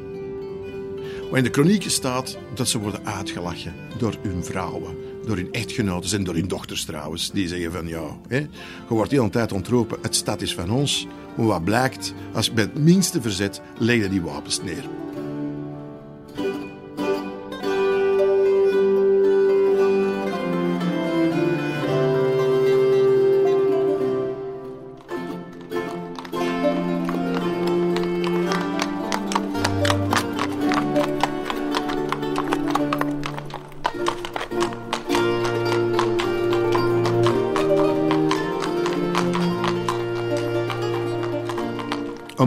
Maar 1.30 1.38
in 1.38 1.44
de 1.44 1.50
kronieken 1.50 1.90
staat 1.90 2.38
dat 2.54 2.68
ze 2.68 2.78
worden 2.78 3.06
uitgelachen 3.06 3.74
door 3.98 4.14
hun 4.22 4.44
vrouwen, 4.44 4.96
door 5.26 5.36
hun 5.36 5.52
echtgenoten 5.52 6.18
en 6.18 6.24
door 6.24 6.34
hun 6.34 6.48
dochters 6.48 6.84
trouwens. 6.84 7.30
Die 7.30 7.48
zeggen 7.48 7.72
van 7.72 7.88
ja, 7.88 8.16
hè, 8.28 8.38
je 8.38 8.48
wordt 8.88 9.10
de 9.10 9.16
hele 9.16 9.30
tijd 9.30 9.52
ontroepen, 9.52 9.98
het 10.02 10.14
stad 10.14 10.42
is 10.42 10.54
van 10.54 10.70
ons. 10.70 11.06
Maar 11.36 11.46
wat 11.46 11.64
blijkt, 11.64 12.14
als 12.32 12.46
je 12.46 12.52
bij 12.52 12.64
het 12.64 12.78
minste 12.78 13.20
verzet, 13.20 13.60
leg 13.78 14.08
die 14.08 14.22
wapens 14.22 14.62
neer. 14.62 14.84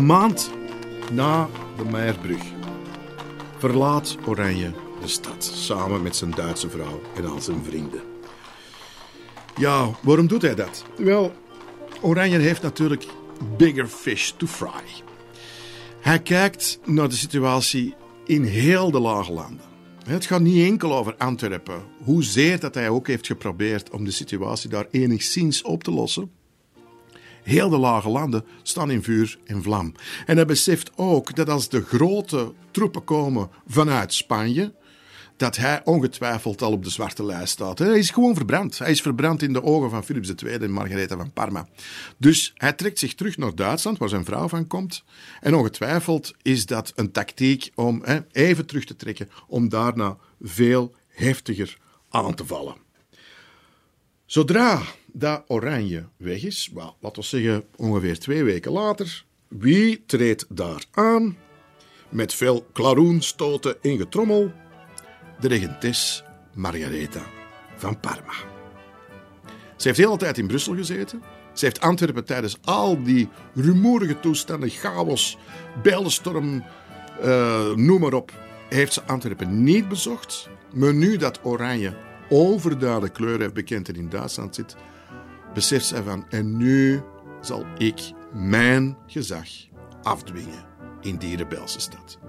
Maand 0.09 0.51
na 1.11 1.49
de 1.77 1.85
Meierbrug 1.85 2.43
verlaat 3.57 4.17
Oranje 4.25 4.71
de 5.01 5.07
stad 5.07 5.43
samen 5.43 6.01
met 6.01 6.15
zijn 6.15 6.31
Duitse 6.31 6.69
vrouw 6.69 7.01
en 7.15 7.25
al 7.25 7.41
zijn 7.41 7.63
vrienden. 7.63 8.01
Ja, 9.57 9.89
waarom 10.01 10.27
doet 10.27 10.41
hij 10.41 10.55
dat? 10.55 10.85
Wel, 10.97 11.33
Oranje 12.01 12.37
heeft 12.37 12.61
natuurlijk 12.61 13.05
bigger 13.57 13.87
fish 13.87 14.29
to 14.29 14.47
fry. 14.47 14.83
Hij 15.99 16.19
kijkt 16.19 16.79
naar 16.85 17.09
de 17.09 17.15
situatie 17.15 17.95
in 18.25 18.43
heel 18.43 18.91
de 18.91 18.99
lage 18.99 19.31
landen. 19.31 19.65
Het 20.03 20.25
gaat 20.25 20.41
niet 20.41 20.65
enkel 20.65 20.95
over 20.95 21.15
Antwerpen, 21.17 21.83
hoezeer 22.03 22.59
dat 22.59 22.73
hij 22.73 22.89
ook 22.89 23.07
heeft 23.07 23.27
geprobeerd 23.27 23.89
om 23.89 24.05
de 24.05 24.11
situatie 24.11 24.69
daar 24.69 24.87
enigszins 24.91 25.61
op 25.61 25.83
te 25.83 25.91
lossen. 25.91 26.38
Heel 27.43 27.69
de 27.69 27.77
lage 27.77 28.09
landen 28.09 28.45
staan 28.63 28.91
in 28.91 29.03
vuur 29.03 29.39
en 29.45 29.63
vlam. 29.63 29.93
En 30.25 30.35
hij 30.35 30.45
beseft 30.45 30.91
ook 30.95 31.35
dat 31.35 31.49
als 31.49 31.69
de 31.69 31.81
grote 31.81 32.53
troepen 32.71 33.03
komen 33.03 33.49
vanuit 33.67 34.13
Spanje, 34.13 34.73
dat 35.39 35.57
hij 35.57 35.81
ongetwijfeld 35.83 36.61
al 36.61 36.71
op 36.71 36.83
de 36.83 36.89
zwarte 36.89 37.25
lijst 37.25 37.53
staat. 37.53 37.79
Hij 37.79 37.97
is 37.97 38.09
gewoon 38.09 38.35
verbrand. 38.35 38.77
Hij 38.77 38.91
is 38.91 39.01
verbrand 39.01 39.41
in 39.41 39.53
de 39.53 39.63
ogen 39.63 39.89
van 39.89 40.03
Philips 40.03 40.33
II 40.43 40.53
en 40.53 40.71
Margaretha 40.71 41.17
van 41.17 41.33
Parma. 41.33 41.67
Dus 42.17 42.53
hij 42.55 42.73
trekt 42.73 42.99
zich 42.99 43.15
terug 43.15 43.37
naar 43.37 43.55
Duitsland, 43.55 43.97
waar 43.97 44.09
zijn 44.09 44.25
vrouw 44.25 44.47
van 44.47 44.67
komt. 44.67 45.03
En 45.41 45.55
ongetwijfeld 45.55 46.33
is 46.41 46.65
dat 46.65 46.91
een 46.95 47.11
tactiek 47.11 47.71
om 47.75 48.01
hè, 48.03 48.19
even 48.31 48.65
terug 48.65 48.85
te 48.85 48.95
trekken, 48.95 49.29
om 49.47 49.69
daarna 49.69 50.17
veel 50.41 50.95
heftiger 51.07 51.77
aan 52.09 52.35
te 52.35 52.45
vallen. 52.45 52.75
Zodra 54.25 54.81
dat 55.13 55.43
Oranje 55.47 56.05
weg 56.17 56.43
is, 56.43 56.69
well, 56.73 56.93
laten 56.99 57.21
we 57.21 57.27
zeggen 57.27 57.63
ongeveer 57.75 58.19
twee 58.19 58.43
weken 58.43 58.71
later, 58.71 59.25
wie 59.47 60.03
treedt 60.05 60.45
daar 60.49 60.85
aan? 60.91 61.37
Met 62.09 62.33
veel 62.33 62.67
klaroenstoten 62.73 63.81
en 63.81 63.97
getrommel, 63.97 64.51
de 65.39 65.47
regentes 65.47 66.23
Margaretha 66.53 67.25
van 67.75 67.99
Parma. 67.99 68.33
Ze 69.75 69.87
heeft 69.87 69.99
de 69.99 70.05
hele 70.05 70.17
tijd 70.17 70.37
in 70.37 70.47
Brussel 70.47 70.75
gezeten. 70.75 71.21
Ze 71.53 71.65
heeft 71.65 71.81
Antwerpen 71.81 72.25
tijdens 72.25 72.57
al 72.61 73.03
die 73.03 73.29
rumoerige 73.53 74.19
toestanden, 74.19 74.69
chaos, 74.69 75.37
bijlenstorm, 75.83 76.63
uh, 77.23 77.73
noem 77.73 77.99
maar 77.99 78.13
op, 78.13 78.31
heeft 78.69 78.93
ze 78.93 79.03
Antwerpen 79.03 79.63
niet 79.63 79.87
bezocht. 79.87 80.49
Maar 80.73 80.93
nu 80.93 81.17
dat 81.17 81.39
Oranje 81.43 81.93
overduidelijk 82.29 83.13
kleur 83.13 83.39
heeft 83.39 83.53
bekend 83.53 83.89
en 83.89 83.95
in 83.95 84.09
Duitsland 84.09 84.55
zit, 84.55 84.75
beseft 85.53 85.85
zij 85.85 86.03
van 86.03 86.25
en 86.29 86.57
nu 86.57 87.01
zal 87.41 87.65
ik 87.77 88.11
mijn 88.33 88.97
gezag 89.07 89.47
afdwingen 90.03 90.65
in 91.01 91.17
die 91.17 91.37
rebelse 91.37 91.79
stad. 91.79 92.19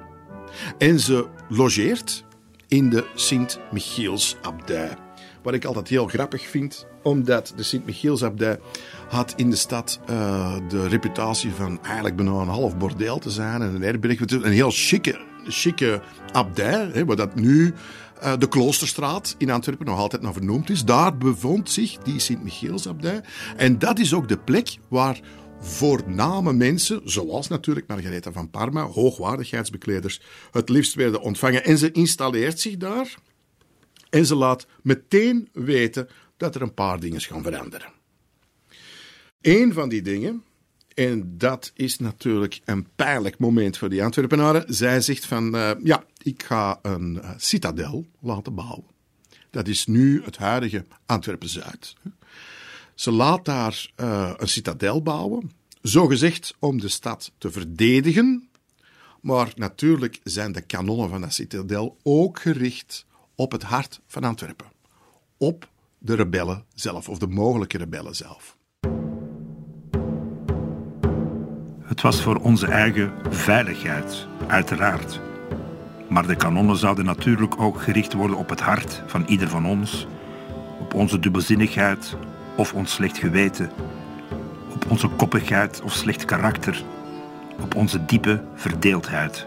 En 0.79 1.01
ze 1.01 1.27
logeert 1.49 2.25
in 2.69 2.91
de 2.91 3.07
Sint-Michielsabdij. 3.15 4.97
Wat 5.43 5.55
ik 5.55 5.65
altijd 5.65 5.89
heel 5.89 6.07
grappig 6.07 6.47
vind, 6.47 6.87
omdat 7.03 7.53
de 7.57 7.63
Sint-Michielsabdij 7.63 8.59
had 9.09 9.33
in 9.37 9.51
de 9.51 9.57
stad 9.57 10.01
uh, 10.11 10.57
de 10.69 10.89
reputatie 10.89 11.51
van 11.53 11.85
eigenlijk 11.85 12.17
bijna 12.17 12.33
een 12.33 12.49
half 12.49 12.77
bordeel 12.77 13.19
te 13.19 13.31
zijn 13.31 13.63
en 13.63 13.75
een 13.75 13.83
herberg. 13.83 14.21
Een 14.21 14.53
heel 14.53 14.71
chique, 14.71 15.21
chique 15.49 16.03
abdij, 16.33 16.91
hè, 16.93 17.05
dat 17.05 17.35
nu 17.35 17.75
uh, 18.23 18.33
de 18.39 18.49
Kloosterstraat 18.49 19.35
in 19.39 19.51
Antwerpen 19.51 19.87
nog 19.87 19.99
altijd 19.99 20.23
naar 20.23 20.33
vernoemd 20.33 20.71
is. 20.71 20.85
Daar 20.85 21.17
bevond 21.17 21.71
zich 21.71 21.99
die 21.99 22.19
Sint-Michielsabdij. 22.19 23.21
En 23.57 23.79
dat 23.79 23.99
is 23.99 24.15
ook 24.15 24.29
de 24.29 24.39
plek 24.39 24.77
waar 24.89 25.21
voorname 25.61 26.53
mensen, 26.53 27.01
zoals 27.05 27.49
natuurlijk 27.49 27.87
Margaretha 27.87 28.33
van 28.33 28.51
Parma, 28.51 28.83
hoogwaardigheidsbekleders, 28.83 30.21
het 30.51 30.69
liefst 30.69 30.95
werden 30.95 31.21
ontvangen. 31.21 31.65
En 31.65 31.79
ze 31.79 31.93
installeert 31.93 32.61
zich 32.61 32.77
daar 32.77 33.15
en 34.11 34.27
ze 34.27 34.35
laat 34.35 34.67
meteen 34.83 35.49
weten 35.53 36.09
dat 36.37 36.55
er 36.55 36.63
een 36.63 36.75
paar 36.75 37.01
dingen 37.01 37.21
gaan 37.21 37.43
veranderen. 37.43 37.93
Een 39.41 39.73
van 39.73 39.89
die 39.89 40.03
dingen, 40.03 40.45
en 40.95 41.39
dat 41.39 41.73
is 41.75 41.99
natuurlijk 41.99 42.61
een 42.65 42.87
pijnlijk 42.97 43.39
moment 43.39 43.79
voor 43.79 43.89
die 43.89 44.05
Antwerpenaren, 44.05 44.75
zij 44.75 45.01
zegt 45.01 45.27
van, 45.27 45.55
uh, 45.55 45.71
ja, 45.83 46.05
ik 46.23 46.43
ga 46.43 46.79
een 46.83 47.15
uh, 47.15 47.31
citadel 47.37 48.07
laten 48.21 48.55
bouwen. 48.55 48.85
Dat 49.51 49.69
is 49.69 49.87
nu 49.87 50.23
het 50.25 50.37
huidige 50.37 50.85
Antwerpen-Zuid. 51.07 51.95
Ze 52.95 53.11
laat 53.11 53.45
daar 53.45 53.91
uh, 53.97 54.33
een 54.37 54.49
citadel 54.49 55.03
bouwen, 55.03 55.51
zogezegd 55.83 56.55
om 56.59 56.81
de 56.81 56.89
stad 56.89 57.33
te 57.39 57.51
verdedigen, 57.51 58.49
maar 59.21 59.53
natuurlijk 59.55 60.21
zijn 60.25 60.53
de 60.53 60.61
kanonnen 60.61 61.09
van 61.09 61.21
dat 61.21 61.33
citadel 61.33 61.97
ook 62.03 62.41
gericht 62.41 63.07
op 63.35 63.53
het 63.53 63.63
hart 63.63 64.01
van 64.07 64.25
Antwerpen. 64.25 64.67
Op 65.37 65.69
de 65.99 66.15
rebellen 66.15 66.65
zelf, 66.75 67.09
of 67.09 67.19
de 67.19 67.27
mogelijke 67.27 67.79
rebellen 67.79 68.17
zelf. 68.17 68.59
Het 72.01 72.09
was 72.09 72.23
voor 72.23 72.37
onze 72.37 72.67
eigen 72.67 73.13
veiligheid, 73.31 74.27
uiteraard. 74.47 75.21
Maar 76.09 76.27
de 76.27 76.37
kanonnen 76.37 76.77
zouden 76.77 77.05
natuurlijk 77.05 77.61
ook 77.61 77.81
gericht 77.81 78.13
worden 78.13 78.37
op 78.37 78.49
het 78.49 78.61
hart 78.61 79.03
van 79.07 79.25
ieder 79.27 79.49
van 79.49 79.67
ons, 79.67 80.07
op 80.79 80.95
onze 80.95 81.19
dubbelzinnigheid 81.19 82.17
of 82.57 82.75
ons 82.75 82.93
slecht 82.93 83.19
geweten, 83.19 83.71
op 84.75 84.91
onze 84.91 85.09
koppigheid 85.09 85.83
of 85.83 85.93
slecht 85.93 86.25
karakter, 86.25 86.83
op 87.63 87.75
onze 87.75 88.05
diepe 88.05 88.43
verdeeldheid. 88.55 89.47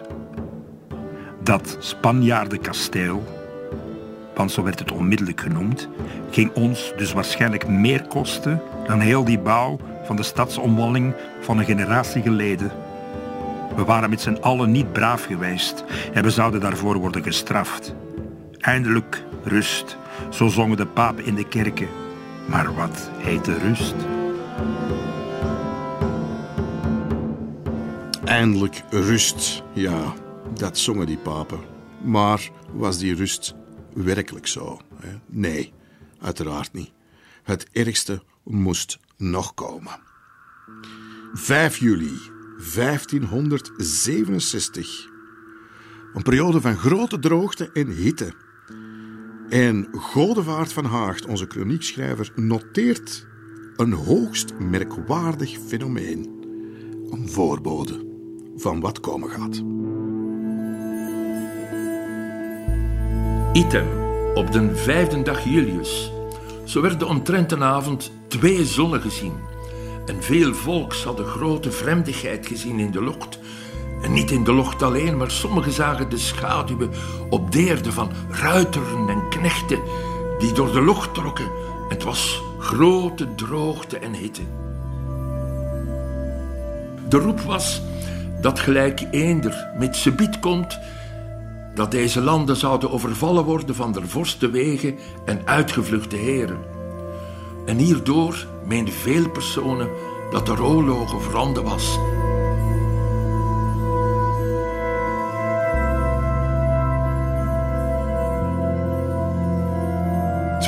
Dat 1.44 1.78
Spanjaardenkasteel, 1.80 3.24
want 4.36 4.52
zo 4.52 4.64
werd 4.64 4.80
het 4.80 4.92
onmiddellijk 4.92 5.42
genoemd, 5.42 5.90
ging 6.30 6.54
ons 6.54 6.94
dus 6.98 7.14
waarschijnlijk 7.14 7.68
meer 7.68 8.08
kosten 8.08 8.62
dan 8.88 9.00
heel 9.00 9.24
die 9.24 9.40
bouw 9.40 9.80
van 10.04 10.16
de 10.16 10.24
stadsomwalling 10.24 11.14
van 11.42 11.58
een 11.58 11.66
generatie 11.66 12.22
geleden. 12.22 12.72
We 13.76 13.84
waren 13.84 14.10
met 14.10 14.22
z'n 14.22 14.38
allen 14.42 14.72
niet 14.72 14.92
braaf 14.92 15.24
geweest 15.24 15.84
en 16.14 16.24
we 16.24 16.30
zouden 16.30 16.60
daarvoor 16.60 16.98
worden 16.98 17.24
gestraft. 17.24 17.96
Eindelijk 18.60 19.24
rust, 19.44 19.98
zo 20.30 20.48
zongen 20.48 20.78
de 20.78 20.88
papen 20.88 21.26
in 21.26 21.36
de 21.36 21.48
kerken. 21.48 21.88
Maar 22.48 22.76
wat 22.76 23.10
heet 23.18 23.46
de 23.46 23.58
rust? 23.58 23.96
Eindelijk 28.26 28.84
rust, 28.90 29.64
ja, 29.74 30.14
dat 30.54 30.78
zongen 30.78 31.06
die 31.06 31.18
papen. 31.18 31.60
Maar 32.02 32.50
was 32.72 32.98
die 32.98 33.16
rust 33.16 33.56
werkelijk 33.94 34.48
zo? 34.48 34.80
Nee, 35.26 35.74
uiteraard 36.22 36.74
niet. 36.74 36.92
Het 37.44 37.68
ergste 37.72 38.24
moest 38.44 39.00
nog 39.30 39.54
komen. 39.54 40.00
5 41.34 41.78
juli 41.78 42.20
1567. 42.76 45.12
Een 46.14 46.24
periode 46.24 46.62
van 46.62 46.78
grote 46.78 47.20
droogte 47.20 47.72
en 47.72 47.88
hitte. 47.88 48.34
En 49.50 49.88
Godevaart 49.92 50.74
van 50.74 50.86
Haagt, 50.86 51.26
onze 51.26 51.46
chroniekschrijver, 51.48 52.32
noteert 52.36 53.28
een 53.76 53.92
hoogst 53.92 54.54
merkwaardig 54.60 55.58
fenomeen. 55.68 56.42
Een 57.12 57.30
voorbode 57.30 58.06
van 58.56 58.80
wat 58.80 59.00
komen 59.00 59.30
gaat. 59.30 59.64
Item, 63.54 63.88
op 64.34 64.52
de 64.52 64.76
vijfde 64.76 65.22
dag 65.22 65.44
Julius. 65.44 66.12
Zo 66.64 66.82
werden 66.82 67.08
omtrent 67.08 67.52
een 67.52 67.64
avond 67.64 68.12
twee 68.28 68.66
zonnen 68.66 69.02
gezien. 69.02 69.34
En 70.06 70.24
veel 70.24 70.54
volks 70.54 71.04
hadden 71.04 71.26
grote 71.26 71.72
vreemdigheid 71.72 72.48
gezien 72.48 72.80
in 72.80 72.92
de 72.92 73.04
lucht. 73.04 73.40
En 74.02 74.14
niet 74.14 74.32
in 74.32 74.44
de 74.44 74.54
lucht 74.54 74.82
alleen, 74.82 75.18
maar 75.18 75.32
sommigen 75.32 75.72
zagen 75.72 76.10
de 76.10 76.18
schaduwen 76.18 76.90
op 77.30 77.52
deerde 77.52 77.92
van 77.92 78.12
ruiteren 78.30 79.10
en 79.10 79.30
knechten 79.30 79.80
die 80.40 80.52
door 80.52 80.72
de 80.72 80.84
lucht 80.84 81.14
trokken. 81.14 81.46
En 81.46 81.90
het 81.90 82.04
was 82.04 82.42
grote 82.60 83.36
droogte 83.36 83.98
en 83.98 84.14
hitte. 84.14 84.42
De 87.10 87.18
roep 87.18 87.40
was 87.40 87.82
dat 88.42 88.60
gelijk 88.60 89.08
eender 89.12 89.68
met 89.78 89.96
subiet 89.96 90.40
komt, 90.40 90.80
dat 91.76 91.92
deze 91.92 92.22
landen 92.22 92.56
zouden 92.56 92.92
overvallen 92.92 93.44
worden 93.44 93.76
van 93.76 93.92
der 93.92 94.08
vorsten 94.08 94.52
wegen 94.52 94.98
en 95.26 95.48
uitgevluchte 95.48 96.16
heren. 96.16 96.60
En 97.66 97.78
hierdoor 97.78 98.48
meenden 98.66 98.94
veel 98.94 99.30
personen 99.30 99.90
dat 100.32 100.46
de 100.46 100.64
oorlog 100.64 101.24
veranderd 101.24 101.68
was. 101.68 102.00
...22 110.64 110.68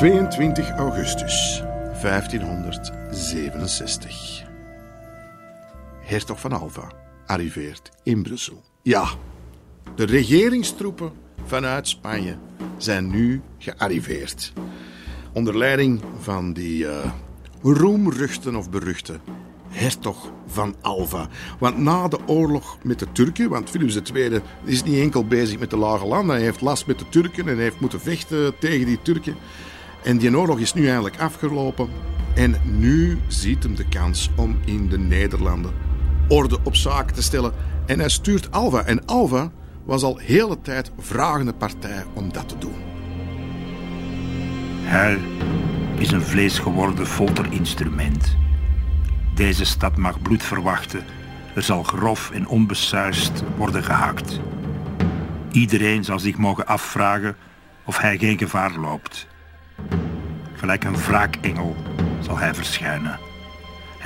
augustus 0.76 1.62
1567. 2.02 4.44
Hertog 6.00 6.40
van 6.40 6.52
Alva 6.52 6.88
arriveert 7.26 7.90
in 8.02 8.22
Brussel. 8.22 8.62
Ja, 8.82 9.08
de 9.94 10.04
regeringstroepen 10.04 11.12
vanuit 11.44 11.88
Spanje 11.88 12.36
zijn 12.76 13.10
nu 13.10 13.40
gearriveerd. 13.58 14.52
Onder 15.32 15.58
leiding 15.58 16.00
van 16.20 16.52
die 16.52 16.84
uh, 16.84 17.10
roemruchten 17.62 18.56
of 18.56 18.70
beruchte 18.70 19.20
hertog 19.68 20.32
van 20.46 20.74
Alva. 20.80 21.28
Want 21.58 21.78
na 21.78 22.08
de 22.08 22.18
oorlog 22.26 22.78
met 22.82 22.98
de 22.98 23.12
Turken, 23.12 23.48
want 23.48 23.70
Philips 23.70 24.00
II 24.12 24.40
is 24.64 24.82
niet 24.82 24.98
enkel 24.98 25.26
bezig 25.26 25.58
met 25.58 25.70
de 25.70 25.76
lage 25.76 26.06
landen, 26.06 26.36
hij 26.36 26.44
heeft 26.44 26.60
last 26.60 26.86
met 26.86 26.98
de 26.98 27.08
Turken 27.08 27.48
en 27.48 27.58
heeft 27.58 27.80
moeten 27.80 28.00
vechten 28.00 28.58
tegen 28.58 28.86
die 28.86 29.02
Turken. 29.02 29.36
En 30.02 30.18
die 30.18 30.36
oorlog 30.36 30.58
is 30.58 30.74
nu 30.74 30.84
eigenlijk 30.84 31.20
afgelopen. 31.20 31.88
En 32.34 32.56
nu 32.64 33.18
ziet 33.26 33.62
hem 33.62 33.74
de 33.74 33.88
kans 33.88 34.30
om 34.36 34.58
in 34.64 34.88
de 34.88 34.98
Nederlanden 34.98 35.72
orde 36.28 36.58
op 36.64 36.76
zaken 36.76 37.14
te 37.14 37.22
stellen. 37.22 37.52
En 37.86 37.98
hij 37.98 38.08
stuurt 38.08 38.52
Alva. 38.52 38.84
En 38.84 39.06
Alva 39.06 39.52
was 39.86 40.02
al 40.02 40.16
hele 40.16 40.60
tijd 40.60 40.90
vragende 40.98 41.52
partij 41.52 42.04
om 42.12 42.32
dat 42.32 42.48
te 42.48 42.58
doen. 42.58 42.74
Hij 44.82 45.18
is 45.98 46.10
een 46.10 46.22
vleesgeworden 46.22 47.06
folterinstrument. 47.06 48.36
Deze 49.34 49.64
stad 49.64 49.96
mag 49.96 50.22
bloed 50.22 50.42
verwachten. 50.42 51.04
Er 51.54 51.62
zal 51.62 51.82
grof 51.82 52.30
en 52.30 52.48
onbesuist 52.48 53.42
worden 53.56 53.84
gehakt. 53.84 54.40
Iedereen 55.50 56.04
zal 56.04 56.18
zich 56.18 56.36
mogen 56.36 56.66
afvragen 56.66 57.36
of 57.84 57.98
hij 57.98 58.18
geen 58.18 58.38
gevaar 58.38 58.78
loopt. 58.78 59.26
Gelijk 60.54 60.84
een 60.84 60.96
wraakengel 60.96 61.76
zal 62.20 62.38
hij 62.38 62.54
verschijnen. 62.54 63.25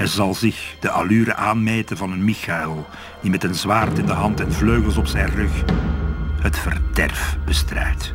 Hij 0.01 0.09
zal 0.09 0.35
zich 0.35 0.77
de 0.81 0.91
allure 0.91 1.35
aanmeten 1.35 1.97
van 1.97 2.13
een 2.13 2.25
Michael, 2.25 2.87
die 3.21 3.31
met 3.31 3.45
een 3.45 3.55
zwaard 3.55 3.99
in 3.99 4.07
de 4.07 4.13
hand 4.13 4.41
en 4.41 4.53
vleugels 4.53 4.97
op 4.97 5.07
zijn 5.07 5.29
rug 5.29 5.65
het 6.41 6.59
verderf 6.59 7.37
bestrijdt. 7.45 8.15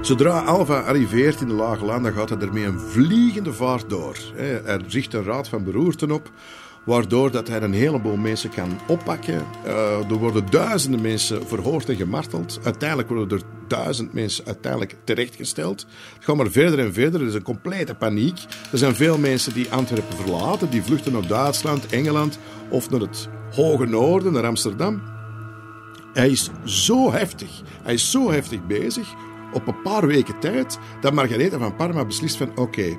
Zodra 0.00 0.38
Alva 0.38 0.80
arriveert 0.80 1.40
in 1.40 1.48
de 1.48 1.54
Lage 1.54 1.84
Landen, 1.84 2.12
gaat 2.12 2.28
hij 2.28 2.38
ermee 2.38 2.64
een 2.64 2.80
vliegende 2.80 3.52
vaart 3.52 3.88
door. 3.88 4.16
Hij 4.34 4.80
richt 4.88 5.14
een 5.14 5.24
raad 5.24 5.48
van 5.48 5.64
beroerten 5.64 6.10
op, 6.10 6.30
waardoor 6.88 7.30
dat 7.30 7.48
hij 7.48 7.62
een 7.62 7.72
heleboel 7.72 8.16
mensen 8.16 8.50
kan 8.50 8.78
oppakken. 8.86 9.44
Uh, 9.66 10.10
er 10.10 10.14
worden 10.14 10.50
duizenden 10.50 11.00
mensen 11.00 11.46
verhoord 11.46 11.88
en 11.88 11.96
gemarteld. 11.96 12.60
Uiteindelijk 12.62 13.08
worden 13.08 13.38
er 13.38 13.44
duizend 13.66 14.12
mensen 14.12 14.46
uiteindelijk 14.46 14.96
terechtgesteld. 15.04 15.86
Het 16.14 16.24
gaat 16.24 16.36
maar 16.36 16.50
verder 16.50 16.78
en 16.78 16.92
verder. 16.92 17.20
Er 17.20 17.26
is 17.26 17.34
een 17.34 17.42
complete 17.42 17.94
paniek. 17.94 18.38
Er 18.72 18.78
zijn 18.78 18.94
veel 18.94 19.18
mensen 19.18 19.54
die 19.54 19.70
Antwerpen 19.70 20.16
verlaten, 20.16 20.70
die 20.70 20.82
vluchten 20.82 21.12
naar 21.12 21.26
Duitsland, 21.26 21.86
Engeland 21.86 22.38
of 22.70 22.90
naar 22.90 23.00
het 23.00 23.28
hoge 23.54 23.86
noorden, 23.86 24.32
naar 24.32 24.46
Amsterdam. 24.46 25.02
Hij 26.12 26.28
is 26.30 26.50
zo 26.64 27.12
heftig, 27.12 27.62
hij 27.82 27.94
is 27.94 28.10
zo 28.10 28.30
heftig 28.30 28.66
bezig 28.66 29.14
op 29.52 29.66
een 29.66 29.82
paar 29.82 30.06
weken 30.06 30.38
tijd 30.38 30.78
dat 31.00 31.12
Margaretha 31.12 31.58
van 31.58 31.76
Parma 31.76 32.04
beslist 32.04 32.36
van 32.36 32.56
oké, 32.56 32.96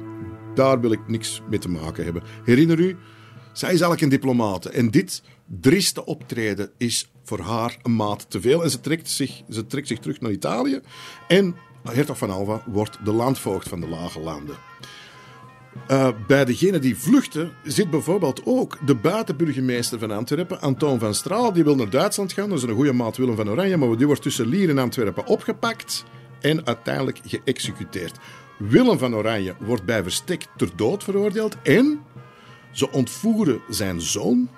daar 0.56 0.80
wil 0.80 0.92
ik 0.92 1.08
niks 1.08 1.42
mee 1.50 1.60
te 1.60 1.70
maken 1.70 2.04
hebben. 2.04 2.24
Herinner 2.44 2.80
u, 2.80 2.98
zij 3.60 3.74
is 3.74 3.82
eigenlijk 3.82 4.02
een 4.02 4.20
diplomate 4.20 4.70
en 4.70 4.92
dit 4.92 5.22
drieste 5.46 6.06
optreden 6.06 6.72
is 6.78 7.12
voor 7.24 7.40
haar 7.40 7.78
een 7.84 7.96
maat 7.96 8.26
te 8.30 8.42
veel 8.42 8.64
en 8.64 8.70
ze 8.70 8.80
trekt 8.80 9.10
zich, 9.10 9.42
ze 9.50 9.66
trekt 9.66 9.88
zich 9.88 10.00
terug 10.00 10.22
naar 10.22 10.32
Italië 10.32 10.80
en 11.28 11.56
hertog 11.84 12.18
van 12.18 12.30
Alva 12.30 12.64
wordt 12.66 12.98
de 13.04 13.12
landvoogd 13.12 13.70
van 13.70 13.80
de 13.80 13.88
Lage 13.88 14.20
Landen. 14.20 14.56
Uh, 15.92 16.10
bij 16.28 16.46
degene 16.46 16.80
die 16.80 16.98
vluchten 16.98 17.52
zit 17.64 17.90
bijvoorbeeld 17.90 18.42
ook 18.46 18.78
de 18.86 18.96
buitenburgemeester 18.96 20.00
van 20.00 20.12
Antwerpen, 20.12 20.62
Antoon 20.62 21.00
van 21.00 21.14
Straal. 21.14 21.54
Die 21.54 21.64
wil 21.64 21.76
naar 21.76 21.90
Duitsland 21.90 22.34
gaan, 22.34 22.50
dat 22.50 22.58
is 22.58 22.64
een 22.64 22.76
goede 22.76 22.94
maat 22.94 23.18
Willem 23.18 23.36
van 23.36 23.50
Oranje, 23.50 23.78
maar 23.78 23.98
die 23.98 24.06
wordt 24.06 24.22
tussen 24.22 24.48
Lier 24.48 24.70
en 24.70 24.78
Antwerpen 24.78 25.26
opgepakt 25.26 26.04
en 26.42 26.66
uiteindelijk 26.66 27.20
geëxecuteerd. 27.26 28.18
Willem 28.58 28.98
van 28.98 29.16
Oranje 29.16 29.56
wordt 29.60 29.86
bij 29.86 30.04
verstek 30.04 30.46
ter 30.58 30.70
dood 30.76 31.04
veroordeeld 31.04 31.62
en 31.62 32.00
ze 32.72 32.92
ontvoeren 32.92 33.62
zijn 33.70 34.02
zoon. 34.02 34.50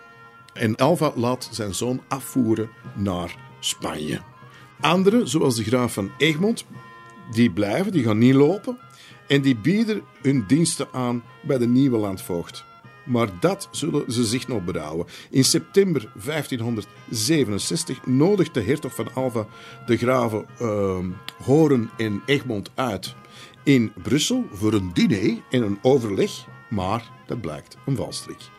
En 0.54 0.76
Alva 0.76 1.12
laat 1.16 1.50
zijn 1.52 1.76
zoon 1.76 2.02
afvoeren 2.08 2.70
naar 2.96 3.36
Spanje. 3.60 4.22
Anderen, 4.80 5.28
zoals 5.28 5.56
de 5.56 5.64
graaf 5.64 5.94
van 5.94 6.12
Egmond, 6.18 6.66
die 7.32 7.52
blijven, 7.52 7.92
die 7.92 8.04
gaan 8.04 8.18
niet 8.18 8.34
lopen. 8.34 8.78
En 9.28 9.42
die 9.42 9.56
bieden 9.56 10.02
hun 10.22 10.44
diensten 10.48 10.88
aan 10.92 11.24
bij 11.42 11.58
de 11.58 11.68
nieuwe 11.68 11.98
landvoogd. 11.98 12.66
Maar 13.06 13.30
dat 13.40 13.68
zullen 13.72 14.12
ze 14.12 14.26
zich 14.26 14.48
nog 14.48 14.64
berouwen. 14.64 15.06
In 15.30 15.44
september 15.44 16.12
1567 16.26 18.06
nodigt 18.06 18.54
de 18.54 18.62
hertog 18.62 18.96
van 18.96 19.14
Alva 19.14 19.48
de 19.86 19.98
graven 19.98 20.46
uh, 20.62 20.98
Horen 21.44 21.90
en 21.98 22.22
Egmond 22.26 22.72
uit 22.76 23.16
in 23.64 23.92
Brussel 24.02 24.46
voor 24.52 24.74
een 24.74 24.90
diner 24.94 25.42
en 25.50 25.64
een 25.64 25.80
overleg, 25.82 26.46
maar 26.72 27.11
dat 27.26 27.41
blijkt 27.41 27.77
een 27.85 27.95
valstrik. 27.95 28.49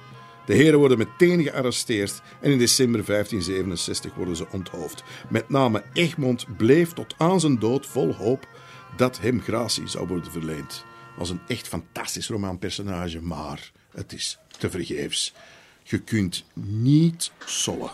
De 0.47 0.55
heren 0.55 0.79
worden 0.79 0.99
meteen 0.99 1.43
gearresteerd 1.43 2.23
en 2.41 2.51
in 2.51 2.59
december 2.59 3.05
1567 3.05 4.15
worden 4.15 4.37
ze 4.37 4.47
onthoofd. 4.51 5.03
Met 5.29 5.49
name 5.49 5.85
Egmond 5.93 6.57
bleef 6.57 6.93
tot 6.93 7.15
aan 7.19 7.41
zijn 7.41 7.59
dood 7.59 7.87
vol 7.87 8.15
hoop 8.15 8.49
dat 8.97 9.21
hem 9.21 9.41
gratie 9.41 9.89
zou 9.89 10.07
worden 10.07 10.33
verleend. 10.33 10.85
Als 11.19 11.31
een 11.31 11.41
echt 11.47 11.69
fantastisch 11.69 12.29
romanpersonage, 12.29 13.21
maar 13.21 13.73
het 13.91 14.13
is 14.13 14.39
te 14.59 14.71
vergeefs. 14.71 15.35
Je 15.83 15.99
kunt 15.99 16.45
niet 16.55 17.33
sollen 17.45 17.91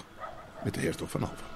met 0.64 0.74
de 0.74 0.80
hertog 0.80 1.10
van 1.10 1.20
Alva. 1.20 1.47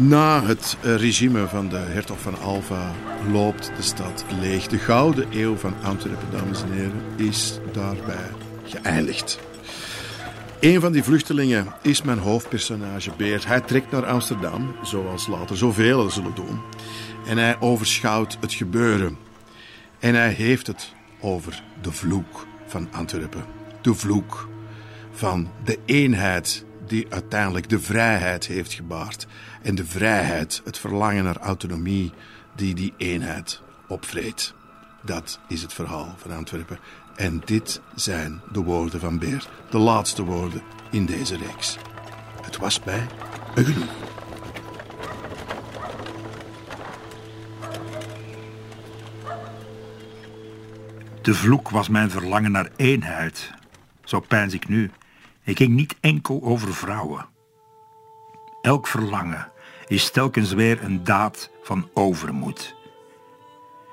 Na 0.00 0.42
het 0.44 0.76
regime 0.82 1.48
van 1.48 1.68
de 1.68 1.76
hertog 1.76 2.20
van 2.20 2.38
Alva 2.38 2.92
loopt 3.32 3.70
de 3.76 3.82
stad 3.82 4.24
leeg. 4.40 4.66
De 4.66 4.78
gouden 4.78 5.26
eeuw 5.30 5.56
van 5.56 5.74
Antwerpen, 5.82 6.30
dames 6.30 6.62
en 6.62 6.72
heren, 6.72 7.02
is 7.16 7.58
daarbij 7.72 8.30
geëindigd. 8.64 9.38
Een 10.60 10.80
van 10.80 10.92
die 10.92 11.02
vluchtelingen 11.02 11.66
is 11.82 12.02
mijn 12.02 12.18
hoofdpersonage 12.18 13.10
Beert. 13.16 13.46
Hij 13.46 13.60
trekt 13.60 13.90
naar 13.90 14.06
Amsterdam, 14.06 14.74
zoals 14.82 15.26
later 15.26 15.56
zoveel 15.56 16.10
zullen 16.10 16.34
doen. 16.34 16.60
En 17.26 17.38
hij 17.38 17.60
overschouwt 17.60 18.36
het 18.40 18.52
gebeuren. 18.52 19.18
En 19.98 20.14
hij 20.14 20.30
heeft 20.30 20.66
het 20.66 20.94
over 21.20 21.62
de 21.82 21.92
vloek 21.92 22.46
van 22.66 22.88
Antwerpen. 22.92 23.44
De 23.80 23.94
vloek 23.94 24.48
van 25.10 25.50
de 25.64 25.78
eenheid 25.84 26.66
die 26.88 27.06
uiteindelijk 27.08 27.68
de 27.68 27.80
vrijheid 27.80 28.46
heeft 28.46 28.72
gebaard. 28.72 29.26
En 29.62 29.74
de 29.74 29.86
vrijheid, 29.86 30.60
het 30.64 30.78
verlangen 30.78 31.24
naar 31.24 31.36
autonomie, 31.36 32.12
die 32.54 32.74
die 32.74 32.94
eenheid 32.96 33.62
opvreet. 33.88 34.54
Dat 35.02 35.40
is 35.48 35.62
het 35.62 35.72
verhaal 35.72 36.14
van 36.16 36.30
Antwerpen. 36.30 36.78
En 37.16 37.42
dit 37.44 37.80
zijn 37.94 38.40
de 38.52 38.60
woorden 38.60 39.00
van 39.00 39.18
Beer, 39.18 39.48
de 39.70 39.78
laatste 39.78 40.22
woorden 40.22 40.62
in 40.90 41.06
deze 41.06 41.36
reeks. 41.36 41.76
Het 42.42 42.56
was 42.56 42.84
mij 42.84 43.06
een. 43.54 43.74
De 51.22 51.34
vloek 51.34 51.70
was 51.70 51.88
mijn 51.88 52.10
verlangen 52.10 52.52
naar 52.52 52.70
eenheid. 52.76 53.50
Zo 54.04 54.20
pijns 54.20 54.54
ik 54.54 54.68
nu. 54.68 54.90
Ik 55.48 55.56
ging 55.56 55.74
niet 55.74 55.96
enkel 56.00 56.40
over 56.42 56.74
vrouwen. 56.74 57.26
Elk 58.62 58.86
verlangen 58.86 59.52
is 59.86 60.10
telkens 60.10 60.52
weer 60.52 60.84
een 60.84 61.04
daad 61.04 61.50
van 61.62 61.88
overmoed. 61.92 62.74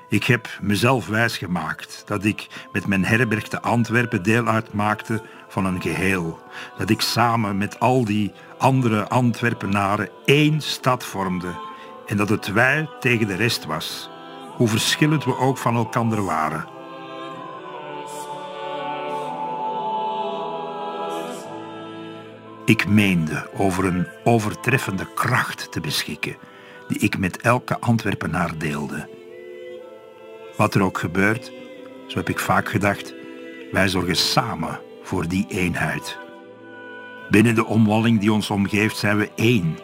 Ik 0.09 0.23
heb 0.23 0.57
mezelf 0.61 1.07
wijsgemaakt 1.07 2.03
dat 2.05 2.23
ik 2.25 2.47
met 2.71 2.87
mijn 2.87 3.05
herberg 3.05 3.47
te 3.47 3.61
Antwerpen 3.61 4.23
deel 4.23 4.47
uitmaakte 4.47 5.21
van 5.47 5.65
een 5.65 5.81
geheel. 5.81 6.39
Dat 6.77 6.89
ik 6.89 7.01
samen 7.01 7.57
met 7.57 7.79
al 7.79 8.05
die 8.05 8.31
andere 8.57 9.07
Antwerpenaren 9.07 10.09
één 10.25 10.61
stad 10.61 11.03
vormde 11.03 11.55
en 12.05 12.17
dat 12.17 12.29
het 12.29 12.47
wij 12.51 12.89
tegen 12.99 13.27
de 13.27 13.35
rest 13.35 13.65
was, 13.65 14.09
hoe 14.55 14.67
verschillend 14.67 15.23
we 15.25 15.37
ook 15.37 15.57
van 15.57 15.75
elkander 15.75 16.23
waren. 16.23 16.74
Ik 22.65 22.87
meende 22.87 23.49
over 23.53 23.85
een 23.85 24.07
overtreffende 24.23 25.13
kracht 25.13 25.71
te 25.71 25.79
beschikken, 25.79 26.35
die 26.87 26.99
ik 26.99 27.17
met 27.17 27.37
elke 27.37 27.79
Antwerpenaar 27.79 28.57
deelde. 28.57 29.09
Wat 30.57 30.75
er 30.75 30.81
ook 30.81 30.97
gebeurt, 30.97 31.51
zo 32.07 32.17
heb 32.17 32.29
ik 32.29 32.39
vaak 32.39 32.69
gedacht, 32.69 33.13
wij 33.71 33.87
zorgen 33.87 34.15
samen 34.15 34.79
voor 35.03 35.27
die 35.27 35.45
eenheid. 35.49 36.17
Binnen 37.29 37.55
de 37.55 37.65
omwalling 37.65 38.19
die 38.19 38.33
ons 38.33 38.49
omgeeft 38.49 38.97
zijn 38.97 39.17
we 39.17 39.31
één. 39.35 39.77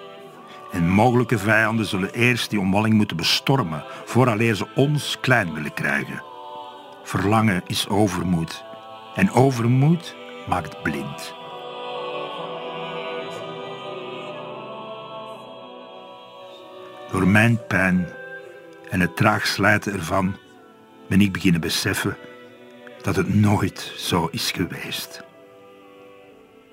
En 0.72 0.90
mogelijke 0.90 1.38
vijanden 1.38 1.86
zullen 1.86 2.14
eerst 2.14 2.50
die 2.50 2.60
omwalling 2.60 2.94
moeten 2.94 3.18
bestormen, 3.18 3.84
vooraleer 4.06 4.56
ze 4.56 4.68
ons 4.76 5.18
klein 5.20 5.54
willen 5.54 5.74
krijgen. 5.74 6.24
Verlangen 7.04 7.62
is 7.68 7.88
overmoed. 7.88 8.64
En 9.16 9.32
overmoed 9.32 10.16
maakt 10.48 10.84
blind. 10.84 11.40
Door 17.12 17.28
mijn 17.28 17.60
pijn 17.68 18.08
en 18.90 19.00
het 19.00 19.16
traag 19.16 19.48
slijten 19.48 19.94
ervan 19.94 20.36
ben 21.10 21.22
ik 21.22 21.32
beginnen 21.32 21.62
beseffen 21.62 22.18
dat 23.02 23.16
het 23.16 23.34
nooit 23.34 23.94
zo 23.98 24.28
is 24.32 24.52
geweest. 24.52 25.24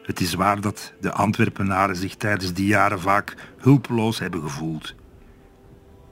Het 0.03 0.21
is 0.21 0.35
waar 0.35 0.61
dat 0.61 0.93
de 1.01 1.13
Antwerpenaren 1.13 1.97
zich 1.97 2.15
tijdens 2.15 2.53
die 2.53 2.67
jaren 2.67 3.01
vaak 3.01 3.35
hulpeloos 3.59 4.19
hebben 4.19 4.43
gevoeld. 4.43 4.95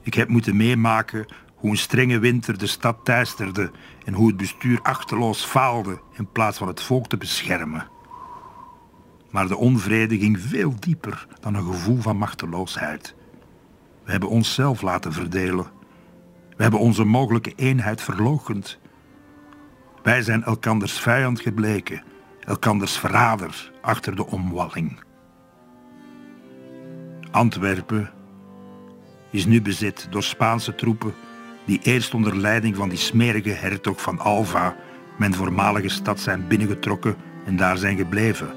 Ik 0.01 0.13
heb 0.13 0.27
moeten 0.27 0.55
meemaken 0.55 1.25
hoe 1.55 1.69
een 1.69 1.77
strenge 1.77 2.19
winter 2.19 2.57
de 2.57 2.67
stad 2.67 2.97
teisterde 3.03 3.71
en 4.05 4.13
hoe 4.13 4.27
het 4.27 4.37
bestuur 4.37 4.79
achterloos 4.81 5.45
faalde 5.45 5.99
in 6.13 6.31
plaats 6.31 6.57
van 6.57 6.67
het 6.67 6.81
volk 6.81 7.07
te 7.07 7.17
beschermen. 7.17 7.87
Maar 9.29 9.47
de 9.47 9.57
onvrede 9.57 10.19
ging 10.19 10.39
veel 10.39 10.73
dieper 10.79 11.27
dan 11.39 11.53
een 11.53 11.65
gevoel 11.65 12.01
van 12.01 12.17
machteloosheid. 12.17 13.15
We 14.07 14.13
hebben 14.13 14.29
onszelf 14.29 14.81
laten 14.81 15.13
verdelen. 15.13 15.65
We 16.55 16.61
hebben 16.63 16.79
onze 16.79 17.03
mogelijke 17.03 17.53
eenheid 17.55 18.01
verloochend. 18.01 18.79
Wij 20.03 20.21
zijn 20.21 20.43
elkanders 20.43 20.99
vijand 20.99 21.39
gebleken, 21.39 22.03
elkanders 22.39 22.97
verrader 22.97 23.71
achter 23.81 24.15
de 24.15 24.25
omwalling. 24.25 24.99
Antwerpen 27.31 28.11
is 29.31 29.45
nu 29.45 29.61
bezet 29.61 30.07
door 30.09 30.23
Spaanse 30.23 30.75
troepen 30.75 31.13
die 31.65 31.79
eerst 31.83 32.13
onder 32.13 32.37
leiding 32.37 32.75
van 32.75 32.89
die 32.89 32.97
smerige 32.97 33.49
hertog 33.49 34.01
van 34.01 34.19
Alva 34.19 34.75
mijn 35.17 35.33
voormalige 35.33 35.89
stad 35.89 36.19
zijn 36.19 36.47
binnengetrokken 36.47 37.15
en 37.45 37.55
daar 37.55 37.77
zijn 37.77 37.97
gebleven. 37.97 38.49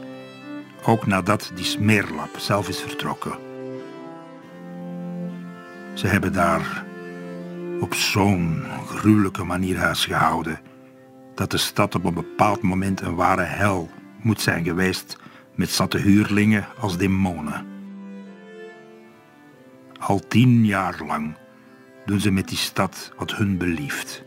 Ook 0.85 1.07
nadat 1.07 1.53
die 1.55 1.65
smeerlap 1.65 2.39
zelf 2.39 2.69
is 2.69 2.81
vertrokken. 2.81 3.50
Ze 6.01 6.07
hebben 6.07 6.33
daar 6.33 6.85
op 7.81 7.95
zo'n 7.95 8.65
gruwelijke 8.87 9.45
manier 9.45 9.79
huisgehouden 9.79 10.61
dat 11.35 11.51
de 11.51 11.57
stad 11.57 11.95
op 11.95 12.05
een 12.05 12.15
bepaald 12.15 12.63
moment 12.63 13.01
een 13.01 13.15
ware 13.15 13.43
hel 13.43 13.91
moet 14.23 14.41
zijn 14.41 14.65
geweest 14.65 15.17
met 15.55 15.71
zatte 15.71 15.99
huurlingen 15.99 16.67
als 16.79 16.97
demonen. 16.97 17.67
Al 19.99 20.21
tien 20.29 20.65
jaar 20.65 21.01
lang 21.07 21.35
doen 22.07 22.21
ze 22.21 22.31
met 22.31 22.49
die 22.49 22.59
stad 22.59 23.13
wat 23.17 23.35
hun 23.35 23.59
belieft. 23.59 24.23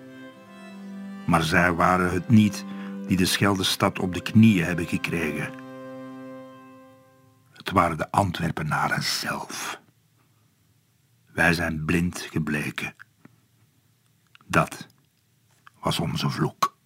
Maar 1.26 1.44
zij 1.44 1.74
waren 1.74 2.12
het 2.12 2.30
niet 2.30 2.66
die 3.08 3.18
de 3.18 3.26
Scheldestad 3.26 4.00
op 4.00 4.14
de 4.14 4.22
knieën 4.22 4.66
hebben 4.66 4.86
gekregen. 4.86 5.50
Het 7.52 7.72
waren 7.72 7.98
de 7.98 8.12
Antwerpenaren 8.12 9.04
zelf. 9.04 9.82
Wij 11.34 11.54
zijn 11.54 11.86
blind 11.86 12.20
gebleken. 12.20 12.96
Dat 14.46 14.88
was 15.80 16.00
onze 16.00 16.30
vloek. 16.30 16.78